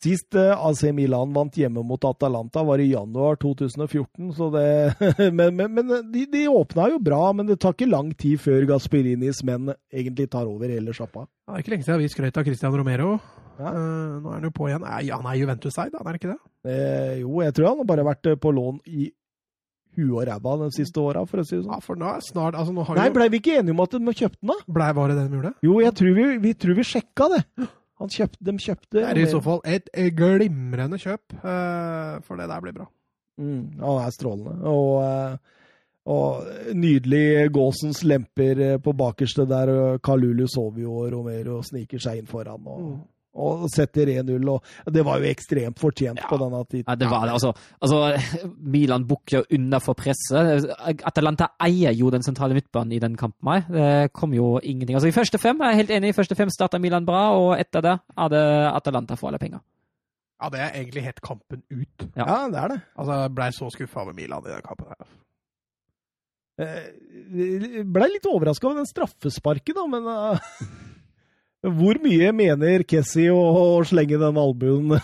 Sist 0.00 0.36
eh, 0.38 0.52
AC 0.56 0.86
Milan 0.96 1.34
vant 1.34 1.56
hjemme 1.60 1.82
mot 1.84 2.04
Atalanta, 2.08 2.62
var 2.64 2.80
i 2.80 2.88
januar 2.88 3.36
2014. 3.42 4.30
Så 4.36 4.48
det, 4.54 4.68
men 5.38 5.58
men, 5.58 5.74
men 5.76 5.92
de, 6.12 6.24
de 6.30 6.46
åpna 6.48 6.88
jo 6.94 7.02
bra, 7.04 7.20
men 7.36 7.50
det 7.50 7.58
tar 7.60 7.76
ikke 7.76 7.90
lang 7.90 8.14
tid 8.16 8.40
før 8.40 8.64
Gasperinis 8.70 9.42
menn 9.44 9.74
egentlig 9.92 10.30
tar 10.32 10.48
over 10.48 10.72
hele 10.72 10.94
sjappa. 10.96 11.26
Det 11.26 11.58
er 11.58 11.64
ikke 11.64 11.74
lenge 11.74 11.88
siden 11.88 12.00
vi 12.00 12.12
skrøt 12.14 12.40
av 12.40 12.48
Christian 12.48 12.76
Romero. 12.80 13.18
Ja. 13.60 13.74
Eh, 13.74 14.16
nå 14.22 14.30
er 14.30 14.38
han 14.38 14.48
jo 14.48 14.54
på 14.56 14.70
igjen. 14.70 14.86
Ja, 15.04 15.20
han 15.20 15.28
er 15.28 15.40
Juventus-eid, 15.42 15.96
han 15.98 16.08
er 16.08 16.20
ikke 16.20 16.32
det? 16.32 16.40
Eh, 16.70 17.14
jo, 17.20 17.34
jeg 17.44 17.56
tror 17.56 17.72
han 17.72 17.82
har 17.82 17.90
bare 17.92 18.06
vært 18.08 18.30
eh, 18.30 18.40
på 18.40 18.54
lån 18.56 18.80
i 18.88 19.10
huet 19.98 20.12
og 20.14 20.24
ræva 20.28 20.56
de 20.62 20.70
siste 20.76 21.00
åra, 21.02 21.24
for 21.26 21.42
å 21.42 21.44
si 21.46 21.56
det 21.56 21.64
sånn. 21.64 21.74
Ja, 21.74 21.80
for 21.84 21.98
nå 22.00 22.08
er 22.12 22.24
snart 22.24 22.56
Altså, 22.58 22.72
nå 22.76 22.84
har 22.86 22.98
Nei, 23.00 23.10
blei 23.14 23.28
vi 23.32 23.40
ikke 23.42 23.58
enige 23.60 23.74
om 23.74 23.82
at 23.84 23.96
de 23.96 24.14
kjøpte 24.22 24.40
den, 24.40 24.52
da? 24.52 24.56
Blei 24.78 24.88
var 24.96 25.10
det 25.10 25.16
det 25.18 25.26
de 25.28 25.38
gjorde? 25.38 25.52
Jo, 25.66 25.76
jeg 25.84 25.94
tror 26.00 26.16
vi, 26.18 26.26
vi 26.46 26.54
tror 26.64 26.78
vi 26.78 26.86
sjekka 26.86 27.28
det. 27.34 27.42
Han 28.00 28.08
kjøpte, 28.14 28.40
de 28.48 28.56
kjøpte 28.64 28.96
Det 28.96 29.06
er 29.10 29.18
i 29.20 29.28
så 29.28 29.40
fall 29.44 29.60
et 29.68 29.90
glimrende 30.16 30.96
kjøp, 31.02 31.36
uh, 31.42 32.16
for 32.24 32.40
det 32.40 32.46
der 32.48 32.62
blir 32.64 32.76
bra. 32.78 32.86
Mm, 33.40 33.62
han 33.80 33.98
er 34.06 34.14
strålende. 34.14 34.54
Og, 34.70 34.92
uh, 35.04 35.58
og 36.10 36.74
nydelig 36.74 37.50
Gåsens 37.52 38.00
lemper 38.08 38.60
eh, 38.64 38.78
på 38.80 38.94
bakerste 38.96 39.44
der. 39.46 39.98
Kalulu 40.02 40.46
sover 40.48 40.80
jo, 40.86 40.94
og 41.02 41.12
Romero 41.12 41.60
sniker 41.62 42.00
seg 42.02 42.22
inn 42.22 42.30
foran 42.30 42.64
og, 42.66 42.80
Mm. 42.80 43.00
Og 43.34 43.68
setter 43.70 44.06
1-0. 44.10 44.48
og 44.50 44.92
Det 44.92 45.04
var 45.06 45.18
jo 45.22 45.28
ekstremt 45.30 45.78
fortjent 45.78 46.18
Ja. 46.18 46.26
på 46.28 46.38
denne 46.40 46.64
tiden. 46.66 46.84
Ja, 46.88 46.94
det 46.98 47.10
var 47.10 47.26
det. 47.26 47.32
Altså, 47.36 47.52
altså 47.80 48.00
Milan 48.74 49.04
bukker 49.06 49.44
under 49.54 49.78
for 49.78 49.94
presset. 49.94 50.66
Atalanta 51.06 51.48
eier 51.62 51.92
jo 51.94 52.10
den 52.10 52.22
sentrale 52.26 52.54
midtbanen 52.54 52.92
i 52.92 52.98
den 52.98 53.16
kampen. 53.16 53.48
her. 53.52 53.62
Det 53.70 54.12
kom 54.12 54.34
jo 54.34 54.58
ingenting. 54.62 54.94
Altså, 54.96 55.08
I 55.08 55.14
første 55.14 55.38
fem 55.38 55.58
jeg 55.60 55.70
er 55.72 55.76
helt 55.82 55.90
enig, 55.90 56.08
i 56.10 56.18
første 56.18 56.34
fem 56.34 56.50
starta 56.50 56.78
Milan 56.78 57.06
bra, 57.06 57.30
og 57.38 57.54
etter 57.60 57.80
det 57.80 57.98
hadde 58.18 58.42
Atalanta 58.74 59.14
for 59.14 59.28
alle 59.30 59.38
penger. 59.38 59.60
Ja, 60.42 60.48
det 60.48 60.60
er 60.60 60.70
egentlig 60.74 61.02
helt 61.04 61.20
kampen 61.20 61.62
ut. 61.70 62.06
Ja. 62.16 62.24
Ja, 62.26 62.36
det 62.48 62.56
er 62.58 62.68
det. 62.68 62.80
Altså, 62.98 63.12
jeg 63.22 63.34
blei 63.36 63.50
så 63.52 63.70
skuffa 63.70 64.00
over 64.00 64.12
Milan 64.16 64.42
i 64.46 64.50
den 64.54 64.62
kampen 64.66 64.86
her. 64.88 65.06
Eh, 66.60 67.84
Blei 67.84 68.08
litt 68.12 68.26
overraska 68.28 68.66
over 68.68 68.80
den 68.82 68.88
straffesparket, 68.88 69.76
da, 69.76 69.84
men 69.88 70.08
eh, 70.08 70.38
Hvor 71.60 71.98
mye 72.00 72.30
mener 72.32 72.84
Kessie 72.88 73.32
å, 73.32 73.80
slenge 73.88 74.20
den 74.20 74.40
albuen? 74.40 74.94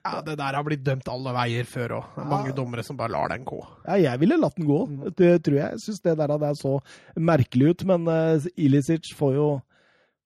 Ja, 0.00 0.22
det 0.24 0.38
der 0.40 0.56
har 0.56 0.64
blitt 0.64 0.80
dømt 0.80 1.08
alle 1.12 1.34
veier 1.36 1.66
før 1.68 1.92
òg. 1.98 2.20
Mange 2.24 2.54
dommere 2.56 2.80
som 2.80 2.96
bare 2.96 3.12
lar 3.12 3.28
den 3.28 3.42
gå. 3.44 3.58
Ja, 3.84 3.98
jeg 4.00 4.22
ville 4.22 4.38
latt 4.40 4.56
den 4.56 4.64
gå, 4.64 4.78
det 5.12 5.34
tror 5.44 5.58
jeg. 5.58 5.74
Jeg 5.74 5.82
syns 5.82 6.00
det 6.08 6.14
der 6.16 6.32
det 6.40 6.48
er 6.48 6.56
så 6.56 6.72
merkelig 7.20 7.74
ut, 7.74 7.84
men 7.90 8.08
uh, 8.08 8.46
Ilicic 8.56 9.10
får 9.18 9.34
jo, 9.36 9.50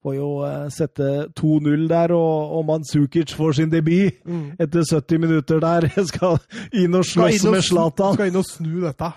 får 0.06 0.14
jo 0.14 0.28
uh, 0.46 0.68
sette 0.70 1.10
2-0 1.42 1.88
der, 1.90 2.14
og, 2.14 2.54
og 2.54 2.64
Mandzukic 2.70 3.34
får 3.34 3.58
sin 3.58 3.74
debut 3.74 4.22
etter 4.62 4.86
70 4.94 5.22
minutter 5.26 5.66
der. 5.66 5.90
Skal 6.12 6.38
inn 6.70 6.94
og 6.94 7.10
slåss 7.10 7.50
med 7.50 7.66
Zlatan. 7.66 8.14
Skal 8.14 8.30
inn 8.30 8.40
og 8.44 8.46
snu 8.46 8.78
dette. 8.86 9.10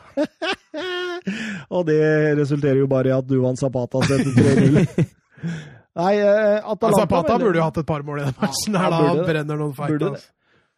og 1.77 1.85
det 1.93 2.01
resulterer 2.41 2.81
jo 2.81 2.89
bare 2.89 3.13
i 3.13 3.17
at 3.21 3.29
Duvan 3.29 3.61
Zapata 3.61 4.01
setter 4.09 4.33
3-0. 4.41 5.75
Nei, 5.97 6.13
eh, 6.21 6.61
Atalanta 6.61 7.03
Zapata 7.03 7.37
burde 7.41 7.57
jo 7.57 7.65
hatt 7.65 7.79
et 7.81 7.87
par 7.89 8.03
mål 8.05 8.21
i 8.21 8.25
den 8.27 8.35
matchen. 8.37 8.75
Her 8.77 8.93
da 8.93 9.03
han 9.07 9.23
brenner 9.25 9.57
noen 9.59 9.73
fight. 9.77 10.03
Altså. 10.11 10.29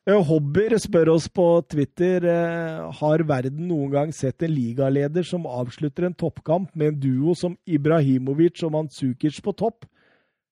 Eh, 0.10 0.78
spør 0.80 1.12
oss 1.14 1.28
på 1.28 1.46
Twitter 1.70 2.24
eh, 2.24 2.92
har 3.02 3.24
verden 3.28 3.68
noen 3.68 3.92
gang 3.92 4.14
sett 4.16 4.42
en 4.44 4.54
ligaleder 4.54 5.28
som 5.28 5.46
avslutter 5.46 6.08
en 6.08 6.16
toppkamp 6.16 6.72
med 6.74 6.94
en 6.94 7.00
duo 7.04 7.36
som 7.36 7.58
Ibrahimovic 7.68 8.64
og 8.64 8.72
Manzukic 8.78 9.42
på 9.44 9.54
topp. 9.60 9.86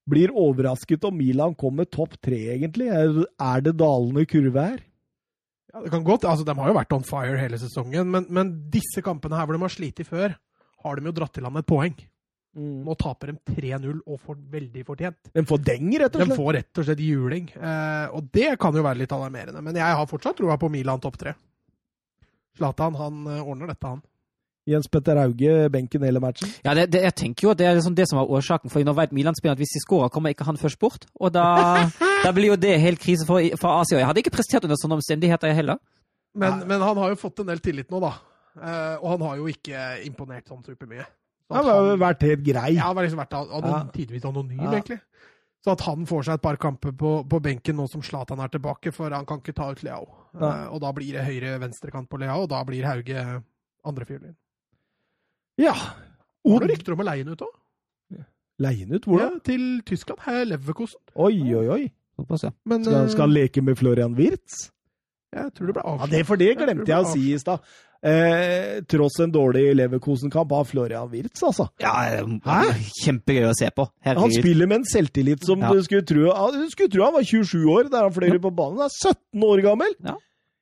Blir 0.08 0.32
overrasket 0.36 1.04
om 1.08 1.16
Milan 1.18 1.56
kommer 1.56 1.88
topp 1.88 2.20
tre, 2.24 2.38
egentlig. 2.54 2.88
Er 2.92 3.64
det 3.64 3.76
dalende 3.80 4.28
kurve 4.28 4.68
her? 4.70 4.84
Ja, 5.74 5.82
det 5.84 5.92
kan 5.92 6.04
godt. 6.04 6.28
Altså, 6.28 6.46
de 6.48 6.56
har 6.56 6.70
jo 6.70 6.78
vært 6.78 6.94
on 6.96 7.08
fire 7.08 7.40
hele 7.40 7.60
sesongen, 7.60 8.12
men, 8.12 8.28
men 8.30 8.54
disse 8.72 9.04
kampene 9.04 9.36
her 9.36 9.48
hvor 9.48 9.58
de 9.58 9.66
har 9.66 9.74
slitt 9.74 10.04
før, 10.08 10.38
har 10.84 10.96
de 10.96 11.10
jo 11.10 11.16
dratt 11.18 11.40
i 11.40 11.44
land 11.44 11.60
et 11.60 11.68
poeng. 11.68 11.98
Nå 12.58 12.96
taper 12.98 13.32
de 13.32 13.54
3-0 13.54 14.00
og 14.02 14.20
får 14.26 14.38
veldig 14.54 14.84
fortjent. 14.88 15.32
De 15.34 15.44
får 15.46 15.64
deng, 15.68 15.92
rett 16.02 16.16
og 16.16 16.24
slett? 16.24 16.34
De 16.34 16.38
får 16.42 16.54
rett 16.58 16.82
og 16.82 16.88
slett 16.88 17.04
juling, 17.06 17.50
eh, 17.54 18.16
og 18.18 18.30
det 18.34 18.56
kan 18.62 18.76
jo 18.76 18.86
være 18.86 19.04
litt 19.04 19.14
alarmerende. 19.14 19.62
Men 19.66 19.78
jeg 19.78 19.98
har 20.00 20.10
fortsatt 20.10 20.40
troa 20.40 20.58
på 20.58 20.70
Milan 20.74 21.04
topp 21.04 21.20
tre. 21.22 21.36
Zlatan 22.58 22.98
han 22.98 23.26
eh, 23.30 23.44
ordner 23.44 23.70
dette, 23.70 23.92
han. 23.92 24.02
Jens 24.68 24.90
Petter 24.92 25.16
Hauge, 25.16 25.70
benken 25.72 26.04
hele 26.04 26.20
matchen. 26.20 26.50
Ja, 26.66 26.74
det, 26.76 26.90
det, 26.92 27.06
jeg 27.06 27.16
tenker 27.16 27.48
jo 27.48 27.52
at 27.54 27.60
det 27.62 27.68
er 27.70 27.78
liksom 27.78 27.96
det 27.96 28.08
som 28.10 28.20
var 28.20 28.32
årsaken. 28.36 28.72
For 28.74 28.84
nå 28.84 28.96
vet 28.98 29.14
Milan-spillerne 29.16 29.56
at 29.56 29.62
hvis 29.62 29.78
de 29.78 29.84
skårer, 29.84 30.12
kommer 30.12 30.34
ikke 30.34 30.48
han 30.50 30.60
først 30.60 30.80
bort. 30.82 31.06
Og 31.22 31.32
da, 31.32 31.46
da 32.26 32.34
blir 32.36 32.52
jo 32.52 32.58
det 32.60 32.74
helt 32.84 33.00
krise 33.00 33.28
for, 33.30 33.40
for 33.62 33.84
Asia. 33.86 34.02
Jeg 34.02 34.10
hadde 34.10 34.26
ikke 34.26 34.36
prestert 34.36 34.68
under 34.68 34.80
sånne 34.82 34.98
omstendigheter, 35.00 35.54
jeg 35.54 35.62
heller. 35.62 35.80
Men, 36.38 36.66
men 36.68 36.84
han 36.84 37.00
har 37.00 37.14
jo 37.14 37.22
fått 37.22 37.40
en 37.46 37.48
del 37.54 37.64
tillit 37.64 37.94
nå, 37.94 38.02
da. 38.04 38.12
Eh, 38.58 38.96
og 39.00 39.08
han 39.14 39.24
har 39.30 39.40
jo 39.40 39.48
ikke 39.52 39.86
imponert 40.10 40.52
sånn 40.52 40.66
supermye. 40.66 41.06
Han 41.50 41.64
har 41.66 41.98
vært 41.98 42.22
helt 42.28 42.44
grei. 42.44 42.74
Ja, 42.76 42.90
han 42.90 42.98
har 42.98 43.06
liksom 43.08 43.20
vært 43.22 43.34
anon 43.40 43.64
Ja. 43.72 43.84
tidvis 43.94 44.26
anonym, 44.28 44.60
Ja. 44.62 44.72
egentlig. 44.72 45.00
Så 45.64 45.72
at 45.72 45.82
han 45.82 46.06
får 46.06 46.24
seg 46.26 46.34
et 46.36 46.42
par 46.42 46.56
kamper 46.58 46.92
på, 46.92 47.28
på 47.28 47.40
benken 47.42 47.76
nå 47.76 47.90
som 47.90 48.02
Zlatan 48.02 48.40
er 48.40 48.48
tilbake, 48.48 48.92
for 48.94 49.10
han 49.10 49.26
kan 49.26 49.40
ikke 49.40 49.56
ta 49.56 49.72
ut 49.72 49.82
Leao. 49.84 50.06
Ja. 50.40 50.66
Eh, 50.66 50.68
og 50.74 50.82
da 50.82 50.92
blir 50.94 51.12
det 51.14 51.26
høyre-venstrekant 51.26 52.08
på 52.10 52.20
Leao, 52.20 52.44
og 52.44 52.50
da 52.50 52.64
blir 52.64 52.84
Hauge 52.86 53.44
andrefiolin. 53.86 54.36
Ja. 55.58 55.74
Od 56.46 56.62
du 56.62 56.68
rykter 56.68 56.94
om 56.94 57.00
å 57.02 57.08
leie 57.10 57.24
den 57.26 57.34
ut 57.34 57.42
òg? 57.42 57.56
Leie 58.60 58.86
den 58.86 58.96
ut, 58.98 59.06
hvordan? 59.06 59.34
Ja, 59.38 59.40
til 59.46 59.66
Tyskland. 59.86 60.20
Her 60.26 60.42
er 60.42 60.46
Leverkosen. 60.46 61.00
Oi, 61.16 61.36
oi, 61.56 61.68
oi. 61.70 61.84
Såpass, 62.18 62.44
ja. 62.48 62.52
Men 62.66 62.84
Skal, 62.84 62.96
eh, 63.04 63.08
skal 63.14 63.22
han 63.28 63.34
leke 63.36 63.62
med 63.64 63.78
Florian 63.78 64.16
Wirtz? 64.18 64.72
jeg 65.36 65.54
tror 65.54 65.68
det 65.68 65.74
ble 65.76 65.84
Ja, 65.86 66.06
det, 66.08 66.26
for 66.26 66.36
det 66.40 66.58
glemte 66.58 66.88
jeg, 66.88 66.88
jeg 66.88 67.04
å 67.06 67.12
si 67.12 67.34
i 67.34 67.38
stad. 67.38 67.60
Eh, 68.04 68.82
tross 68.86 69.20
en 69.24 69.32
dårlig 69.34 69.72
Leverkosen-kamp 69.80 70.52
av 70.54 70.66
Florian 70.70 71.10
Wirtz, 71.12 71.42
altså. 71.44 71.66
ja 71.82 71.94
Hæ? 72.46 72.60
Kjempegøy 73.02 73.48
å 73.50 73.56
se 73.58 73.72
på. 73.74 73.88
Han 74.06 74.32
spiller 74.32 74.70
med 74.70 74.84
en 74.84 74.86
selvtillit 74.92 75.44
som 75.48 75.60
Ja. 75.66 75.72
du 75.74 75.82
skulle 75.84 76.06
tro 76.06 76.30
Du 76.54 76.70
skulle 76.70 76.90
tro 76.94 77.04
han 77.08 77.14
var 77.18 77.24
27 77.26 77.66
år 77.74 77.90
der 77.90 78.04
han 78.06 78.14
fløy 78.14 78.38
på 78.40 78.54
banen. 78.54 78.78
Han 78.78 78.86
er 78.86 78.94
17 78.94 79.44
år 79.44 79.62
gammel! 79.66 79.96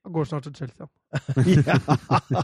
Han 0.06 0.12
går 0.14 0.24
snart 0.24 0.44
til 0.46 0.54
Chelsea. 0.54 0.86
han. 0.86 0.90
Ja. 1.66 2.42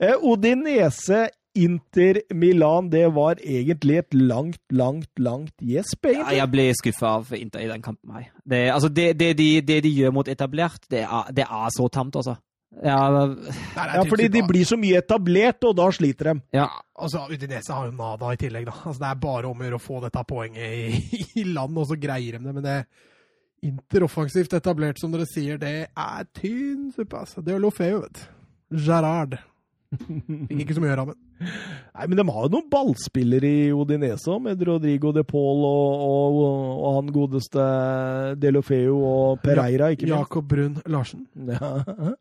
Eh, 0.00 0.14
Odinese 0.22 1.28
Inter 1.58 2.20
Milan, 2.34 2.90
det 2.90 3.06
var 3.14 3.40
egentlig 3.42 3.96
et 3.98 4.14
langt, 4.14 4.60
langt, 4.70 5.08
langt 5.18 5.54
gjesp, 5.64 6.06
Ja, 6.12 6.28
jeg 6.36 6.50
ble 6.52 6.68
skuffa 6.78 7.16
av 7.18 7.32
Inter 7.34 7.64
i 7.64 7.70
den 7.70 7.82
kampen. 7.82 8.12
Her. 8.14 8.28
Det, 8.46 8.60
altså, 8.70 8.88
det, 8.94 9.08
det, 9.18 9.32
de, 9.38 9.48
det 9.66 9.80
de 9.82 9.90
gjør 9.90 10.12
mot 10.14 10.28
etablert, 10.30 10.78
det 10.90 11.00
er, 11.02 11.32
det 11.34 11.46
er 11.48 11.72
så 11.74 11.88
tamt, 11.90 12.14
altså. 12.20 12.36
Ja, 12.84 12.98
er 13.08 13.94
Ja, 13.96 14.02
fordi 14.06 14.28
de 14.28 14.42
blir 14.46 14.66
så 14.68 14.76
mye 14.78 15.00
etablert, 15.00 15.64
og 15.64 15.76
da 15.78 15.88
sliter 15.94 16.32
de. 16.32 16.40
ja. 16.52 16.68
Altså, 16.98 17.20
Udinese 17.30 17.70
har 17.72 17.86
jo 17.86 17.92
nada 17.94 18.32
i 18.34 18.36
tillegg, 18.40 18.64
da. 18.66 18.72
Altså, 18.84 18.98
det 18.98 19.08
er 19.08 19.20
bare 19.22 19.46
om 19.46 19.60
å 19.60 19.64
gjøre 19.64 19.78
å 19.78 19.82
få 19.82 20.00
dette 20.02 20.24
poenget 20.26 20.64
i, 20.66 21.26
i 21.40 21.44
land, 21.46 21.78
og 21.78 21.86
så 21.86 21.98
greier 21.98 22.38
de 22.38 22.44
det. 22.44 22.54
Men 22.56 22.64
det 22.64 22.78
interoffensivt 23.68 24.56
etablert, 24.58 24.98
som 25.00 25.12
dere 25.14 25.26
sier, 25.30 25.58
det 25.62 25.76
er 25.88 26.26
tynn 26.34 26.90
suppe, 26.94 27.22
altså. 27.22 27.42
Det 27.44 27.54
er 27.54 27.62
Lofeu, 27.62 28.02
vet 28.02 28.18
du. 28.18 28.26
Gerard. 28.84 29.38
Fikk 29.94 30.64
ikke 30.66 30.74
så 30.76 30.82
mye 30.82 30.90
å 30.90 30.92
gjøre 30.92 31.04
av 31.06 31.12
det. 31.12 31.18
Nei, 31.38 32.06
men 32.10 32.18
de 32.18 32.24
har 32.28 32.44
jo 32.44 32.50
noen 32.52 32.66
ballspillere 32.72 33.48
i 33.48 33.68
Odinese 33.72 34.34
med 34.42 34.62
Rodrigo 34.66 35.12
de 35.16 35.22
Paul 35.24 35.62
og, 35.64 36.02
og, 36.04 36.40
og 36.42 36.96
han 36.98 37.12
godeste 37.14 37.68
Delofeo 38.42 38.98
og 38.98 39.40
Pereira, 39.46 39.92
ikke 39.94 40.08
minst. 40.08 40.18
Jakob 40.18 40.50
Brun 40.50 40.76
Larsen. 40.90 41.24
Ja. 41.48 42.16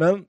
Men 0.00 0.24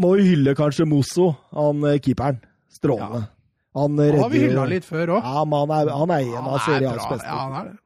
må 0.00 0.14
jo 0.18 0.26
hylle 0.26 0.54
kanskje 0.58 0.86
Mosso, 0.88 1.32
han 1.54 1.84
eh, 1.88 2.00
keeperen. 2.02 2.40
Strålende. 2.70 3.26
Han 3.74 3.94
Han 3.94 4.00
redder 4.02 4.22
har 4.22 4.30
vi 4.32 4.42
hylla 4.42 4.66
litt 4.66 4.86
før 4.86 5.16
òg. 5.16 5.26
Ja, 5.26 5.44
men 5.46 5.62
han 5.62 5.72
er, 5.76 5.90
han 5.94 6.12
er 6.14 6.26
en 6.26 6.50
av 6.50 6.60
Serie 6.66 6.90
A's 6.90 7.06
beste. 7.06 7.26
Ja, 7.26 7.40
han 7.46 7.56
er 7.60 7.70
det. 7.70 7.76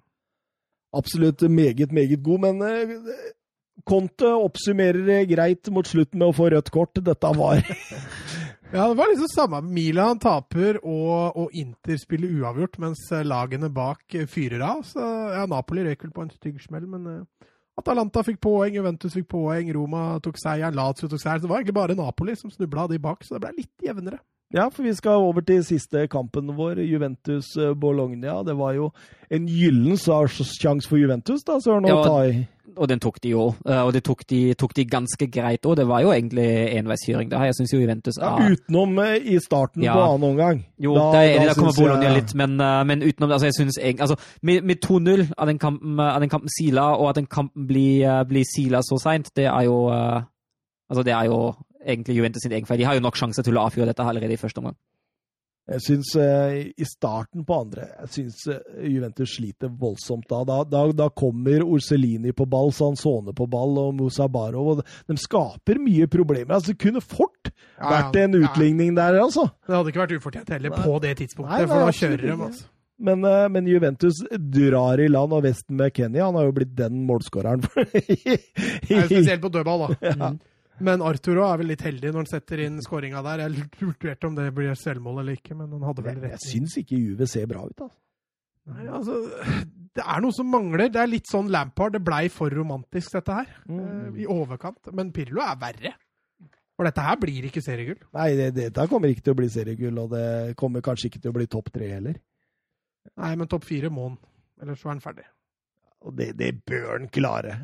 Absolutt 0.94 1.42
meget, 1.50 1.92
meget 1.92 2.22
god, 2.22 2.44
men 2.46 2.62
eh, 2.62 3.24
Conte 3.84 4.30
oppsummerer 4.38 5.26
greit 5.28 5.68
mot 5.74 5.88
slutten 5.88 6.22
med 6.22 6.30
å 6.30 6.36
få 6.36 6.48
rødt 6.54 6.70
kort. 6.72 7.00
Dette 7.04 7.32
var 7.36 7.60
Ja, 8.74 8.88
det 8.88 8.96
var 8.98 9.10
liksom 9.10 9.28
samme. 9.30 9.60
Milan 9.70 10.18
taper, 10.18 10.80
og, 10.82 11.36
og 11.38 11.52
Inter 11.54 11.98
spiller 12.00 12.32
uavgjort, 12.40 12.80
mens 12.82 13.04
eh, 13.14 13.22
lagene 13.22 13.68
bak 13.70 14.16
eh, 14.18 14.26
fyrer 14.26 14.64
av. 14.66 14.80
Så 14.88 14.98
ja, 15.30 15.44
Napoli 15.50 15.84
røyk 15.86 16.02
vel 16.02 16.14
på 16.16 16.24
en 16.24 16.32
stygg 16.34 16.58
smell, 16.62 16.88
men 16.90 17.06
eh, 17.12 17.52
Atalanta 17.80 18.22
fikk 18.22 18.38
poeng, 18.44 18.76
Juventus 18.76 19.16
fikk 19.16 19.26
poeng, 19.34 19.70
Roma 19.74 20.04
tok 20.22 20.38
seieren, 20.38 20.76
Lazio 20.78 21.08
tok 21.10 21.20
seieren. 21.22 21.42
Så 21.42 21.48
det 21.48 21.52
var 21.52 21.62
egentlig 21.62 21.78
bare 21.80 21.96
Napoli 21.98 22.36
som 22.38 22.52
snubla 22.52 22.86
de 22.90 23.00
bak, 23.02 23.24
så 23.26 23.34
det 23.34 23.42
ble 23.42 23.54
litt 23.58 23.86
jevnere. 23.86 24.20
Ja, 24.54 24.68
for 24.70 24.82
vi 24.86 24.92
skal 24.94 25.18
over 25.18 25.40
til 25.42 25.64
siste 25.66 26.06
kampen 26.08 26.52
vår, 26.54 26.78
Juventus-Bologna. 26.86 28.42
Det 28.46 28.54
var 28.56 28.72
jo 28.76 28.90
en 29.30 29.46
gyllen 29.50 29.96
sjanse 29.98 30.88
for 30.88 30.96
Juventus, 31.00 31.42
da, 31.44 31.58
Søren, 31.60 31.86
Ja. 31.88 32.44
Og 32.76 32.88
den 32.88 32.98
tok 32.98 33.20
de 33.22 33.28
jo, 33.30 33.54
eh, 33.68 33.80
og 33.86 33.92
det 33.92 34.02
tok 34.02 34.24
de, 34.26 34.54
tok 34.58 34.72
de 34.74 34.84
ganske 34.84 35.26
greit 35.30 35.62
òg. 35.62 35.76
Det 35.76 35.84
var 35.86 36.00
jo 36.02 36.10
egentlig 36.10 36.74
enveiskjøring. 36.74 37.28
da. 37.30 37.38
Jeg 37.44 37.54
syns 37.54 37.72
jo 37.72 37.78
Juventus 37.78 38.14
Ja, 38.18 38.32
er 38.36 38.50
utenom 38.56 38.98
eh, 38.98 39.14
i 39.22 39.38
starten 39.38 39.82
Ja. 39.84 39.92
på 39.94 40.00
annen 40.02 40.30
omgang. 40.30 40.64
Jo, 40.80 40.94
Da- 40.94 41.12
det 41.12 41.36
er 41.36 41.38
da 41.38 41.44
der 41.46 41.54
kommer 41.54 41.72
Bologna 41.78 42.02
jeg- 42.02 42.14
litt, 42.22 42.34
men, 42.34 42.60
eh, 42.60 42.84
men 42.84 43.00
utenom 43.02 43.28
det, 43.28 43.32
altså 43.34 43.46
jeg 43.46 43.54
synes 43.54 43.78
egentlig, 43.78 44.00
altså 44.00 44.16
Med, 44.42 44.64
med 44.64 44.80
2-0 44.80 45.32
av 45.38 45.46
den 45.46 45.58
kampen, 45.58 45.96
kampen 46.30 46.48
Sila, 46.48 46.96
og 46.96 47.08
at 47.10 47.14
den 47.14 47.26
kampen 47.26 47.66
blir, 47.68 48.24
blir 48.24 48.44
Sila 48.56 48.78
så 48.82 48.98
seint, 48.98 49.30
det 49.36 49.44
er 49.46 49.62
jo 49.64 49.88
Altså, 50.90 51.02
det 51.04 51.12
er 51.14 51.24
jo 51.26 51.54
egentlig 51.84 52.18
Juventus 52.18 52.42
sin 52.44 52.52
egen 52.52 52.66
feil. 52.68 52.80
De 52.80 52.88
har 52.88 52.98
jo 52.98 53.04
nok 53.04 53.18
sjanse 53.20 53.44
til 53.44 53.56
å 53.56 53.68
avfyre 53.68 53.88
dette 53.90 54.04
allerede 54.04 54.36
i 54.36 54.40
første 54.40 54.62
omgang. 54.62 54.76
Jeg 55.64 55.80
syns 55.80 56.10
eh, 56.20 56.58
i 56.76 56.84
starten 56.84 57.40
på 57.48 57.56
andre 57.56 57.86
Jeg 58.02 58.10
syns 58.12 58.42
eh, 58.52 58.82
Juventus 58.84 59.30
sliter 59.38 59.70
voldsomt 59.80 60.26
da. 60.28 60.42
Da, 60.44 60.58
da. 60.68 60.82
da 60.92 61.06
kommer 61.16 61.64
Orselini 61.64 62.34
på 62.36 62.44
ball, 62.52 62.68
Sansone 62.76 63.32
på 63.32 63.46
ball 63.48 63.80
og 63.80 63.94
Musa 63.96 64.28
Barov. 64.28 64.74
Og 64.74 64.82
de 64.84 65.16
skaper 65.22 65.80
mye 65.80 66.10
problemer. 66.12 66.58
Altså, 66.58 66.74
det 66.74 66.82
kunne 66.84 67.00
fort 67.00 67.48
vært 67.80 68.20
en 68.20 68.36
utligning 68.42 68.92
der, 68.98 69.16
altså. 69.22 69.48
Det 69.64 69.78
hadde 69.78 69.94
ikke 69.94 70.04
vært 70.04 70.16
ufortjent 70.18 70.52
heller 70.52 70.74
Nei. 70.74 70.84
på 70.84 71.00
det 71.06 71.16
tidspunktet, 71.22 71.56
Nei, 71.56 71.64
nei, 71.64 71.72
for 71.72 71.88
da 71.88 71.98
kjører 72.02 72.26
de, 72.26 72.36
altså. 72.50 72.70
Men, 73.04 73.24
eh, 73.26 73.48
men 73.56 73.66
Juventus 73.66 74.20
drar 74.38 75.00
i 75.00 75.08
land, 75.08 75.32
og 75.32 75.48
Weston 75.48 75.80
Kenny, 75.96 76.20
han 76.22 76.36
har 76.38 76.44
jo 76.46 76.58
blitt 76.60 76.76
den 76.76 77.06
målskåreren. 77.08 77.64
er 77.74 79.06
spesielt 79.08 79.40
på 79.42 79.50
dødball, 79.56 79.88
da. 79.88 80.12
Ja. 80.12 80.34
Men 80.82 81.02
Arturo 81.06 81.44
er 81.46 81.60
vel 81.60 81.68
litt 81.70 81.84
heldig 81.86 82.10
når 82.10 82.24
han 82.24 82.30
setter 82.30 82.64
inn 82.64 82.80
skåringa 82.82 83.20
der. 83.22 83.44
Jeg 83.44 83.68
lurte 83.84 84.26
om 84.26 84.38
det 84.38 84.48
blir 84.56 84.74
selvmål 84.78 85.20
eller 85.22 85.38
ikke, 85.38 85.54
men 85.58 85.70
han 85.76 85.84
hadde 85.86 86.06
vel 86.06 86.18
rett. 86.24 86.34
jeg 86.34 86.46
syns 86.48 86.78
ikke 86.80 86.98
Juve 86.98 87.28
ser 87.30 87.46
bra 87.50 87.62
ut, 87.62 87.84
altså. 87.86 88.00
Nei, 88.64 88.86
altså, 88.88 89.18
det 89.94 90.02
er 90.02 90.22
noe 90.24 90.32
som 90.32 90.48
mangler. 90.48 90.88
Det 90.88 91.02
er 91.02 91.10
litt 91.10 91.28
sånn 91.28 91.50
Lampard. 91.52 91.98
Det 91.98 92.00
blei 92.04 92.24
for 92.32 92.52
romantisk, 92.54 93.12
dette 93.12 93.36
her. 93.36 93.50
Mm. 93.68 93.80
eh, 93.84 94.22
I 94.24 94.28
overkant. 94.32 94.88
Men 94.96 95.12
Pirlo 95.14 95.44
er 95.44 95.58
verre. 95.60 95.92
For 96.74 96.88
dette 96.88 97.04
her 97.06 97.18
blir 97.22 97.44
ikke 97.46 97.62
seriegull. 97.62 98.00
Nei, 98.16 98.30
det, 98.38 98.48
dette 98.56 98.86
kommer 98.90 99.12
ikke 99.12 99.28
til 99.28 99.36
å 99.36 99.38
bli 99.38 99.50
seriegull, 99.52 100.00
og 100.02 100.14
det 100.16 100.56
kommer 100.58 100.82
kanskje 100.82 101.10
ikke 101.10 101.20
til 101.22 101.30
å 101.30 101.36
bli 101.36 101.46
topp 101.50 101.70
tre 101.76 101.92
heller. 101.92 102.16
Nei, 103.20 103.34
men 103.38 103.50
topp 103.52 103.68
fire 103.68 103.92
må 103.94 104.08
han. 104.08 104.16
Ellers 104.64 104.80
så 104.80 104.88
er 104.88 104.96
han 104.96 105.04
ferdig. 105.04 105.28
Og 106.04 106.12
det, 106.18 106.32
det 106.36 106.50
bør 106.68 106.98
han 106.98 107.06
klare. 107.08 107.54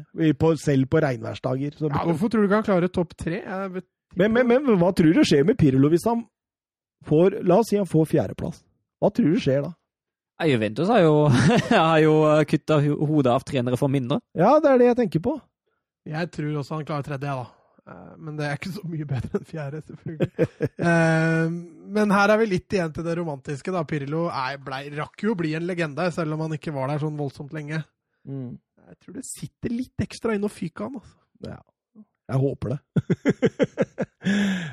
På, 0.40 0.54
selv 0.56 0.88
på 0.88 1.00
regnværsdager. 1.04 1.74
Ja, 1.84 2.04
hvorfor 2.08 2.30
tror 2.32 2.40
du 2.40 2.48
ikke 2.48 2.60
han 2.62 2.68
klarer 2.70 2.88
topp 2.92 3.12
tre? 3.20 3.42
Vet, 3.74 3.84
Men, 4.16 4.32
men, 4.32 4.48
men 4.48 4.78
hva 4.80 4.88
tror 4.96 5.12
du 5.14 5.20
skjer 5.28 5.44
med 5.46 5.58
Pirlo 5.60 5.90
hvis 5.92 6.06
han 6.08 6.24
får 7.08 7.38
La 7.48 7.60
oss 7.60 7.68
si 7.72 7.76
han 7.78 7.88
får 7.88 8.08
fjerdeplass. 8.10 8.62
Hva 9.00 9.10
tror 9.12 9.36
du 9.36 9.38
skjer 9.40 9.62
da? 9.68 9.74
Juventus 10.48 10.88
har 10.88 11.02
jo, 11.04 11.14
har 11.68 11.98
jo 12.00 12.14
kutta 12.48 12.78
hodet 12.80 13.32
av 13.34 13.44
trenere 13.44 13.76
for 13.76 13.92
mindre. 13.92 14.22
Ja, 14.36 14.54
det 14.60 14.70
er 14.72 14.80
det 14.80 14.86
jeg 14.90 14.98
tenker 15.02 15.22
på. 15.28 15.34
Jeg 16.08 16.30
tror 16.32 16.54
også 16.62 16.78
han 16.78 16.86
klarer 16.88 17.04
tredje, 17.04 17.34
da. 17.42 17.44
Eh, 17.92 18.12
Men 18.24 18.38
det 18.40 18.46
er 18.48 18.56
ikke 18.56 18.72
så 18.72 18.84
mye 18.88 19.04
bedre 19.08 19.36
enn 19.36 19.44
fjerde, 19.48 19.82
selvfølgelig. 19.84 20.48
Eh, 20.80 21.52
Men 21.92 22.14
her 22.16 22.32
er 22.32 22.40
vi 22.40 22.48
litt 22.54 22.72
igjen 22.76 22.92
til 22.96 23.04
det 23.04 23.18
romantiske. 23.20 23.72
da. 23.76 23.84
Pirlo 23.84 24.26
er, 24.32 24.56
ble, 24.64 24.80
rakk 24.96 25.26
jo 25.28 25.34
å 25.36 25.38
bli 25.44 25.52
en 25.60 25.68
legende, 25.68 26.08
selv 26.16 26.36
om 26.38 26.46
han 26.46 26.56
ikke 26.56 26.72
var 26.72 26.88
der 26.94 27.04
sånn 27.04 27.20
voldsomt 27.20 27.52
lenge. 27.56 27.82
Jeg 28.26 28.96
tror 29.00 29.16
det 29.16 29.26
sitter 29.28 29.72
litt 29.74 30.02
ekstra 30.02 30.34
inne 30.36 30.48
og 30.48 30.54
fyker 30.54 30.88
han. 30.88 31.00
altså. 31.00 31.16
Ja. 31.46 31.60
Jeg 32.30 32.38
håper 32.38 32.74
det. 32.74 32.78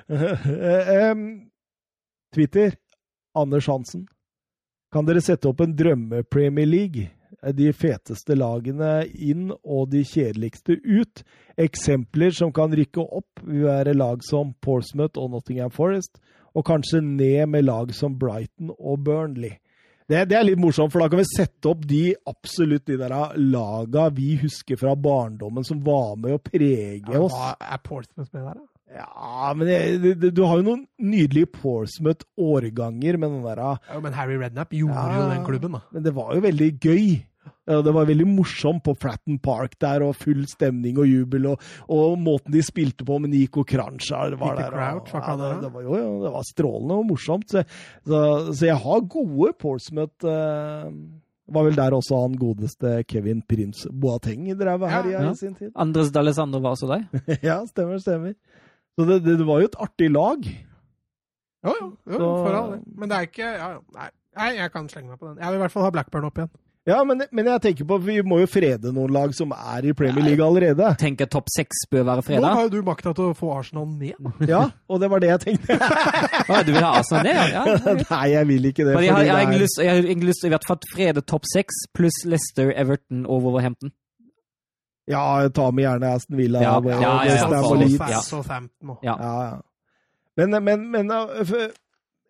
um, 1.12 1.24
Twitter. 2.36 2.76
Anders 3.38 3.68
Hansen. 3.68 4.08
Kan 4.94 5.06
dere 5.08 5.22
sette 5.22 5.50
opp 5.50 5.62
en 5.62 5.76
drømme-Premier 5.78 6.70
League? 6.70 7.10
De 7.58 7.68
feteste 7.76 8.34
lagene 8.38 9.04
inn 9.14 9.52
og 9.52 9.92
de 9.92 10.02
kjedeligste 10.08 10.80
ut. 10.82 11.22
Eksempler 11.60 12.34
som 12.34 12.54
kan 12.56 12.74
rykke 12.74 13.04
opp, 13.04 13.44
vil 13.44 13.68
være 13.68 13.94
lag 13.98 14.24
som 14.26 14.56
Portsmouth 14.64 15.20
og 15.22 15.36
Nottingham 15.36 15.74
Forest, 15.74 16.18
og 16.58 16.66
kanskje 16.66 17.04
ned 17.04 17.46
med 17.54 17.68
lag 17.68 17.94
som 17.94 18.18
Brighton 18.18 18.72
og 18.78 19.04
Burnley. 19.06 19.60
Det, 20.08 20.22
det 20.32 20.38
er 20.40 20.46
litt 20.48 20.60
morsomt, 20.62 20.94
for 20.94 21.04
da 21.04 21.10
kan 21.12 21.20
vi 21.20 21.28
sette 21.28 21.68
opp 21.68 21.82
de 21.88 22.14
absolutt 22.32 22.86
de 22.88 22.96
der 23.02 23.14
laga 23.44 24.06
vi 24.16 24.38
husker 24.40 24.80
fra 24.80 24.94
barndommen 24.96 25.66
som 25.68 25.82
var 25.84 26.14
med 26.16 26.38
å 26.38 26.40
prege 26.40 27.20
oss. 27.20 27.36
Hva 27.36 27.50
er 27.60 27.82
Portsmouth 27.84 28.32
med 28.32 28.46
der, 28.46 28.62
da? 28.62 28.68
Ja, 28.98 29.50
men 29.52 29.68
det, 29.68 29.80
det, 30.22 30.30
du 30.32 30.40
har 30.48 30.62
jo 30.62 30.64
noen 30.70 30.86
nydelige 31.04 31.50
Portsmouth-årganger 31.58 33.18
med 33.20 33.34
den 33.36 33.44
der 33.44 33.60
Ja, 33.60 34.00
men 34.00 34.16
Harry 34.16 34.38
Redknapp 34.40 34.72
gjorde 34.72 34.96
Ja. 34.96 35.18
jo 35.20 35.30
den 35.34 35.44
klubben, 35.46 35.76
da. 35.76 35.82
Men 35.92 36.04
det 36.08 36.14
var 36.16 36.32
jo 36.36 36.46
veldig 36.48 36.70
gøy. 36.80 37.04
Ja, 37.68 37.82
Det 37.84 37.94
var 37.96 38.06
veldig 38.08 38.26
morsomt 38.30 38.84
på 38.86 38.94
Fratton 39.00 39.38
Park 39.44 39.74
der, 39.84 40.04
og 40.06 40.16
full 40.16 40.46
stemning 40.48 40.98
og 41.02 41.08
jubel. 41.10 41.48
Og, 41.52 41.62
og 41.92 42.18
måten 42.20 42.54
de 42.54 42.62
spilte 42.64 43.04
på 43.08 43.18
med 43.20 43.34
Nico 43.34 43.64
Kranjčar 43.68 44.36
var 44.40 44.56
Peter 44.56 44.72
der. 44.72 45.00
Crouch, 45.02 45.14
og, 45.16 45.24
ja, 45.28 45.36
det, 45.42 45.62
det, 45.66 45.72
var, 45.74 45.82
jo, 45.88 46.02
det 46.24 46.32
var 46.38 46.48
strålende 46.48 47.00
og 47.02 47.08
morsomt. 47.12 47.50
Så, 47.52 47.64
så, 48.08 48.22
så 48.54 48.70
jeg 48.70 48.78
har 48.86 49.08
gode 49.18 49.52
Portsmouth 49.60 50.26
eh, 50.28 50.92
Det 51.48 51.56
var 51.56 51.64
vel 51.68 51.76
der 51.80 51.96
også 51.96 52.22
han 52.26 52.34
godeste 52.40 52.96
Kevin 53.08 53.42
Prince 53.48 53.88
Boateng 53.92 54.50
drev 54.60 54.84
her 54.88 55.06
Ja, 55.08 55.08
i, 55.08 55.12
ja. 55.28 55.32
i 55.32 55.36
sin 55.40 55.56
tid. 55.56 55.72
Andres 55.76 56.10
D'Alessandro 56.12 56.60
var 56.64 56.76
også 56.76 56.90
der. 56.92 57.06
ja, 57.50 57.62
stemmer, 57.70 58.00
stemmer. 58.04 58.34
Så 58.98 59.06
det, 59.08 59.20
det, 59.28 59.38
det 59.40 59.46
var 59.48 59.60
jo 59.62 59.70
et 59.70 59.78
artig 59.80 60.10
lag. 60.12 60.48
Jo, 61.68 61.74
jo, 61.82 61.88
jo 62.08 62.18
Så- 62.18 62.32
for 62.46 62.56
all 62.58 62.72
del. 62.76 62.82
Men 62.96 63.10
det 63.12 63.18
er 63.18 63.28
ikke 63.30 63.48
ja. 63.54 63.70
Nei, 64.38 64.52
jeg 64.60 64.70
kan 64.72 64.86
slenge 64.90 65.10
meg 65.10 65.18
på 65.20 65.28
den. 65.32 65.40
Jeg 65.42 65.50
vil 65.50 65.58
i 65.58 65.62
hvert 65.64 65.74
fall 65.74 65.86
ha 65.88 65.90
Blackburn 65.96 66.28
opp 66.28 66.36
igjen. 66.38 66.52
Ja, 66.88 67.02
men, 67.04 67.20
men 67.36 67.48
jeg 67.52 67.60
tenker 67.66 67.88
på 67.90 67.98
vi 68.00 68.14
må 68.24 68.38
jo 68.40 68.48
frede 68.48 68.94
noen 68.96 69.12
lag 69.12 69.34
som 69.36 69.52
er 69.52 69.90
i 69.90 69.92
Premier 69.98 70.24
League 70.24 70.46
allerede. 70.46 70.88
Tenker 71.02 71.28
topp 71.28 71.50
seks 71.52 71.82
bør 71.92 72.06
være 72.08 72.24
freda. 72.24 72.46
Nå 72.46 72.52
har 72.56 72.70
jo 72.70 72.72
du 72.78 72.88
makta 72.88 73.12
til 73.18 73.34
å 73.34 73.36
få 73.36 73.50
Arsenal 73.58 73.90
ned. 73.92 74.16
Ja, 74.54 74.62
og 74.88 75.02
det 75.04 75.10
var 75.12 75.20
det 75.20 75.34
jeg 75.34 75.42
tenkte. 75.44 75.76
Å, 76.48 76.62
du 76.64 76.72
vil 76.72 76.86
ha 76.86 76.94
Arsenal 77.02 77.28
ned, 77.28 77.42
ja? 77.52 77.64
ja. 77.76 77.96
Nei, 78.08 78.24
jeg 78.32 78.48
vil 78.54 78.70
ikke 78.72 78.86
det. 78.88 78.94
Men 78.96 79.04
jeg 79.04 79.12
har, 79.12 79.20
fordi 79.20 79.28
jeg 79.28 79.36
har 79.36 79.42
egentlig 79.44 79.64
lyst, 79.66 79.82
jeg 79.84 79.92
har 79.92 80.00
egentlig 80.08 80.30
lyst 80.32 80.44
til 80.46 80.48
i 80.48 80.54
hvert 80.56 80.68
fall 80.70 80.80
frede 80.94 81.24
topp 81.34 81.50
seks 81.52 81.82
pluss 81.98 82.20
Leicester, 82.24 82.72
Everton 82.72 83.26
og 83.28 83.44
Wolverhampton. 83.44 83.92
Ja, 85.12 85.26
ta 85.56 85.68
med 85.72 85.86
gjerne 85.86 86.14
Aston 86.18 86.40
Villa. 86.40 86.62
Ja, 86.64 86.78
og- 86.80 86.88
ja, 86.88 87.00
ja, 87.02 87.12
ja, 87.28 87.36
ja. 87.36 87.60
og. 87.68 87.84
Ja. 88.08 88.24
Ja. 89.04 89.18
Ja, 89.20 89.36
ja. 89.44 89.60
Men, 90.38 90.56
men, 90.64 90.88
men 90.92 91.12
uh, 91.12 91.54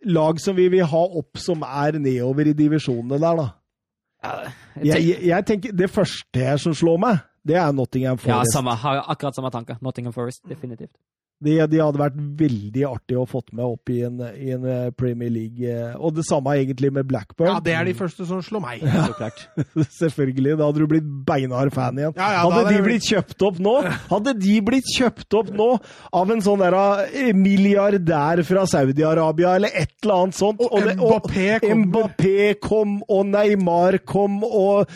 lag 0.06 0.42
som 0.42 0.56
vi 0.58 0.68
vil 0.72 0.86
ha 0.90 1.06
opp 1.22 1.38
som 1.42 1.62
er 1.66 1.98
nedover 2.02 2.48
i 2.50 2.54
divisjonene 2.58 3.18
der, 3.22 3.42
da. 3.44 3.48
Jeg, 4.23 5.03
jeg, 5.07 5.18
jeg 5.27 5.45
tenker, 5.45 5.72
Det 5.77 5.89
første 5.89 6.57
som 6.60 6.73
slår 6.73 6.98
meg, 6.99 7.19
det 7.48 7.56
er 7.56 7.72
Nottingham 7.72 8.18
Ja, 8.26 8.39
Forest. 8.39 8.53
samme, 8.53 8.72
akkurat 9.07 9.35
samme 9.35 9.52
tanke. 9.53 9.77
Nottingham 9.81 10.14
Forest, 10.14 10.41
definitivt. 10.49 10.91
De, 11.44 11.54
de 11.70 11.78
hadde 11.78 12.00
vært 12.02 12.16
veldig 12.40 12.84
artig 12.90 13.18
å 13.22 13.28
fått 13.30 13.52
med 13.54 13.62
opp 13.66 13.92
i 13.94 14.00
en, 14.08 14.16
i 14.34 14.48
en 14.56 14.64
eh, 14.66 14.88
Premier 14.98 15.30
League. 15.30 15.62
eh, 15.70 15.94
Og 16.02 16.16
det 16.18 16.24
samme 16.26 16.56
egentlig 16.58 16.90
med 16.96 17.06
Blackburn. 17.06 17.46
Ja, 17.52 17.60
det 17.62 17.76
er 17.78 17.86
de 17.86 17.94
første 17.94 18.26
som 18.26 18.40
slår 18.42 18.64
meg. 18.64 18.82
Klart. 19.20 19.44
Selvfølgelig. 20.00 20.56
Da 20.58 20.66
hadde 20.72 20.82
du 20.82 20.88
blitt 20.90 21.12
beinhard 21.28 21.70
fan 21.76 22.00
igjen. 22.02 22.16
Ja, 22.18 22.32
ja, 22.34 22.42
hadde 22.48 22.64
hadde 22.64 22.74
de 22.74 22.86
blitt 22.88 23.06
kjøpt 23.06 23.46
opp 23.46 23.60
nå 23.62 23.76
Hadde 24.10 24.34
de 24.40 24.56
blitt 24.66 24.90
kjøpt 24.96 25.38
opp 25.38 25.52
nå 25.54 25.68
av 26.18 26.32
en 26.34 26.42
sånn 26.42 26.64
der 26.64 26.78
eh, 27.12 27.30
milliardær 27.38 28.42
fra 28.48 28.66
Saudi-Arabia 28.74 29.54
eller 29.60 29.78
et 29.78 29.94
eller 30.02 30.24
annet 30.24 30.38
sånt 30.40 30.62
Og 30.66 30.74
det- 30.88 30.98
Mbappé 30.98 31.60
kom. 31.62 31.84
Mbappé 31.86 32.48
kom, 32.64 32.98
og 33.14 33.26
Neymar 33.30 34.00
kom, 34.10 34.40
og 34.48 34.90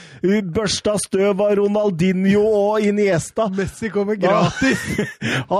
børsta 0.55 0.97
støv 1.05 1.41
av 1.45 1.53
Ronaldinho 1.61 2.41
og 2.49 2.81
Iniesta 2.89 3.45
Messi 3.53 3.89
kommer 3.93 4.17
gratis. 4.17 4.81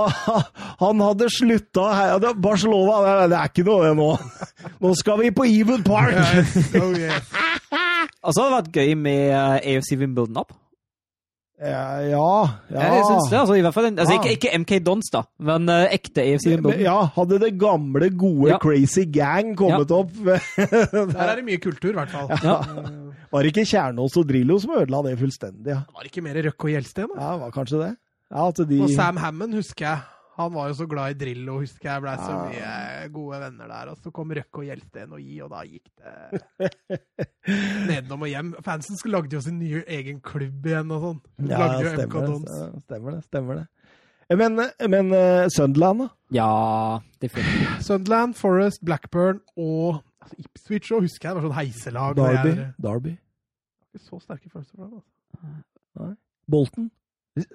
Han- 0.80 1.00
hadde 1.00 1.28
slutta 1.30 1.86
her. 1.94 2.18
Det- 2.18 2.36
Barcelona, 2.40 3.26
det 3.28 3.36
er- 3.38 3.48
ikke 3.50 3.64
noe 3.68 3.84
det 3.88 3.96
nå. 3.96 4.10
Nå 4.80 4.94
skal 4.96 5.18
vi 5.20 5.30
på 5.30 5.44
Even 5.46 5.82
Park! 5.82 6.14
Yes, 6.14 6.74
oh 6.80 6.92
yes. 6.96 7.30
Og 8.22 8.32
så 8.34 8.42
hadde 8.42 8.50
det 8.50 8.58
vært 8.62 8.74
gøy 8.80 8.94
med 8.96 9.30
eh, 9.30 9.76
AFC 9.76 9.96
Wimbledon 9.98 10.36
opp. 10.44 10.52
Ja, 11.62 12.00
ja. 12.02 12.22
ja. 12.72 12.80
Jeg 12.96 13.02
synes 13.06 13.28
det, 13.30 13.36
altså, 13.38 13.54
i 13.54 13.60
hvert 13.62 13.74
fall, 13.76 13.84
en- 13.86 13.98
altså, 14.02 14.16
ikke, 14.18 14.32
ikke 14.34 14.50
MK 14.58 14.72
Dons, 14.82 15.10
da, 15.14 15.20
men 15.38 15.68
uh, 15.70 15.84
ekte 15.94 16.24
AFC 16.24 16.48
Wimbledon. 16.50 16.80
ja, 16.82 16.96
hadde 17.14 17.38
det 17.38 17.52
gamle, 17.60 18.08
gode 18.18 18.48
Ja. 18.50 18.58
Crazy 18.58 19.04
Gang 19.14 19.52
kommet 19.56 19.92
opp 19.94 20.10
Der 20.26 21.22
er 21.22 21.36
det 21.38 21.44
mye 21.46 21.60
kultur, 21.62 21.92
i 21.92 21.98
hvert 22.00 22.10
fall. 22.10 22.32
Ja. 22.42 22.56
Var 23.32 23.42
det 23.46 23.52
ikke 23.54 23.64
Kjernås 23.70 24.16
og 24.18 24.26
Drillo 24.28 24.58
som 24.58 24.74
ødela 24.74 25.04
det 25.06 25.14
fullstendig? 25.20 25.70
Ja, 25.70 25.84
Det 26.02 26.10
ikke 26.10 26.24
mer 26.26 26.34
Røkke 26.48 26.66
og 26.66 26.74
Gjelsten? 26.74 27.06
da? 27.14 27.20
ja 27.22 27.30
det 27.36 27.40
var 27.44 27.54
kanskje 27.54 27.78
det. 27.84 27.92
Ja, 28.32 28.48
at 28.48 28.60
de... 28.72 28.80
Og 28.82 28.90
Sam 28.96 29.16
Hammond 29.22 29.54
husker 29.54 29.86
jeg. 29.86 29.98
Han 30.38 30.52
var 30.54 30.70
jo 30.70 30.74
så 30.78 30.86
glad 30.88 31.12
i 31.12 31.16
Drillo, 31.20 31.58
husker 31.60 31.90
jeg. 31.90 32.02
Blei 32.06 32.14
så 32.16 32.36
mye 32.38 33.08
gode 33.12 33.40
venner 33.42 33.68
der. 33.68 33.90
Og 33.92 33.98
så 34.00 34.12
kom 34.16 34.30
Røkke 34.32 34.62
og 34.62 34.64
Gjelsten 34.64 35.12
og 35.12 35.20
gi, 35.20 35.34
og 35.44 35.50
da 35.52 35.60
gikk 35.68 35.90
det 36.00 36.70
nedom 37.90 38.24
og 38.24 38.30
hjem. 38.30 38.54
Fansen 38.64 38.96
lagde 39.12 39.36
jo 39.36 39.42
sin 39.44 39.58
nye 39.60 39.82
egen 39.92 40.22
klubb 40.24 40.64
igjen 40.70 40.94
og 40.96 41.04
sånn. 41.04 41.20
Ja, 41.50 41.58
lagde 41.60 41.82
jo 41.84 41.92
MK 41.92 41.98
stemmer, 42.00 42.30
Dons. 42.30 42.82
stemmer 42.86 43.16
det. 43.18 43.20
Stemmer 43.28 43.60
det. 43.60 43.66
Men, 44.40 44.56
men 44.88 45.12
uh, 45.12 45.44
Sunderland, 45.52 46.06
da? 46.06 46.08
Ja, 46.32 46.48
definitivt. 47.20 47.82
Sunderland, 47.84 48.32
Forest, 48.40 48.80
Blackburn 48.88 49.42
og 49.60 50.00
altså 50.24 50.38
Ipswich 50.40 50.92
òg, 50.96 51.04
husker 51.04 51.28
jeg. 51.28 51.34
Det 51.34 51.42
var 51.42 51.48
sånn 51.50 51.58
heiselag. 51.58 52.14
og 52.16 52.22
Derby? 52.22 52.54
Jeg 52.56 52.72
Derby? 52.86 53.12
er 53.18 53.98
ikke 53.98 54.06
så 54.08 54.22
sterke 54.24 54.48
følelser 54.48 54.78
for 54.78 54.86
dem. 54.88 55.02
Altså. 56.00 56.14
Bolton? 56.48 56.88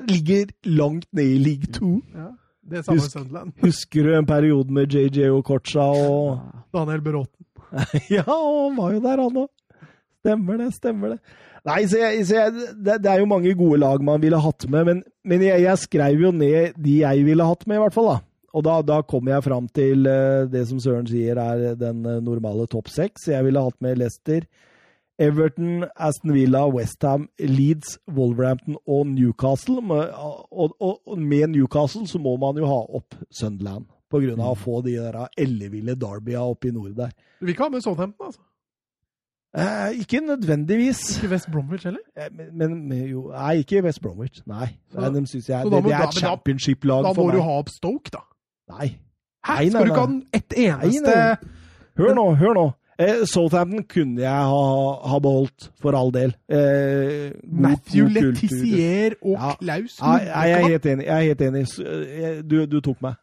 Ligger 0.09 0.51
langt 0.69 1.09
ned 1.17 1.33
i 1.33 1.39
league 1.41 1.71
2. 1.73 1.89
Ja, 2.13 2.27
det 2.69 2.83
samme 2.85 2.99
Husk- 3.01 3.15
Sunderland. 3.17 3.53
Husker 3.65 4.03
du 4.07 4.13
en 4.17 4.27
periode 4.29 4.73
med 4.75 4.91
JJ 4.93 5.29
Okocha 5.37 5.87
og 5.87 6.39
Daniel 6.75 7.01
Bråten. 7.05 7.43
Ja, 8.13 8.23
han 8.27 8.77
var 8.77 8.93
jo 8.95 9.01
der, 9.03 9.19
han 9.25 9.41
òg. 9.43 9.49
Stemmer 10.23 10.57
det, 10.59 10.69
stemmer 10.75 11.13
det. 11.15 11.19
Nei, 11.67 11.81
så 11.91 11.99
jeg, 11.99 12.21
så 12.29 12.35
jeg, 12.37 12.53
det, 12.79 12.93
det 13.03 13.09
er 13.11 13.19
jo 13.21 13.27
mange 13.27 13.51
gode 13.59 13.79
lag 13.81 14.03
man 14.07 14.21
ville 14.23 14.39
hatt 14.39 14.65
med, 14.71 14.85
men, 14.87 15.01
men 15.27 15.41
jeg, 15.43 15.65
jeg 15.65 15.81
skrev 15.81 16.21
jo 16.23 16.31
ned 16.35 16.77
de 16.79 16.93
jeg 17.01 17.25
ville 17.27 17.43
hatt 17.47 17.65
med, 17.67 17.75
i 17.79 17.81
hvert 17.83 17.95
fall. 17.95 18.07
da. 18.13 18.19
Og 18.55 18.63
da, 18.63 18.77
da 18.87 19.01
kommer 19.03 19.35
jeg 19.35 19.43
fram 19.45 19.67
til 19.75 20.07
eh, 20.09 20.45
det 20.49 20.63
som 20.69 20.79
Søren 20.81 21.07
sier 21.09 21.37
er 21.43 21.75
den 21.77 21.99
eh, 22.07 22.21
normale 22.23 22.65
topp 22.71 22.87
seks. 22.89 23.27
Jeg 23.33 23.43
ville 23.45 23.61
hatt 23.67 23.75
med 23.83 23.99
Leicester, 23.99 24.47
Everton, 25.19 25.85
Aston 25.95 26.33
Villa, 26.33 26.67
Westham, 26.69 27.29
Leeds, 27.39 27.97
Wolverhampton 28.07 28.77
og 28.87 29.07
Newcastle. 29.07 29.79
Og, 29.81 30.47
og, 30.51 30.75
og 31.07 31.17
med 31.19 31.47
Newcastle 31.47 32.07
så 32.07 32.19
må 32.19 32.35
man 32.37 32.57
jo 32.61 32.65
ha 32.69 32.79
opp 32.99 33.15
Sunderland, 33.31 33.85
på 34.11 34.21
grunn 34.23 34.39
av 34.39 34.53
å 34.53 34.59
få 34.61 34.81
de 34.85 34.93
der 34.99 35.17
elleville 35.37 35.95
derbya 35.99 36.43
oppe 36.45 36.69
i 36.69 36.75
nord 36.75 36.93
der. 36.95 37.09
Du 37.39 37.45
vil 37.45 37.55
ikke 37.55 37.63
ha 37.67 37.73
med 37.73 37.81
Southampton, 37.81 38.29
altså? 38.29 38.41
Eh, 39.57 39.99
ikke 40.03 40.19
nødvendigvis. 40.21 41.17
Ikke 41.17 41.29
West 41.31 41.47
Bromwich 41.51 41.83
heller? 41.87 42.03
Eh, 42.17 42.27
Men, 42.53 42.87
men, 42.87 43.07
jo, 43.09 43.31
nei, 43.31 43.57
ikke 43.63 43.81
West 43.83 44.01
Bromwich. 44.01 44.41
Nei. 44.45 44.67
Så- 44.91 44.99
nei 45.01 45.09
de 45.19 45.27
synes 45.27 45.49
jeg, 45.49 45.65
det, 45.65 45.71
det 45.83 45.91
er 45.93 46.03
et 46.07 46.13
championship-lag 46.13 46.29
championship-lag 46.29 47.03
Da 47.03 47.13
må 47.21 47.31
du 47.31 47.41
ha 47.41 47.57
opp 47.59 47.69
Stoke, 47.69 48.11
da. 48.13 48.21
Nei. 48.69 48.87
Hæ? 49.47 49.69
Skal 49.69 49.81
du 49.81 49.85
ikke 49.93 49.99
ha 49.99 50.05
den 50.05 50.23
ett 50.33 50.53
eneste 50.57 51.37
Hør 51.97 52.13
nå, 52.13 52.25
hør 52.35 52.53
nå. 52.53 52.65
Eh, 52.99 53.25
Southampton 53.29 53.83
kunne 53.85 54.21
jeg 54.23 54.45
ha, 54.51 54.61
ha 55.11 55.19
beholdt, 55.21 55.67
for 55.81 55.93
all 55.97 56.09
del. 56.13 56.31
Eh, 56.49 57.31
Matthew. 57.43 58.07
Letizier 58.09 59.13
og 59.21 59.35
Ja. 59.35 59.51
Klaus 59.59 59.99
Ja, 60.01 60.13
jeg 60.45 60.51
er 60.55 60.67
helt 60.67 60.85
enig. 60.85 61.05
Jeg 61.05 61.15
er 61.17 61.27
helt 61.27 61.41
enig. 61.41 61.65
Eh, 61.85 62.41
Du, 62.41 62.65
du 62.65 62.79
tok 62.81 63.01
meg. 63.01 63.15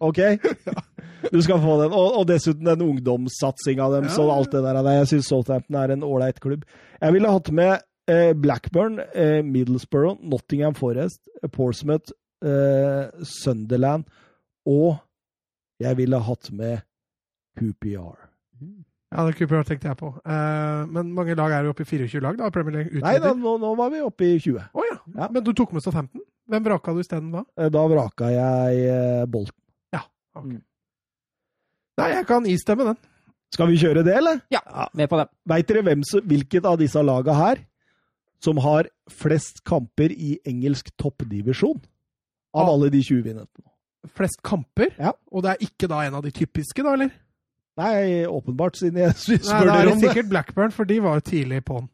OK? 0.00 0.18
Du 1.32 1.40
skal 1.42 1.58
få 1.60 1.72
den. 1.82 1.92
Og, 1.92 2.12
og 2.20 2.28
dessuten 2.28 2.64
den 2.66 2.82
ungdomssatsinga 2.86 3.88
deres 3.90 4.14
Ja, 4.16 4.22
og 4.24 4.36
alt 4.36 4.52
det 4.54 4.62
der. 4.62 4.78
Jeg 4.94 5.08
syns 5.10 5.26
Southampton 5.26 5.74
er 5.76 5.92
en 5.92 6.04
ålreit 6.06 6.38
klubb. 6.40 6.62
Jeg 7.02 7.12
ville 7.12 7.32
hatt 7.34 7.50
med 7.52 7.72
eh, 8.08 8.30
Blackburn, 8.38 9.00
eh, 9.14 9.42
Middlesbrough, 9.44 10.22
Nottingham 10.22 10.74
Forest, 10.78 11.20
Porsmouth, 11.52 12.12
Portsmouth, 12.14 12.14
eh, 12.46 13.24
Sunderland 13.24 14.04
og 14.68 14.96
jeg 15.80 15.96
ville 15.96 16.18
hatt 16.22 16.52
med 16.52 16.78
QPR. 17.58 18.16
Ja, 19.08 19.24
det 19.24 19.38
Cooper 19.38 19.62
tenkte 19.64 19.88
jeg 19.88 19.96
på. 19.96 20.10
Uh, 20.20 20.84
men 20.92 21.12
mange 21.16 21.32
lag 21.38 21.54
er 21.56 21.64
jo 21.64 21.72
oppe 21.72 21.86
i 21.86 21.88
24 21.88 22.20
lag, 22.20 22.36
da. 22.36 22.50
Premier 22.52 22.82
League 22.82 23.00
Nei 23.00 23.14
da, 23.22 23.30
nå, 23.32 23.54
nå 23.62 23.70
var 23.78 23.92
vi 23.94 24.02
oppe 24.04 24.26
i 24.26 24.34
20. 24.36 24.66
Oh, 24.76 24.84
ja. 24.84 24.98
Ja. 25.14 25.28
Men 25.32 25.46
du 25.46 25.54
tok 25.56 25.72
med 25.72 25.84
Southampton? 25.84 26.20
Hvem 26.48 26.64
vraka 26.64 26.92
du 26.92 27.00
isteden 27.00 27.30
da? 27.32 27.44
Eh, 27.56 27.70
Da 27.72 27.84
vraka 27.88 28.28
jeg 28.32 28.82
uh, 28.92 29.24
Bolten. 29.30 29.56
Ok. 30.38 30.44
Mm. 30.44 30.58
Nei, 31.98 32.08
jeg 32.12 32.26
kan 32.28 32.44
istemme 32.46 32.84
den. 32.86 32.98
Skal 33.56 33.70
vi 33.72 33.78
kjøre 33.80 34.04
det, 34.06 34.12
eller? 34.20 34.42
Ja, 34.52 34.60
med 34.94 35.08
på 35.10 35.18
det. 35.18 35.24
Veit 35.48 35.66
dere 35.70 35.82
hvem 35.86 36.04
hvilket 36.28 36.68
av 36.68 36.76
disse 36.78 37.00
laga 37.02 37.34
her 37.34 37.62
som 38.44 38.60
har 38.62 38.86
flest 39.10 39.64
kamper 39.66 40.12
i 40.14 40.36
engelsk 40.46 40.92
toppdivisjon? 41.00 41.80
Av 42.54 42.68
alle 42.70 42.90
de 42.92 43.00
20 43.02 43.24
vi 43.24 43.34
nevnte. 43.34 43.64
Flest 44.14 44.38
kamper? 44.46 44.92
Ja. 45.00 45.14
Og 45.32 45.42
det 45.44 45.54
er 45.56 45.64
ikke 45.66 45.88
da 45.90 46.04
en 46.06 46.20
av 46.20 46.22
de 46.24 46.30
typiske, 46.34 46.84
da, 46.84 46.92
eller? 46.94 47.10
Nei, 47.78 48.26
åpenbart, 48.26 48.76
siden 48.80 48.98
jeg 49.04 49.14
spør 49.22 49.68
dere 49.70 49.92
om 49.92 49.98
det 49.98 50.02
det. 50.02 50.08
sikkert 50.08 50.30
Blackburn, 50.32 50.72
for 50.74 50.88
de 50.88 50.98
var 51.04 51.18
jo 51.20 51.26
tidlig 51.30 51.60
på'n. 51.68 51.86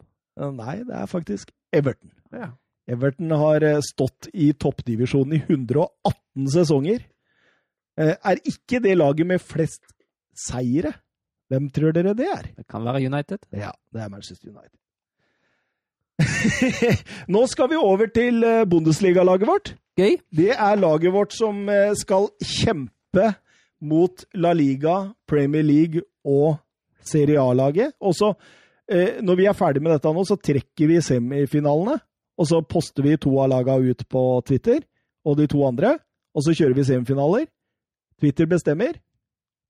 Nei, 0.57 0.77
det 0.89 0.95
er 0.99 1.07
faktisk 1.11 1.51
Everton. 1.77 2.11
Ja. 2.35 2.49
Everton 2.91 3.31
har 3.41 3.65
eh, 3.65 3.79
stått 3.85 4.27
i 4.35 4.51
toppdivisjonen 4.61 5.37
i 5.39 5.43
118 5.47 6.49
sesonger. 6.53 7.05
Eh, 8.01 8.15
Er 8.19 8.41
ikke 8.45 8.81
det 8.85 8.97
laget 8.99 9.27
med 9.31 9.41
flest 9.45 9.85
seire? 10.49 10.93
Hvem 11.53 11.69
tror 11.71 11.93
dere 11.95 12.15
det 12.19 12.27
er? 12.33 12.49
Det 12.57 12.67
kan 12.69 12.85
være 12.85 13.05
United. 13.07 13.45
Ja, 13.53 13.71
det 13.93 14.03
er 14.03 14.09
Manchester 14.13 14.51
United. 14.51 14.79
Nå 17.35 17.45
skal 17.51 17.71
vi 17.73 17.79
over 17.81 18.11
til 18.15 18.43
eh, 18.45 18.65
Bundesliga-laget 18.71 19.49
vårt. 19.49 19.75
Gøy. 20.01 20.17
Det 20.35 20.51
er 20.57 20.75
laget 20.81 21.13
vårt 21.15 21.33
som 21.37 21.69
skal 21.95 22.27
kjempe 22.43 23.29
mot 23.85 24.25
La 24.41 24.55
Liga, 24.57 25.13
Premier 25.29 25.65
League 25.67 26.03
og 26.25 26.57
Serie 27.05 27.41
A-laget. 27.41 27.95
Og 28.01 28.17
så, 28.17 28.33
eh, 28.89 29.21
når 29.23 29.37
vi 29.37 29.47
er 29.47 29.57
ferdig 29.57 29.83
med 29.85 29.93
dette 29.93 30.13
nå, 30.13 30.25
så 30.25 30.39
trekker 30.41 30.91
vi 30.91 31.03
semifinalene. 31.05 31.99
Og 32.41 32.49
så 32.51 32.61
poster 32.67 33.05
vi 33.07 33.17
to 33.21 33.37
av 33.39 33.53
lagene 33.53 33.93
ut 33.93 34.09
på 34.11 34.23
Twitter, 34.49 34.81
og 35.25 35.37
de 35.39 35.47
to 35.47 35.63
andre. 35.67 35.99
Og 36.35 36.43
så 36.43 36.55
kjører 36.57 36.75
vi 36.75 36.87
semifinaler. 36.89 37.47
Twitter 38.21 38.49
bestemmer. 38.51 38.99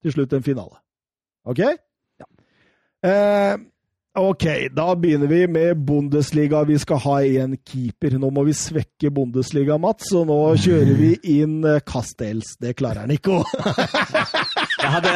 Til 0.04 0.12
slutt 0.12 0.32
en 0.36 0.44
finale. 0.44 0.80
OK? 1.48 1.60
Eh, 3.04 3.56
OK, 4.14 4.44
da 4.70 4.94
begynner 4.94 5.26
vi 5.26 5.40
med 5.50 5.76
Bundesliga. 5.86 6.60
Vi 6.64 6.76
skal 6.78 7.00
ha 7.02 7.14
én 7.26 7.56
keeper. 7.66 8.14
Nå 8.22 8.28
må 8.30 8.44
vi 8.46 8.52
svekke 8.54 9.10
Bundesliga, 9.10 9.74
Mats, 9.82 10.12
og 10.14 10.28
nå 10.28 10.36
kjører 10.62 10.92
vi 11.00 11.08
inn 11.40 11.56
eh, 11.66 11.80
Castells. 11.82 12.52
Det 12.62 12.76
klarer 12.78 13.02
han 13.02 13.10
ikke 13.16 13.40
Jeg 14.84 14.92
hadde 14.92 15.14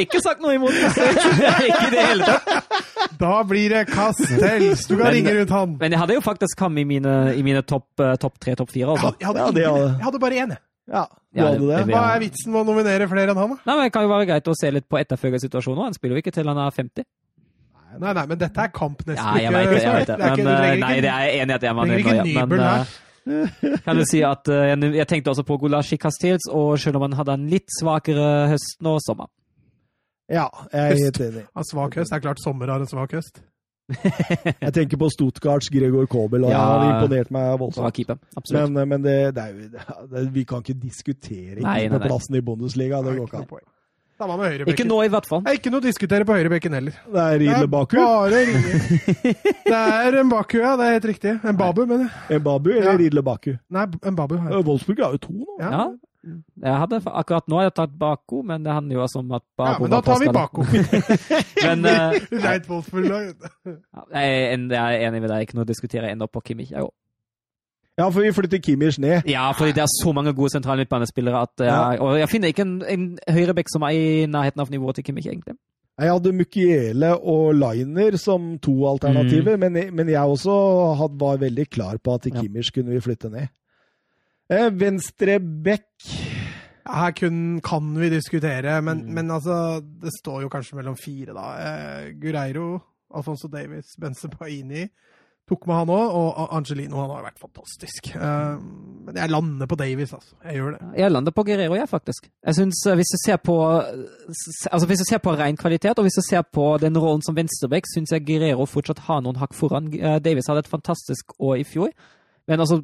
ikke 0.00 0.22
sagt 0.24 0.40
noe 0.40 0.54
imot 0.56 0.72
Castells. 0.72 1.28
ikke 1.68 1.82
i 1.90 1.92
det 1.92 2.06
hele 2.06 2.30
tatt. 2.30 2.80
Da 3.20 3.34
blir 3.50 3.74
det 3.74 3.82
Castells! 3.92 4.86
Du 4.88 4.94
kan 4.96 5.04
Men- 5.10 5.14
ringe 5.18 5.36
rundt 5.42 5.52
han. 5.58 5.76
Men 5.84 5.92
jeg 5.98 6.00
hadde 6.06 6.16
jo 6.16 6.24
faktisk 6.24 6.64
ham 6.64 6.80
i 6.80 6.86
mine, 6.88 7.14
i 7.36 7.44
mine 7.44 7.60
topp 7.68 8.00
top 8.24 8.40
tre, 8.40 8.56
topp 8.56 8.72
fire. 8.72 8.86
Jeg 8.86 8.96
Altså. 8.96 9.12
jeg 9.20 9.28
hadde, 9.28 9.60
jeg 9.68 10.04
hadde 10.08 10.22
bare 10.24 10.40
én, 10.46 10.56
jeg. 10.56 10.62
Ja, 10.88 11.04
du 11.04 11.36
Ja, 11.42 11.50
hadde 11.52 11.68
det? 11.68 11.84
Hva 11.92 12.06
er 12.16 12.24
vitsen 12.24 12.52
med 12.54 12.62
å 12.64 12.68
nominere 12.72 13.12
flere 13.12 13.28
enn 13.34 13.36
han, 13.44 13.50
da? 13.58 13.60
Nei, 13.68 13.74
men 13.76 13.84
Det 13.90 13.92
kan 13.92 14.08
jo 14.08 14.14
være 14.16 14.28
greit 14.32 14.48
å 14.48 14.56
se 14.56 14.70
litt 14.72 14.88
på 14.88 14.96
etterfølgersituasjonen. 15.04 15.84
Han 15.90 15.96
spiller 16.00 16.16
jo 16.16 16.22
ikke 16.24 16.32
til 16.38 16.48
han 16.48 16.64
er 16.64 16.72
50. 16.72 17.04
Nei, 17.98 18.12
nei, 18.12 18.26
men 18.26 18.38
dette 18.38 18.58
er 18.60 18.68
kamp 18.74 19.00
neste 19.06 19.24
Ja, 19.24 19.34
jeg 19.38 19.52
uke. 19.52 19.58
vet 19.58 19.70
det. 19.70 19.82
jeg 19.82 19.92
vet 19.94 20.06
det. 20.06 20.16
Det 20.18 20.26
er 20.26 20.32
ikke- 20.32 20.44
Men, 20.44 20.54
eh, 20.54 20.76
nei, 20.78 20.94
det 21.00 21.10
er 21.10 21.20
jeg 21.26 21.40
enig 21.42 21.50
i 21.50 21.54
at 21.54 21.62
jeg 21.62 21.74
var 21.74 21.84
ikke 21.86 22.12
nøye. 22.12 22.24
Nybel 22.24 22.48
Men 22.48 22.60
her. 22.60 22.86
eh, 23.72 23.78
kan 23.84 23.96
du 23.96 24.04
si 24.04 24.22
at 24.22 24.48
eh, 24.48 24.76
jeg, 24.98 25.06
tenkte 25.08 25.30
også 25.30 25.42
på 25.44 25.58
Gulashi 25.60 25.96
Castells, 25.96 26.48
og 26.50 26.78
selv 26.78 26.96
om 26.96 27.02
han 27.02 27.12
hadde 27.12 27.32
en 27.34 27.48
litt 27.48 27.68
svakere 27.80 28.48
høst 28.52 28.78
nå 28.82 28.98
sommer. 29.06 29.26
Ja, 30.28 30.48
jeg 30.72 30.92
er 30.92 31.04
helt 31.04 31.20
enig. 31.20 31.46
Har 31.56 31.64
svak 31.64 31.94
høst. 31.94 32.10
Det 32.10 32.16
er 32.16 32.20
klart 32.20 32.38
sommer 32.44 32.66
har 32.68 32.80
en 32.80 32.86
svak 32.86 33.12
høst. 33.12 33.40
Jeg 34.60 34.72
tenker 34.76 34.98
på 35.00 35.08
Stuttgarts 35.08 35.70
Gregor 35.72 36.04
Kobel, 36.06 36.44
og 36.44 36.50
Ja. 36.50 36.58
han 36.60 36.88
imponerte 37.00 37.30
imponert 37.30 37.30
meg 37.30 37.58
voldsomt. 37.58 38.52
Men, 38.52 38.88
men 38.88 39.02
det, 39.02 39.34
det 39.34 39.42
er 39.42 39.48
jo 39.48 39.68
det, 40.12 40.34
Vi 40.34 40.44
kan 40.44 40.60
ikke 40.60 40.76
diskutere 40.78 41.56
Nei, 41.56 41.62
nei, 41.62 41.88
nei. 41.88 41.88
keeperplassen 41.88 42.36
i 42.36 42.40
Bundesliga. 42.44 43.00
Det 43.02 43.16
går 43.16 43.26
ikke 43.30 43.38
an. 43.38 43.60
Samme 44.18 44.34
med 44.34 44.50
høyrebekken. 44.50 44.74
ikke 44.74 44.88
nå, 44.88 44.96
i 45.06 45.10
hvert 45.12 45.26
fall. 45.30 45.42
Det 45.44 45.52
er 45.52 45.58
ikke 45.60 45.70
noe 45.70 45.78
å 45.78 45.84
diskutere 45.84 46.26
på 46.26 46.34
høyrebekken 46.34 46.74
heller. 46.74 46.96
Det 47.14 47.22
er 47.22 47.38
Riedle 47.38 47.68
Baku. 47.70 47.94
Det 47.94 48.02
er 48.02 48.08
bare 48.08 48.40
å. 48.42 49.28
Det 49.68 49.78
er 49.78 50.18
Mbaku, 50.26 50.58
ja. 50.58 50.72
Det 50.80 50.88
er 50.88 50.96
helt 50.96 51.08
riktig. 51.12 51.34
Mbabu, 51.44 51.84
mener 51.86 52.08
jeg. 52.08 52.40
Mbabu 52.42 52.70
eller 52.72 52.90
Ja. 52.90 52.96
Riedle 52.98 53.22
Baku? 53.22 53.52
Nei, 53.70 53.86
Mbabu. 53.86 54.14
babu. 54.18 54.34
jeg. 54.34 54.52
Eh, 54.52 54.66
Wolfsburg 54.66 55.04
har 55.04 55.14
jo 55.14 55.22
to 55.22 55.32
nå. 55.38 55.46
Ja. 55.60 55.70
Ja. 55.70 55.88
Jeg 56.64 56.78
hadde, 56.82 56.98
akkurat 57.06 57.46
nå 57.48 57.60
har 57.60 57.68
jeg 57.68 57.74
tatt 57.78 57.94
Baku, 57.98 58.42
men 58.42 58.64
det 58.66 58.72
handler 58.74 58.98
jo 58.98 59.02
også 59.06 59.22
om 59.22 59.36
at 59.38 59.44
ja, 59.62 59.78
men 59.78 59.92
da 59.94 60.00
tar 60.02 60.18
vi. 60.18 60.32
Baku. 60.34 60.64
Men 61.68 61.86
uh, 61.86 62.16
jeg, 62.18 62.62
er 64.10 64.64
jeg 64.74 64.78
er 64.82 65.06
enig 65.06 65.20
med 65.22 65.30
deg. 65.30 65.46
Ikke 65.46 65.58
noe 65.58 65.66
å 65.66 65.68
diskutere 65.68 66.10
ennå 66.10 66.26
på 66.26 66.42
Kimmich. 66.42 66.74
Jeg 66.74 66.82
også. 66.82 67.07
Ja, 67.98 68.08
for 68.14 68.20
vi 68.22 68.30
flytter 68.32 68.58
Kimmich 68.62 68.98
ned. 69.02 69.22
Ja, 69.26 69.50
fordi 69.52 69.72
det 69.74 69.82
er 69.82 69.90
så 69.90 70.12
mange 70.14 70.32
gode 70.32 70.50
sentrale 70.50 70.84
midtbanespillere 70.84 71.40
at 71.42 71.64
jeg, 71.66 72.00
Og 72.00 72.18
jeg 72.18 72.28
finner 72.28 72.48
ikke 72.52 72.62
en, 72.62 72.76
en 72.88 73.18
høyrebekk 73.28 73.66
som 73.72 73.82
er 73.82 73.96
i 73.96 74.26
nærheten 74.30 74.60
av 74.62 74.70
nivået 74.70 74.94
til 75.00 75.04
Kimmich, 75.04 75.26
egentlig. 75.26 75.56
Jeg 75.98 76.12
hadde 76.12 76.32
Mukiele 76.32 77.16
og 77.18 77.54
Liner 77.58 78.16
som 78.16 78.58
to 78.62 78.86
alternativer, 78.86 79.56
Mm. 79.56 79.72
men, 79.72 79.94
men 79.96 80.08
jeg 80.08 80.20
også 80.22 80.94
had, 80.94 81.18
var 81.18 81.36
veldig 81.42 81.68
klar 81.70 81.96
på 81.98 82.14
at 82.14 82.26
Ja. 82.26 82.40
Kimmich 82.40 82.70
kunne 82.74 82.90
vi 82.94 83.00
flytte 83.00 83.30
ned. 83.30 83.48
Eh, 84.50 84.70
venstre 84.80 85.40
bekk 85.40 85.84
Her 86.88 87.10
kun, 87.12 87.60
kan 87.60 87.90
vi 88.00 88.08
diskutere, 88.08 88.80
men, 88.82 88.98
Mm. 89.04 89.12
men 89.14 89.30
altså 89.30 89.82
Det 90.02 90.12
står 90.20 90.40
jo 90.42 90.48
kanskje 90.48 90.76
mellom 90.76 90.96
fire, 90.96 91.34
da. 91.34 91.48
Eh, 91.66 92.12
Gureiro, 92.22 92.78
Alfonso 93.14 93.48
Davis, 93.48 93.96
Benze 94.00 94.28
Paini. 94.28 94.86
Tok 95.48 95.64
med 95.64 95.78
han 95.78 95.88
òg, 95.88 96.10
og 96.12 96.50
Angelino 96.52 96.98
han 97.00 97.12
har 97.14 97.22
vært 97.24 97.38
fantastisk. 97.40 98.10
Eh, 98.12 98.56
men 99.06 99.16
jeg 99.16 99.32
lander 99.32 99.68
på 99.70 99.78
Davis, 99.80 100.12
altså. 100.12 100.34
Jeg 100.44 100.58
gjør 100.58 100.74
det. 100.74 100.88
Jeg 101.00 101.12
lander 101.14 101.32
på 101.32 101.44
Guerrero, 101.48 101.78
jeg, 101.78 101.88
faktisk. 101.88 102.28
Jeg 102.44 102.54
synes, 102.58 102.82
eh, 102.86 102.98
Hvis 102.98 103.12
du 103.14 103.18
ser 103.24 103.36
på 103.36 103.56
altså 104.72 104.86
hvis 104.86 104.98
du 104.98 105.06
ser 105.08 105.18
på 105.24 105.32
ren 105.32 105.56
kvalitet, 105.56 105.98
og 105.98 106.04
hvis 106.04 106.18
du 106.20 106.22
ser 106.28 106.42
på 106.42 106.76
den 106.80 106.98
rollen 106.98 107.22
som 107.24 107.36
venstreback, 107.36 107.88
syns 107.88 108.12
jeg 108.12 108.26
Guerrero 108.26 108.66
fortsatt 108.66 108.98
har 109.08 109.22
noen 109.24 109.40
hakk 109.40 109.54
foran. 109.54 109.88
Eh, 109.94 110.18
Davis 110.18 110.48
hadde 110.48 110.66
et 110.66 110.68
fantastisk 110.68 111.32
år 111.40 111.56
i 111.62 111.64
fjor, 111.64 111.88
men 112.48 112.60
altså 112.60 112.82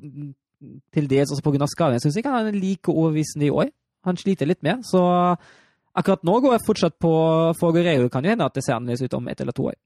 til 0.94 1.10
dels 1.10 1.30
også 1.30 1.44
pga. 1.44 1.66
skaden. 1.66 1.92
Jeg 1.92 2.00
syns 2.00 2.16
ikke 2.16 2.32
han 2.32 2.46
er 2.46 2.56
like 2.56 2.88
overbevisende 2.88 3.46
i 3.46 3.50
år. 3.50 3.68
Han 4.04 4.16
sliter 4.16 4.46
litt 4.46 4.62
mer, 4.62 4.80
så 4.82 5.36
akkurat 5.94 6.24
nå 6.24 6.40
går 6.40 6.52
jeg 6.52 6.66
fortsatt 6.66 6.98
på 6.98 7.12
for 7.60 7.72
Guerrero. 7.72 8.08
Kan 8.08 8.24
jo 8.24 8.30
hende 8.30 8.44
at 8.44 8.54
det 8.54 8.64
ser 8.64 8.74
annerledes 8.78 9.02
ut 9.02 9.14
om 9.14 9.28
ett 9.28 9.40
eller 9.40 9.52
to 9.52 9.68
år. 9.68 9.76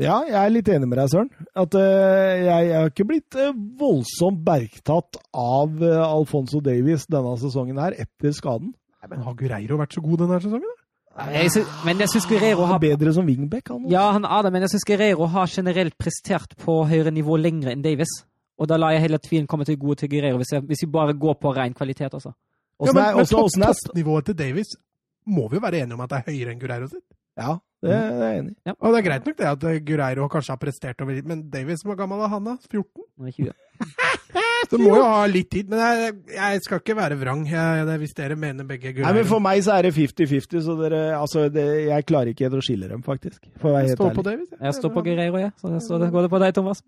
Ja, 0.00 0.22
jeg 0.24 0.38
er 0.40 0.52
litt 0.54 0.68
enig 0.72 0.86
med 0.88 0.96
deg, 0.96 1.08
Søren. 1.12 1.28
At 1.58 1.74
uh, 1.76 1.82
jeg, 1.82 2.68
jeg 2.70 2.76
har 2.78 2.92
ikke 2.92 3.08
blitt 3.10 3.36
uh, 3.36 3.50
voldsomt 3.80 4.40
bergtatt 4.46 5.18
av 5.36 5.74
uh, 5.82 5.98
Alfonso 6.06 6.62
Davies 6.64 7.04
denne 7.12 7.34
sesongen 7.40 7.80
her, 7.82 7.98
etter 8.00 8.32
skaden. 8.32 8.72
Nei, 8.72 9.10
men 9.10 9.26
har 9.26 9.36
Gureiro 9.36 9.76
vært 9.80 9.98
så 9.98 10.04
god 10.04 10.24
denne 10.24 10.40
sesongen? 10.40 10.70
da? 10.70 10.82
Jeg 11.28 11.50
synes, 11.52 11.72
men 11.84 11.98
jeg 12.00 12.08
syns 12.08 12.26
Guerrero 12.30 12.64
har 12.70 12.78
Bedre 12.80 13.12
som 13.12 13.26
wingback, 13.28 13.68
han. 13.68 13.84
Ja, 13.92 14.06
han 14.16 14.24
er 14.24 14.46
det, 14.46 14.52
men 14.54 14.64
jeg 14.64 14.72
syns 14.72 14.86
Guerrero 14.88 15.26
har 15.28 15.50
generelt 15.52 15.98
prestert 16.00 16.54
på 16.56 16.78
høyere 16.88 17.12
nivå 17.12 17.36
lenger 17.36 17.74
enn 17.74 17.82
Davies. 17.84 18.14
Og 18.56 18.68
da 18.70 18.78
lar 18.80 18.94
jeg 18.94 19.04
heller 19.04 19.20
tvilen 19.20 19.48
komme 19.50 19.66
til 19.68 19.76
gode 19.80 20.00
til 20.00 20.08
Guerrero, 20.12 20.38
hvis, 20.40 20.54
jeg, 20.54 20.64
hvis 20.70 20.86
vi 20.86 20.88
bare 20.94 21.12
går 21.18 21.36
på 21.42 21.52
ren 21.52 21.76
kvalitet, 21.76 22.14
altså. 22.14 22.32
Ja, 22.80 22.94
men, 22.94 23.02
men 23.02 23.20
også, 23.20 23.44
toppnivået 23.60 24.30
til 24.30 24.38
Davies 24.38 24.72
må 25.26 25.48
vi 25.50 25.60
jo 25.60 25.62
være 25.62 25.82
enige 25.82 25.94
om 25.94 26.00
at 26.00 26.10
det 26.10 26.22
er 26.22 26.30
høyere 26.32 26.54
enn 26.54 26.62
Guerrero 26.62 26.88
sitt. 26.88 27.04
Ja, 27.40 27.58
det 27.82 27.90
det 27.90 27.98
er 27.98 28.28
jeg 28.28 28.42
enig 28.42 28.52
i. 28.54 28.74
Og 28.78 28.92
det 28.92 28.98
er 29.00 29.06
greit 29.08 29.28
nok 29.28 29.38
det 29.38 29.48
at 29.50 29.64
eh, 29.70 29.80
Gureiro 29.86 30.28
kanskje 30.30 30.54
har 30.54 30.60
prestert 30.62 31.02
over 31.02 31.16
litt, 31.16 31.26
men 31.26 31.48
Davis, 31.50 31.82
hvor 31.86 31.98
gammel 31.98 32.22
er 32.22 32.30
han 32.30 32.44
da? 32.46 32.56
14? 32.70 33.06
Nå 33.18 33.30
er 33.30 33.36
20. 33.38 33.52
Så 34.70 34.78
må 34.78 34.92
jo 34.94 35.02
ha 35.02 35.24
litt 35.26 35.48
tid. 35.52 35.66
Men 35.72 35.80
jeg, 35.82 36.12
jeg 36.36 36.60
skal 36.64 36.80
ikke 36.80 36.94
være 36.96 37.16
vrang 37.20 37.42
jeg, 37.50 37.86
det, 37.88 37.96
hvis 38.02 38.14
dere 38.16 38.36
mener 38.38 38.66
begge 38.68 38.92
Nei, 38.94 39.12
men 39.16 39.26
For 39.28 39.42
meg 39.42 39.62
så 39.66 39.74
er 39.74 39.88
det 39.88 39.92
50-50, 39.96 40.62
så 40.64 40.76
dere, 40.78 41.00
altså, 41.18 41.48
det, 41.52 41.64
jeg 41.88 42.06
klarer 42.08 42.32
ikke 42.32 42.52
å 42.52 42.62
skille 42.64 42.88
dem, 42.90 43.02
faktisk. 43.06 43.40
For 43.58 43.72
å 43.72 43.74
være 43.76 43.90
helt 43.90 44.00
på 44.00 44.08
ærlig. 44.12 44.24
Davis. 44.28 44.54
Jeg 44.60 44.78
står 44.78 44.94
på 44.94 45.04
Gureiro, 45.08 45.42
jeg. 45.42 45.52
Så, 45.58 45.74
så 45.88 45.98
går 46.04 46.28
det 46.28 46.32
på 46.36 46.42
deg, 46.44 46.54
Thomas. 46.60 46.84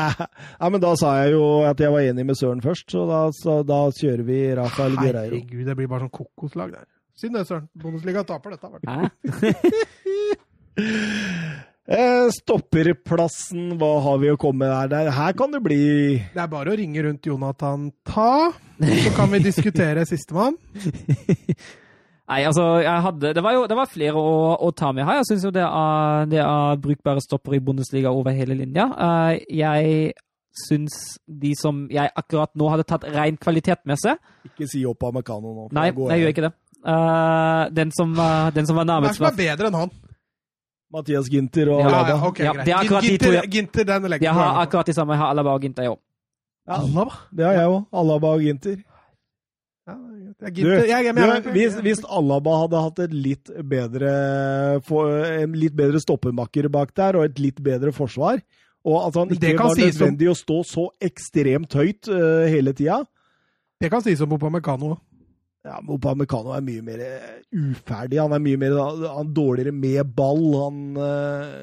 ja, 0.62 0.72
men 0.72 0.82
da 0.82 0.94
sa 0.98 1.12
jeg 1.20 1.36
jo 1.36 1.44
at 1.68 1.84
jeg 1.84 1.94
var 1.94 2.08
enig 2.08 2.26
med 2.32 2.40
Søren 2.40 2.64
først, 2.64 2.88
så 2.96 3.04
da, 3.10 3.22
så 3.36 3.60
da 3.66 3.84
kjører 4.00 4.24
vi 4.26 4.40
Rafael 4.58 4.96
Guerreiro. 4.96 5.36
Herregud, 5.36 5.68
det 5.68 5.78
blir 5.78 5.92
bare 5.92 6.06
sånn 6.06 6.16
kokoslag 6.16 6.74
der. 6.78 6.88
Synd 7.18 7.36
det, 7.36 7.46
Søren. 7.48 7.68
Bundesliga 7.78 8.24
taper 8.26 8.56
dette. 8.56 8.68
Hæ? 8.88 9.08
Eh, 11.92 12.28
stopperplassen, 12.30 13.72
hva 13.74 13.88
har 14.04 14.20
vi 14.22 14.28
å 14.30 14.38
komme 14.40 14.68
med? 14.68 14.92
Der? 14.92 15.08
Her 15.12 15.32
kan 15.34 15.50
det 15.50 15.58
bli 15.64 15.80
Det 16.30 16.38
er 16.38 16.46
bare 16.48 16.70
å 16.70 16.76
ringe 16.78 17.02
rundt 17.02 17.26
Jonathan 17.26 17.88
Ta, 18.06 18.52
så 18.78 19.10
kan 19.16 19.32
vi 19.34 19.40
diskutere 19.42 20.04
sistemann. 20.12 20.54
Nei, 22.30 22.38
altså, 22.46 22.78
jeg 22.86 23.04
hadde 23.08 23.34
Det 23.34 23.42
var 23.44 23.58
jo 23.58 23.66
det 23.66 23.76
var 23.76 23.90
flere 23.90 24.14
å, 24.14 24.54
å 24.62 24.70
ta 24.70 24.92
med 24.94 25.04
her. 25.08 25.20
Jeg 25.20 25.32
syns 25.32 25.48
jo 25.48 25.52
det 25.58 25.66
er, 25.66 26.30
det 26.30 26.40
er 26.46 26.80
brukbare 26.86 27.24
stopper 27.24 27.58
i 27.58 27.62
Bundesliga 27.66 28.14
over 28.14 28.38
hele 28.38 28.56
linja. 28.62 28.86
Eh, 28.94 29.42
jeg 29.58 30.14
syns 30.62 31.18
de 31.26 31.52
som 31.58 31.88
jeg 31.90 32.14
akkurat 32.14 32.54
nå 32.54 32.70
hadde 32.70 32.86
tatt 32.86 33.04
ren 33.10 33.36
seg... 33.42 34.22
Ikke 34.46 34.70
si 34.70 34.86
opp 34.86 35.02
av 35.02 35.18
Mekano 35.18 35.52
nå. 35.56 35.68
Nei, 35.74 35.90
jeg 35.90 36.22
gjør 36.22 36.34
ikke 36.36 36.46
det. 36.46 36.54
Eh, 36.82 37.70
den, 37.70 37.92
som, 37.94 38.14
var- 38.16 38.50
den 38.50 38.66
som 38.66 38.76
var 38.76 38.84
Hvem 38.84 38.94
nærmest 38.94 39.20
som 39.20 39.26
er 39.28 39.36
bedre 39.38 39.70
enn 39.70 39.78
han? 39.78 39.90
Mathias 40.92 41.28
Ginter 41.32 41.70
og 41.72 41.80
Alaba. 41.80 42.08
Ja, 42.08 42.16
ja, 42.16 42.28
okay, 42.28 42.44
Ja, 42.44 42.52
det 42.52 42.72
er 42.72 42.80
akkurat 42.82 43.02
de 43.06 43.16
to 43.16 43.30
Ginter, 43.30 43.50
Ginter, 43.50 43.84
den 43.88 44.08
legger 44.10 44.26
Jeg 44.28 44.34
har 44.36 44.62
akkurat 44.62 44.86
de 44.86 44.94
samme. 44.96 45.14
Jeg 45.14 45.22
har 45.22 45.30
Alaba 45.32 45.54
og 45.56 45.62
Ginter, 45.64 45.86
jeg 45.86 45.94
òg. 45.94 46.00
Ja, 46.68 46.80
Alaba? 46.82 47.20
det 47.32 47.46
har 47.46 47.54
jeg 47.56 47.70
òg. 47.76 47.84
Alaba 48.02 48.32
og 48.36 48.42
Ginter. 48.44 48.82
Ja, 49.88 49.94
er 50.42 50.50
Du, 50.50 50.68
Jeg, 50.68 51.14
du, 51.14 51.50
hvis, 51.54 51.78
hvis 51.82 52.02
Alaba 52.04 52.58
hadde 52.64 52.82
hatt 52.84 52.98
et 53.06 53.14
litt 53.14 53.50
bedre, 53.66 54.12
en 55.42 55.56
litt 55.58 55.74
bedre 55.74 56.02
stoppermakker 56.02 56.68
bak 56.68 56.92
der, 56.94 57.18
og 57.18 57.24
et 57.24 57.38
litt 57.38 57.62
bedre 57.62 57.92
forsvar, 57.94 58.42
og 58.84 59.08
at 59.08 59.16
han 59.18 59.32
ikke 59.32 59.56
var 59.58 59.78
nødvendig 59.78 60.28
som... 60.28 60.34
å 60.34 60.38
stå 60.38 60.58
så 60.66 60.84
ekstremt 61.02 61.74
høyt 61.78 62.08
uh, 62.10 62.42
hele 62.50 62.72
tida 62.74 63.04
Det 63.78 63.90
kan 63.90 64.02
sies 64.02 64.20
om 64.22 64.34
Opamecano. 64.34 64.96
Ja, 65.62 65.76
Opamecano 65.94 66.56
er 66.56 66.64
mye 66.66 66.82
mer 66.82 67.02
eh, 67.06 67.36
uferdig. 67.54 68.18
Han 68.18 68.34
er 68.34 68.42
mye 68.42 68.58
mer 68.58 68.74
han 68.82 69.28
er 69.28 69.30
dårligere 69.36 69.72
med 69.76 70.10
ball. 70.16 70.42
Han 70.64 70.82
eh, 70.98 71.54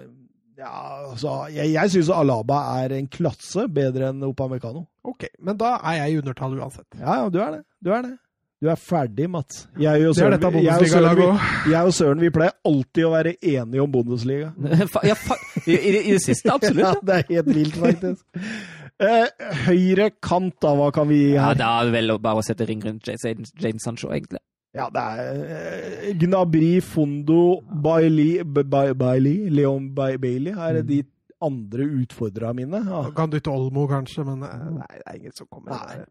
Ja, 0.60 0.72
altså 1.10 1.34
Jeg, 1.52 1.74
jeg 1.74 1.92
syns 1.94 2.10
Alaba 2.16 2.62
er 2.80 2.96
en 2.98 3.10
klasse 3.12 3.68
bedre 3.72 4.14
enn 4.14 4.24
Opamecano. 4.28 4.86
Ok, 5.04 5.28
men 5.44 5.60
da 5.60 5.78
er 5.84 6.02
jeg 6.04 6.16
i 6.16 6.18
undertall 6.24 6.58
uansett. 6.60 6.88
Ja, 7.00 7.22
ja, 7.24 7.30
du 7.32 7.40
er 7.44 7.58
det. 7.58 7.62
Du 7.84 7.92
er 7.96 8.08
det. 8.08 8.16
Du 8.60 8.68
er 8.68 8.76
ferdig, 8.76 9.30
Mats. 9.32 9.62
Jeg 9.80 10.02
og 10.04 10.10
er 10.10 10.18
Søren, 10.18 10.34
dette 10.36 10.64
jeg 10.66 10.82
og 10.84 10.90
Søren, 10.92 11.16
vi, 11.16 11.28
jeg 11.72 11.84
og 11.88 11.94
Søren 11.96 12.20
vi 12.20 12.32
pleier 12.36 12.58
alltid 12.68 13.06
å 13.08 13.12
være 13.14 13.32
enige 13.40 13.84
om 13.86 13.94
Bundesliga. 13.94 14.50
Ja, 15.08 15.16
i, 15.64 15.78
i, 15.78 15.94
I 16.10 16.12
det 16.18 16.24
siste, 16.26 16.52
absolutt. 16.52 16.84
Ja, 16.84 16.92
Ja. 16.98 17.06
det 17.08 17.16
er 17.22 17.30
helt 17.38 17.56
vilt, 17.56 17.80
faktisk. 17.80 18.26
Eh, 19.00 19.28
høyre 19.66 20.10
kant, 20.22 20.58
da. 20.62 20.74
Hva 20.76 20.90
kan 20.96 21.08
vi 21.08 21.18
gi 21.22 21.32
her? 21.38 21.54
Ja, 21.54 21.54
det 21.56 21.68
er 21.70 21.92
vel 21.94 22.16
bare 22.20 22.42
å 22.42 22.46
sette 22.46 22.66
ring 22.68 22.82
rundt 22.84 23.08
Jadon 23.08 23.80
Sancho, 23.80 24.10
egentlig. 24.12 24.42
Ja, 24.76 24.90
det 24.94 25.02
er 25.02 25.40
eh, 25.56 26.10
Gnabry, 26.20 26.76
Fondo, 26.86 27.62
Bailey, 27.64 28.44
Bailey 28.44 29.48
Leon 29.50 29.88
Ba- 29.98 30.18
Bailey 30.22 30.54
er 30.54 30.82
de 30.86 31.00
andre 31.42 31.88
utfordrerne 32.04 32.54
mine. 32.60 32.84
Ja. 32.86 33.06
Kan 33.16 33.32
dytte 33.32 33.50
Olmo, 33.50 33.88
kanskje, 33.90 34.26
men 34.28 34.44
eh, 34.46 34.68
nei, 34.76 34.92
det 35.00 35.06
er 35.08 35.18
ingen 35.24 35.34
som 35.40 35.48
kommer. 35.48 35.80
Nei. 35.80 36.04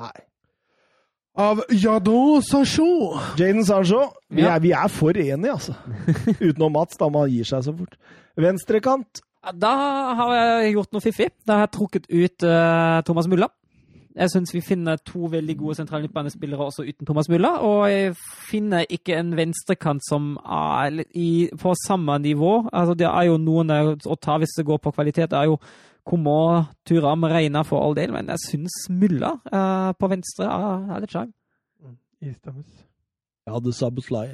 Nei. 0.00 0.26
Av 1.40 1.60
Jadon 1.70 2.42
Sancho. 2.42 2.88
Jaden 3.38 3.62
Sancho, 3.68 4.00
vi 4.32 4.42
Ja. 4.42 4.56
er, 4.56 4.60
vi 4.64 4.72
er 4.74 4.88
for 4.90 5.12
enige, 5.14 5.52
altså. 5.52 5.76
Utenom 6.40 6.72
Mats, 6.74 6.96
da 6.98 7.08
man 7.12 7.28
gir 7.30 7.44
seg 7.46 7.62
så 7.68 7.76
fort. 7.76 7.94
Venstrekant. 8.40 9.22
Ja, 9.44 9.52
Da 9.52 9.72
har 10.18 10.34
jeg 10.36 10.74
gjort 10.74 10.92
noe 10.92 11.04
fiffig. 11.04 11.30
Da 11.46 11.58
har 11.58 11.66
jeg 11.66 11.74
trukket 11.78 12.10
ut 12.10 12.46
uh, 12.46 13.00
Thomas 13.06 13.28
Mulla. 13.30 13.48
Jeg 14.10 14.32
syns 14.32 14.50
vi 14.52 14.60
finner 14.60 14.98
to 15.06 15.28
veldig 15.30 15.54
gode 15.56 15.76
sentrale 15.78 16.02
midtbanespillere 16.02 16.64
også 16.66 16.82
uten 16.82 17.06
Thomas 17.06 17.28
Mulla. 17.30 17.52
Og 17.64 17.84
jeg 17.90 18.16
finner 18.50 18.88
ikke 18.90 19.16
en 19.16 19.36
venstrekant 19.38 20.02
som 20.08 20.34
er 20.44 21.04
i, 21.14 21.48
på 21.60 21.74
samme 21.86 22.18
nivå. 22.18 22.66
Altså, 22.72 22.94
det 22.98 23.06
er 23.06 23.30
jo 23.30 23.38
noen 23.38 23.70
der 23.70 23.94
å 23.94 24.18
ta 24.18 24.36
hvis 24.42 24.56
det 24.58 24.66
går 24.66 24.82
på 24.82 24.92
kvalitet. 24.96 25.30
Det 25.30 25.38
er 25.38 25.52
jo 25.52 25.60
Komå, 26.10 26.64
Turam, 26.88 27.26
Reina 27.28 27.60
for 27.62 27.84
all 27.84 27.94
del, 27.94 28.10
men 28.10 28.30
jeg 28.32 28.40
syns 28.46 28.76
Mulla 28.88 29.34
uh, 29.52 29.92
på 29.92 30.08
venstre 30.10 30.48
er, 30.48 30.86
er 30.96 31.02
litt 31.04 31.12
sjarm. 31.12 31.34
Istemmes. 32.24 32.86
Jeg 33.46 33.54
hadde 33.54 33.74
Sabuslai. 33.76 34.26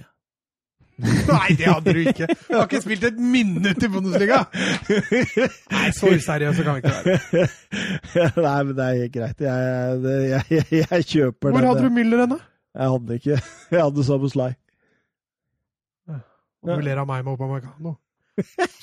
Nei, 1.28 1.52
det 1.58 1.66
hadde 1.68 1.92
du 1.92 1.98
ikke! 2.00 2.26
Du 2.46 2.54
har 2.54 2.64
ikke 2.64 2.80
spilt 2.80 3.02
et 3.04 3.18
minutt 3.20 3.82
i 3.84 3.88
Bundesliga! 3.92 4.38
Nei, 4.88 5.90
så 5.92 6.08
useriøse 6.14 6.64
kan 6.64 6.78
vi 6.78 6.80
ikke 6.80 6.94
være. 6.94 7.48
Nei, 8.46 8.54
men 8.62 8.72
det 8.78 8.86
er 8.86 9.00
helt 9.02 9.12
greit. 9.18 9.44
Jeg, 9.44 9.98
det, 10.06 10.14
jeg, 10.30 10.46
jeg, 10.56 10.86
jeg 10.86 11.08
kjøper 11.10 11.52
Hvor 11.52 11.68
hadde 11.68 11.84
du 11.84 11.92
Müller 11.92 12.24
henne? 12.24 12.40
Jeg 12.76 12.94
hadde 12.94 13.20
ikke 13.20 13.36
Jeg 13.74 13.82
hadde 13.82 14.06
Sabuslai. 14.08 14.50
Og 16.66 16.72
du 16.72 16.82
ler 16.88 16.98
av 16.98 17.06
meg 17.08 17.22
med 17.22 17.36
Opamecano. 17.36 17.94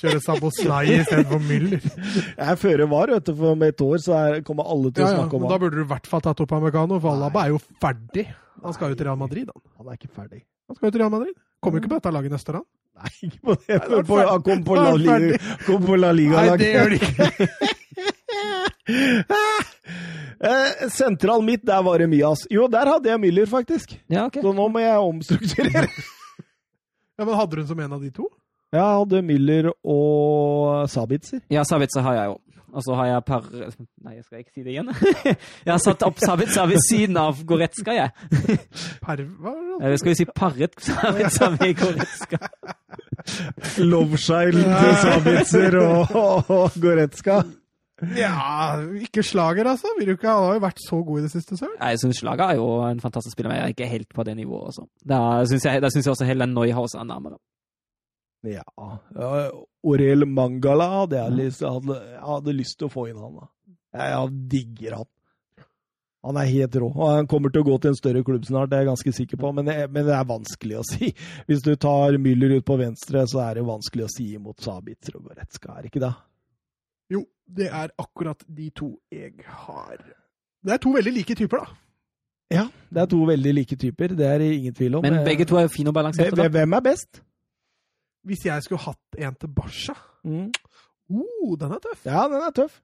Kjøre 0.00 0.22
Saboslai 0.22 0.84
istedenfor 1.00 1.42
Müller. 1.42 1.82
Jeg 1.82 2.62
fører 2.62 2.88
var, 2.90 3.10
vet 3.12 3.26
du, 3.26 3.34
for 3.34 3.58
om 3.58 3.66
et 3.66 3.84
år 3.90 4.00
så 4.06 4.16
er, 4.20 4.40
kommer 4.46 4.70
alle 4.70 4.94
til 4.94 5.04
Ja, 5.04 5.10
å 5.10 5.12
ja, 5.12 5.20
snakke 5.20 5.36
om 5.36 5.44
men 5.44 5.52
da 5.52 5.60
burde 5.66 5.82
du 5.82 5.84
i 5.84 5.90
hvert 5.92 6.08
fall 6.10 6.22
tatt 6.24 6.46
Opamecano, 6.46 7.02
for 7.02 7.18
Alaba 7.18 7.44
er 7.44 7.54
jo 7.54 7.60
ferdig. 7.82 8.28
Han 8.64 8.74
skal 8.74 8.94
jo 8.94 8.98
til 8.98 9.10
Real 9.10 9.20
Madrid, 9.20 9.50
han. 9.50 9.70
Han 9.82 9.90
er 9.90 9.98
ikke 9.98 10.14
ferdig. 10.14 10.44
Han 10.68 10.76
skal 10.78 10.86
jo 10.88 10.92
til 10.94 11.00
Real 11.04 11.12
Madrid. 11.12 11.34
Kommer 11.62 11.78
jo 11.78 11.82
ikke 11.84 11.92
på 11.94 11.98
dette 12.00 12.12
laget 12.14 12.32
neste 12.34 12.52
år, 12.52 12.56
han. 12.60 12.68
Nei, 12.94 13.10
ikke 13.26 13.40
på 13.48 13.54
det. 13.58 13.68
Nei, 13.68 13.78
da 13.88 13.96
er 13.98 14.04
På, 14.08 14.18
han 14.22 14.42
kom 14.46 14.60
på 14.64 14.74
La 14.78 14.84
er 14.92 14.98
Liga, 15.00 15.14
ferdig. 15.14 15.38
kom 15.66 15.80
på 15.88 15.96
La 15.98 16.10
Liga 16.14 16.42
Nei, 16.44 16.56
det 16.60 16.68
gjør 16.74 16.88
de 16.92 16.98
ikke. 17.02 17.24
eh, 20.40 20.88
Sentral 20.90 21.42
midt, 21.42 21.64
der 21.66 21.82
var 21.82 21.98
det 21.98 22.06
Mias. 22.12 22.46
Jo, 22.50 22.68
der 22.70 22.86
hadde 22.94 23.10
jeg 23.10 23.20
Müller, 23.22 23.46
faktisk. 23.50 23.96
Ja, 24.06 24.26
okay. 24.28 24.42
Så 24.44 24.52
nå 24.56 24.68
må 24.68 24.78
jeg 24.84 24.98
omstrukturere. 24.98 25.88
Ja, 27.14 27.22
men 27.22 27.36
Hadde 27.38 27.60
hun 27.60 27.66
som 27.68 27.78
en 27.78 27.92
av 27.94 28.00
de 28.02 28.08
to? 28.10 28.24
Jeg 28.74 28.82
hadde 28.82 29.20
Müller 29.22 29.68
og 29.86 30.88
Sabitzer. 30.90 31.38
Ja, 31.54 31.62
Sabitzer 31.62 32.02
har 32.02 32.16
jeg 32.18 32.32
jo. 32.32 32.34
Og 32.74 32.82
så 32.82 32.96
har 32.98 33.10
jeg 33.10 33.24
per 33.28 33.48
Nei, 34.04 34.16
jeg 34.16 34.24
skal 34.26 34.42
ikke 34.42 34.54
si 34.54 34.64
det 34.66 34.74
igjen. 34.74 34.90
jeg 35.66 35.70
har 35.70 35.82
satt 35.82 36.04
opp 36.06 36.20
Sabitzer 36.22 36.68
ved 36.70 36.82
siden 36.88 37.18
av 37.20 37.42
Goretzka, 37.46 37.94
jeg. 37.94 38.10
Per... 39.04 39.24
Hva 39.24 39.52
var 39.52 39.60
det? 39.60 39.80
Eller 39.80 40.00
skal 40.02 40.12
vi 40.12 40.18
si 40.18 40.28
paret 40.30 40.78
Sabitzer 40.82 41.58
ved 41.60 41.74
Goretzka? 41.80 42.40
Lovskeil 43.84 44.58
til 44.58 44.96
Sabitzer 45.02 45.78
og, 45.80 46.16
og, 46.18 46.50
og 46.50 46.80
Goretzka. 46.82 47.42
Ja, 48.18 48.80
ikke 48.98 49.22
slager, 49.22 49.68
altså. 49.70 49.86
Vil 49.98 50.10
du 50.10 50.12
ikke, 50.16 50.28
Han 50.28 50.48
har 50.48 50.58
jo 50.58 50.62
vært 50.64 50.80
så 50.82 50.98
god 51.06 51.18
i 51.20 51.22
det 51.22 51.30
siste, 51.30 51.56
Søren. 51.56 51.76
Jeg 51.78 52.00
syns 52.02 52.20
Slager 52.20 52.50
er 52.50 52.58
jo 52.58 52.68
en 52.88 53.00
fantastisk 53.00 53.36
spiller, 53.36 53.52
men 53.52 53.60
jeg 53.60 53.64
er 53.64 53.74
ikke 53.76 53.86
helt 53.86 54.14
på 54.14 54.24
det 54.26 54.36
nivået. 54.36 54.66
Også. 54.66 54.86
Da 55.08 55.44
syns 55.46 55.64
jeg, 55.64 55.82
da 55.82 55.90
synes 55.90 56.06
jeg 56.06 56.10
også 56.16 56.26
Helen 56.28 56.54
Neuhaus 56.56 56.94
er 56.98 57.06
nærmere. 57.06 57.38
Ja, 58.44 58.62
Orel 59.84 60.26
Mangala 60.28 60.86
hadde 61.00 61.16
jeg, 61.20 61.32
lyst, 61.38 61.62
jeg, 61.64 61.70
hadde, 61.72 61.96
jeg 62.12 62.22
hadde 62.28 62.54
lyst 62.58 62.78
til 62.78 62.88
å 62.88 62.92
få 62.92 63.06
inn 63.10 63.20
han. 63.20 63.34
da. 63.40 63.46
Jeg, 63.94 64.10
jeg 64.14 64.48
digger 64.54 64.96
han. 65.00 65.10
Han 66.24 66.38
er 66.40 66.48
helt 66.48 66.76
rå. 66.80 66.86
og 66.88 67.10
Han 67.18 67.26
kommer 67.28 67.52
til 67.52 67.60
å 67.60 67.66
gå 67.68 67.74
til 67.84 67.90
en 67.92 67.98
større 67.98 68.22
klubb 68.24 68.46
snart, 68.48 68.70
det 68.72 68.78
er 68.78 68.84
jeg 68.86 68.90
ganske 68.94 69.12
sikker 69.12 69.40
på. 69.42 69.50
Men 69.56 69.66
det, 69.68 69.74
men 69.92 70.06
det 70.08 70.14
er 70.16 70.28
vanskelig 70.28 70.78
å 70.80 70.84
si. 70.92 71.10
Hvis 71.48 71.64
du 71.66 71.74
tar 71.76 72.16
Müller 72.20 72.54
ut 72.58 72.64
på 72.68 72.78
venstre, 72.80 73.26
så 73.28 73.42
er 73.44 73.58
det 73.60 73.66
vanskelig 73.68 74.06
å 74.06 74.12
si 74.12 74.30
imot 74.38 74.64
Sabitzer 74.64 75.18
og 75.20 75.26
Goretzka, 75.28 75.74
er 75.76 75.84
det 75.84 75.92
ikke 75.92 76.04
det? 76.06 76.12
Jo, 77.12 77.20
det 77.60 77.68
er 77.68 77.92
akkurat 78.00 78.40
de 78.48 78.70
to 78.72 78.94
jeg 79.12 79.34
har. 79.68 79.98
Det 80.64 80.72
er 80.72 80.80
to 80.80 80.94
veldig 80.96 81.12
like 81.12 81.36
typer, 81.36 81.60
da. 81.60 81.80
Ja, 82.54 82.64
det 82.92 83.00
er 83.04 83.06
to 83.10 83.18
veldig 83.28 83.52
like 83.56 83.76
typer, 83.80 84.12
det 84.16 84.26
er 84.28 84.40
det 84.40 84.48
ingen 84.58 84.74
tvil 84.76 84.96
om. 84.96 85.04
Men 85.04 85.20
begge 85.28 85.44
to 85.48 85.56
er 85.60 85.68
fine 85.72 85.92
og 85.92 85.96
balanserte. 85.96 86.36
da. 86.40 86.48
Hvem 86.52 86.76
er 86.76 86.84
best? 86.84 87.20
Hvis 88.26 88.44
jeg 88.46 88.62
skulle 88.62 88.80
hatt 88.80 89.18
en 89.18 89.34
til 89.34 89.48
Barca 89.48 89.94
Mm. 90.24 90.50
oh, 91.12 91.56
Den 91.60 91.72
er 91.72 91.78
tøff. 91.84 92.04
Ja, 92.06 92.26
den 92.28 92.40
er 92.40 92.50
tøff. 92.56 92.80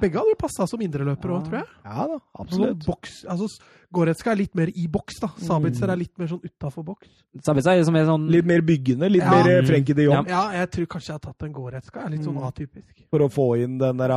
Begge 0.00 0.16
hadde 0.16 0.30
jo 0.30 0.36
passa 0.38 0.64
som 0.70 0.80
indreløpere 0.80 1.34
òg, 1.34 1.42
tror 1.48 1.56
jeg. 1.58 1.66
Ja 1.84 2.04
da, 2.08 2.18
absolutt. 2.40 2.84
boks, 2.86 3.24
altså, 3.28 3.48
Goretzka 3.92 4.30
er 4.32 4.36
litt 4.38 4.54
mer 4.54 4.70
i 4.70 4.86
boks, 4.88 5.18
da. 5.20 5.28
Sabitzer 5.42 5.90
er 5.92 5.96
litt 6.00 6.14
mer 6.18 6.28
sånn 6.30 6.40
utafor 6.46 6.84
boks. 6.86 7.08
Sabitzer 7.44 7.74
er 7.76 7.82
som 7.84 7.96
er 7.98 8.06
sånn 8.06 8.30
Litt 8.30 8.46
mer 8.46 8.62
byggende, 8.62 9.10
litt 9.10 9.20
Ja. 9.26 9.30
mer 9.34 9.50
eh, 9.50 9.66
Frenkie 9.66 9.94
de 9.98 10.04
Jong. 10.06 10.26
Ja, 10.30 10.44
jeg 10.52 10.70
tror 10.70 10.86
kanskje 10.86 11.06
jeg 11.10 11.18
har 11.18 11.24
tatt 11.26 11.42
en 11.42 11.52
Goretzka. 11.52 12.04
Er 12.06 12.10
litt 12.14 12.22
sånn 12.24 12.38
Mm. 12.38 12.46
atypisk. 12.48 13.04
For 13.10 13.18
å 13.18 13.28
få 13.28 13.48
inn 13.62 13.76
den 13.78 13.96
der 13.98 14.08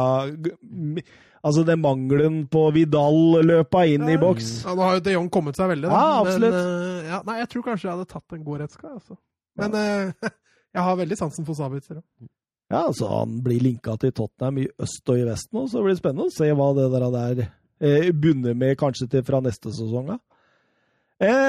mi- 0.61 1.03
Altså 1.43 1.63
den 1.65 1.81
mangelen 1.81 2.47
på 2.49 2.72
Vidal-løpa 2.73 3.85
inn 3.91 4.07
i 4.09 4.17
boks. 4.17 4.63
Ja, 4.63 4.73
nå 4.73 4.81
har 4.81 4.93
jo 4.95 4.99
de 5.01 5.11
Jong 5.11 5.30
kommet 5.30 5.55
seg 5.55 5.69
veldig, 5.69 5.89
da. 5.89 5.89
Ja, 5.89 6.22
absolutt. 6.23 6.53
Men, 6.53 7.03
eh, 7.05 7.09
ja, 7.09 7.22
nei, 7.26 7.38
jeg 7.39 7.49
tror 7.49 7.61
kanskje 7.63 7.84
jeg 7.84 7.91
hadde 7.97 8.07
tatt 8.07 8.34
en 8.34 8.43
Goretzka, 8.45 8.88
altså. 8.93 9.17
Men 9.60 9.76
eh, 9.80 10.32
jeg 10.76 10.88
har 10.88 10.98
veldig 11.02 11.18
sansen 11.19 11.48
for 11.48 11.57
Sabitzer 11.57 11.99
òg. 12.02 12.30
Ja, 12.73 12.88
så 12.98 13.07
han 13.11 13.40
blir 13.45 13.61
linka 13.61 13.94
til 14.02 14.14
Tottenham 14.15 14.64
i 14.64 14.69
øst 14.82 15.11
og 15.14 15.19
i 15.22 15.26
vest 15.27 15.52
nå, 15.53 15.68
så 15.69 15.77
det 15.80 15.86
blir 15.86 15.99
spennende 15.99 16.32
å 16.32 16.34
se 16.34 16.48
hva 16.57 16.72
det 16.73 16.88
der, 16.95 17.06
der 17.14 17.44
eh, 17.45 18.07
bunner 18.10 18.57
med 18.57 18.73
kanskje 18.82 19.07
til 19.11 19.26
fra 19.27 19.41
neste 19.45 19.73
sesong. 19.76 20.15
da. 20.15 20.18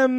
Um, 0.06 0.18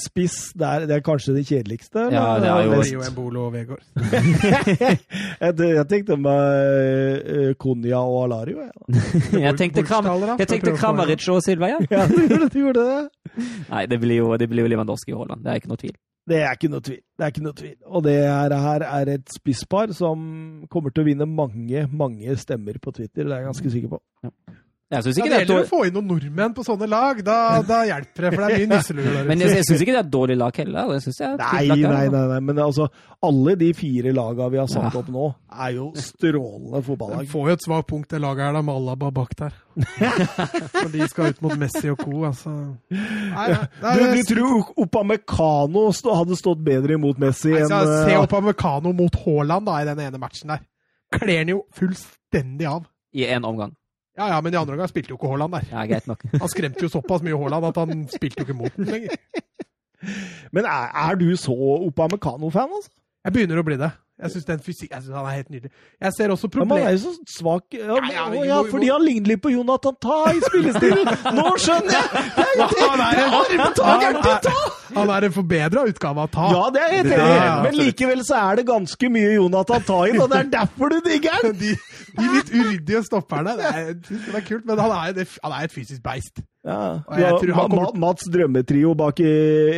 spiss, 0.00 0.38
det 0.58 0.66
er, 0.66 0.86
det 0.88 0.96
er 0.96 1.02
kanskje 1.06 1.34
det 1.36 1.44
kjedeligste? 1.46 2.06
Ja, 2.10 2.24
det 2.42 2.48
er 2.50 2.64
jo- 2.64 2.70
Vest. 2.72 2.90
Rio 2.90 3.02
Embolo 3.06 3.44
og 3.46 3.52
Vegård. 3.54 3.84
jeg, 5.44 5.86
tenkte 5.92 6.16
med 6.16 7.28
uh, 7.28 7.52
Konya 7.60 8.00
og 8.00 8.24
Alario. 8.24 8.64
jeg. 8.64 9.04
Jeg 9.44 9.58
tenkte, 9.60 9.84
Kram, 9.84 10.08
jeg 10.40 10.62
Kramaric 10.80 11.28
og 11.28 11.42
Silva, 11.44 11.68
ja. 11.76 11.78
Ja, 11.90 12.08
du 12.08 12.58
gjorde, 12.58 12.88
det. 12.88 13.44
Nei, 13.68 13.86
det 13.86 14.00
blir 14.00 14.22
jo, 14.24 14.32
det 14.40 14.48
blir 14.48 14.64
jo 14.64 14.72
Lewandowski 14.72 15.12
i 15.12 15.18
Haaland. 15.20 15.44
Det 15.44 15.52
er 15.52 15.62
ikke 15.62 15.70
noe 15.70 15.84
tvil. 15.84 15.94
Det 16.24 16.38
er 16.40 16.56
ikke 16.56 16.70
noe 16.72 16.84
tvil. 16.84 17.00
Det 17.14 17.24
er 17.24 17.32
ikke 17.32 17.44
noe 17.44 17.56
tvil. 17.58 17.76
Og 17.84 18.04
det 18.06 18.14
her, 18.16 18.84
er 18.88 19.10
et 19.12 19.32
spisspar 19.34 19.92
som 19.96 20.22
kommer 20.72 20.92
til 20.92 21.04
å 21.04 21.08
vinne 21.10 21.28
mange, 21.28 21.84
mange 21.92 22.36
stemmer 22.40 22.78
på 22.80 22.94
Twitter. 22.96 23.26
Det 23.26 23.32
er 23.32 23.42
jeg 23.42 23.50
ganske 23.50 23.72
sikker 23.74 23.92
på. 23.92 24.00
Jeg 24.94 25.04
syns 25.06 25.18
Ja, 25.18 25.24
ikke 25.24 25.32
det 25.34 25.48
det 25.48 25.54
er 25.56 25.64
å 25.64 25.68
få 25.70 25.80
inn 25.88 25.94
noen 25.96 26.08
nordmenn 26.12 26.54
på 26.56 26.64
sånne 26.66 26.88
lag. 26.90 27.20
Da, 27.26 27.36
da 27.66 27.80
hjelper 27.88 28.26
det, 28.28 28.30
for 28.34 28.44
det 28.44 28.46
er 28.48 28.62
mye 28.62 28.70
nisseluer 28.74 29.10
der 29.18 29.28
men 29.30 29.42
jeg, 29.44 29.54
jeg 29.58 29.66
syns 29.68 29.82
ikke 29.84 29.94
det 29.96 30.00
er 30.00 30.06
et 30.06 30.12
dårlig 30.14 30.36
lag 30.40 30.60
heller. 30.62 30.92
Jeg 30.96 31.04
synes 31.06 31.20
jeg 31.20 31.28
er 31.28 31.42
Nei, 31.42 31.64
lag, 31.70 31.82
nei, 31.84 32.04
nei, 32.14 32.24
nei. 32.34 32.40
Men 32.50 32.62
altså, 32.64 32.88
alle 33.24 33.56
de 33.60 33.70
fire 33.78 34.12
lagene 34.16 34.50
vi 34.54 34.60
har 34.62 34.70
satt 34.70 34.90
Ja. 34.94 35.02
opp 35.02 35.10
nå, 35.14 35.26
er 35.66 35.74
jo 35.76 35.86
strålende 35.98 36.82
fotballag. 36.86 37.28
får 37.30 37.48
jo 37.50 37.58
et 37.58 37.66
svakt 37.66 37.88
punkt, 37.90 38.08
det 38.10 38.20
laget 38.22 38.44
her, 38.46 38.52
da, 38.58 38.62
med 38.62 38.74
Alaba 38.80 39.10
bak 39.20 39.34
der. 39.40 39.54
For 40.74 40.90
de 40.92 41.08
skal 41.10 41.32
ut 41.34 41.40
mot 41.44 41.56
Messi 41.58 41.90
og 41.90 41.98
co., 42.02 42.24
altså. 42.28 42.52
Nei, 42.94 43.46
nei, 43.50 43.60
nei, 43.82 43.94
Du, 43.98 44.04
du 44.14 44.22
tror 44.34 44.72
Opamecano 44.84 45.88
hadde 45.90 46.36
stått 46.38 46.62
bedre 46.66 46.94
imot 46.98 47.18
Messi 47.22 47.54
enn 47.58 47.70
Se 47.72 48.16
Opamecano 48.20 48.92
mot 48.96 49.16
Haaland 49.24 49.66
da, 49.66 49.80
i 49.82 49.88
den 49.88 50.02
ene 50.06 50.20
matchen 50.22 50.52
der. 50.54 50.62
Kler 51.14 51.42
han 51.42 51.50
jo 51.52 51.62
fullstendig 51.74 52.66
av. 52.70 52.86
I 53.14 53.26
én 53.30 53.44
omgang. 53.46 53.74
Ja, 54.14 54.28
ja, 54.30 54.40
men 54.40 54.54
i 54.54 54.58
andre 54.58 54.76
omgang 54.76 54.90
spilte 54.90 55.10
jo 55.10 55.16
ikke 55.18 55.30
Haaland 55.32 55.56
der. 55.56 55.64
Ja, 55.72 55.84
greit 55.90 56.06
nok. 56.06 56.22
Han 56.38 56.50
skremte 56.52 56.84
jo 56.86 56.90
såpass 56.92 57.24
mye 57.26 57.38
Haaland 57.38 57.66
at 57.72 57.80
han 57.82 58.04
spilte 58.12 58.42
jo 58.42 58.46
ikke 58.46 58.58
mot 58.60 58.76
den 58.78 58.86
lenger. 58.92 59.16
Men 60.54 60.68
er, 60.68 60.90
er 61.08 61.18
du 61.18 61.26
så 61.40 61.54
Upamecano-fan, 61.88 62.70
altså? 62.78 62.92
Jeg 63.24 63.34
begynner 63.34 63.58
å 63.58 63.64
bli 63.66 63.78
det. 63.80 63.90
Jeg 64.14 64.30
syns 64.30 64.44
den 64.46 64.60
fysikk 64.62 64.92
jeg 64.94 65.02
synes 65.02 65.16
han 65.18 65.26
er 65.26 65.34
helt 65.40 65.48
nydelig. 65.50 65.70
Jeg 66.00 66.12
ser 66.16 66.28
også 66.30 66.46
Ja, 66.54 66.64
men 66.64 66.78
han 66.78 66.86
er 66.86 66.92
jo 66.94 66.98
så 67.02 67.12
svak 67.38 67.64
ja, 67.74 67.96
Ja, 67.98 68.30
ja, 68.30 68.44
ja, 68.46 68.58
fordi 68.70 68.86
han 68.92 69.02
ligner 69.02 69.26
litt 69.32 69.42
på 69.42 69.50
Jonathan 69.50 69.96
Ta 70.04 70.18
i 70.30 70.38
spillestilen! 70.44 71.08
Nå 71.34 71.46
skjønner 71.58 71.90
jeg! 71.96 72.06
Det 72.14 72.20
er, 72.44 72.62
det, 72.62 72.78
Han 74.94 75.08
er- 75.08 75.10
er 75.10 75.18
er 75.18 75.26
en 75.26 75.34
forbedra 75.34 75.82
utgave 75.90 76.18
av 76.28 76.30
Ta. 76.30 76.46
Ja, 76.54 76.62
det 76.76 76.82
er 76.84 76.90
helt 76.94 77.10
enig 77.16 77.58
men 77.66 77.74
likevel 77.80 78.22
så 78.28 78.34
er 78.38 78.52
det 78.62 78.66
ganske 78.70 79.06
mye 79.10 79.34
Jonathan 79.34 79.82
Ta 79.90 79.98
inn, 80.06 80.22
og 80.22 80.30
det 80.30 80.38
er 80.44 80.48
derfor 80.60 80.86
du 80.94 80.98
digger 81.08 81.34
den! 81.48 81.58
De, 81.64 81.74
de 82.14 82.24
litt 82.30 82.46
uryddige 82.54 83.00
stopperne. 83.02 83.56
Det 83.58 83.66
er, 83.74 83.90
det 83.98 84.38
er 84.38 84.44
kult, 84.46 84.62
men 84.68 84.78
han 84.78 84.92
er, 84.94 85.26
han 85.42 85.52
er 85.56 85.62
et 85.66 85.74
fysisk 85.74 85.98
beist. 86.04 86.38
Ja, 86.64 87.02
Ma- 87.04 87.66
kommer- 87.68 87.96
Mats 88.00 88.24
drømmetrio 88.32 88.94
bak 88.96 89.18
i 89.20 89.32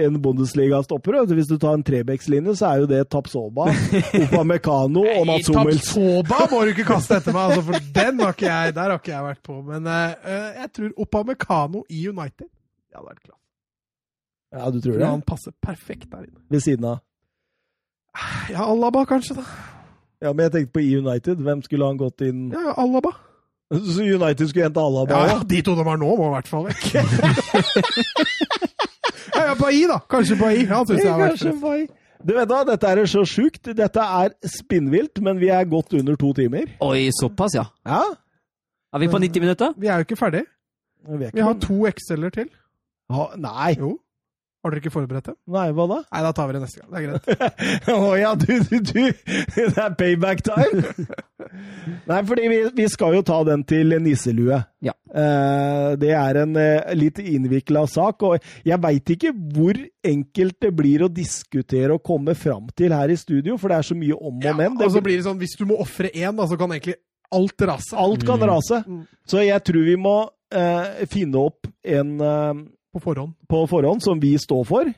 en 0.07 0.21
Bundesliga-stopper. 0.23 1.17
Hvis 1.35 1.49
du 1.51 1.57
tar 1.59 1.75
en 1.75 1.83
Trebekslinje, 1.83 2.55
så 2.61 2.69
er 2.69 2.85
jo 2.85 2.87
det 2.93 3.01
Tapsoba, 3.11 3.65
Opamecano 4.23 5.03
og 5.03 5.25
Mats 5.27 5.49
Hummels. 5.51 5.89
Tapsoba 5.91 6.39
må 6.53 6.61
du 6.63 6.71
ikke 6.77 6.87
kaste 6.95 7.19
etter 7.19 7.35
meg, 7.35 7.51
altså, 7.57 7.65
for 7.73 7.89
den 7.99 8.23
har 8.23 8.37
ikke 8.37 8.47
jeg, 8.47 8.77
der 8.79 8.93
har 8.95 9.01
ikke 9.01 9.13
jeg 9.17 9.27
vært 9.27 9.43
på. 9.51 9.59
Men 9.67 9.91
eh, 9.91 10.47
jeg 10.63 10.71
tror 10.79 10.95
Opamecano 11.07 11.83
i 11.91 12.05
United 12.09 12.47
Det 12.47 12.95
hadde 13.01 13.09
vært 13.11 13.25
klart. 13.25 13.43
Ja, 14.55 14.71
du 14.71 14.79
tror 14.81 15.01
det? 15.03 15.09
Han 15.11 15.27
passer 15.27 15.53
perfekt 15.67 16.07
der 16.13 16.23
inne. 16.29 16.39
Ved 16.55 16.63
siden 16.65 16.87
av. 16.87 17.01
Ja, 18.49 18.63
Alaba 18.71 19.03
kanskje, 19.11 19.35
da. 19.43 19.43
Ja, 20.23 20.31
men 20.33 20.47
jeg 20.47 20.53
tenkte 20.55 20.73
på 20.79 20.81
i 20.87 20.95
United. 21.03 21.43
Hvem 21.45 21.61
skulle 21.67 21.91
han 21.91 21.99
gått 22.01 22.23
inn 22.25 22.47
Ja, 22.55 22.73
Alaba. 22.81 23.11
Så 23.73 24.03
United 24.03 24.49
skulle 24.49 24.65
hente 24.69 24.81
Alaba? 24.81 25.13
Ja, 25.13 25.27
Ja, 25.27 25.39
de 25.43 25.63
to 25.63 25.75
de 25.75 25.85
har 25.85 25.97
nå, 25.99 26.13
må 26.17 26.27
i 26.29 26.35
hvert 26.37 26.49
fall 26.49 26.67
vekk. 26.69 26.95
ja, 29.35 29.43
ja, 29.49 29.55
Bailly, 29.59 29.87
da. 29.91 29.99
Kanskje 30.11 30.37
Bailly. 30.39 30.67
Han 30.71 30.87
syns 30.87 31.03
jeg 31.03 31.11
har 31.13 31.19
vært 31.25 31.43
Kanskje. 31.43 31.87
Du 32.27 32.33
vet 32.35 32.49
da, 32.51 32.61
Dette 32.67 32.91
er 32.93 33.03
så 33.11 33.23
sjukt. 33.29 33.69
Dette 33.77 34.03
er 34.21 34.33
spinnvilt, 34.51 35.21
men 35.23 35.39
vi 35.43 35.51
er 35.53 35.67
godt 35.71 35.95
under 35.99 36.17
to 36.19 36.33
timer. 36.39 36.71
Oi, 36.83 37.09
såpass, 37.15 37.55
ja. 37.59 37.67
Ja? 37.87 38.01
Er 38.95 39.03
vi 39.03 39.11
på 39.13 39.19
90 39.21 39.43
minutter? 39.45 39.75
Vi 39.77 39.87
er 39.91 40.01
jo 40.01 40.07
ikke 40.07 40.17
ferdig. 40.19 40.45
Vi, 41.07 41.19
ikke 41.27 41.37
Vi 41.37 41.45
har 41.45 41.59
to 41.63 41.77
Excel-er 41.91 42.31
til. 42.35 42.49
ha, 43.11 43.27
Nei. 43.39 43.75
Jo. 43.79 43.97
Har 44.67 44.75
dere 44.75 44.83
ikke 44.83 44.91
forberedt 44.91 45.29
dem? 45.31 45.37
Nei, 45.55 45.69
hva 45.77 45.85
da? 45.87 45.97
Nei, 46.11 46.21
da 46.27 46.31
tar 46.35 46.49
vi 46.51 46.57
det 46.57 46.63
neste 46.65 46.81
gang. 46.83 46.91
Det 46.91 46.99
er 46.99 47.07
greit. 47.07 47.27
Å 47.95 48.09
ja, 48.19 48.33
du, 48.35 48.49
du, 48.67 48.77
du! 48.83 49.05
Det 49.55 49.79
er 49.79 49.95
payback 50.01 50.43
time! 50.43 50.83
Nei, 52.11 52.19
fordi 52.27 52.49
vi, 52.51 52.59
vi 52.75 52.87
skal 52.91 53.15
jo 53.17 53.23
ta 53.27 53.39
den 53.47 53.63
til 53.69 53.95
nisselue. 54.03 54.59
Ja. 54.85 54.95
Eh, 55.15 55.93
det 56.03 56.11
er 56.19 56.41
en 56.43 56.57
eh, 56.59 56.93
litt 56.99 57.21
innvikla 57.23 57.85
sak, 57.91 58.27
og 58.27 58.43
jeg 58.67 58.81
veit 58.83 59.15
ikke 59.17 59.33
hvor 59.55 59.79
enkelt 60.07 60.59
det 60.67 60.73
blir 60.83 61.07
å 61.07 61.11
diskutere 61.13 61.95
og 61.97 62.03
komme 62.07 62.35
fram 62.39 62.67
til 62.79 62.95
her 62.97 63.13
i 63.15 63.19
studio, 63.21 63.57
for 63.61 63.71
det 63.73 63.79
er 63.81 63.89
så 63.93 63.99
mye 63.99 64.19
om 64.19 64.37
og 64.37 64.45
Ja, 64.51 64.55
men. 64.59 64.77
og 64.83 64.91
så 64.95 65.03
blir 65.05 65.17
det 65.21 65.27
sånn, 65.29 65.39
Hvis 65.41 65.57
du 65.59 65.65
må 65.71 65.79
ofre 65.83 66.11
én, 66.11 66.35
da, 66.37 66.47
så 66.51 66.59
kan 66.59 66.75
egentlig 66.75 66.99
alt 67.35 67.63
rase. 67.71 67.95
alt 67.99 68.27
kan 68.27 68.39
Mm. 68.43 68.49
rase. 68.51 68.83
Mm. 68.87 69.05
Så 69.27 69.43
jeg 69.47 69.63
tror 69.67 69.85
vi 69.87 69.97
må 69.99 70.17
eh, 70.55 71.07
finne 71.11 71.41
opp 71.47 71.67
en 71.85 72.13
eh, 72.21 72.55
På 72.97 73.02
forhånd. 73.12 73.35
på 73.48 73.66
forhånd 73.68 74.02
som 74.02 74.20
vi 74.20 74.35
står 74.40 74.64
for, 74.66 74.89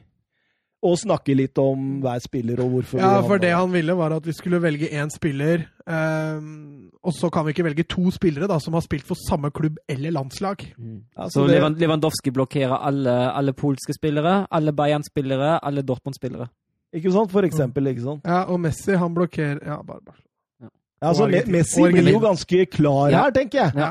og 0.87 0.95
snakke 1.01 1.35
litt 1.35 1.59
om 1.59 2.01
hver 2.05 2.21
spiller 2.23 2.61
og 2.63 2.71
hvorfor 2.71 3.01
Ja, 3.03 3.21
for 3.27 3.39
det 3.43 3.51
han 3.51 3.73
ville, 3.73 3.97
var 3.99 4.13
at 4.15 4.23
vi 4.29 4.33
skulle 4.33 4.61
velge 4.63 4.87
én 4.95 5.11
spiller. 5.11 5.65
Um, 5.89 6.91
og 7.03 7.13
så 7.17 7.31
kan 7.33 7.45
vi 7.47 7.51
ikke 7.55 7.65
velge 7.67 7.85
to 7.89 8.11
spillere 8.15 8.47
da, 8.47 8.59
som 8.63 8.75
har 8.75 8.85
spilt 8.85 9.03
for 9.09 9.19
samme 9.29 9.51
klubb 9.51 9.79
eller 9.89 10.11
landslag. 10.15 10.63
Ja, 10.79 11.27
Så 11.29 11.47
det- 11.49 11.79
Lewandowski 11.81 12.31
blokkerer 12.31 12.79
alle, 12.79 13.11
alle 13.35 13.53
polske 13.53 13.93
spillere, 13.95 14.47
alle 14.53 14.73
Bayern-spillere, 14.73 15.59
alle 15.65 15.83
Dortmund-spillere. 15.83 16.49
Ikke 16.95 17.13
sant, 17.13 17.31
for 17.33 17.43
eksempel. 17.43 17.87
ikke 17.87 18.03
sant? 18.03 18.21
Ja, 18.25 18.45
Og 18.45 18.61
Messi, 18.61 18.93
han 18.95 19.15
blokkerer 19.15 19.59
Ja, 19.67 19.83
bare, 19.83 20.01
bare. 20.07 20.71
Altså, 21.03 21.25
Og 21.25 21.31
Me- 21.31 21.51
Messi 21.51 21.83
blir 21.83 22.13
jo 22.13 22.19
ganske 22.21 22.67
klar 22.71 23.11
Ja. 23.11 23.23
her, 23.25 23.31
tenker 23.31 23.59
jeg. 23.65 23.73
Ja. 23.75 23.91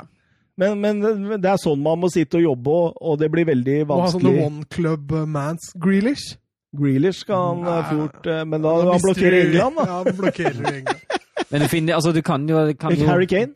Men, 0.57 0.79
men 0.81 1.01
det 1.37 1.49
er 1.51 1.59
sånn 1.61 1.81
man 1.85 1.99
må 2.01 2.09
sitte 2.09 2.39
og 2.39 2.43
jobbe, 2.47 2.73
og, 2.73 2.95
og 2.97 3.19
det 3.21 3.27
blir 3.33 3.45
veldig 3.45 3.75
Må 3.91 3.99
ha 4.01 4.07
sånne 4.09 4.31
one 4.41 4.63
club 4.73 5.11
uh, 5.13 5.25
mans. 5.29 5.67
Grealish. 5.77 6.31
Grealish 6.77 7.21
kan 7.29 7.61
han 7.63 7.69
eh, 7.71 7.91
fort 7.91 8.25
eh, 8.27 8.41
Men 8.43 8.61
da 8.65 8.73
Da 8.81 8.91
han 8.95 9.03
blokkerer 9.05 9.37
du- 9.37 9.53
England, 9.53 9.77
da. 9.77 9.85
Ja, 9.91 9.99
han 10.03 10.17
blokkerer 10.17 10.71
England. 10.73 11.05
Men 11.51 11.61
du 11.63 11.67
finner, 11.71 11.93
altså, 11.95 12.11
du 12.11 12.21
kan 12.25 12.49
jo, 12.49 12.63
kan 12.81 12.97
jo 12.97 13.05
Harry 13.07 13.27
Kane. 13.29 13.53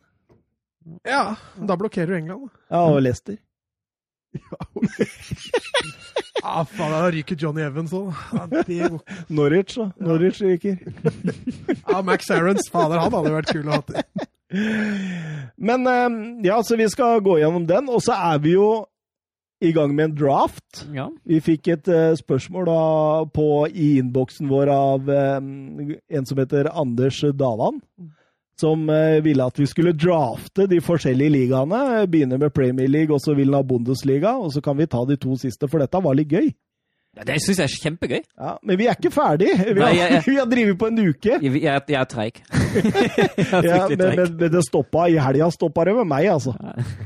Ja, 1.06 1.34
da 1.58 1.76
blokkerer 1.78 2.06
du 2.14 2.16
England. 2.22 2.46
Ja, 2.70 2.84
og 2.86 3.02
Leicester. 3.04 3.36
Ja, 6.42 6.64
faen, 6.66 6.90
da 6.90 7.10
ryker 7.14 7.36
Johnny 7.38 7.62
Evans 7.62 7.92
òg. 7.94 8.08
Ja. 8.34 8.88
Norwich, 9.30 9.76
da. 9.76 9.84
Norwich 10.02 10.40
ryker. 10.42 10.78
ja, 11.86 12.00
Max 12.02 12.30
Aarons, 12.34 12.66
fader, 12.72 12.98
han 12.98 13.14
hadde 13.14 13.30
vært 13.36 13.52
kul 13.54 13.68
å 13.68 13.76
ha 13.76 13.82
til. 13.86 14.26
Men 15.56 15.86
eh, 15.86 16.08
ja, 16.48 16.62
så 16.62 16.76
vi 16.76 16.88
skal 16.90 17.20
gå 17.24 17.38
gjennom 17.40 17.66
den. 17.66 17.88
Og 17.88 18.02
så 18.04 18.16
er 18.16 18.40
vi 18.44 18.56
jo 18.56 18.84
i 19.62 19.70
gang 19.72 19.94
med 19.94 20.04
en 20.04 20.16
draft. 20.18 20.86
ja. 20.94 21.06
Vi 21.24 21.38
fikk 21.40 21.68
et 21.70 21.88
eh, 21.88 22.14
spørsmål 22.18 22.66
da 22.66 22.80
på, 23.30 23.46
i 23.68 23.92
innboksen 24.00 24.50
vår 24.50 24.72
av 24.74 25.12
eh, 25.12 25.38
en 26.18 26.26
som 26.26 26.40
heter 26.42 26.72
Anders 26.72 27.20
Davan. 27.38 27.78
Som 28.60 28.90
eh, 28.90 29.20
ville 29.24 29.46
at 29.46 29.58
vi 29.58 29.66
skulle 29.70 29.94
drafte 29.94 30.66
de 30.70 30.80
forskjellige 30.82 31.34
ligaene. 31.36 32.06
Begynne 32.10 32.40
med 32.42 32.54
Premier 32.54 32.90
League, 32.90 33.14
og 33.14 33.22
så 33.22 33.36
vil 33.38 33.52
han 33.52 33.62
ha 33.62 33.68
Bundesliga. 33.68 34.34
Og 34.34 34.52
så 34.54 34.62
kan 34.64 34.78
vi 34.78 34.90
ta 34.90 35.04
de 35.06 35.16
to 35.20 35.38
siste, 35.38 35.70
for 35.70 35.82
dette 35.82 36.02
var 36.02 36.18
litt 36.18 36.34
gøy. 36.34 36.50
Ja, 37.12 37.24
Det 37.28 37.34
syns 37.44 37.58
jeg 37.60 37.68
er 37.68 37.72
kjempegøy. 37.82 38.20
Ja, 38.40 38.52
men 38.64 38.78
vi 38.80 38.86
er 38.88 38.94
ikke 38.96 39.10
ferdig. 39.12 39.50
Vi 39.52 39.66
har, 39.68 39.80
Nei, 39.82 39.96
jeg- 39.98 40.12
jeg- 40.14 40.22
vi 40.30 40.36
har 40.38 40.46
drevet 40.48 40.78
på 40.80 40.86
en 40.88 40.98
uke. 41.10 41.34
Jeg, 41.42 41.52
jeg, 41.60 41.82
jeg 41.92 41.98
er 42.00 42.08
treig. 42.08 42.38
Ja, 42.72 43.86
men, 43.90 43.98
men, 44.00 44.30
men 44.40 44.50
det 44.54 44.62
stoppa 44.64 45.04
i 45.12 45.18
helga 45.20 45.50
stoppa 45.52 45.84
det 45.84 45.92
med 45.98 46.08
meg, 46.08 46.26
altså. 46.32 46.54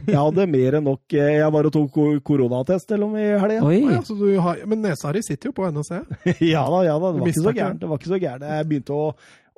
Jeg 0.07 0.15
hadde 0.20 0.45
mer 0.53 0.77
enn 0.78 0.85
nok 0.87 1.16
eh, 1.19 1.33
Jeg 1.41 1.49
var 1.57 1.66
og 1.66 1.73
tok 1.74 1.91
koronatest 1.97 2.24
koronatest 2.28 2.95
og 3.03 3.11
med 3.16 3.24
i 3.27 3.41
helga. 3.43 3.73
Ja, 3.97 4.01
så 4.07 4.15
du 4.20 4.28
har, 4.45 4.61
men 4.70 4.85
nesa 4.87 5.11
di 5.16 5.24
sitter 5.27 5.51
jo 5.51 5.57
på 5.59 5.66
ennå, 5.66 5.83
ser 5.87 6.05
jeg. 6.05 6.37
Ja 6.55 6.62
da, 6.70 6.85
ja 6.87 6.95
da. 7.03 7.11
Det 7.16 7.24
var 7.24 7.33
ikke 7.33 7.43
så 7.49 7.57
gærent. 7.59 7.81
Det 7.83 7.91
var 7.91 7.99
ikke 8.01 8.12
så 8.15 8.20
gærent. 8.23 8.47
Jeg 8.55 8.69
begynte 8.70 8.95
å, 8.95 9.09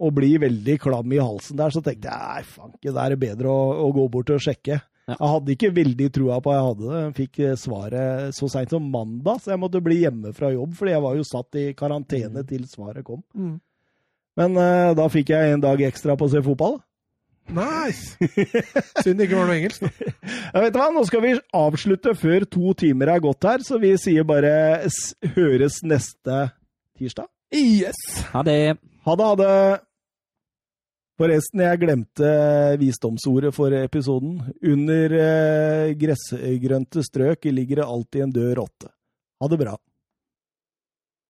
å 0.01 0.11
bli 0.17 0.33
veldig 0.41 0.79
klam 0.81 1.13
i 1.13 1.21
halsen 1.21 1.61
der, 1.61 1.75
så 1.77 1.85
tenkte 1.85 2.09
jeg 2.09 2.25
nei, 2.25 2.47
fanken, 2.57 2.95
da 2.97 3.05
er 3.05 3.15
det 3.17 3.21
bedre 3.27 3.53
å, 3.53 3.67
å 3.85 3.91
gå 4.01 4.09
bort 4.17 4.33
og 4.33 4.41
sjekke. 4.49 4.81
Jeg 5.09 5.31
hadde 5.33 5.55
ikke 5.55 5.71
veldig 5.73 6.09
trua 6.13 6.37
på 6.45 6.53
at 6.53 6.59
jeg 6.59 6.67
hadde 6.67 6.89
det. 6.89 6.99
Jeg 6.99 7.15
fikk 7.17 7.39
eh, 7.47 7.55
svaret 7.57 8.37
så 8.37 8.49
seint 8.53 8.75
som 8.75 8.91
mandag, 8.93 9.41
så 9.41 9.55
jeg 9.55 9.63
måtte 9.63 9.81
bli 9.85 10.03
hjemme 10.03 10.35
fra 10.37 10.51
jobb, 10.53 10.75
fordi 10.77 10.93
jeg 10.93 11.05
var 11.07 11.17
jo 11.17 11.25
satt 11.25 11.59
i 11.61 11.65
karantene 11.79 12.45
til 12.49 12.67
svaret 12.69 13.07
kom. 13.07 13.23
Mm. 13.33 13.57
Men 14.39 14.61
uh, 14.61 14.93
da 14.95 15.09
fikk 15.11 15.33
jeg 15.33 15.55
en 15.55 15.65
dag 15.65 15.81
ekstra 15.89 16.15
på 16.19 16.29
å 16.29 16.33
se 16.35 16.43
fotball. 16.45 16.77
Nice! 17.49 18.19
Synd 19.03 19.17
det 19.17 19.27
ikke 19.27 19.41
var 19.41 19.49
noe 19.49 19.57
engelsk. 19.57 19.89
Ja, 20.53 20.61
vet 20.63 20.77
du 20.77 20.79
hva? 20.81 20.91
Nå 20.93 21.03
skal 21.09 21.25
vi 21.25 21.33
avslutte 21.57 22.15
før 22.17 22.45
to 22.49 22.75
timer 22.79 23.15
er 23.15 23.25
gått 23.25 23.49
her, 23.49 23.65
så 23.65 23.81
vi 23.81 23.95
sier 24.01 24.29
bare 24.29 24.53
s 24.89 25.15
høres 25.35 25.81
neste 25.85 26.45
tirsdag. 27.01 27.29
Yes! 27.57 27.99
Ha 28.35 28.45
det. 28.45 28.77
Ha 29.09 29.17
det, 29.17 29.29
ha 29.33 29.37
det! 29.41 29.88
Forresten, 31.19 31.65
jeg 31.65 31.81
glemte 31.83 32.29
visdomsordet 32.79 33.51
for 33.57 33.75
episoden. 33.75 34.37
Under 34.63 35.15
eh, 35.19 35.95
gressgrønte 35.99 37.03
strøk 37.03 37.49
ligger 37.51 37.81
det 37.81 37.87
alltid 37.91 38.23
en 38.23 38.35
død 38.37 38.53
rotte. 38.61 38.91
Ha 39.43 39.49
det 39.51 39.59
bra. 39.59 39.73